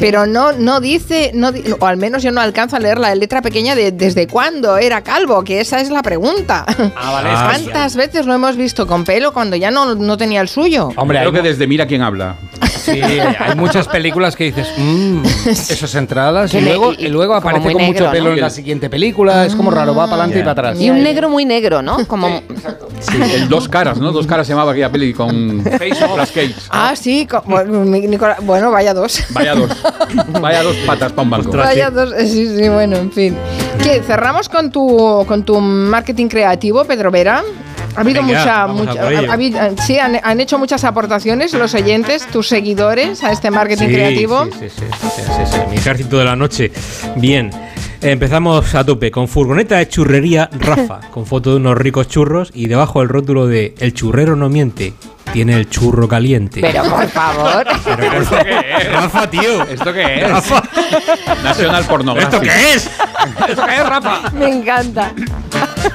[0.00, 3.14] pero no, no dice, no, di- o al menos yo no alcanzo a leer la
[3.14, 6.64] letra pequeña de desde cuándo era calvo, que esa es la pregunta.
[6.66, 10.48] vale, Ah, ¿Cuántas veces lo hemos visto con pelo cuando ya no, no tenía el
[10.48, 10.88] suyo?
[10.96, 12.34] Hombre, creo que desde Mira quién habla.
[12.80, 17.82] Sí, hay muchas películas que dices, mmm, esas entradas, y luego, y- luego aparece con
[17.82, 18.34] mucho pelo ¿no?
[18.34, 20.80] en la siguiente película, es como raro, va para adelante y para atrás.
[20.80, 22.06] Y un negro muy negro, ¿no?
[22.06, 22.42] Como
[23.12, 24.12] El Dos Caras, ¿no?
[24.12, 26.54] Dos Caras se llamaba aquella peli con Nicolas Cage.
[26.70, 27.28] Ah, sí,
[28.42, 29.22] bueno, vaya dos.
[29.30, 29.70] Vaya dos.
[30.40, 31.50] Vaya dos patas para un banco.
[31.56, 33.36] Vaya dos, eh, sí, sí, bueno, en fin.
[33.82, 34.02] ¿Qué?
[34.02, 37.42] ¿Cerramos con tu, con tu marketing creativo, Pedro Vera?
[37.96, 41.74] Ha habido Venga, mucha, mucha- ha habido- eh, sí, han, han hecho muchas aportaciones los
[41.74, 44.44] oyentes, tus seguidores a este marketing Sí, creativo.
[44.44, 44.84] Sí, sí, sí,
[45.16, 46.70] sí, sí, sí, mi ejército de la noche.
[47.16, 47.50] Bien.
[48.02, 52.66] Empezamos a tope con furgoneta de churrería Rafa, con foto de unos ricos churros y
[52.66, 54.94] debajo el rótulo de El churrero no miente,
[55.32, 56.60] tiene el churro caliente.
[56.60, 57.66] Pero por favor.
[57.96, 58.92] Pero, ¿Esto qué es?
[58.92, 59.62] Rafa, tío.
[59.64, 60.30] ¿Esto qué es?
[60.30, 60.62] Rafa.
[61.42, 62.42] Nacional Pornográfico.
[62.42, 62.90] ¿Esto qué es?
[63.48, 64.30] ¿Esto qué es, Rafa?
[64.32, 65.12] Me encanta.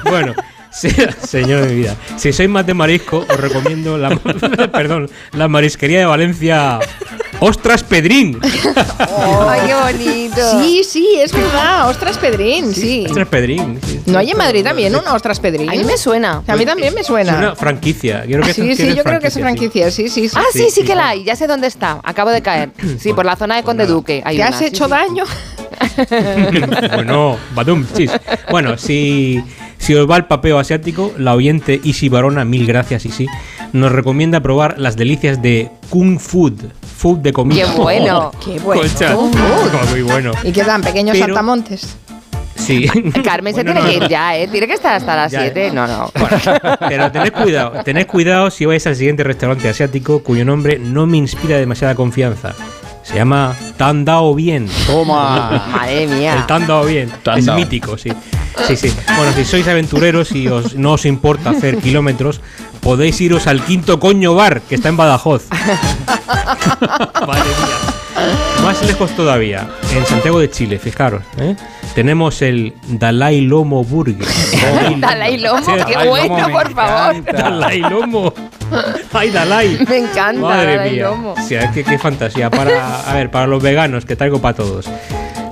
[0.04, 0.34] Bueno,
[0.76, 0.88] sí,
[1.26, 1.96] señor de mi vida.
[2.16, 4.10] Si sois más de marisco, os recomiendo la,
[4.72, 6.78] perdón, la marisquería de Valencia.
[7.38, 8.40] ¡Ostras Pedrín!
[8.98, 10.58] Ay, qué bonito.
[10.62, 11.90] Sí, sí, es verdad.
[11.90, 13.04] Ostras Pedrín, sí.
[13.06, 13.78] Ostras Pedrín.
[13.86, 14.00] sí.
[14.06, 15.68] ¿No hay en Madrid también una Ostras Pedrín?
[15.68, 16.42] A mí me suena.
[16.46, 17.54] A mí también me Es una suena.
[17.56, 18.22] franquicia.
[18.22, 20.30] Creo que Sí, sí, yo creo que es franquicia, sí, sí.
[20.30, 20.36] sí.
[20.38, 21.24] Ah, sí, Sí, sí sí, que la hay.
[21.24, 22.00] Ya sé dónde está.
[22.04, 22.70] Acabo de caer.
[22.98, 24.22] Sí, por la zona de Conde Duque.
[24.24, 24.90] Hay ¿Te una, has hecho sí.
[24.90, 25.24] daño?
[26.94, 28.10] bueno, badum, chis.
[28.50, 29.42] Bueno, si,
[29.78, 33.26] si os va el papeo asiático, la oyente Isi Barona, mil gracias Isi,
[33.72, 36.54] nos recomienda probar las delicias de Kung Food.
[36.96, 37.66] Food de comida.
[37.74, 38.32] Qué bueno.
[38.44, 38.82] Qué bueno.
[38.82, 39.12] Colchas.
[39.14, 39.90] Kung Food.
[39.90, 40.32] Muy bueno.
[40.42, 41.96] Y quedan pequeños Pero- saltamontes.
[42.56, 42.88] Sí.
[43.22, 44.48] Carmen se Bueno, tiene que no, ir ya, ¿eh?
[44.48, 45.66] Tiene que estar hasta las Ya, 7.
[45.68, 45.72] ya.
[45.74, 46.10] No, no.
[46.88, 51.18] Pero tened cuidado, tened cuidado si vais al siguiente restaurante asiático cuyo nombre no me
[51.18, 52.54] inspira demasiada confianza.
[53.06, 54.68] Se llama Tan Dao Bien.
[54.86, 55.64] Toma.
[55.72, 56.44] Madre El mía.
[56.48, 57.10] Tan Dao Bien.
[57.22, 57.56] Tan es Dao.
[57.56, 58.10] mítico, sí.
[58.66, 58.92] Sí, sí.
[59.16, 62.40] Bueno, si sois aventureros y os, no os importa hacer kilómetros,
[62.86, 65.46] podéis iros al Quinto Coño Bar, que está en Badajoz.
[65.50, 68.62] Madre mía.
[68.62, 71.24] Más lejos todavía, en Santiago de Chile, fijaros.
[71.36, 71.56] ¿eh?
[71.96, 74.24] Tenemos el Dalai Lomo Burger.
[75.00, 77.24] Dalai Lomo, Sí, qué Dalai Lomo bueno, me por favor.
[77.24, 78.32] Dalai Lomo.
[79.12, 79.78] Ay, Dalai.
[79.88, 81.08] Me encanta Madre Dalai mía.
[81.08, 81.32] Lomo.
[81.32, 82.50] O sea, qué, qué fantasía.
[82.50, 84.88] Para, a ver, para los veganos, que traigo para todos.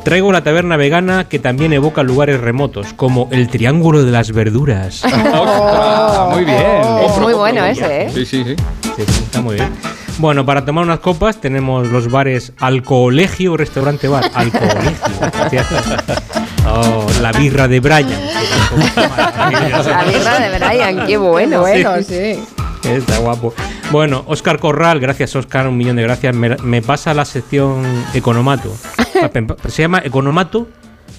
[0.04, 5.02] Traigo una taberna vegana que también evoca lugares remotos, como el Triángulo de las Verduras.
[5.04, 6.58] Ostras, muy bien.
[7.06, 8.10] Es muy bueno ese, ¿eh?
[8.12, 8.54] Sí, sí, sí.
[8.96, 9.70] Sí, sí, está muy bien.
[10.18, 14.30] Bueno, para tomar unas copas tenemos los bares Alcoholegio Restaurante Bar.
[14.34, 15.62] Alcoholegio.
[16.66, 18.08] Oh, la birra de Brian.
[18.96, 21.60] La birra de Brian, qué bueno.
[21.60, 22.38] Bueno, sí.
[22.84, 23.54] Está guapo.
[23.90, 26.34] Bueno, Oscar Corral, gracias Oscar, un millón de gracias.
[26.34, 28.70] Me, me pasa la sección Economato.
[29.68, 30.68] Se llama Economato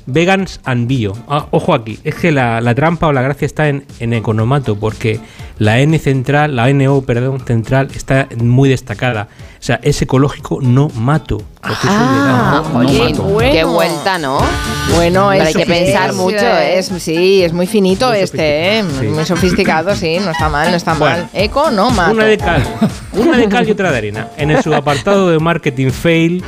[0.07, 1.13] Vegans and Bio.
[1.27, 4.75] Ah, ojo aquí, es que la, la trampa o la gracia está en, en Economato,
[4.75, 5.19] porque
[5.57, 9.27] la N central, la NO, perdón, central, está muy destacada.
[9.59, 11.41] O sea, es ecológico, no mato.
[11.63, 13.23] Ah, oye, No mato.
[13.23, 13.51] bueno.
[13.51, 14.37] qué vuelta, ¿no?
[14.93, 16.77] Bueno, es hay que pensar mucho, ¿eh?
[16.77, 18.83] es- sí, es muy finito Muy este, ¿eh?
[18.99, 19.07] sí.
[19.07, 21.17] Muy sofisticado, sí, no está mal, no está Bueno.
[21.17, 21.29] mal.
[21.33, 22.11] Eco, no mato.
[22.11, 22.63] Una de cal,
[23.13, 24.27] una de cal y otra de arena.
[24.37, 26.43] En el subapartado de marketing fail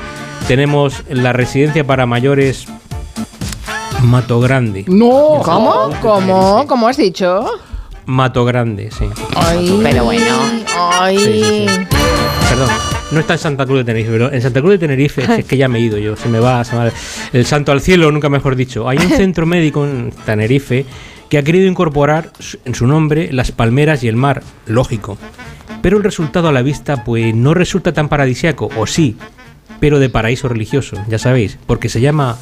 [0.47, 2.67] tenemos la residencia para mayores
[4.01, 4.85] Mato Grande.
[4.87, 5.89] No, ¿cómo?
[6.01, 6.65] ¿Cómo?
[6.67, 7.45] ¿Cómo has dicho?
[8.05, 9.05] Mato Grande, sí.
[9.35, 10.35] Ay, Pero bueno.
[10.75, 11.17] Ay.
[11.17, 11.87] Sí, sí, sí.
[12.49, 12.69] Perdón,
[13.11, 15.57] no está en Santa Cruz de Tenerife, pero en Santa Cruz de Tenerife es que
[15.57, 16.91] ya me he ido yo, se me va, se me va
[17.33, 18.87] el santo al cielo, nunca mejor dicho.
[18.87, 20.85] Hay un centro médico en Tenerife
[21.29, 22.31] que ha querido incorporar
[22.63, 25.17] en su nombre las palmeras y el mar, lógico.
[25.81, 29.17] Pero el resultado a la vista pues no resulta tan paradisiaco, o sí,
[29.79, 32.37] pero de paraíso religioso, ya sabéis, porque se llama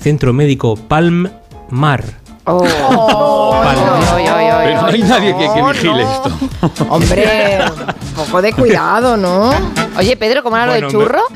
[0.00, 1.28] Centro Médico Palm
[1.70, 2.04] Mar.
[2.46, 2.62] Oh.
[2.62, 6.86] Pero no hay nadie que, que vigile esto.
[6.90, 7.58] Hombre,
[8.18, 9.50] un poco de cuidado, ¿no?
[9.98, 11.22] Oye, Pedro, ¿cómo era lo del Bueno, churro?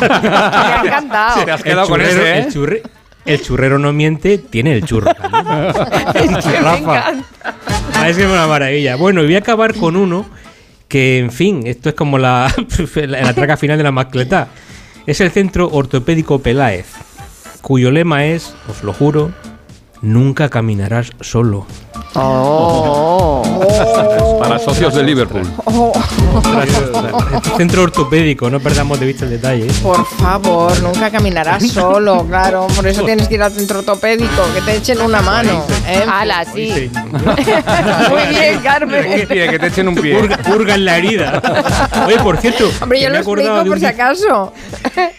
[0.00, 1.44] Me ha encantado.
[1.44, 2.38] Te has quedado con churrero, ese, ¿eh?
[2.38, 2.82] el, churre-
[3.24, 5.10] el churrero no miente, tiene el churro.
[5.22, 7.12] Rafa.
[7.94, 8.96] Ah, es que es una maravilla.
[8.96, 10.26] Bueno, y voy a acabar con uno
[10.92, 12.54] que, en fin, esto es como la,
[13.06, 14.48] la traca final de la mascleta.
[15.06, 16.86] Es el Centro Ortopédico Peláez,
[17.62, 19.32] cuyo lema es, os lo juro,
[20.02, 21.66] nunca caminarás solo.
[22.14, 23.42] Oh.
[24.40, 25.42] Para socios de Liverpool.
[27.56, 29.66] Centro ortopédico, no perdamos de vista el detalle.
[29.66, 29.72] ¿eh?
[29.82, 32.66] Por favor, nunca caminarás solo, claro.
[32.74, 35.64] Por eso tienes que ir al centro ortopédico, que te echen una mano.
[35.86, 36.04] ¿eh?
[36.06, 36.90] Ala, sí.
[38.10, 39.20] Muy bien, Carmen.
[39.20, 40.18] Un pie, que te echen un pie.
[40.18, 41.42] Purga, purga en la herida.
[42.06, 44.52] Oye, por cierto, Hombre, yo me lo explico por si acaso.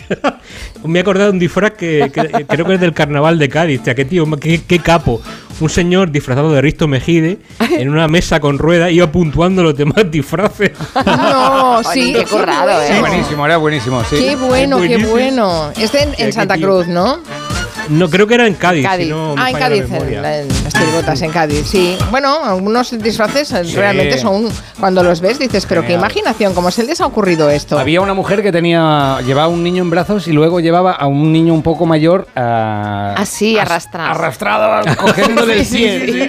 [0.86, 3.82] Me he acordado de un disfraz que, que- creo que es del carnaval de Cádiz.
[3.84, 5.22] Qué tío, qué, qué capo.
[5.60, 7.38] Un señor disfrazado de Risto Mejide
[7.78, 10.72] en una mesa con ruedas iba puntuando los demás disfraces.
[11.06, 12.12] No, sí.
[12.14, 13.00] qué currado, qué ¿eh?
[13.00, 13.08] bueno.
[13.16, 14.18] Buenísimo, era buenísimo, sí.
[14.18, 15.72] Qué bueno, qué bueno.
[15.78, 16.58] Este en, en Santa.
[16.58, 17.20] Cruz, ¿no?
[17.90, 18.86] No, creo que era en Cádiz.
[18.86, 19.06] Cádiz.
[19.08, 21.98] si no me Ah, en la Cádiz, en, en las tirigotas en Cádiz, sí.
[22.12, 23.76] Bueno, algunos disfraces eh, Sí.
[23.76, 26.02] realmente son, cuando los ves dices, pero qué Genial.
[26.02, 27.78] imaginación, ¿cómo se les ha ocurrido esto?
[27.80, 31.32] Había una mujer que tenía llevaba un niño en brazos y luego llevaba a un
[31.32, 34.10] niño un poco mayor a, Así, as- arrastrado.
[34.12, 36.06] arrastrado, cogiéndole el pie.
[36.06, 36.28] sí.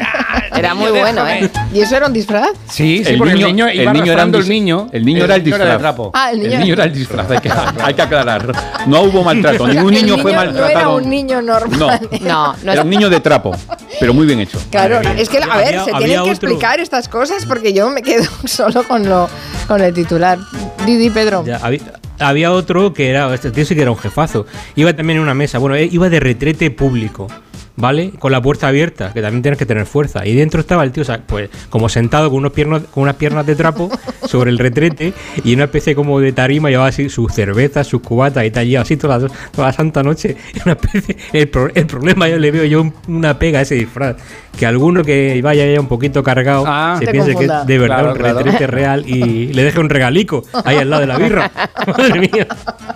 [0.56, 1.50] Era muy bueno, ¿eh?
[1.72, 2.50] ¿Y eso era un disfraz?
[2.68, 4.86] Sí, sí, El porque niño- el niño el iba niño era un arrastrando el niño.
[4.92, 5.78] el niño era el disfraz.
[5.78, 6.10] trapo.
[6.14, 7.50] Ah, el El niño, niño era el disfraz, hay que,
[7.82, 8.52] hay que aclarar.
[8.86, 10.96] No hubo maltrato, ningún el niño fue No era maltratado.
[10.96, 11.78] un niño normal.
[11.78, 13.52] No, No, no era un niño de trapo,
[14.00, 14.58] pero muy bien hecho.
[14.70, 17.88] Claro, es que, a ver, Había- se tienen que otro- explicar estas cosas porque yo
[17.90, 19.28] me quedo solo con lo
[19.68, 20.38] con el titular.
[20.86, 21.44] Didi Pedro.
[21.46, 21.80] Ya, había,
[22.18, 24.46] había otro que era, este tío sí que era un jefazo.
[24.76, 27.28] Iba también en una mesa, bueno, eh, iba de retrete público,
[27.76, 28.10] ¿vale?
[28.18, 30.26] Con la puerta abierta, que también tienes que tener fuerza.
[30.26, 33.16] Y dentro estaba el tío, o sea, pues como sentado con, unos piernos, con unas
[33.16, 33.90] piernas de trapo
[34.26, 35.12] sobre el retrete
[35.44, 38.76] y una especie como de tarima llevaba así sus cervezas, sus cubatas y tal, y
[38.76, 40.36] así toda la, toda la santa noche.
[40.64, 43.74] Una especie, el, pro- el problema yo le veo yo un- una pega a ese
[43.74, 44.16] disfraz.
[44.56, 46.96] Que alguno que vaya ya un poquito cargado Ah.
[47.00, 47.62] se piense que confunda.
[47.62, 48.38] es de verdad Claro, un claro.
[48.38, 51.50] retrete real y le deje un regalico ahí al lado de la birra.
[51.88, 52.46] Madre mía.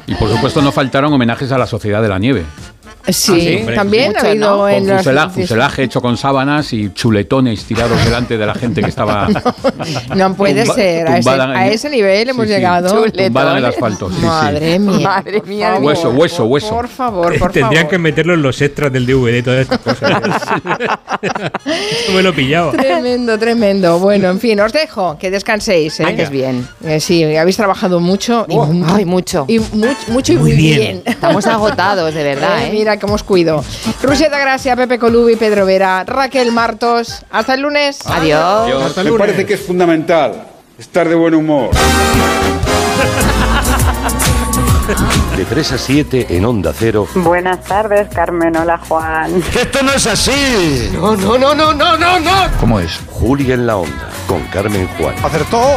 [0.07, 2.45] Y por supuesto no faltaron homenajes a la Sociedad de la Nieve.
[3.09, 4.69] Sí, hombre, también mucho, ha habido ¿no?
[4.69, 8.83] en Con los- fusela- fuselaje hecho con sábanas y chuletones tirados delante de la gente
[8.83, 9.29] que estaba
[10.17, 13.05] No puede tumba- ser, a ese, en- a ese nivel hemos Sí, sí, llegado.
[13.11, 14.11] tumbada en el asfalto.
[14.11, 14.27] sí, sí.
[14.27, 15.09] Madre mía.
[15.09, 16.69] Madre mía, favor, Hueso, hueso, por- hueso.
[16.71, 17.91] Por favor, por Tendrían favor.
[17.91, 20.13] que meterlo en los extras del DVD y todas estas cosas.
[21.65, 22.73] Eso me lo pillaba.
[22.73, 23.99] Tremendo, tremendo.
[23.99, 26.01] Bueno, en fin, os dejo, que descanséis.
[26.01, 26.05] ¿eh?
[26.05, 26.67] Antes bien.
[26.85, 29.45] Eh, sí, habéis trabajado mucho y, mu- Ay, mucho.
[29.49, 30.79] y much- mucho y Muy muy bien.
[30.79, 31.03] bien.
[31.05, 32.71] Estamos agotados, de verdad, Eh, ¿eh?
[32.73, 33.65] Mira cómo os cuido.
[34.03, 37.25] Rusieta Gracia, Pepe Colubi, Pedro Vera, Raquel Martos.
[37.31, 37.99] Hasta el lunes.
[38.07, 38.85] Adiós.
[38.85, 40.45] Hasta el Me parece que es fundamental
[40.79, 41.71] estar de buen humor.
[45.37, 47.07] De 3 a 7 en Onda Cero.
[47.15, 48.57] Buenas tardes, Carmen.
[48.57, 49.43] Hola, Juan.
[49.55, 50.91] ¡Esto no es así!
[50.95, 52.49] No, no, no, no, no, no, no.
[52.59, 52.99] ¿Cómo es?
[53.07, 55.15] Julia en la Onda, con Carmen Juan.
[55.23, 55.77] ¡Acertó!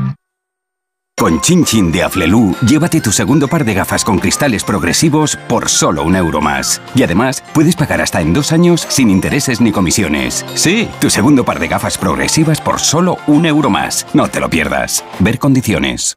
[1.17, 5.69] Con Chin Chin de Aflelu, llévate tu segundo par de gafas con cristales progresivos por
[5.69, 6.81] solo un euro más.
[6.95, 10.43] Y además, puedes pagar hasta en dos años sin intereses ni comisiones.
[10.55, 14.07] Sí, tu segundo par de gafas progresivas por solo un euro más.
[14.15, 15.05] No te lo pierdas.
[15.19, 16.15] Ver condiciones.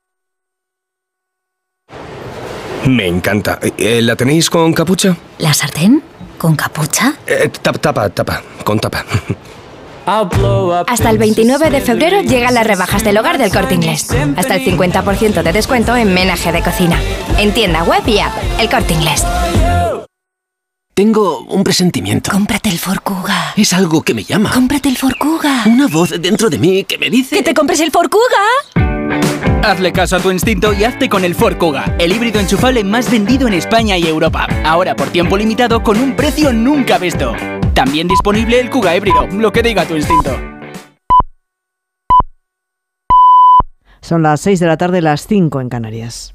[2.86, 3.58] Me encanta.
[3.76, 5.16] Eh, ¿La tenéis con capucha?
[5.39, 6.02] ¿La sartén?
[6.39, 7.14] ¿Con capucha?
[7.26, 9.05] Eh, tapa, tapa, tapa, con tapa.
[10.07, 14.08] Hasta el 29 de febrero llegan las rebajas del hogar del corte inglés.
[14.36, 17.00] Hasta el 50% de descuento en menaje de cocina.
[17.39, 19.24] En tienda web y app, el corte inglés.
[20.94, 22.31] Tengo un presentimiento.
[22.31, 23.52] Cómprate el Forcuga.
[23.56, 24.52] Es algo que me llama.
[24.52, 25.64] Cómprate el Forcuga.
[25.66, 27.34] Una voz dentro de mí que me dice...
[27.34, 28.23] ¡Que te compres el Forcuga!
[29.64, 33.48] Hazle caso a tu instinto y hazte con el Forcuga, el híbrido enchufable más vendido
[33.48, 34.47] en España y Europa.
[34.64, 37.32] Ahora por tiempo limitado con un precio nunca visto.
[37.74, 40.39] También disponible el Kuga híbrido, lo que diga tu instinto.
[44.00, 46.34] Son las 6 de la tarde, las 5 en Canarias.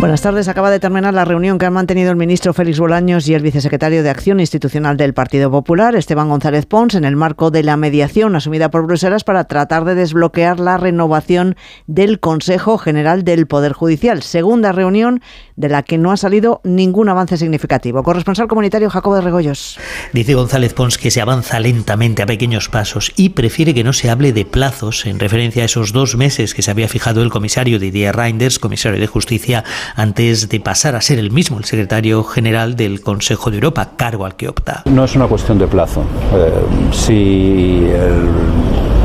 [0.00, 0.46] Buenas tardes.
[0.46, 4.04] Acaba de terminar la reunión que han mantenido el ministro Félix Bolaños y el vicesecretario
[4.04, 8.36] de Acción Institucional del Partido Popular, Esteban González Pons, en el marco de la mediación
[8.36, 11.56] asumida por Bruselas para tratar de desbloquear la renovación
[11.88, 14.22] del Consejo General del Poder Judicial.
[14.22, 15.20] Segunda reunión
[15.56, 18.04] de la que no ha salido ningún avance significativo.
[18.04, 19.80] Corresponsal comunitario Jacobo de Regoyos.
[20.12, 24.10] Dice González Pons que se avanza lentamente a pequeños pasos y prefiere que no se
[24.10, 27.80] hable de plazos en referencia a esos dos meses que se había fijado el comisario
[27.80, 29.64] Didier Reinders, comisario de Justicia,
[29.96, 34.24] antes de pasar a ser el mismo el secretario general del Consejo de Europa, cargo
[34.26, 34.82] al que opta.
[34.86, 36.02] No es una cuestión de plazo.
[36.34, 36.52] Eh,
[36.92, 38.28] si el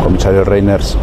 [0.04, 0.98] comisario Reiners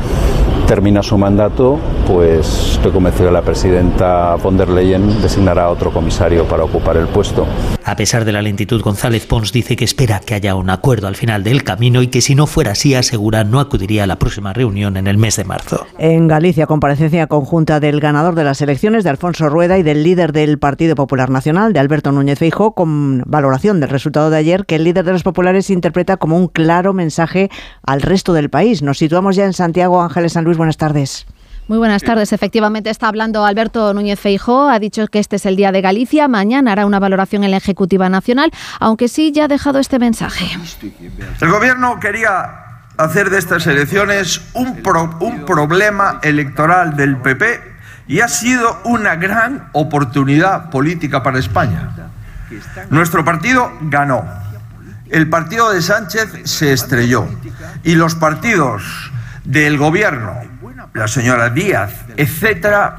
[0.70, 5.92] termina su mandato, pues estoy convencido que la presidenta von der Leyen designará a otro
[5.92, 7.44] comisario para ocupar el puesto.
[7.84, 11.16] A pesar de la lentitud, González Pons dice que espera que haya un acuerdo al
[11.16, 14.52] final del camino y que si no fuera así, asegura no acudiría a la próxima
[14.52, 15.86] reunión en el mes de marzo.
[15.98, 20.30] En Galicia, comparecencia conjunta del ganador de las elecciones, de Alfonso Rueda, y del líder
[20.30, 24.76] del Partido Popular Nacional, de Alberto Núñez Feijóo, con valoración del resultado de ayer, que
[24.76, 27.50] el líder de los populares interpreta como un claro mensaje
[27.84, 28.82] al resto del país.
[28.82, 31.26] Nos situamos ya en Santiago Ángeles San Luis buenas tardes.
[31.68, 32.34] Muy buenas tardes.
[32.34, 34.68] Efectivamente está hablando Alberto Núñez Feijó.
[34.68, 36.28] Ha dicho que este es el día de Galicia.
[36.28, 40.46] Mañana hará una valoración en la Ejecutiva Nacional, aunque sí ya ha dejado este mensaje.
[41.40, 42.50] El Gobierno quería
[42.98, 47.60] hacer de estas elecciones un, pro, un problema electoral del PP
[48.06, 52.10] y ha sido una gran oportunidad política para España.
[52.90, 54.26] Nuestro partido ganó.
[55.08, 57.26] El partido de Sánchez se estrelló.
[57.82, 59.09] Y los partidos
[59.44, 60.34] del gobierno,
[60.94, 62.96] la señora Díaz, etcétera,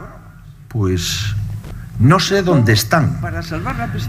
[0.67, 1.35] pues
[2.01, 3.19] no sé dónde están,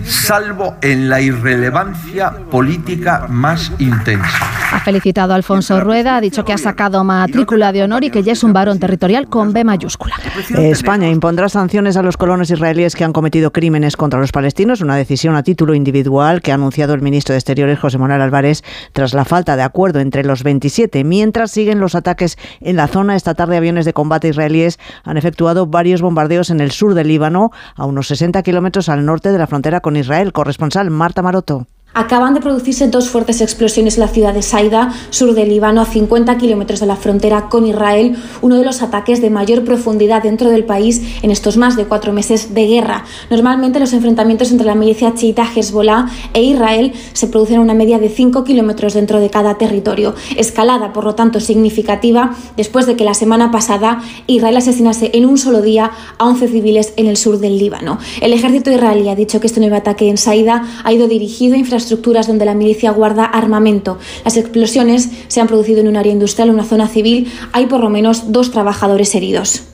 [0.05, 4.39] salvo en la irrelevancia política más intensa.
[4.73, 8.23] Ha felicitado a Alfonso Rueda, ha dicho que ha sacado matrícula de honor y que
[8.23, 10.17] ya es un varón territorial con B mayúscula.
[10.57, 14.97] España impondrá sanciones a los colonos israelíes que han cometido crímenes contra los palestinos, una
[14.97, 18.63] decisión a título individual que ha anunciado el ministro de Exteriores José Manuel Álvarez
[18.95, 21.05] tras la falta de acuerdo entre los 27.
[21.05, 25.67] Mientras siguen los ataques en la zona, esta tarde aviones de combate israelíes han efectuado
[25.67, 27.51] varios bombardeos en el sur del Líbano,
[27.83, 30.33] a unos 60 kilómetros al norte de la frontera con Israel.
[30.33, 31.67] Corresponsal Marta Maroto.
[31.95, 35.85] Acaban de producirse dos fuertes explosiones en la ciudad de Saida, sur del Líbano, a
[35.85, 40.49] 50 kilómetros de la frontera con Israel, uno de los ataques de mayor profundidad dentro
[40.49, 43.05] del país en estos más de cuatro meses de guerra.
[43.29, 47.99] Normalmente los enfrentamientos entre la milicia chiita Hezbollah e Israel se producen a una media
[47.99, 53.05] de 5 kilómetros dentro de cada territorio, escalada por lo tanto significativa después de que
[53.05, 57.39] la semana pasada Israel asesinase en un solo día a 11 civiles en el sur
[57.39, 57.99] del Líbano.
[58.23, 61.59] El ejército israelí ha dicho que este nuevo ataque en Saida ha ido dirigido a
[61.83, 63.99] estructuras donde la milicia guarda armamento.
[64.25, 67.31] Las explosiones se han producido en un área industrial, una zona civil.
[67.53, 69.72] Hay por lo menos dos trabajadores heridos.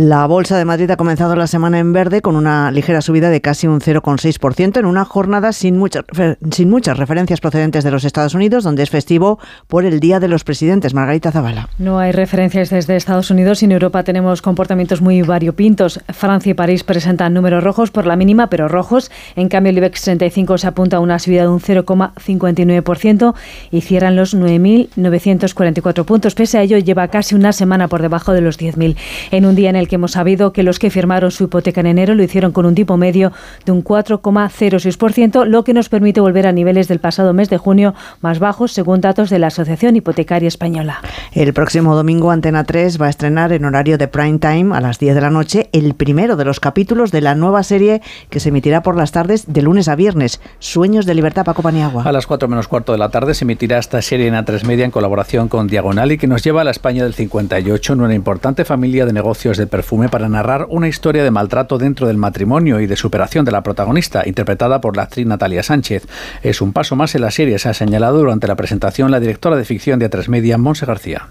[0.00, 3.40] La Bolsa de Madrid ha comenzado la semana en verde con una ligera subida de
[3.40, 6.04] casi un 0,6% en una jornada sin, mucha,
[6.52, 10.28] sin muchas referencias procedentes de los Estados Unidos, donde es festivo por el Día de
[10.28, 10.94] los Presidentes.
[10.94, 11.68] Margarita Zavala.
[11.80, 15.98] No hay referencias desde Estados Unidos y en Europa tenemos comportamientos muy variopintos.
[16.12, 19.10] Francia y París presentan números rojos por la mínima, pero rojos.
[19.34, 23.34] En cambio, el IBEX 35 se apunta a una subida de un 0,59%
[23.72, 26.36] y cierran los 9.944 puntos.
[26.36, 28.94] Pese a ello, lleva casi una semana por debajo de los 10.000.
[29.32, 31.86] En un día en el que hemos sabido que los que firmaron su hipoteca en
[31.88, 33.32] enero lo hicieron con un tipo medio
[33.64, 37.94] de un 4,06%, lo que nos permite volver a niveles del pasado mes de junio
[38.20, 41.00] más bajos, según datos de la Asociación Hipotecaria Española.
[41.32, 44.98] El próximo domingo Antena 3 va a estrenar en horario de prime time a las
[44.98, 48.50] 10 de la noche el primero de los capítulos de la nueva serie que se
[48.50, 52.04] emitirá por las tardes de lunes a viernes, Sueños de Libertad Paco Paniagua.
[52.04, 54.84] A las 4 menos cuarto de la tarde se emitirá esta serie en A3 Media
[54.84, 58.14] en colaboración con Diagonal y que nos lleva a la España del 58 en una
[58.14, 62.80] importante familia de negocios de perfume para narrar una historia de maltrato dentro del matrimonio
[62.80, 66.04] y de superación de la protagonista, interpretada por la actriz Natalia Sánchez.
[66.42, 69.54] Es un paso más en la serie, se ha señalado durante la presentación la directora
[69.54, 71.28] de ficción de A3 Media, Monse García.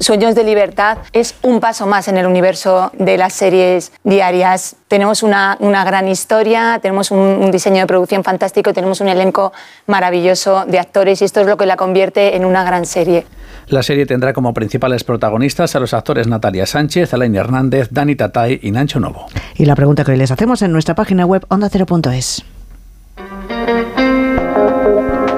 [0.00, 4.74] Sueños de Libertad es un paso más en el universo de las series diarias.
[4.88, 9.52] Tenemos una, una gran historia, tenemos un, diseño de producción fantástico, tenemos un elenco
[9.86, 13.26] maravilloso de actores y esto es lo que la convierte en una gran serie.
[13.68, 18.60] La serie tendrá como principales protagonistas a los actores Natalia Sánchez, Alain Hernández, Dani Tatay
[18.62, 19.26] y Nancho Novo.
[19.56, 22.44] Y la pregunta que hoy les hacemos en nuestra página web ondacero.es.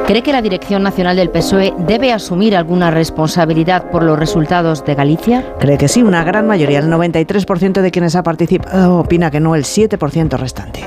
[0.06, 4.94] ¿Cree que la Dirección Nacional del PSOE debe asumir alguna responsabilidad por los resultados de
[4.94, 5.44] Galicia?
[5.58, 9.54] Cree que sí, una gran mayoría, el 93% de quienes ha participado opina que no,
[9.54, 10.80] el 7% restante.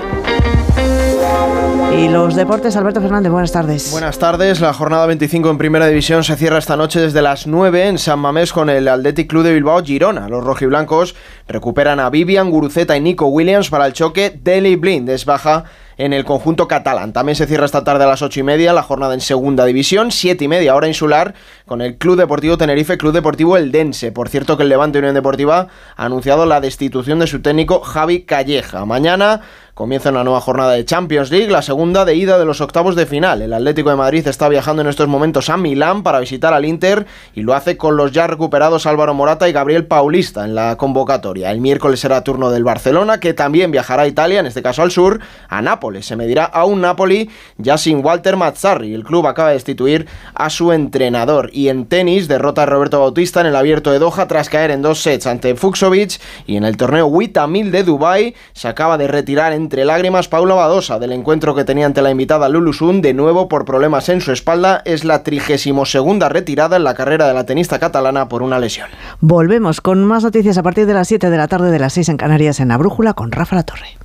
[1.94, 3.92] Y los deportes, Alberto Fernández, buenas tardes.
[3.92, 7.88] Buenas tardes, la jornada 25 en Primera División se cierra esta noche desde las 9
[7.88, 10.30] en San Mamés con el Athletic Club de Bilbao Girona.
[10.30, 11.16] Los rojiblancos
[11.50, 14.40] recuperan a Vivian, Guruceta y Nico Williams para el choque.
[14.42, 15.66] Deli Blind es baja
[15.98, 17.14] en el conjunto catalán.
[17.14, 20.12] También se cierra esta tarde a las 8 y media la jornada en segunda división,
[20.12, 24.12] 7 y media hora insular con el Club Deportivo Tenerife, Club Deportivo Eldense.
[24.12, 28.24] Por cierto que el Levante Unión Deportiva ha anunciado la destitución de su técnico Javi
[28.24, 28.86] Calleja.
[28.86, 29.42] Mañana
[29.74, 33.06] comienza una nueva jornada de Champions League, la segunda de ida de los octavos de
[33.06, 33.42] final.
[33.42, 37.06] El Atlético de Madrid está viajando en estos momentos a Milán para visitar al Inter
[37.34, 41.52] y lo hace con los ya recuperados Álvaro Morata y Gabriel Paulista en la convocatoria.
[41.52, 44.92] El miércoles será turno del Barcelona, que también viajará a Italia, en este caso al
[44.92, 46.06] sur, a Nápoles.
[46.06, 48.94] Se medirá a un Napoli ya sin Walter Mazzarri.
[48.94, 51.50] El club acaba de destituir a su entrenador.
[51.54, 54.82] Y en tenis, derrota a Roberto Bautista en el abierto de Doha tras caer en
[54.82, 59.08] dos sets ante Fuxovic y en el torneo Wita 1000 de Dubai se acaba de
[59.08, 63.02] retirar en entre lágrimas Paula Badosa del encuentro que tenía ante la invitada Lulu Sun,
[63.02, 67.28] de nuevo por problemas en su espalda, es la 32 segunda retirada en la carrera
[67.28, 68.90] de la tenista catalana por una lesión.
[69.20, 72.10] Volvemos con más noticias a partir de las 7 de la tarde de las 6
[72.10, 73.98] en Canarias en la Brújula con Rafa La Torre.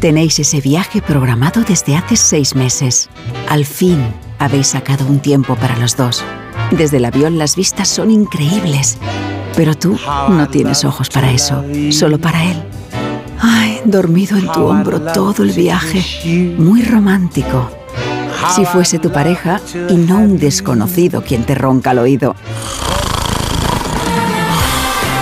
[0.00, 3.10] Tenéis ese viaje programado desde hace seis meses.
[3.48, 3.98] Al fin
[4.38, 6.24] habéis sacado un tiempo para los dos.
[6.70, 8.98] Desde el avión las vistas son increíbles.
[9.56, 9.98] Pero tú
[10.28, 12.62] no tienes ojos para eso, solo para él.
[13.40, 16.02] Ay, dormido en tu hombro todo el viaje.
[16.58, 17.70] Muy romántico.
[18.54, 22.34] Si fuese tu pareja y no un desconocido quien te ronca al oído.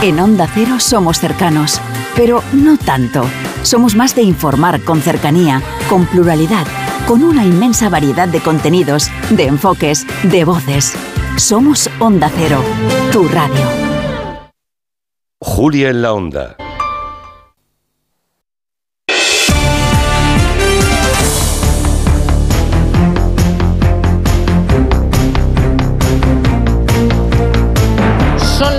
[0.03, 1.81] En Onda Cero somos cercanos,
[2.17, 3.25] pero no tanto.
[3.63, 6.67] Somos más de informar con cercanía, con pluralidad,
[7.07, 10.95] con una inmensa variedad de contenidos, de enfoques, de voces.
[11.37, 12.63] Somos Onda Cero,
[13.13, 13.65] tu radio.
[15.41, 16.57] Julia en la Onda.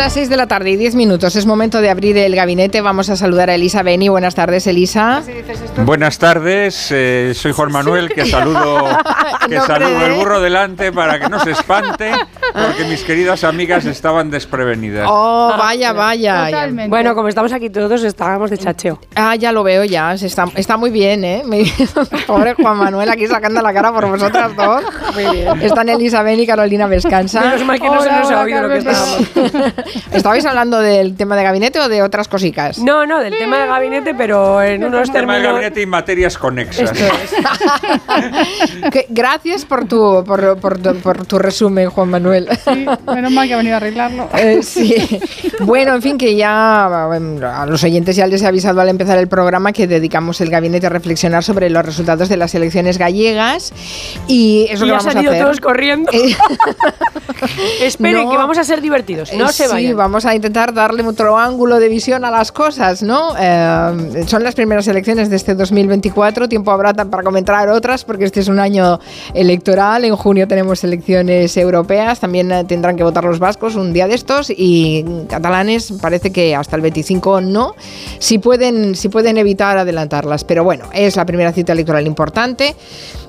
[0.04, 1.34] Las 6 de la tarde y 10 minutos.
[1.38, 2.82] Es momento de abrir el gabinete.
[2.82, 4.10] Vamos a saludar a Elisa Beni.
[4.10, 5.24] Buenas tardes, Elisa.
[5.78, 8.86] Buenas tardes, eh, soy Juan Manuel, que saludo,
[9.50, 12.12] que saludo el burro delante para que no se espante,
[12.54, 15.08] porque mis queridas amigas estaban desprevenidas.
[15.10, 16.70] Oh, vaya, vaya.
[16.90, 19.00] Bueno, como estamos aquí todos, estábamos de chacheo.
[19.16, 20.14] Ah, ya lo veo, ya.
[20.14, 21.44] Está, está muy bien, ¿eh?
[22.28, 24.84] Pobre Juan Manuel aquí sacando la cara por vosotras dos.
[25.14, 25.62] Muy bien.
[25.62, 27.40] Están Elisa Beni y Carolina Vescanza.
[27.40, 29.93] Menos mal que no se nos ha oído lo que estábamos.
[30.12, 32.78] ¿Estabais hablando del tema de gabinete o de otras cositas?
[32.80, 35.44] No, no, del tema de gabinete, pero en unos Tema de términos...
[35.56, 36.92] gabinete y materias conexas.
[38.92, 42.48] Que- gracias por tu, por, por tu- por tu resumen, Juan Manuel.
[42.64, 44.30] Sí, menos mal que ha venido a arreglarlo.
[44.44, 44.94] Eh, sí.
[45.62, 49.18] Bueno, en fin, que ya bueno, a los oyentes ya les he avisado al empezar
[49.18, 53.72] el programa que dedicamos el gabinete a reflexionar sobre los resultados de las elecciones gallegas
[54.28, 55.44] y eso Y ha vamos a salido hacer.
[55.44, 56.12] todos corriendo.
[57.82, 58.32] Esperen, No.
[58.32, 59.32] que vamos a ser divertidos.
[59.34, 63.04] No Eh, se sí, vamos a intentar darle otro ángulo de visión a las cosas,
[63.04, 63.34] ¿no?
[63.40, 68.40] Eh, son las primeras elecciones de este 2024, tiempo habrá para comentar otras, porque este
[68.40, 69.00] es un año
[69.34, 74.08] electoral, en junio tenemos elecciones europeas, también eh, tendrán que votar los vascos un día
[74.08, 77.76] de estos, y catalanes parece que hasta el 25 no,
[78.20, 82.76] si pueden, si pueden evitar adelantarlas, pero bueno, es la primera cita electoral importante.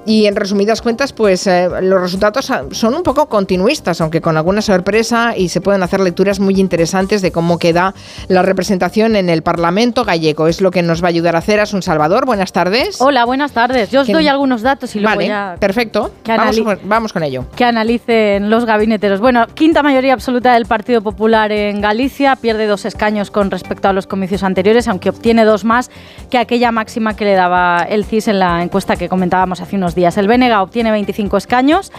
[0.06, 4.60] Y en resumidas cuentas, pues eh, los resultados son un poco continuistas, aunque con alguna
[4.60, 7.94] sorpresa, y se pueden hacer lecturas muy interesantes de cómo queda
[8.28, 10.46] la representación en el Parlamento gallego.
[10.46, 12.26] Es lo que nos va a ayudar a hacer Asun Salvador.
[12.26, 13.00] Buenas tardes.
[13.00, 13.90] Hola, buenas tardes.
[13.90, 16.10] Yo os ¿Quién- doy algunos datos y luego Vale, ya perfecto.
[16.22, 17.46] que Vamos, vamos con ello.
[17.56, 19.20] que analicen los gabineteros.
[19.20, 23.94] Bueno, quinta mayoría absoluta del Partido Popular en Galicia, pierde dos escaños con respecto a
[23.94, 25.90] los comicios anteriores, aunque obtiene dos más
[26.30, 29.93] que aquella máxima que le daba el CIS en la encuesta que comentábamos hace unos
[29.94, 30.16] días.
[30.16, 31.92] El BNG obtiene 25 escaños,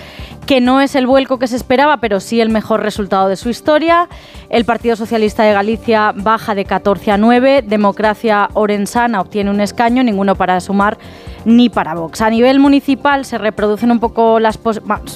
[0.46, 3.50] que no es el vuelco que se esperaba, pero sí el mejor resultado de su
[3.50, 4.08] historia.
[4.50, 10.04] El Partido Socialista de Galicia baja de 14 a 9, Democracia Orensana obtiene un escaño,
[10.04, 10.98] ninguno para sumar
[11.46, 12.22] ni para Vox.
[12.22, 14.60] A nivel municipal se reproducen un poco las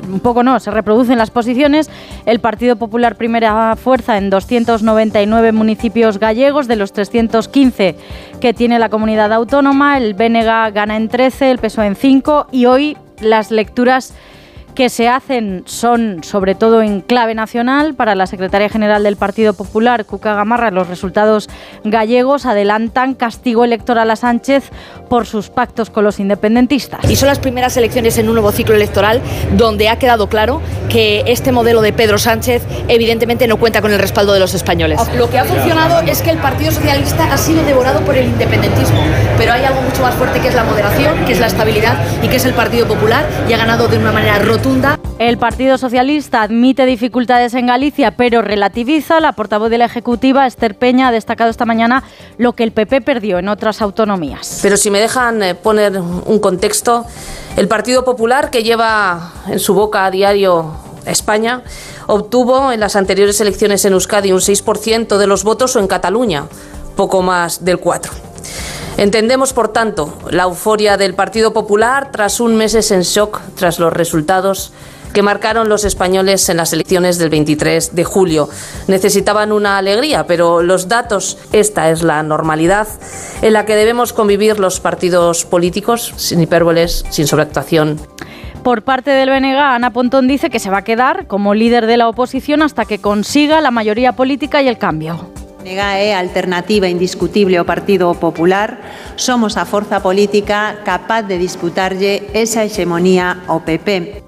[0.07, 1.89] un poco no, se reproducen las posiciones.
[2.25, 7.95] El Partido Popular primera fuerza en 299 municipios gallegos de los 315
[8.39, 12.65] que tiene la comunidad autónoma, el BNG gana en 13, el PSOE en 5 y
[12.65, 14.13] hoy las lecturas
[14.75, 17.93] que se hacen son sobre todo en clave nacional.
[17.95, 21.49] Para la secretaria general del Partido Popular, Cuca Gamarra, los resultados
[21.83, 24.69] gallegos adelantan castigo electoral a Sánchez
[25.09, 27.09] por sus pactos con los independentistas.
[27.09, 29.21] Y son las primeras elecciones en un nuevo ciclo electoral
[29.57, 33.99] donde ha quedado claro que este modelo de Pedro Sánchez evidentemente no cuenta con el
[33.99, 34.99] respaldo de los españoles.
[35.17, 39.01] Lo que ha funcionado es que el Partido Socialista ha sido devorado por el independentismo,
[39.37, 42.27] pero hay algo mucho más fuerte que es la moderación, que es la estabilidad y
[42.27, 44.58] que es el Partido Popular y ha ganado de una manera rotunda.
[45.19, 49.19] El Partido Socialista admite dificultades en Galicia, pero relativiza.
[49.19, 52.03] La portavoz de la Ejecutiva, Esther Peña, ha destacado esta mañana
[52.37, 54.59] lo que el PP perdió en otras autonomías.
[54.61, 57.05] Pero si me dejan eh, poner un contexto,
[57.57, 60.71] el Partido Popular, que lleva en su boca a diario
[61.05, 61.63] España,
[62.07, 66.45] obtuvo en las anteriores elecciones en Euskadi un 6% de los votos o en Cataluña
[66.95, 68.28] poco más del 4%.
[68.99, 73.93] Entendemos, por tanto, la euforia del Partido Popular tras un meses en shock tras los
[73.93, 74.73] resultados
[75.13, 78.49] que marcaron los españoles en las elecciones del 23 de julio.
[78.89, 82.89] Necesitaban una alegría, pero los datos, esta es la normalidad
[83.41, 88.01] en la que debemos convivir los partidos políticos, sin hipérboles, sin sobreactuación.
[88.65, 91.95] Por parte del BNG, Ana Pontón dice que se va a quedar como líder de
[91.95, 95.31] la oposición hasta que consiga la mayoría política y el cambio.
[95.63, 98.79] Nega é a alternativa indiscutible ao Partido Popular,
[99.19, 104.23] somos a forza política capaz de disputarlle esa hegemonía ao PP.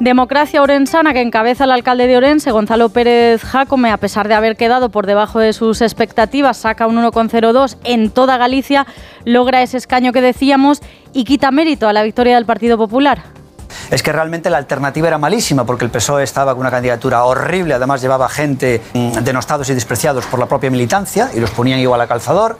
[0.00, 4.56] Democracia Orensana, que encabeza el alcalde de Orense, Gonzalo Pérez Jacome, a pesar de haber
[4.56, 8.86] quedado por debajo de sus expectativas, saca un 1,02 en toda Galicia,
[9.26, 10.80] logra ese escaño que decíamos
[11.12, 13.41] y quita mérito a la victoria del Partido Popular
[13.90, 17.74] es que realmente la alternativa era malísima porque el PSOE estaba con una candidatura horrible,
[17.74, 22.00] además llevaba gente mm, denostados y despreciados por la propia militancia y los ponían igual
[22.00, 22.56] a calzador.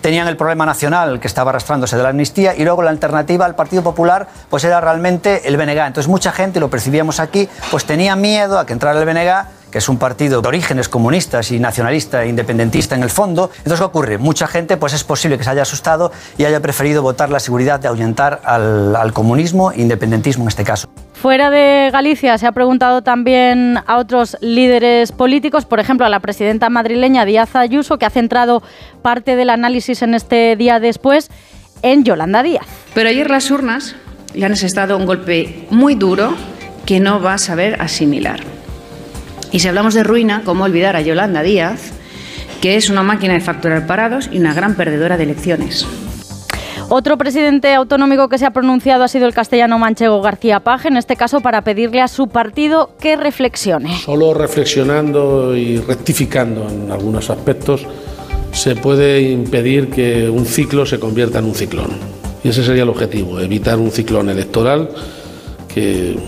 [0.00, 3.54] Tenían el problema nacional que estaba arrastrándose de la amnistía y luego la alternativa al
[3.54, 5.78] Partido Popular pues era realmente el BNG.
[5.78, 9.78] Entonces mucha gente, lo percibíamos aquí, pues tenía miedo a que entrara el BNG que
[9.78, 13.50] es un partido de orígenes comunistas y nacionalista e independentista en el fondo.
[13.56, 14.18] Entonces, ¿qué ocurre?
[14.18, 17.80] Mucha gente, pues es posible que se haya asustado y haya preferido votar la seguridad
[17.80, 20.88] de ahuyentar al, al comunismo e independentismo en este caso.
[21.14, 26.20] Fuera de Galicia se ha preguntado también a otros líderes políticos, por ejemplo a la
[26.20, 28.62] presidenta madrileña Díaz Ayuso, que ha centrado
[29.02, 31.32] parte del análisis en este día después
[31.82, 32.66] en Yolanda Díaz.
[32.94, 33.96] Pero ayer las urnas
[34.34, 36.32] le han asestado un golpe muy duro
[36.86, 38.38] que no va a saber asimilar.
[39.54, 41.92] Y si hablamos de ruina, ¿cómo olvidar a Yolanda Díaz,
[42.60, 45.86] que es una máquina de facturar parados y una gran perdedora de elecciones?
[46.88, 50.96] Otro presidente autonómico que se ha pronunciado ha sido el castellano manchego García Page, en
[50.96, 53.96] este caso para pedirle a su partido que reflexione.
[53.98, 57.86] Solo reflexionando y rectificando en algunos aspectos
[58.50, 61.92] se puede impedir que un ciclo se convierta en un ciclón.
[62.42, 64.88] Y ese sería el objetivo, evitar un ciclón electoral
[65.72, 66.18] que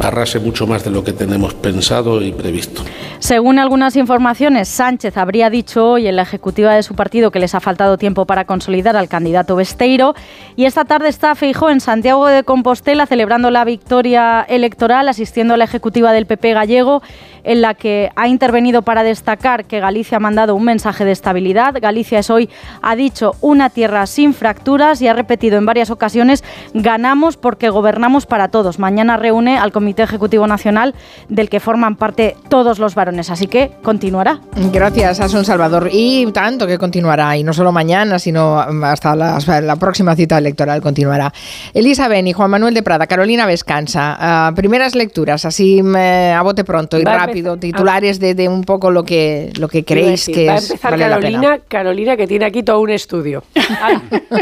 [0.00, 2.82] arrase mucho más de lo que tenemos pensado y previsto.
[3.18, 7.54] Según algunas informaciones, Sánchez habría dicho hoy en la ejecutiva de su partido que les
[7.54, 10.14] ha faltado tiempo para consolidar al candidato Besteiro
[10.56, 15.56] y esta tarde está Feijó en Santiago de Compostela celebrando la victoria electoral, asistiendo a
[15.56, 17.02] la ejecutiva del PP gallego
[17.44, 21.74] en la que ha intervenido para destacar que Galicia ha mandado un mensaje de estabilidad.
[21.80, 22.48] Galicia es hoy,
[22.82, 26.44] ha dicho, una tierra sin fracturas y ha repetido en varias ocasiones,
[26.74, 28.78] ganamos porque gobernamos para todos.
[28.78, 30.94] Mañana reúne al Comité Ejecutivo Nacional
[31.28, 34.40] del que forman parte todos los varones, así que continuará.
[34.72, 35.88] Gracias, Asun Salvador.
[35.92, 41.32] Y tanto que continuará, y no solo mañana, sino hasta la, próxima cita electoral continuará.
[41.72, 46.64] Elisa y Juan Manuel de Prada, Carolina Vescansa, ah, primeras lecturas, así eh, a bote
[46.64, 50.46] pronto y rápido rápido, titulares de, de, un poco lo que, lo que creéis que
[50.46, 50.70] va es.
[50.70, 53.44] a empezar Carolina, Carolina, que tiene aquí todo un estudio.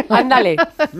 [0.08, 0.56] Ándale.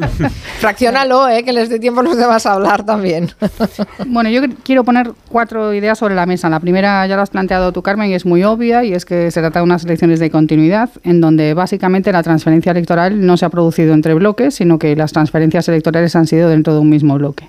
[0.59, 3.31] Fraccionalo, eh, que les dé tiempo los demás a hablar también.
[4.07, 6.49] bueno, yo quiero poner cuatro ideas sobre la mesa.
[6.49, 9.31] La primera ya lo has planteado tú, Carmen, y es muy obvia, y es que
[9.31, 13.45] se trata de unas elecciones de continuidad, en donde básicamente la transferencia electoral no se
[13.45, 17.17] ha producido entre bloques, sino que las transferencias electorales han sido dentro de un mismo
[17.17, 17.49] bloque.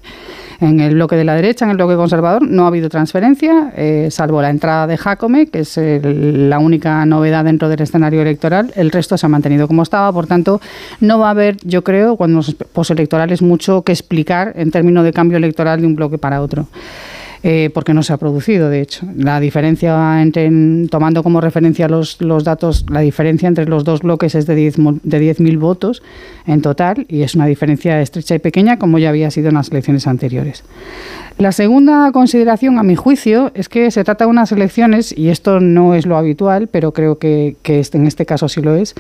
[0.62, 4.10] En el bloque de la derecha, en el bloque conservador, no ha habido transferencia, eh,
[4.12, 8.72] salvo la entrada de Jacome, que es la única novedad dentro del escenario electoral.
[8.76, 10.60] El resto se ha mantenido como estaba, por tanto,
[11.00, 15.14] no va a haber, yo creo, cuando los postelectorales mucho que explicar en términos de
[15.14, 16.68] cambio electoral de un bloque para otro.
[17.42, 19.06] Eh, porque no se ha producido, de hecho.
[19.16, 20.52] La diferencia entre,
[20.90, 25.58] tomando como referencia los, datos, la diferencia entre los dos bloques es de 10.000 de
[25.58, 26.04] votos
[26.46, 29.72] en total y es una diferencia estrecha y pequeña como ya había sido en las
[29.72, 30.66] elecciones anteriores.
[31.38, 35.62] La segunda consideración, a mi juicio, es que se trata de unas elecciones, y esto
[35.62, 38.94] no es lo habitual, pero creo que, que en este caso sí lo es,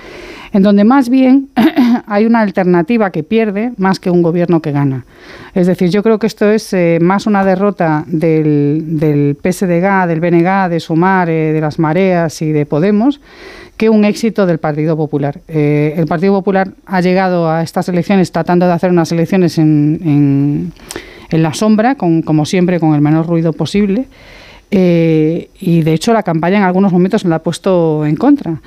[0.53, 1.49] en donde más bien
[2.07, 5.03] hay una alternativa que pierde más que un gobierno que gana.
[5.53, 8.05] Es decir, yo creo que esto es eh, más una derrota
[8.37, 13.19] del, del PSDG, del BNG, de Sumar, eh, de las mareas y de Podemos,
[13.77, 15.39] que un éxito del Partido Popular.
[15.47, 20.71] Eh, el Partido Popular ha llegado a estas elecciones tratando de hacer unas elecciones en,
[21.31, 24.05] en, la sombra, con, como siempre, con el menor ruido posible.
[24.71, 28.61] Eh, y de hecho la campaña en algunos momentos la ha puesto en contra.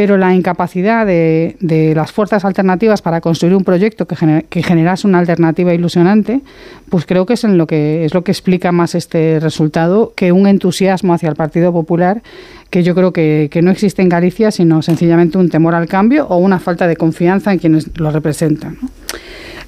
[0.00, 5.18] Pero la incapacidad de, las fuerzas alternativas para construir un proyecto que, gener, generase una
[5.18, 6.40] alternativa ilusionante,
[6.88, 10.32] pues creo que es en lo que es lo que explica más este resultado que
[10.32, 12.22] un entusiasmo hacia el Partido Popular
[12.70, 16.38] que yo creo que, no existe en Galicia, sino sencillamente un temor al cambio o
[16.38, 18.78] una falta de confianza en quienes lo representan.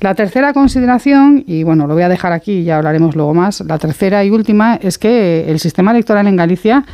[0.00, 3.60] La tercera consideración, y bueno, lo voy a dejar aquí y ya hablaremos luego más,
[3.60, 6.86] la tercera y última es que el sistema electoral en Galicia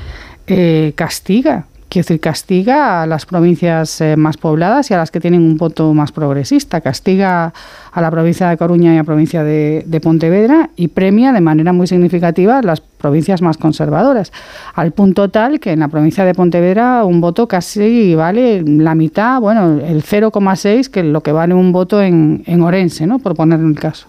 [0.48, 5.20] eh, castiga quiero decir, castiga a las provincias eh, más pobladas y a las que
[5.20, 6.80] tienen un voto más progresista.
[6.80, 7.52] Castiga
[7.92, 11.72] a la provincia de Coruña y a la provincia de, Pontevedra y premia de manera
[11.72, 14.32] muy significativa las provincias más conservadoras.
[14.74, 19.40] Al punto tal que en la provincia de Pontevedra un voto casi vale la mitad,
[19.40, 23.18] bueno, el 0,6 que lo que vale un voto en, en Orense, ¿no?
[23.18, 24.06] por poner el caso.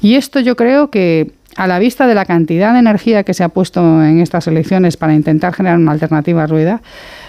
[0.00, 3.42] Y esto yo creo que a la vista de la cantidad de energía que se
[3.42, 6.80] ha puesto en estas elecciones para intentar generar una alternativa Rueda,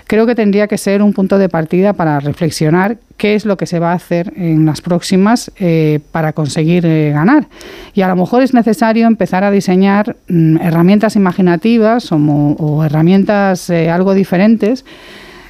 [0.05, 3.65] creo que tendría que ser un punto de partida para reflexionar qué es lo que
[3.65, 7.47] se va a hacer en las próximas eh, para conseguir eh, ganar.
[7.95, 13.71] Y a lo mejor es necesario empezar a diseñar mm, herramientas imaginativas o, o herramientas
[13.71, 14.85] eh, algo diferentes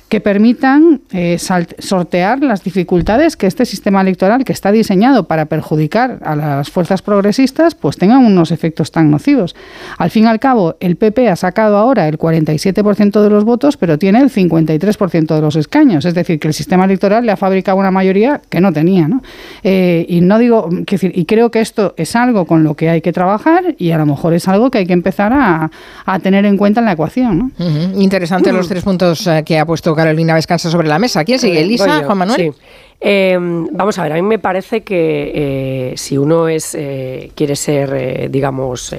[0.10, 6.20] que permitan eh, sortear las dificultades que este sistema electoral, que está diseñado para perjudicar
[6.24, 9.56] a las fuerzas progresistas, pues tengan unos efectos tan nocivos.
[10.00, 13.78] Al fin y al cabo, el PP ha sacado ahora el 47% de los votos,
[13.78, 16.06] pero tiene el 53% de los escaños.
[16.06, 19.08] Es decir, que el sistema electoral le ha fabricado una mayoría que no tenía.
[19.08, 19.22] ¿no?
[19.64, 23.02] Eh, y no digo, decir, y creo que esto es algo con lo que hay
[23.02, 25.70] que trabajar y a lo mejor es algo que hay que empezar a,
[26.06, 27.38] a tener en cuenta en la ecuación.
[27.38, 27.52] ¿no?
[27.60, 28.02] Uh -huh.
[28.02, 28.58] Interesante uh -huh.
[28.58, 31.26] los tres puntos uh, que ha puesto Carolina Descansa sobre la mesa.
[31.26, 31.62] ¿Quién sigue?
[31.62, 32.04] ¿Elisa?
[32.04, 32.54] ¿Juan Manuel?
[32.54, 32.62] Sí.
[33.02, 33.38] Eh,
[33.72, 37.94] vamos a ver, a mí me parece que eh, si uno es eh, quiere ser,
[37.94, 38.94] eh, digamos,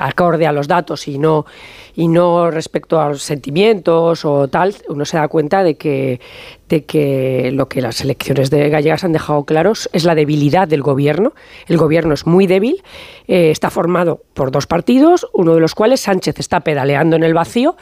[0.00, 1.46] acorde a los datos y no
[1.94, 6.20] y no respecto a los sentimientos o tal, uno se da cuenta de que
[6.68, 10.82] de que lo que las elecciones de gallegas han dejado claros es la debilidad del
[10.82, 11.32] gobierno.
[11.68, 12.82] El gobierno es muy débil,
[13.26, 17.76] está formado por dos partidos, uno de los cuales Sánchez está pedaleando en el vacío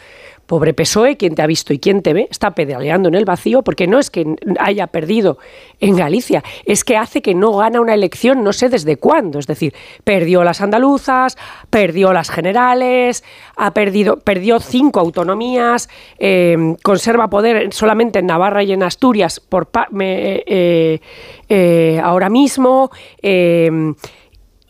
[0.46, 3.62] pobre PSOE, quien te ha visto y quien te ve, está pedaleando en el vacío,
[3.62, 5.38] porque no es que haya perdido
[5.80, 9.38] en Galicia, es que hace que no gana una elección no sé desde cuándo.
[9.38, 11.36] Es decir, perdió las andaluzas,
[11.70, 13.24] perdió las generales,
[13.56, 19.68] ha perdido, perdió cinco autonomías, eh, conserva poder solamente en Navarra y en Asturias por
[19.90, 21.00] me, eh,
[21.48, 22.90] eh, ahora mismo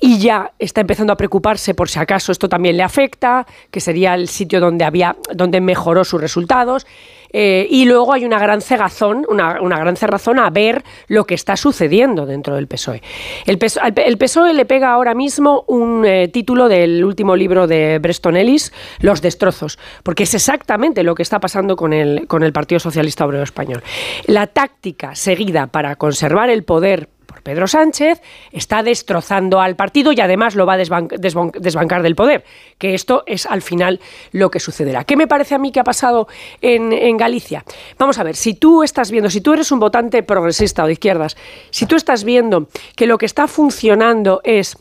[0.00, 4.14] y ya está empezando a preocuparse por si acaso esto también le afecta, que sería
[4.14, 6.86] el sitio donde había, donde mejoró sus resultados.
[7.32, 11.34] Eh, y luego hay una gran cegazón, una, una, gran cerrazón a ver lo que
[11.34, 13.02] está sucediendo dentro del PSOE.
[13.46, 18.36] El PSOE, PSOE le pega ahora mismo un eh, título del último libro de Breston
[18.36, 22.78] Ellis, Los destrozos, porque es exactamente lo que está pasando con el, con el Partido
[22.78, 23.82] Socialista Obrero Español.
[24.26, 27.10] La táctica seguida para conservar el poder
[27.46, 32.16] Pedro Sánchez está destrozando al partido y además lo va a desban desban desbancar del
[32.16, 32.42] poder,
[32.76, 34.00] que esto es al final
[34.32, 35.04] lo que sucederá.
[35.04, 36.26] ¿Qué me parece a mí que ha pasado
[36.60, 37.64] en, en Galicia?
[37.98, 40.94] Vamos a ver, si tú estás viendo, si tú eres un votante progresista o de
[40.94, 41.36] izquierdas,
[41.70, 42.66] si tú estás viendo
[42.96, 44.76] que lo que está funcionando es,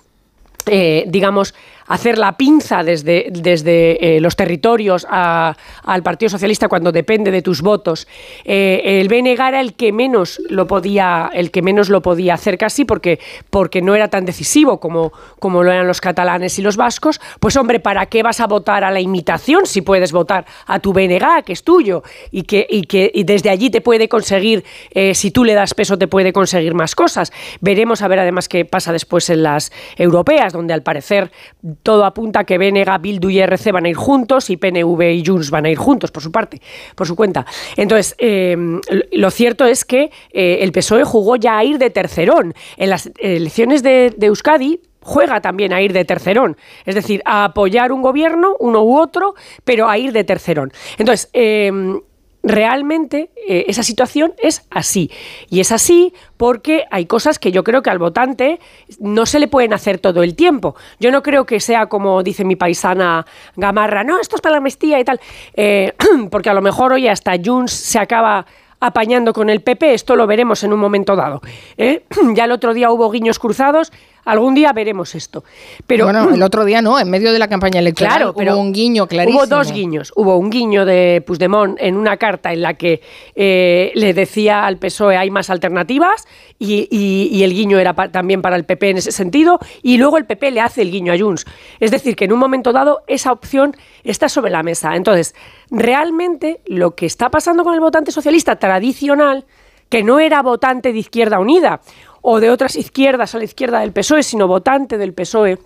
[0.65, 1.53] eh, digamos,
[1.87, 7.61] hacer la pinza desde, desde eh, los territorios al Partido Socialista cuando depende de tus
[7.61, 8.07] votos.
[8.43, 12.57] Eh, el BNG era el que menos lo podía, el que menos lo podía hacer
[12.57, 16.77] casi porque, porque no era tan decisivo como, como lo eran los catalanes y los
[16.77, 17.21] vascos.
[17.39, 20.93] Pues hombre, ¿para qué vas a votar a la imitación si puedes votar a tu
[20.93, 25.31] BNG, que es tuyo, y que, y que desde allí te puede conseguir, eh, si
[25.31, 27.31] tú le das peso, te puede conseguir más cosas?
[27.61, 31.31] Veremos a ver además qué pasa después en las europeas, donde al parecer
[31.83, 35.23] todo apunta a que BNG, Bildu y RC van a ir juntos y PNV y
[35.25, 36.61] Junts van a ir juntos por su parte,
[36.95, 37.45] por su cuenta.
[37.75, 38.55] Entonces, eh,
[39.11, 42.53] lo cierto es que eh, el PSOE jugó ya a ir de tercerón.
[42.77, 47.45] En las elecciones de, de Euskadi, juega también a ir de tercerón, es decir, a
[47.45, 50.73] apoyar un gobierno, uno u otro, pero a ir de tercerón.
[50.97, 51.71] Entonces, eh,
[52.45, 55.11] realmente eh, esa situación es así.
[55.49, 58.59] Y es así porque hay cosas que yo creo que al votante
[58.99, 60.75] no se le pueden hacer todo el tiempo.
[60.99, 63.25] Yo no creo que sea como dice mi paisana
[63.55, 65.19] Gamarra, no, esto es para la amnistía y tal,
[65.55, 65.93] eh,
[66.31, 68.45] porque a lo mejor hoy hasta Junts se acaba
[68.79, 71.41] apañando con el PP, esto lo veremos en un momento dado.
[71.77, 72.03] ¿eh?
[72.35, 73.91] Ya el otro día hubo guiños cruzados,
[74.25, 75.43] algún día veremos esto.
[75.87, 78.61] Pero, bueno, el otro día no, en medio de la campaña electoral claro, pero hubo
[78.61, 79.39] un guiño clarísimo.
[79.39, 80.11] Hubo dos guiños.
[80.15, 83.01] Hubo un guiño de Puigdemont en una carta en la que
[83.35, 86.25] eh, le decía al PSOE hay más alternativas
[86.59, 89.97] y, y- y el guiño era pa- también para el PP en ese sentido y
[89.97, 91.45] luego el PP le hace el guiño a Junts.
[91.79, 94.95] Es decir, que en un momento dado esa opción está sobre la mesa.
[94.95, 95.35] Entonces,
[95.69, 99.45] realmente lo que está pasando con el votante socialista tradicional,
[99.89, 101.81] que no era votante de Izquierda Unida
[102.27, 105.59] o de otras izquierdas a la izquierda del PSOE, sino votante del PSOE,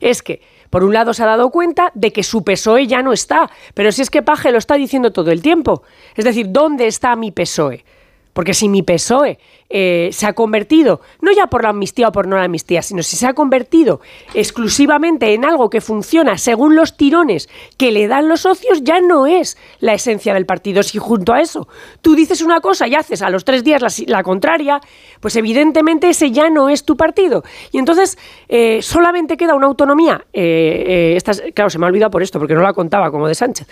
[0.00, 0.40] es que,
[0.70, 3.92] por un lado, se ha dado cuenta de que su PSOE ya no está, pero
[3.92, 5.82] si es que Paje lo está diciendo todo el tiempo.
[6.16, 7.84] Es decir, ¿dónde está mi PSOE?
[8.32, 9.38] Porque si mi PSOE
[9.70, 13.02] eh, se ha convertido, no ya por la amnistía o por no la amnistía, sino
[13.04, 14.00] si se ha convertido
[14.34, 19.26] exclusivamente en algo que funciona según los tirones que le dan los socios, ya no
[19.26, 20.82] es la esencia del partido.
[20.82, 21.68] Si junto a eso
[22.02, 24.80] tú dices una cosa y haces a los tres días la, la contraria,
[25.20, 27.44] pues evidentemente ese ya no es tu partido.
[27.70, 28.18] Y entonces
[28.48, 30.24] eh, solamente queda una autonomía.
[30.32, 33.28] eh, esta es- claro, se me ha olvidado por esto, porque no la contaba como
[33.28, 33.68] de Sánchez.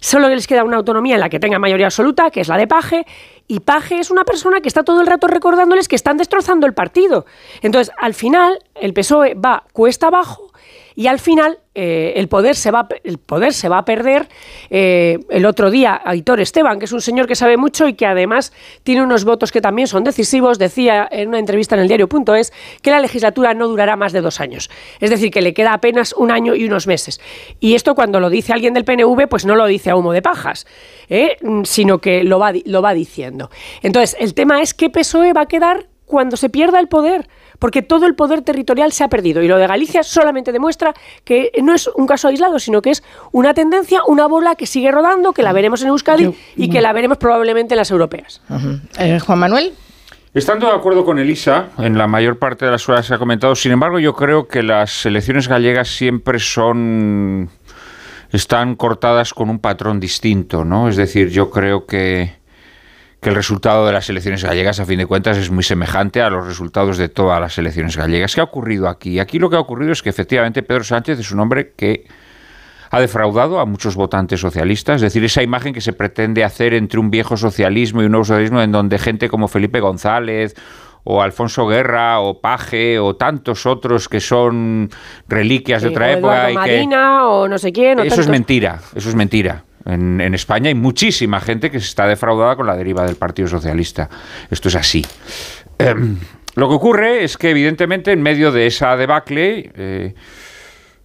[0.00, 2.66] Solo les queda una autonomía en la que tenga mayoría absoluta, que es la de
[2.66, 3.06] Paje,
[3.48, 6.74] y Paje es una persona que está todo el rato recordándoles que están destrozando el
[6.74, 7.24] partido.
[7.62, 10.47] Entonces, al final, el PSOE va cuesta abajo
[10.98, 14.28] y al final eh, el, poder se va, el poder se va a perder.
[14.68, 18.04] Eh, el otro día, Aitor Esteban, que es un señor que sabe mucho y que
[18.04, 18.52] además
[18.82, 22.52] tiene unos votos que también son decisivos, decía en una entrevista en el diario.es
[22.82, 24.70] que la legislatura no durará más de dos años.
[24.98, 27.20] Es decir, que le queda apenas un año y unos meses.
[27.60, 30.20] Y esto cuando lo dice alguien del PNV, pues no lo dice a humo de
[30.20, 30.66] pajas,
[31.08, 31.36] ¿eh?
[31.62, 33.52] Sino que lo va, lo va diciendo.
[33.82, 37.28] Entonces, el tema es qué PSOE va a quedar cuando se pierda el poder,
[37.58, 39.42] porque todo el poder territorial se ha perdido.
[39.42, 43.02] Y lo de Galicia solamente demuestra que no es un caso aislado, sino que es
[43.32, 46.92] una tendencia, una bola que sigue rodando, que la veremos en Euskadi y que la
[46.92, 48.40] veremos probablemente en las europeas.
[48.98, 49.72] Eh, Juan Manuel.
[50.34, 53.54] Estando de acuerdo con Elisa, en la mayor parte de las cosas que ha comentado,
[53.54, 57.48] sin embargo, yo creo que las elecciones gallegas siempre son.
[58.30, 60.88] están cortadas con un patrón distinto, ¿no?
[60.88, 62.37] Es decir, yo creo que,
[63.20, 66.30] que el resultado de las elecciones gallegas, a fin de cuentas, es muy semejante a
[66.30, 68.34] los resultados de todas las elecciones gallegas.
[68.34, 69.18] ¿Qué ha ocurrido aquí?
[69.18, 72.06] Aquí lo que ha ocurrido es que efectivamente Pedro Sánchez es un hombre que
[72.90, 77.00] ha defraudado a muchos votantes socialistas, es decir, esa imagen que se pretende hacer entre
[77.00, 80.54] un viejo socialismo y un nuevo socialismo en donde gente como Felipe González
[81.04, 84.90] o Alfonso Guerra o Paje o tantos otros que son
[85.26, 87.98] reliquias de otra o época Eduardo y que Madina o no sé quién.
[87.98, 89.64] o eso es mentira, eso es mentira.
[89.88, 94.08] En, España hay muchísima gente que se está defraudada con la deriva del Partido Socialista.
[94.50, 95.04] Esto es así.
[95.78, 96.18] Em,
[96.56, 100.14] lo que ocurre es que, evidentemente, en medio de esa debacle, eh,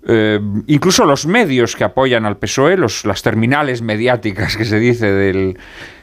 [0.05, 5.11] eh, incluso los medios que apoyan al PSOE, los, las terminales mediáticas que se dice
[5.11, 5.57] del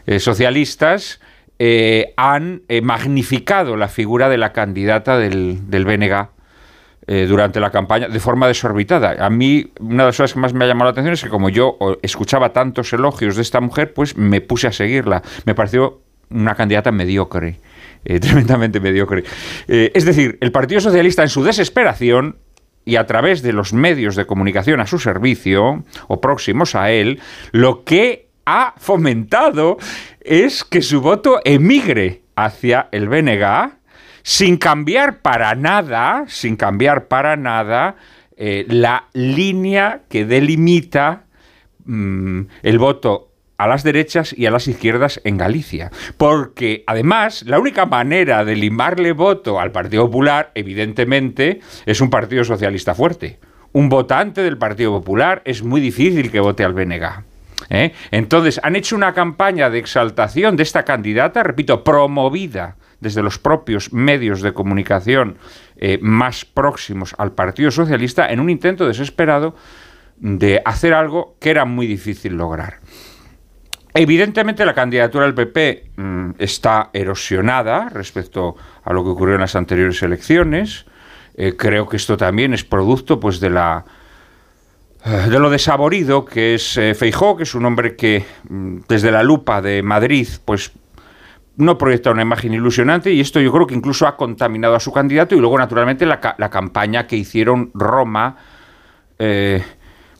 [0.07, 1.21] eh, socialistas,
[1.59, 5.85] eh, han magnificado la figura de la candidata del, del
[7.13, 9.17] eh, durante la campaña de forma desorbitada.
[9.19, 11.29] A mí, una de las cosas que más me ha llamado la atención es que
[11.29, 15.21] como yo escuchaba tantos elogios de esta mujer, pues me puse a seguirla.
[15.45, 17.59] Me pareció una candidata mediocre,
[18.05, 19.25] eh, tremendamente mediocre.
[19.67, 22.37] Eh, es decir, el Partido Socialista en su desesperación
[22.85, 27.19] y a través de los medios de comunicación a su servicio o próximos a él,
[27.51, 29.79] lo que ha fomentado
[30.21, 33.80] es que su voto emigre hacia el BNG
[34.31, 37.97] sin cambiar para nada, sin cambiar para nada
[38.37, 41.25] eh, la línea que delimita
[41.85, 45.91] mm, el voto a las derechas y a las izquierdas en Galicia.
[46.17, 52.45] Porque además la única manera de limarle voto al Partido Popular, evidentemente, es un Partido
[52.45, 53.41] Socialista fuerte.
[53.73, 57.25] Un votante del Partido Popular es muy difícil que vote al BNG.
[57.69, 57.93] ¿eh?
[58.13, 63.93] Entonces, han hecho una campaña de exaltación de esta candidata, repito, promovida desde los propios
[63.93, 65.39] medios de comunicación
[65.77, 69.55] eh, más próximos al Partido Socialista en un intento desesperado
[70.19, 72.81] de hacer algo que era muy difícil lograr.
[73.95, 79.57] Evidentemente la candidatura del PP mm, está erosionada respecto a lo que ocurrió en las
[79.57, 80.87] anteriores elecciones.
[81.35, 83.85] Eh, creo que esto también es producto pues de la
[85.05, 89.23] de lo desaborido que es eh, Feijó, que es un hombre que mm, desde la
[89.23, 90.73] lupa de Madrid pues
[91.61, 94.93] no proyecta una imagen ilusionante y esto yo creo que incluso ha contaminado a su
[94.93, 98.37] candidato y luego naturalmente la, la campaña que hicieron Roma
[99.19, 99.63] eh,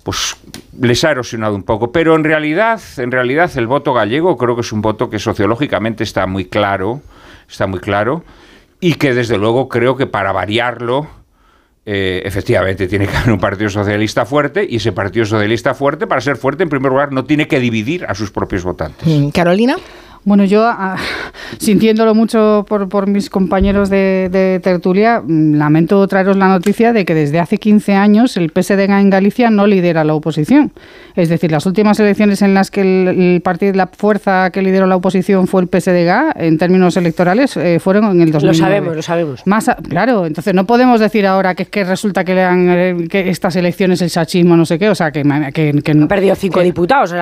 [0.03, 0.37] pues
[0.79, 1.93] les ha erosionado un poco.
[1.93, 6.05] Pero en realidad, en realidad el voto gallego creo que es un voto que sociológicamente
[6.05, 7.01] está muy claro,
[7.49, 8.25] está muy claro,
[8.81, 11.07] y que desde luego creo que para variarlo,
[11.87, 16.21] eh, efectivamente tiene que haber un Partido Socialista fuerte, y ese Partido Socialista fuerte, para
[16.21, 19.07] ser fuerte, en primer lugar, no tiene que dividir a sus propios votantes.
[19.07, 19.77] Mm, Carolina.
[20.25, 20.97] Bueno, yo, ah,
[21.59, 27.05] sintiéndolo mucho por, por mis compañeros de, de, tertulia, mm, lamento traeros la noticia de
[27.05, 30.73] que desde hace 15 años el PSDG en Galicia no lidera la oposición.
[31.17, 34.87] Es decir, las últimas elecciones en las que el, el partido, la fuerza que lideró
[34.87, 38.47] la oposición fue el PSDG, en términos electorales, eh, fueron en el 2009.
[38.47, 39.47] Lo sabemos, lo sabemos.
[39.47, 42.69] Más a- claro, entonces no podemos decir ahora que es que resulta que, le han,
[42.69, 45.23] eh, que estas elecciones el sachismo, no sé qué, o sea, que...
[45.55, 47.13] que, que Ha perdido cinco diputados,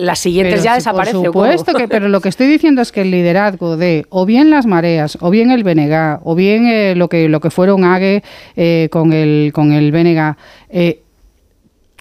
[0.00, 1.14] las siguientes ya sí, desaparecen.
[1.22, 4.50] Por supuesto que, pero lo que estoy diciendo es que el liderazgo de o bien
[4.50, 8.22] las mareas, o bien el BNG, o bien eh, lo que lo que fueron AGE
[8.56, 10.36] eh, con el con el BNG,
[10.70, 11.03] eh,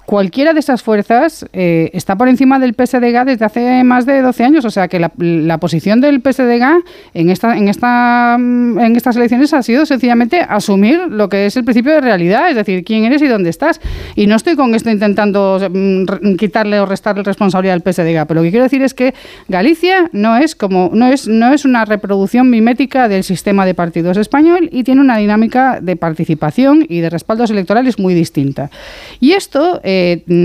[0.05, 4.43] cualquiera de esas fuerzas eh, está por encima del PSDG desde hace más de 12
[4.43, 4.65] años.
[4.65, 6.83] O sea que la, posición del PSDG
[7.13, 11.55] en, esta, en, esta, mm, en estas elecciones ha sido sencillamente asumir lo que es
[11.57, 13.79] el principio de realidad, es decir, quién eres y dónde estás.
[14.15, 18.43] Y no estoy con esto intentando mm, quitarle o restarle responsabilidad al PSDG, pero lo
[18.43, 19.13] que quiero decir es que
[19.47, 24.17] Galicia no es, como, no es, no es una reproducción mimética del sistema de partidos
[24.17, 28.69] español y tiene una dinámica de participación y de respaldos electorales muy distinta.
[29.19, 30.02] Y esto eh,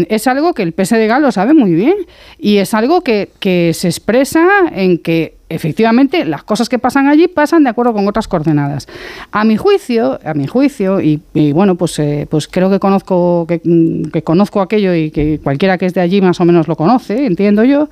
[0.09, 1.97] es algo que el PSDG lo sabe muy bien
[2.39, 7.27] y es algo que, que se expresa en que efectivamente las cosas que pasan allí
[7.27, 8.87] pasan de acuerdo con otras coordenadas.
[9.33, 13.47] A mi juicio, a mi juicio y, y bueno, pues eh, pues creo que conozco
[13.65, 16.77] mm, que conozco aquello y que cualquiera que es de allí más o menos lo
[16.77, 17.89] conoce, entiendo yo.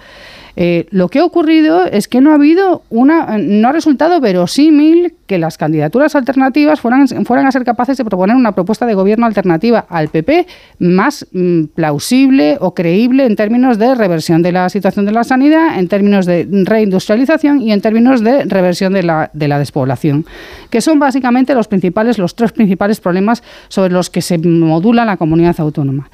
[0.58, 5.12] Eh, lo que ha ocurrido es que no ha habido una, no ha resultado verosímil
[5.26, 9.26] que las candidaturas alternativas fueran, fueran a ser capaces de proponer una propuesta de gobierno
[9.26, 10.46] alternativa al PP
[10.78, 15.78] más mm, plausible o creíble en términos de reversión de la situación de la sanidad,
[15.78, 20.24] en términos de reindustrialización y en términos de reversión de la, de la despoblación,
[20.70, 25.18] que son básicamente los principales, los tres principales problemas sobre los que se modula la
[25.18, 26.08] comunidad autónoma.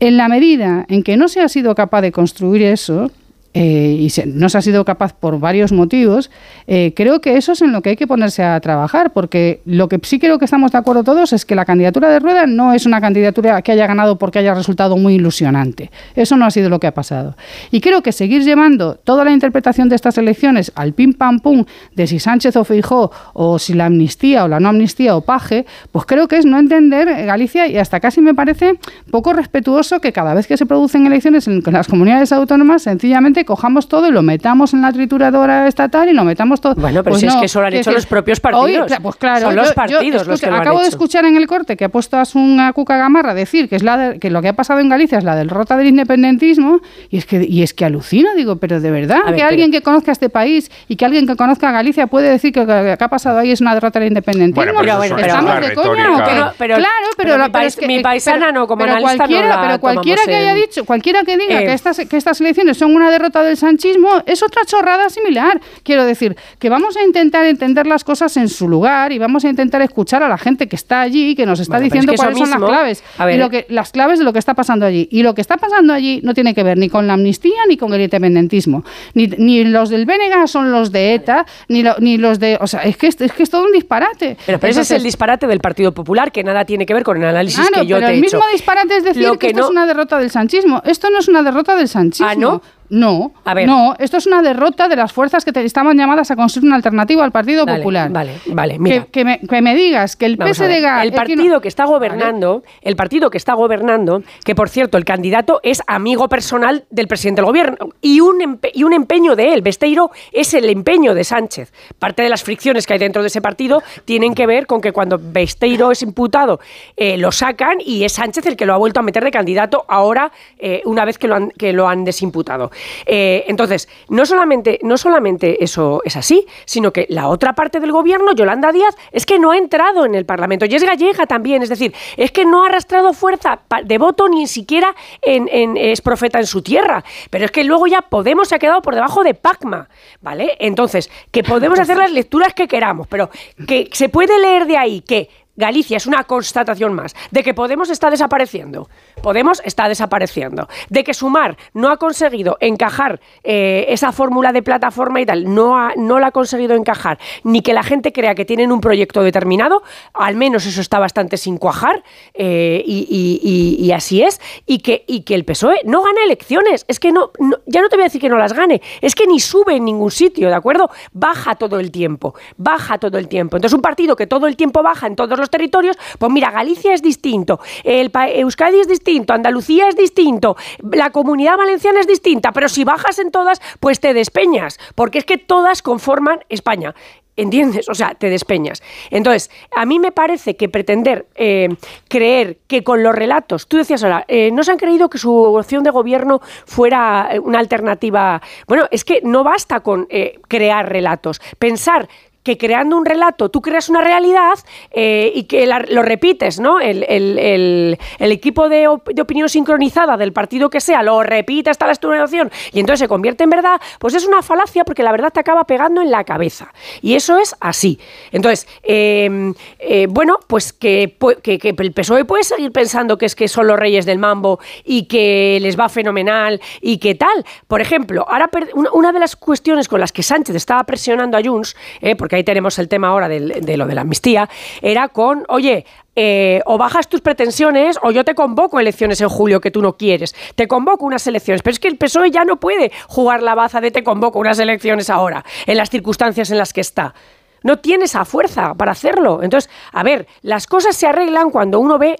[0.00, 3.10] En la medida en que no se ha sido capaz de construir eso,
[3.56, 6.30] eh, y se- no se ha sido capaz por varios motivos,
[6.66, 9.88] eh, creo que eso es en lo que hay que ponerse a trabajar, porque lo
[9.88, 12.74] que sí creo que estamos de acuerdo todos es que la candidatura de Rueda no
[12.74, 15.90] es una candidatura que haya ganado porque haya resultado muy ilusionante.
[16.14, 17.34] Eso no ha sido lo que ha pasado.
[17.70, 21.64] Y creo que seguir llevando toda la interpretación de estas elecciones al pim pam pum
[21.94, 25.64] de si Sánchez o Feijó o si la amnistía o la no amnistía o paje,
[25.92, 28.78] pues creo que es no entender eh, Galicia y hasta casi me parece
[29.10, 33.88] poco respetuoso que cada vez que se producen elecciones en las comunidades autónomas sencillamente cojamos
[33.88, 36.74] todo y lo metamos en la trituradora estatal y lo metamos todo.
[36.74, 38.92] Bueno, pero si es que eso lo han hecho los propios partidos.
[39.02, 40.90] Pues claro, Son los yo- yo partidos los que lo han acabo de hecho.
[40.96, 43.96] escuchar en el corte que ha puesto a una Cuca Gamarra decir que es la
[43.96, 47.26] de- que lo que ha pasado en Galicia es la derrota del independentismo y es
[47.26, 49.80] que y es que alucino, digo, pero de verdad A ver, que pero- alguien que
[49.82, 52.96] conozca este país y que alguien que conozca a Galicia puede decir que lo que
[52.98, 54.56] ha pasado ahí es una derrota del independentismo.
[54.64, 56.12] Bueno, pero ¿Estamos de coña retórica.
[56.12, 56.24] o qué?
[56.32, 59.12] Pero- pero- claro, pero, mi pais- es que- mi eh, paisana no, como pero analista
[59.12, 62.16] no cualquiera, la pero cualquiera que haya dicho, cualquiera que diga Eh, que estas que
[62.16, 65.60] estas elecciones son una derrota del sanchismo es otra chorrada similar.
[65.82, 69.48] Quiero decir que vamos a intentar entender las cosas en su lugar y vamos a
[69.48, 72.20] intentar escuchar a la gente que está allí y que nos está Bueno, diciendo es
[72.20, 74.54] que eso cuáles son las claves y lo que las claves de lo que está
[74.54, 75.08] pasando allí.
[75.10, 77.76] Y lo que está pasando allí no tiene que ver ni con la amnistía ni
[77.76, 78.84] con el independentismo.
[79.14, 82.66] Ni, ni los del BNG son los de ETA, ni, lo- ni los de, o
[82.66, 84.36] sea, es que es, es que es todo un disparate.
[84.46, 87.16] Pero, pero ese es el disparate del Partido Popular, que nada tiene que ver con
[87.16, 88.36] el análisis que yo pero te he el hecho.
[88.36, 90.82] mismo disparate es decir Lo que, que esto no- es una derrota del sanchismo.
[90.84, 92.26] Esto no es una derrota del sanchismo.
[92.28, 92.62] ¿Ah, no?
[92.88, 93.66] No, A ver.
[93.66, 96.76] no, esto es una derrota de las fuerzas que te- estaban llamadas a construir una
[96.76, 98.10] alternativa al Partido Popular.
[98.10, 99.04] Vale, vale, mira.
[99.04, 101.02] Que, que me, que me digas que el Vamos PSDG...
[101.02, 104.98] El que partido no- que está gobernando, el partido que está gobernando, que por cierto,
[104.98, 109.34] el candidato es amigo personal del presidente del gobierno y un, empe- y un empeño
[109.36, 109.62] de él.
[109.62, 111.72] Besteiro es el empeño de Sánchez.
[111.98, 114.92] Parte de las fricciones que hay dentro de ese partido tienen que ver con que
[114.92, 116.60] cuando Besteiro es imputado,
[116.96, 119.84] eh, lo sacan y es Sánchez el que lo ha vuelto a meter de candidato
[119.88, 122.70] ahora, eh, una vez que lo han, que lo han desimputado.
[123.04, 127.92] Eh, entonces, no solamente, no solamente eso es así, sino que la otra parte del
[127.92, 131.62] gobierno, Yolanda Díaz, es que no ha entrado en el Parlamento y es gallega también,
[131.62, 136.46] es decir, es que no ha arrastrado fuerza de voto ni siquiera es profeta en
[136.46, 139.88] su tierra, pero es que luego ya Podemos se ha quedado por debajo de Pacma,
[140.20, 140.56] ¿vale?
[140.60, 143.30] Entonces, que podemos hacer las lecturas que queramos, pero
[143.66, 147.90] que se puede leer de ahí que Galicia es una constatación más de que Podemos
[147.90, 148.88] está desapareciendo.
[149.22, 150.68] Podemos está desapareciendo.
[150.90, 155.88] De que Sumar no ha conseguido encajar eh, esa fórmula de plataforma y tal, no,
[155.96, 159.82] no la ha conseguido encajar, ni que la gente crea que tienen un proyecto determinado,
[160.12, 162.02] al menos eso está bastante sin cuajar,
[162.34, 166.84] eh, y así es, y que, y que el PSOE no gana elecciones.
[166.88, 169.14] Es que no, no- ya no te voy a decir que no las gane, es
[169.14, 170.90] que ni sube en ningún sitio, ¿de acuerdo?
[171.12, 173.56] Baja todo el tiempo, baja todo el tiempo.
[173.56, 176.94] Entonces, un partido que todo el tiempo baja en todos los territorios, pues mira, Galicia
[176.94, 180.56] es distinto, el Euskadi es distinto, Andalucía es distinto,
[180.92, 185.24] la comunidad valenciana es distinta, pero si bajas en todas, pues te despeñas, porque es
[185.24, 186.94] que todas conforman España.
[187.38, 187.90] ¿Entiendes?
[187.90, 188.82] O sea, te despeñas.
[189.10, 191.68] Entonces, a mí me parece que pretender eh,
[192.08, 195.30] creer que con los relatos, tú decías ahora, eh, no se han creído que su
[195.34, 198.40] opción de gobierno fuera eh, una alternativa.
[198.66, 200.08] Bueno, es que no basta con
[200.48, 201.40] crear relatos.
[201.58, 202.08] Pensar
[202.46, 204.54] que creando un relato tú creas una realidad
[204.92, 206.78] eh, y que lo repites, ¿no?
[206.78, 212.78] El, equipo de, opinión sincronizada del partido que sea lo repite hasta la estudiación y
[212.78, 216.00] entonces se convierte en verdad, pues es una falacia porque la verdad te acaba pegando
[216.02, 216.72] en la cabeza.
[217.02, 217.98] Y eso es así.
[218.30, 223.66] Entonces, em, eh, bueno, pues que, el PSOE puede seguir pensando que es que son
[223.66, 227.44] los reyes del mambo y que les va fenomenal y que tal.
[227.66, 228.48] Por ejemplo, ahora
[228.92, 232.78] una de las cuestiones con las que Sánchez estaba presionando a Junts, eh, ahí tenemos
[232.78, 233.40] el tema ahora de,
[233.76, 234.48] lo de la amnistía,
[234.82, 235.84] era con, oye,
[236.14, 239.96] eh, o bajas tus pretensiones o yo te convoco elecciones en julio que tú no
[239.96, 240.34] quieres.
[240.54, 241.62] Te convoco unas elecciones.
[241.62, 244.58] Pero es que el PSOE ya no puede jugar la baza de te convoco unas
[244.58, 247.14] elecciones ahora, en las circunstancias en las que está.
[247.62, 249.42] No tiene esa fuerza para hacerlo.
[249.42, 252.16] Entonces, a ver, las cosas se arreglan cuando uno ve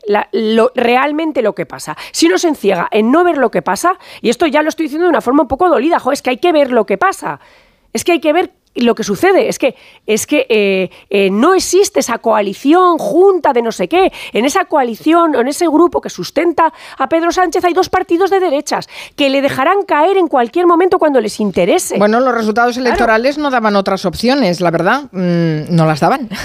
[0.75, 1.97] realmente lo que pasa.
[2.11, 4.87] Si uno se enciega en no ver lo que pasa, y esto ya lo estoy
[4.87, 7.41] diciendo de una forma un poco dolida, es que hay que ver lo que pasa.
[7.93, 9.75] Es que hay que ver lo que sucede es que,
[10.07, 14.13] es que eh, eh, no existe esa coalición junta de no sé qué.
[14.33, 18.31] En esa coalición o en ese grupo que sustenta a Pedro Sánchez hay dos partidos
[18.31, 21.99] de derechas que le dejarán caer en cualquier momento cuando les interese.
[21.99, 25.05] Bueno, los resultados electorales no daban otras opciones, la verdad.
[25.13, 26.29] Mm, no las daban.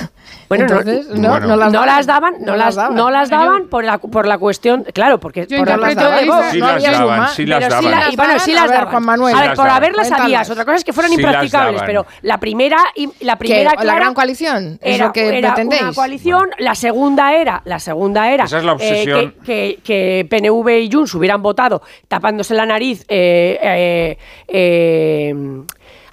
[0.51, 4.83] Bueno, no, no, las, daban, no las, no las daban por la, por la cuestión,
[4.93, 8.15] claro, porque por la cuestión de Sí las daban, sí las daban.
[8.17, 8.89] bueno, sí las daban.
[8.89, 9.33] Juan Manuel.
[9.33, 10.49] A ver, por haberlas sabías.
[10.49, 14.79] Otra cosa es que fueran impracticables, pero la primera y la primera la gran coalición
[14.81, 18.45] era, que era una coalición, la segunda era, la segunda era
[18.79, 24.17] eh, que, que, PNV y Junts hubieran votado tapándose la nariz eh, eh,
[24.47, 25.35] eh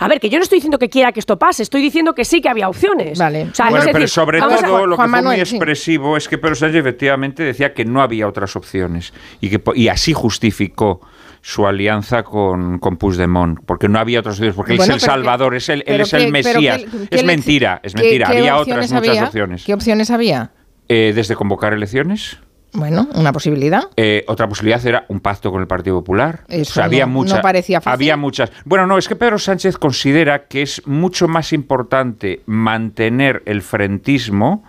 [0.00, 2.24] a ver, que yo no estoy diciendo que quiera que esto pase, estoy diciendo que
[2.24, 3.18] sí que había opciones.
[3.18, 3.48] Vale.
[3.68, 7.74] bueno, pero sobre todo lo que fue muy expresivo es que Pedro Sánchez efectivamente decía
[7.74, 11.00] que no había otras opciones y, que, y así justificó
[11.41, 15.55] su alianza con, con Puigdemont, porque no había otras opciones, porque él es el Salvador,
[15.55, 16.83] es el, él es el Mesías.
[17.10, 19.65] es mentira, es mentira, había otras muchas opciones.
[19.65, 20.52] ¿Qué opciones había?
[20.89, 22.39] Eh, desde convocar elecciones
[22.73, 23.84] bueno, una posibilidad.
[23.97, 26.44] Eh, otra posibilidad era un pacto con el Partido Popular.
[26.49, 27.94] Eso había no, mucha, parecía fácil.
[27.94, 28.52] Había muchas.
[28.65, 34.65] Bueno, no, es que Pedro Sánchez considera que es mucho más importante mantener el frentismo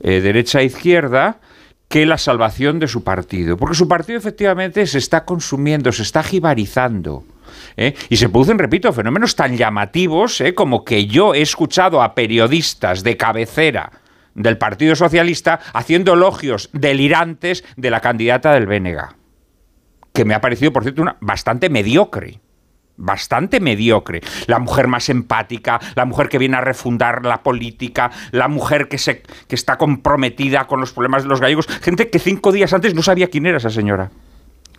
[0.00, 1.38] eh, derecha-izquierda
[1.88, 3.56] que la salvación de su partido.
[3.56, 7.24] Porque su partido efectivamente se está consumiendo, se está jibarizando.
[7.76, 7.94] ¿eh?
[8.08, 13.16] Y se producen, repito, fenómenos tan llamativos como que yo he escuchado a periodistas de
[13.16, 13.92] cabecera
[14.34, 19.16] del Partido Socialista haciendo elogios delirantes de la candidata del Bénega,
[20.12, 22.40] que me ha parecido, por cierto, una, bastante mediocre
[22.96, 24.20] bastante mediocre.
[24.46, 28.98] La mujer más empática, la mujer que viene a refundar la política, la mujer que,
[28.98, 31.66] se, que está comprometida con los problemas de los gallegos.
[31.82, 34.10] Gente que cinco días antes no sabía quién era esa señora.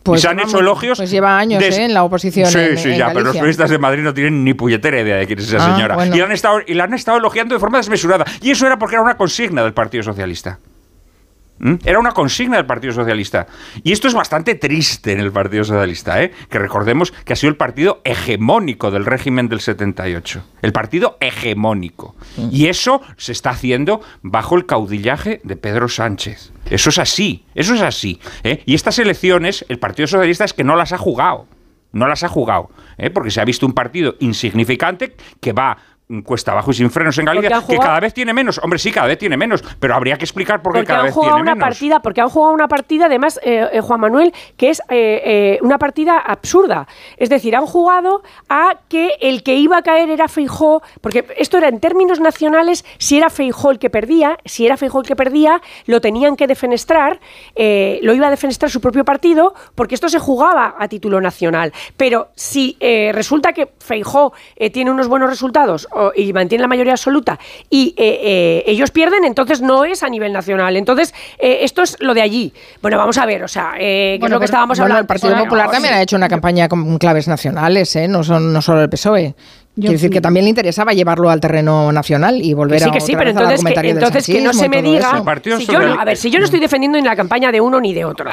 [0.04, 0.98] Pues, se han hecho elogios.
[0.98, 1.84] Pues lleva años ¿eh?
[1.84, 2.50] en la oposición.
[2.50, 5.40] Sí, sí, ya, pero los periodistas de Madrid no tienen ni puñetera idea de quién
[5.40, 6.06] es esa ah, señora.
[6.06, 8.26] Y, la han estado, y la han estado elogiando de forma desmesurada.
[8.42, 10.60] Y eso era porque era una consigna del Partido Socialista.
[11.60, 11.76] ¿Mm?
[11.86, 13.48] Era una consigna del Partido Socialista.
[13.84, 16.32] Y esto es bastante triste en el Partido Socialista, ¿eh?
[16.50, 20.44] que recordemos que ha sido el partido hegemónico del régimen del 78.
[20.62, 22.16] El partido hegemónico.
[22.38, 22.50] Mm.
[22.52, 26.52] Y eso se está haciendo bajo el caudillaje de Pedro Sánchez.
[26.70, 28.20] Eso es así, eso es así.
[28.44, 28.62] ¿eh?
[28.66, 31.48] Y estas elecciones, el Partido Socialista es que no las ha jugado.
[31.94, 33.10] No las ha jugado, ¿eh?
[33.10, 35.78] porque se ha visto un partido insignificante que va
[36.24, 38.60] cuesta abajo y sin frenos en Galicia, que cada vez tiene menos.
[38.64, 41.34] Hombre, sí, cada vez tiene menos, pero habría que explicar por qué cada vez tiene
[41.34, 41.68] una menos.
[41.68, 45.78] Partida, porque han jugado una partida, además, eh, eh, Juan Manuel, que es eh, una
[45.78, 46.88] partida absurda.
[47.18, 51.58] Es decir, han jugado a que el que iba a caer era Feijó, porque esto
[51.58, 55.16] era en términos nacionales, si era Feijó el que perdía, si era Feijó el que
[55.18, 57.20] perdía, lo tenían que defenestrar,
[57.58, 61.74] lo iba a defenestrar su propio partido, porque esto se jugaba a título nacional.
[61.98, 62.78] Pero si
[63.12, 64.34] resulta que Feijó
[64.72, 69.62] tiene unos buenos resultados, y mantiene la mayoría absoluta y eh, eh, ellos pierden, entonces
[69.62, 70.76] no es a nivel nacional.
[70.78, 72.54] Entonces, eh, esto es lo de allí.
[72.82, 75.02] Bueno, vamos a ver, o sea, ¿qué es lo que estábamos hablando?
[75.02, 78.08] El Partido Popular también ha hecho una campaña con claves nacionales, ¿eh?
[78.08, 79.36] no, son, no solo el PSOE
[79.80, 82.92] Quiero decir que también le interesaba llevarlo al terreno nacional y volver Que sí, a
[82.94, 85.12] que sí, pero entonces, que, entonces que no se me diga.
[85.12, 87.62] Si yo, no- Socialista- a ver, si yo no estoy defendiendo ni la campaña de
[87.62, 88.30] uno ni de otro.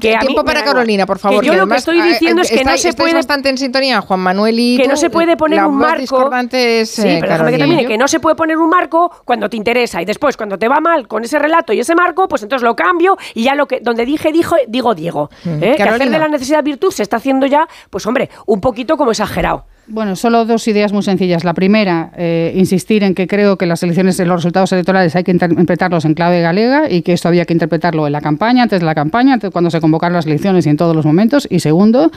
[0.00, 0.64] que a mí Tiempo para.
[0.64, 1.40] Carolina, por favor.
[1.40, 3.14] Que yo lo que estoy ah, diciendo es que no se puede.
[3.14, 6.00] bastante en sintonía, Juan Manuel y que tú, no se puede poner un marco.
[6.00, 9.10] discordante es, sí, eh, pero déjame que termine, que no se puede poner un marco
[9.24, 12.28] cuando te interesa y después cuando te va mal con ese relato y ese marco,
[12.28, 15.30] pues entonces lo cambio y ya lo que donde dije dijo digo Diego.
[15.44, 15.62] Mm.
[15.62, 15.74] ¿eh?
[15.76, 19.10] Que hacer de la necesidad virtud se está haciendo ya, pues hombre, un poquito como
[19.10, 19.64] exagerado.
[19.90, 21.44] Bueno, solo dos ideas muy sencillas.
[21.44, 25.30] La primera, eh, insistir en que creo que las elecciones, los resultados electorales hay que
[25.30, 28.86] interpretarlos en clave galega y que esto había que interpretarlo en la campaña, antes de
[28.86, 31.48] la campaña, antes cuando se convocaron las elecciones y en todos los momentos.
[31.50, 32.10] Y segundo,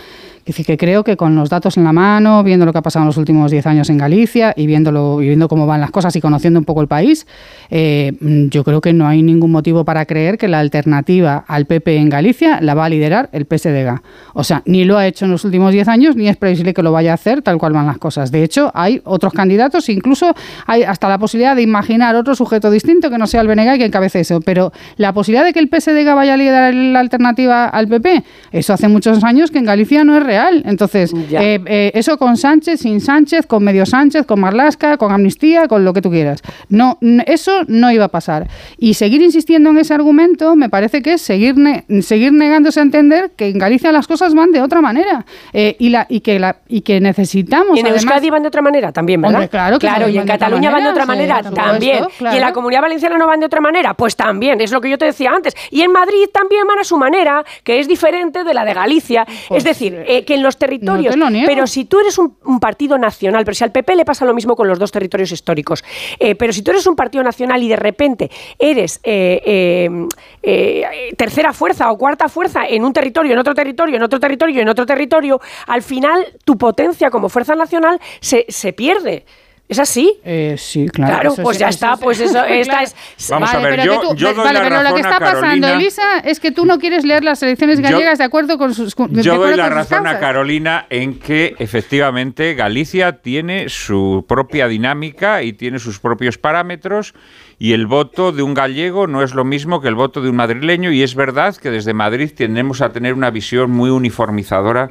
[0.43, 3.03] que, que creo que con los datos en la mano, viendo lo que ha pasado
[3.03, 6.14] en los últimos 10 años en Galicia y, viéndolo, y viendo cómo van las cosas
[6.17, 7.25] y conociendo un poco el país,
[7.69, 11.95] eh, yo creo que no hay ningún motivo para creer que la alternativa al PP
[11.95, 14.01] en Galicia la va a liderar el PSDG.
[14.33, 16.83] O sea, ni lo ha hecho en los últimos 10 años, ni es previsible que
[16.83, 18.30] lo vaya a hacer tal cual van las cosas.
[18.31, 20.33] De hecho, hay otros candidatos, incluso
[20.67, 23.85] hay hasta la posibilidad de imaginar otro sujeto distinto que no sea el BNG que
[23.85, 24.41] encabece eso.
[24.41, 28.73] Pero la posibilidad de que el PSDG vaya a liderar la alternativa al PP, eso
[28.73, 30.64] hace muchos años que en Galicia no es real.
[30.65, 35.67] Entonces, eh, eh, eso con Sánchez, sin Sánchez, con medio Sánchez, con Marlasca, con amnistía,
[35.67, 36.41] con lo que tú quieras.
[36.69, 38.48] No, eso no iba a pasar.
[38.77, 42.83] Y seguir insistiendo en ese argumento me parece que es seguir, ne- seguir negándose a
[42.83, 46.40] entender que en Galicia las cosas van de otra manera eh, y, la, y, que
[46.40, 47.50] la, y que necesitamos.
[47.73, 49.35] Y en además- Euskadi van de otra manera también, ¿verdad?
[49.35, 52.05] Hombre, claro que claro y en Cataluña van de otra manera, sí, supuesto, también.
[52.17, 52.35] claro.
[52.35, 54.89] Y en la Comunidad Valenciana no van de otra manera, pues también, es lo que
[54.89, 55.53] yo te decía antes.
[55.69, 59.25] Y en Madrid también van a su manera, que es diferente de la de Galicia.
[59.49, 61.15] es decir, eh, que en los territorios.
[61.15, 63.95] Pues, no te pero si tú eres un, un partido nacional, pero si al PP
[63.95, 65.83] le pasa lo mismo con los dos territorios históricos,
[66.19, 70.07] eh, pero si tú eres un partido nacional y de repente eres eh, eh,
[70.43, 74.61] eh, tercera fuerza o cuarta fuerza en un territorio, en otro territorio, en otro territorio,
[74.61, 79.26] en otro territorio, al final tu potencia como fuerza nacional se, se pierde.
[79.70, 80.20] ¿Es así?
[80.26, 81.14] Eh, sí, claro.
[81.14, 82.94] Claro, pues sí, ya está, pues eso, esta es...
[83.30, 85.08] Vamos a ver, pero yo- que tú- yo doy vale, la pero lo razón que
[85.08, 85.74] a está pasando, Carolina.
[85.74, 88.94] Elisa, es que tú no quieres leer las elecciones Yo- gallegas de acuerdo con sus
[88.94, 90.20] de- Yo doy la razón a.
[90.20, 97.14] Carolina en que efectivamente Galicia tiene su propia dinámica y tiene sus propios parámetros
[97.58, 100.36] y el voto de un gallego no es lo mismo que el voto de un
[100.36, 104.90] madrileño y es verdad que desde Madrid tendemos a tener una visión muy uniformizadora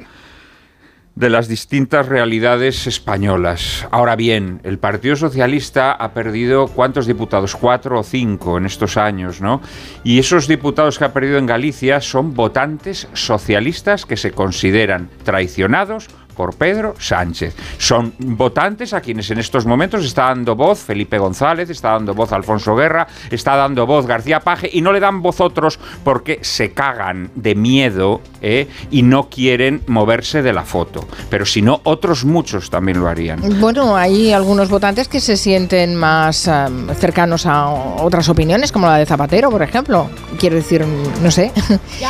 [1.15, 3.87] de las distintas realidades españolas.
[3.91, 9.41] Ahora bien, el Partido Socialista ha perdido cuántos diputados, cuatro o cinco en estos años,
[9.41, 9.61] ¿no?
[10.03, 16.07] Y esos diputados que ha perdido en Galicia son votantes socialistas que se consideran traicionados
[16.41, 17.55] por Pedro Sánchez.
[17.77, 22.31] Son votantes a quienes en estos momentos está dando voz Felipe González, está dando voz
[22.31, 26.71] Alfonso Guerra, está dando voz García Paje y no le dan voz otros porque se
[26.71, 28.67] cagan de miedo ¿eh?
[28.89, 31.07] y no quieren moverse de la foto.
[31.29, 33.59] Pero si no, otros muchos también lo harían.
[33.59, 38.97] Bueno, hay algunos votantes que se sienten más am, cercanos a otras opiniones, como la
[38.97, 40.09] de Zapatero, por ejemplo.
[40.39, 40.83] Quiero decir,
[41.21, 41.51] no sé.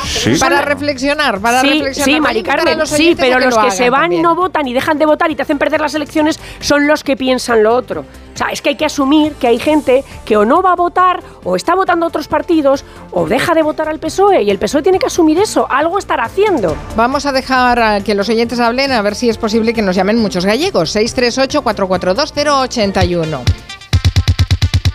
[0.05, 0.35] Sí.
[0.39, 2.15] para reflexionar, para sí, reflexionar.
[2.15, 5.05] sí, Mari Carmen, sí, pero los lo que se van no votan y dejan de
[5.05, 8.05] votar y te hacen perder las elecciones son los que piensan lo otro.
[8.33, 10.75] O sea, es que hay que asumir que hay gente que o no va a
[10.75, 14.57] votar, o está votando a otros partidos, o deja de votar al PSOE, y el
[14.57, 16.77] PSOE tiene que asumir eso, algo estará haciendo.
[16.95, 19.95] Vamos a dejar a que los oyentes hablen a ver si es posible que nos
[19.95, 20.95] llamen muchos gallegos.
[20.95, 23.80] 638-442-081.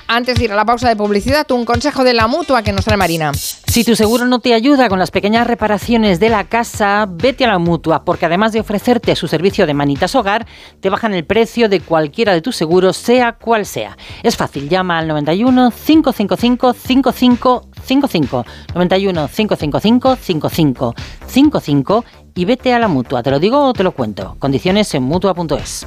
[0.08, 2.84] Antes de ir a la pausa de publicidad, un consejo de la mutua que nos
[2.84, 3.32] trae Marina.
[3.34, 7.48] Si tu seguro no te ayuda con las pequeñas reparaciones de la casa, vete a
[7.48, 10.46] la mutua, porque además de ofrecerte su servicio de manitas hogar,
[10.80, 13.98] te bajan el precio de cualquiera de tus seguros, sea cual sea.
[14.22, 22.04] Es fácil, llama al 91 555 5555 91 555 5555
[22.36, 23.24] y vete a la mutua.
[23.24, 24.36] ¿Te lo digo o te lo cuento?
[24.38, 25.86] Condiciones en mutua.es.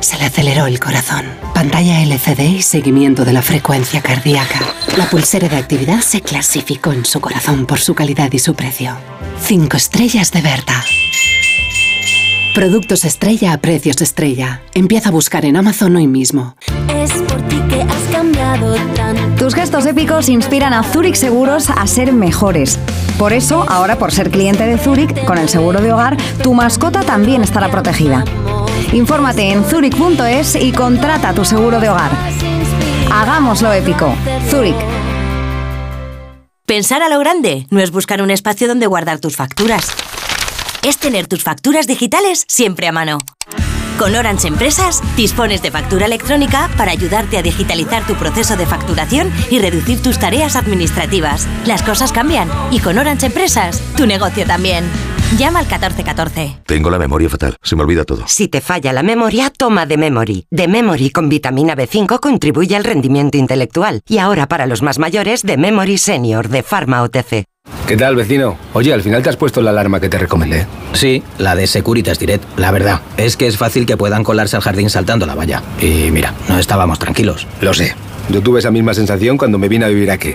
[0.00, 1.24] se le aceleró el corazón.
[1.54, 4.60] Pantalla LCD y seguimiento de la frecuencia cardíaca.
[4.96, 8.96] La pulsera de actividad se clasificó en su corazón por su calidad y su precio.
[9.40, 10.84] Cinco estrellas de Berta.
[12.54, 14.62] Productos estrella a precios estrella.
[14.72, 16.56] Empieza a buscar en Amazon hoy mismo.
[16.88, 19.44] Es por ti que has cambiado tanto.
[19.44, 22.78] Tus gestos épicos inspiran a Zurich Seguros a ser mejores.
[23.18, 27.00] Por eso, ahora por ser cliente de Zurich, con el seguro de hogar, tu mascota
[27.00, 28.24] también estará protegida.
[28.92, 32.10] Infórmate en zurich.es y contrata tu seguro de hogar.
[33.10, 34.14] Hagámoslo épico.
[34.50, 34.76] Zurich.
[36.66, 39.88] Pensar a lo grande no es buscar un espacio donde guardar tus facturas.
[40.82, 43.18] Es tener tus facturas digitales siempre a mano.
[43.98, 49.32] Con Orange Empresas dispones de factura electrónica para ayudarte a digitalizar tu proceso de facturación
[49.50, 51.48] y reducir tus tareas administrativas.
[51.64, 54.84] Las cosas cambian y con Orange Empresas tu negocio también.
[55.32, 56.60] Llama al 1414.
[56.66, 58.22] Tengo la memoria fatal, se me olvida todo.
[58.28, 60.46] Si te falla la memoria, toma de Memory.
[60.52, 64.02] De Memory con vitamina B5 contribuye al rendimiento intelectual.
[64.08, 67.44] Y ahora para los más mayores, de Memory Senior de Pharma OTC.
[67.88, 68.56] ¿Qué tal, vecino?
[68.72, 70.66] Oye, al final te has puesto la alarma que te recomendé.
[70.92, 72.44] Sí, la de Securitas Direct.
[72.56, 75.60] La verdad, es que es fácil que puedan colarse al jardín saltando la valla.
[75.80, 77.48] Y mira, no estábamos tranquilos.
[77.60, 77.96] Lo sé.
[78.28, 80.34] Yo tuve esa misma sensación cuando me vine a vivir aquí.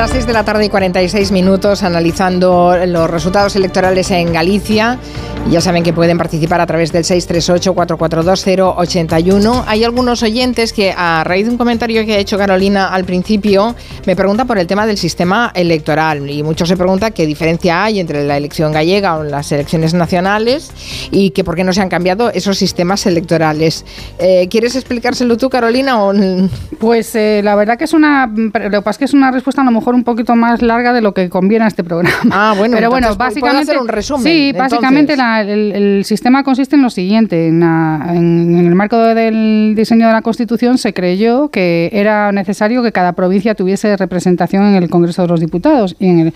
[0.00, 4.98] Las 6 de la tarde y 46 minutos analizando los resultados electorales en Galicia.
[5.50, 9.64] Ya saben que pueden participar a través del 638-442-081.
[9.66, 13.74] Hay algunos oyentes que, a raíz de un comentario que ha hecho Carolina al principio,
[14.06, 16.30] me preguntan por el tema del sistema electoral.
[16.30, 20.70] Y muchos se preguntan qué diferencia hay entre la elección gallega o las elecciones nacionales
[21.10, 23.84] y que por qué no se han cambiado esos sistemas electorales.
[24.18, 26.04] Eh, ¿Quieres explicárselo tú, Carolina?
[26.04, 26.12] O...
[26.78, 28.26] Pues eh, la verdad que es una.
[28.26, 30.92] Lo que pasa es que es una respuesta a lo mejor un poquito más larga
[30.92, 32.14] de lo que conviene a este programa.
[32.30, 33.62] Ah, bueno, pero bueno, ¿puedo básicamente.
[33.72, 37.48] hacer un resumen, Sí, básicamente la- el, el sistema consiste en lo siguiente.
[37.48, 42.32] En, la- en- en el marco del diseño de la Constitución se creyó que era
[42.32, 46.34] necesario que cada provincia tuviese representación en el Congreso de los Diputados, y en el-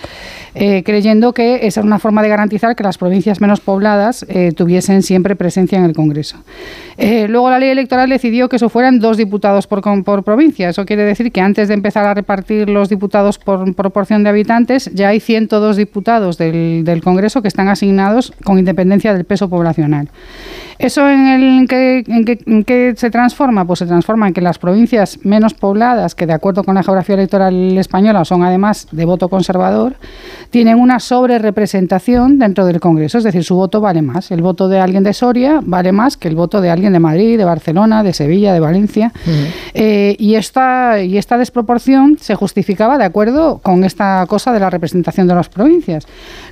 [0.54, 4.52] eh, creyendo que esa era una forma de garantizar que las provincias menos pobladas eh,
[4.56, 6.36] tuviesen siempre presencia en el Congreso.
[6.96, 10.68] Eh, luego la ley electoral decidió que eso fueran dos diputados por, por provincia.
[10.68, 14.90] Eso quiere decir que antes de empezar a repartir los diputados por proporción de habitantes,
[14.94, 20.08] ya hay 102 diputados del, del Congreso que están asignados con independencia del peso poblacional.
[20.78, 23.64] ¿Eso en, el, en qué, en qué- en qué se transforma?
[23.64, 27.14] Pues se transforma en que las provincias menos pobladas, que de acuerdo con la geografía
[27.14, 29.94] electoral española son además de voto conservador,
[30.50, 34.30] tienen una sobrerepresentación dentro del Congreso, es decir, su voto vale más.
[34.30, 37.38] El voto de alguien de Soria vale más que el voto de alguien de Madrid,
[37.38, 39.12] de Barcelona, de Sevilla, de Valencia.
[39.74, 44.70] Eh, y, esta, y esta desproporción se justificaba de acuerdo con esta cosa de la
[44.70, 46.06] representación de las provincias.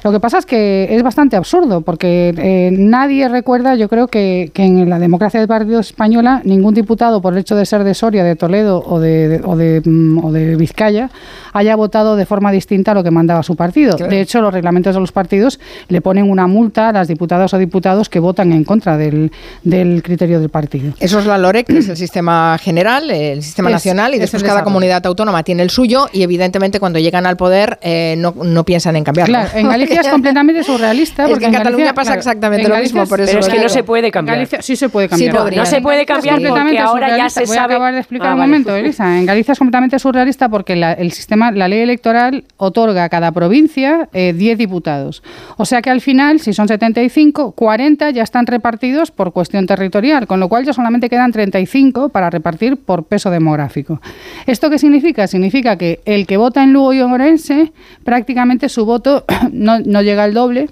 [0.05, 4.51] Lo que pasa es que es bastante absurdo, porque eh, nadie recuerda, yo creo que,
[4.55, 7.95] que en la democracia del Partido Española, ningún diputado, por el hecho de ser de
[7.95, 11.11] Soria, de Toledo o de, de- o de, mm, o de Vizcaya,
[11.53, 13.97] haya votado de forma distinta a lo que mandaba su partido.
[13.97, 17.59] De hecho, los reglamentos de los partidos le ponen una multa a las diputadas o
[17.59, 19.31] diputados que votan en contra del,
[19.63, 20.93] del criterio del partido.
[20.99, 24.21] Eso es la LOREC, que es el sistema general, el sistema Es- nacional, y es
[24.23, 28.35] después cada comunidad autónoma tiene el suyo, y evidentemente cuando llegan al poder eh, no,
[28.43, 29.33] no piensan en cambiarlo.
[29.35, 31.25] Claro, en Galicia es completamente surrealista.
[31.25, 33.41] Es porque que en Cataluña Galicia, pasa claro, exactamente en lo mismo, por eso Pero
[33.41, 34.37] es que no se puede cambiar.
[34.39, 35.35] Galicia sí se puede cambiar.
[35.35, 38.29] No, no se puede cambiar porque ahora ya se Voy a sabe- acabar de explicar
[38.29, 38.51] Ah, un vale.
[38.53, 39.19] momento, Elisa.
[39.19, 43.33] En Galicia es completamente surrealista porque la, el sistema, la ley electoral otorga a cada
[43.33, 45.23] provincia eh, 10 diputados.
[45.57, 50.27] O sea que al final, si son 75, 40 ya están repartidos por cuestión territorial,
[50.27, 54.01] con lo cual ya solamente quedan 35 para repartir por peso demográfico.
[54.47, 55.27] ¿Esto qué significa?
[55.27, 57.73] Significa que el que vota en Lugo y en Orense,
[58.05, 60.69] prácticamente su voto no, no llega al doble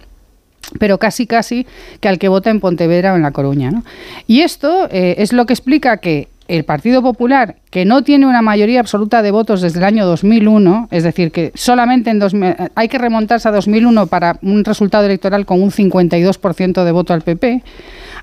[0.78, 1.67] pero casi casi
[2.01, 3.70] que al que vota en Pontevedra o en La Coruña.
[3.70, 3.83] ¿no?
[4.27, 8.43] Y esto eh, es lo que explica que el Partido Popular, que no tiene una
[8.43, 12.89] mayoría absoluta de votos desde el año 2001, es decir, que solamente en 2000 hay
[12.89, 17.62] que remontarse a 2001 para un resultado electoral con un 52% de voto al PP,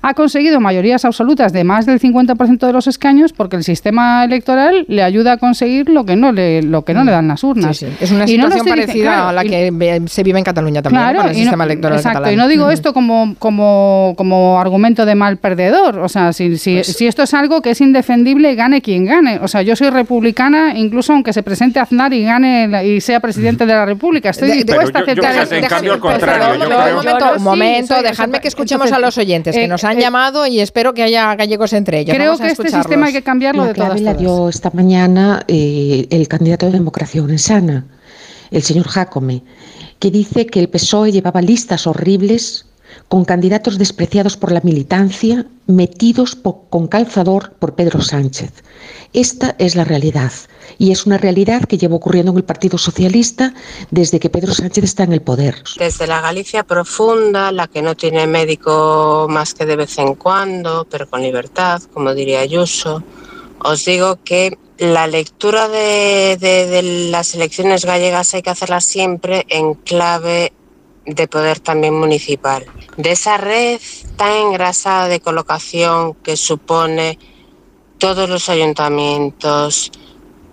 [0.02, 4.84] ha conseguido mayorías absolutas de más del 50% de los escaños porque el sistema electoral
[4.88, 7.76] le ayuda a conseguir lo que no le, lo que no le dan las urnas.
[7.76, 7.92] Sí, sí.
[8.00, 11.04] Es una no situación parecida diciendo- claro, a la que se vive en Cataluña también,
[11.16, 12.34] con el y no- sistema electoral exacto, catalán.
[12.34, 12.72] y no digo Ujú.
[12.72, 15.98] esto como, como, como argumento de mal perdedor.
[15.98, 19.38] O sea, si, si, si esto es algo que es indefendible, gane quien gane.
[19.42, 23.20] O sea, yo soy republicana, incluso aunque se presente Aznar y gane la- y sea
[23.20, 24.30] presidente de la República.
[24.30, 25.68] Estoy dispuesta a aceptar en eso.
[25.68, 29.84] cambio, al Pero, contrario, un momento, dejadme que escuchemos a los oyentes que eh, nos
[29.90, 32.14] han eh, llamado y espero que haya gallegos entre ellos.
[32.14, 34.20] Creo Vamos a que este sistema hay que cambiarlo La de todas clave la todas.
[34.20, 37.86] dio esta mañana eh, el candidato de Democracia Unesana,
[38.50, 39.42] el señor Jacome,
[39.98, 42.67] que dice que el PSOE llevaba listas horribles
[43.06, 46.36] con candidatos despreciados por la militancia, metidos
[46.70, 48.50] con calzador por Pedro Sánchez.
[49.12, 50.32] Esta es la realidad
[50.78, 53.54] y es una realidad que lleva ocurriendo en el Partido Socialista
[53.90, 55.62] desde que Pedro Sánchez está en el poder.
[55.78, 60.86] Desde la Galicia profunda, la que no tiene médico más que de vez en cuando,
[60.90, 63.02] pero con libertad, como diría Ayuso,
[63.64, 69.44] os digo que la lectura de, de- de las elecciones gallegas hay que hacerla siempre
[69.48, 70.52] en clave
[71.08, 72.66] de poder también municipal.
[72.96, 73.80] De esa red
[74.16, 77.18] tan engrasada de colocación que supone
[77.98, 79.90] todos los ayuntamientos,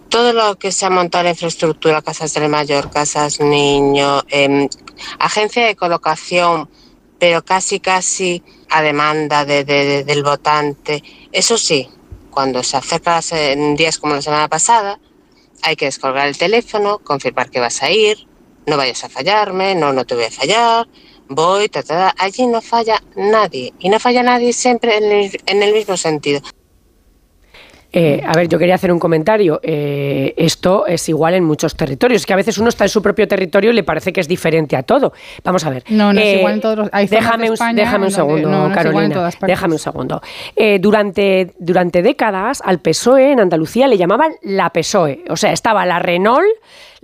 [0.09, 4.69] todo lo que se ha montado en infraestructura, casas del mayor, casas niño, em,
[5.19, 6.69] agencia de colocación,
[7.19, 11.03] pero casi casi a demanda de- de- de- del votante.
[11.31, 11.89] Eso sí,
[12.31, 14.99] cuando se acerca en días como la semana pasada,
[15.61, 18.27] hay que descolgar el teléfono, confirmar que vas a ir,
[18.67, 20.87] no vayas a fallarme, no, no te voy a fallar,
[21.27, 22.23] voy, ta, ta, ta.
[22.23, 26.41] allí no falla nadie, y no falla nadie siempre en el- en el mismo sentido.
[27.97, 29.61] Eh, a ver, yo quería hacer un comentario.
[29.63, 33.25] Eh, esto es igual en muchos territorios, que a veces uno está en su propio
[33.25, 35.13] territorio y le parece que es diferente a todo.
[35.45, 35.85] Vamos a ver.
[35.87, 38.49] No, no es Eh, igual en todos los- hay déjame, de un, déjame un segundo,
[38.49, 39.29] no, no es igual en Carolina.
[39.47, 40.21] Déjame un segundo.
[40.57, 45.23] Eh, durante, durante décadas al PSOE en Andalucía le llamaban la PSOE.
[45.29, 46.43] O sea, estaba la Renault,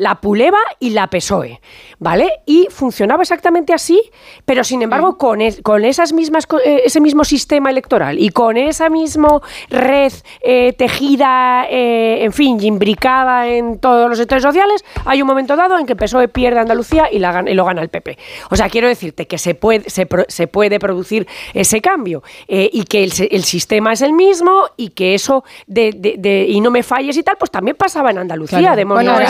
[0.02, 1.62] la Puleva y la PSOE.
[2.00, 2.32] ¿Vale?
[2.48, 4.02] Y funcionaba exactamente así,
[4.44, 8.30] pero sin embargo con, es- con esas mismas, co- eh, ese mismo sistema electoral y
[8.30, 9.40] con esa misma
[9.70, 15.56] red eh, tejida, eh, en fin, imbricada en todos los sectores sociales, hay un momento
[15.56, 18.18] dado en que PSOE pierde Andalucía y, la, gana- y lo gana el PP.
[18.50, 22.68] O sea, quiero decirte que se puede, se, pro- se puede producir ese cambio eh,
[22.74, 23.12] y que el,
[23.44, 27.22] sistema es el mismo y que eso de, de- de- y no me falles y
[27.22, 28.76] tal, pues también pasaba en Andalucía, Claro.
[28.76, 29.14] demonios.
[29.14, 29.30] Bueno,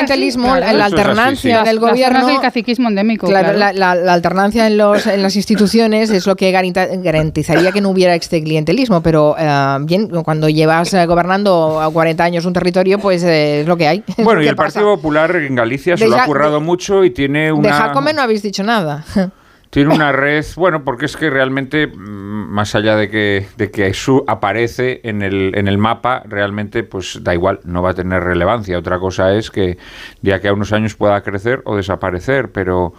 [0.00, 0.76] De- clientelismo, claro.
[0.78, 1.64] la alternancia sí.
[1.68, 2.26] del gobierno...
[2.26, 3.58] del caciquismo endémico, Claro, claro.
[3.58, 7.90] La, la- la alternancia en, los, en las instituciones es lo que garantizaría que no
[7.90, 12.98] hubiera este clientelismo, pero eh, bien, cuando llevas eh, gobernando a 40 años un territorio,
[12.98, 14.04] pues eh, es lo que hay.
[14.18, 14.80] Bueno, y ¿Qué el pasa?
[14.80, 17.72] Partido Popular en Galicia se De lo ha currado de- mucho y tiene De una...
[17.72, 19.04] Jacome no habéis dicho nada.
[19.70, 23.94] Tiene una red, bueno, porque es que realmente, mm, más allá de que, de que
[23.94, 28.20] su aparece en el, en el mapa, realmente pues da igual, no va a tener
[28.22, 28.76] relevancia.
[28.76, 29.78] Otra cosa es que
[30.22, 32.94] de aquí a unos años pueda crecer o desaparecer, pero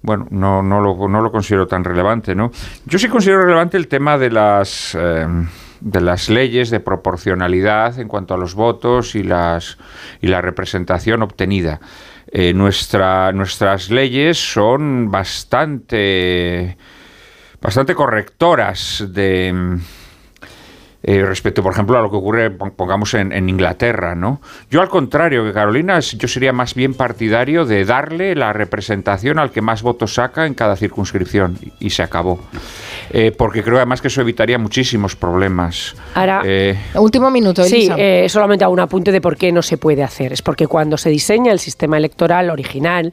[0.00, 2.50] bueno, no, no, lo, no lo considero tan relevante, ¿no?
[2.86, 4.96] Yo sí considero relevante el tema de las...
[4.98, 5.26] eh,
[5.80, 9.78] de las leyes de proporcionalidad en cuanto a los votos y las
[10.20, 11.80] y la representación obtenida.
[12.32, 16.76] Eh, nuestra, nuestras leyes son bastante
[17.60, 19.78] bastante correctoras de
[21.02, 24.40] eh, respecto, por ejemplo, a lo que ocurre, pon- pongamos, en, en Inglaterra, ¿no?
[24.70, 29.50] Yo, al contrario que Carolina, yo sería más bien partidario de darle la representación al
[29.50, 32.38] que más votos saca en cada circunscripción, y, y se acabó.
[33.12, 35.94] Eh, porque creo además que eso evitaría muchísimos problemas.
[36.14, 37.94] Ahora- Eh, Último minuto, Sí, Elisa.
[37.98, 40.32] eh, solamente hago un apunte de por qué no se puede hacer.
[40.32, 43.12] Es porque cuando se diseña el sistema electoral original,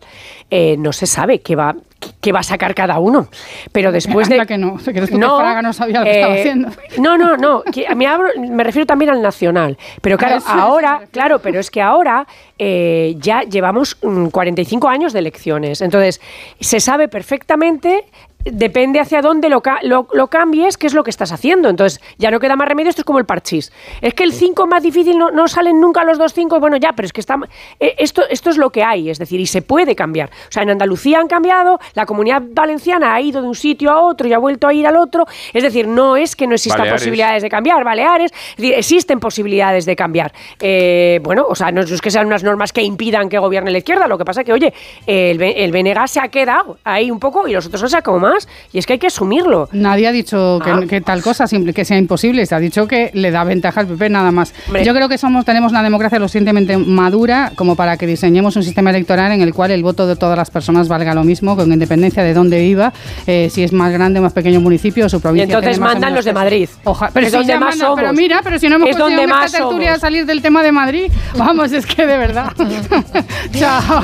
[0.51, 1.75] eh, no se sabe qué va,
[2.21, 3.27] qué va a sacar cada uno.
[3.71, 4.45] Pero después de.
[4.45, 4.79] Que no.
[4.79, 6.69] ¿Se crees tú que Fraga no sabía lo que estaba haciendo?
[6.99, 7.63] No, no, no.
[7.63, 9.77] que me, abro- me refiero también al nacional.
[10.01, 12.27] Pero claro, eso ahora, claro, pero es que ahora
[12.57, 15.81] eh, ya llevamos mm, 45 años de elecciones.
[15.81, 16.21] Entonces,
[16.59, 18.05] se sabe perfectamente.
[18.45, 21.69] Depende hacia dónde lo, lo, lo cambies, qué es lo que estás haciendo.
[21.69, 23.73] Entonces, ya no queda más remedio, esto es como el parchís.
[24.01, 26.77] Es que el 5 es más difícil, no, no salen nunca los dos 5, bueno,
[26.77, 27.37] ya, pero es que está,
[27.79, 30.29] eh, esto, esto es lo que hay, es decir, y se puede cambiar.
[30.29, 34.01] O sea, en Andalucía han cambiado, la comunidad valenciana ha ido de un sitio a
[34.01, 35.25] otro y ha vuelto a ir al otro.
[35.53, 37.01] Es decir, no es que no existan Baleares.
[37.01, 40.31] posibilidades de cambiar, Baleares, es decir, existen posibilidades de cambiar.
[40.59, 43.79] Eh, bueno, o sea, no es que sean unas normas que impidan que gobierne la
[43.79, 44.73] izquierda, lo que pasa que, oye,
[45.05, 48.26] el, el BNG se ha quedado ahí un poco y los otros han sacado más,
[48.73, 49.69] y es que hay que asumirlo.
[49.71, 50.81] Nadie ha dicho que, Ah.
[50.87, 52.45] que tal cosa, simple- que sea imposible.
[52.45, 54.53] Se ha dicho que le da ventaja al PP nada más.
[54.67, 54.85] Hombre.
[54.85, 58.63] Yo creo que somos tenemos una democracia lo suficientemente madura como para que diseñemos un
[58.63, 61.71] sistema electoral en el cual el voto de todas las personas valga lo mismo, con
[61.71, 62.93] independencia de dónde viva,
[63.25, 65.45] eh, si es más grande o más pequeño municipio, su Y provincia.
[65.57, 66.33] entonces más o mandan los de.
[66.33, 66.69] Madrid.
[66.83, 67.99] Oja- pero es si donde ya más mandan- somos.
[67.99, 70.01] Pero mira, pero si no hemos es conseguido donde esta tertulia somos.
[70.01, 72.51] salir del tema de Madrid, vamos, es que de verdad.
[73.57, 74.03] Chao.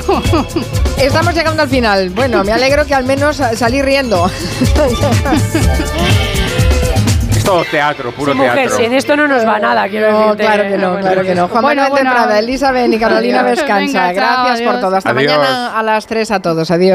[1.00, 2.10] Estamos llegando al final.
[2.10, 4.13] Bueno, me alegro que al menos salí riendo.
[7.30, 8.76] Es todo teatro, puro Sí, mujer, teatro.
[8.76, 10.44] si en esto no nos va nada, quiero No, decirte.
[10.44, 11.48] claro que no, claro que no.
[11.48, 12.30] Juan Bueno, Manuel bueno.
[12.34, 13.42] Elisa Ben y Carolina.
[13.42, 14.12] Vescanza.
[14.12, 14.96] Gracias por todo.
[14.96, 15.32] Hasta Adiós.
[15.36, 16.70] mañana a las 3 a todos.
[16.70, 16.92] Adiós.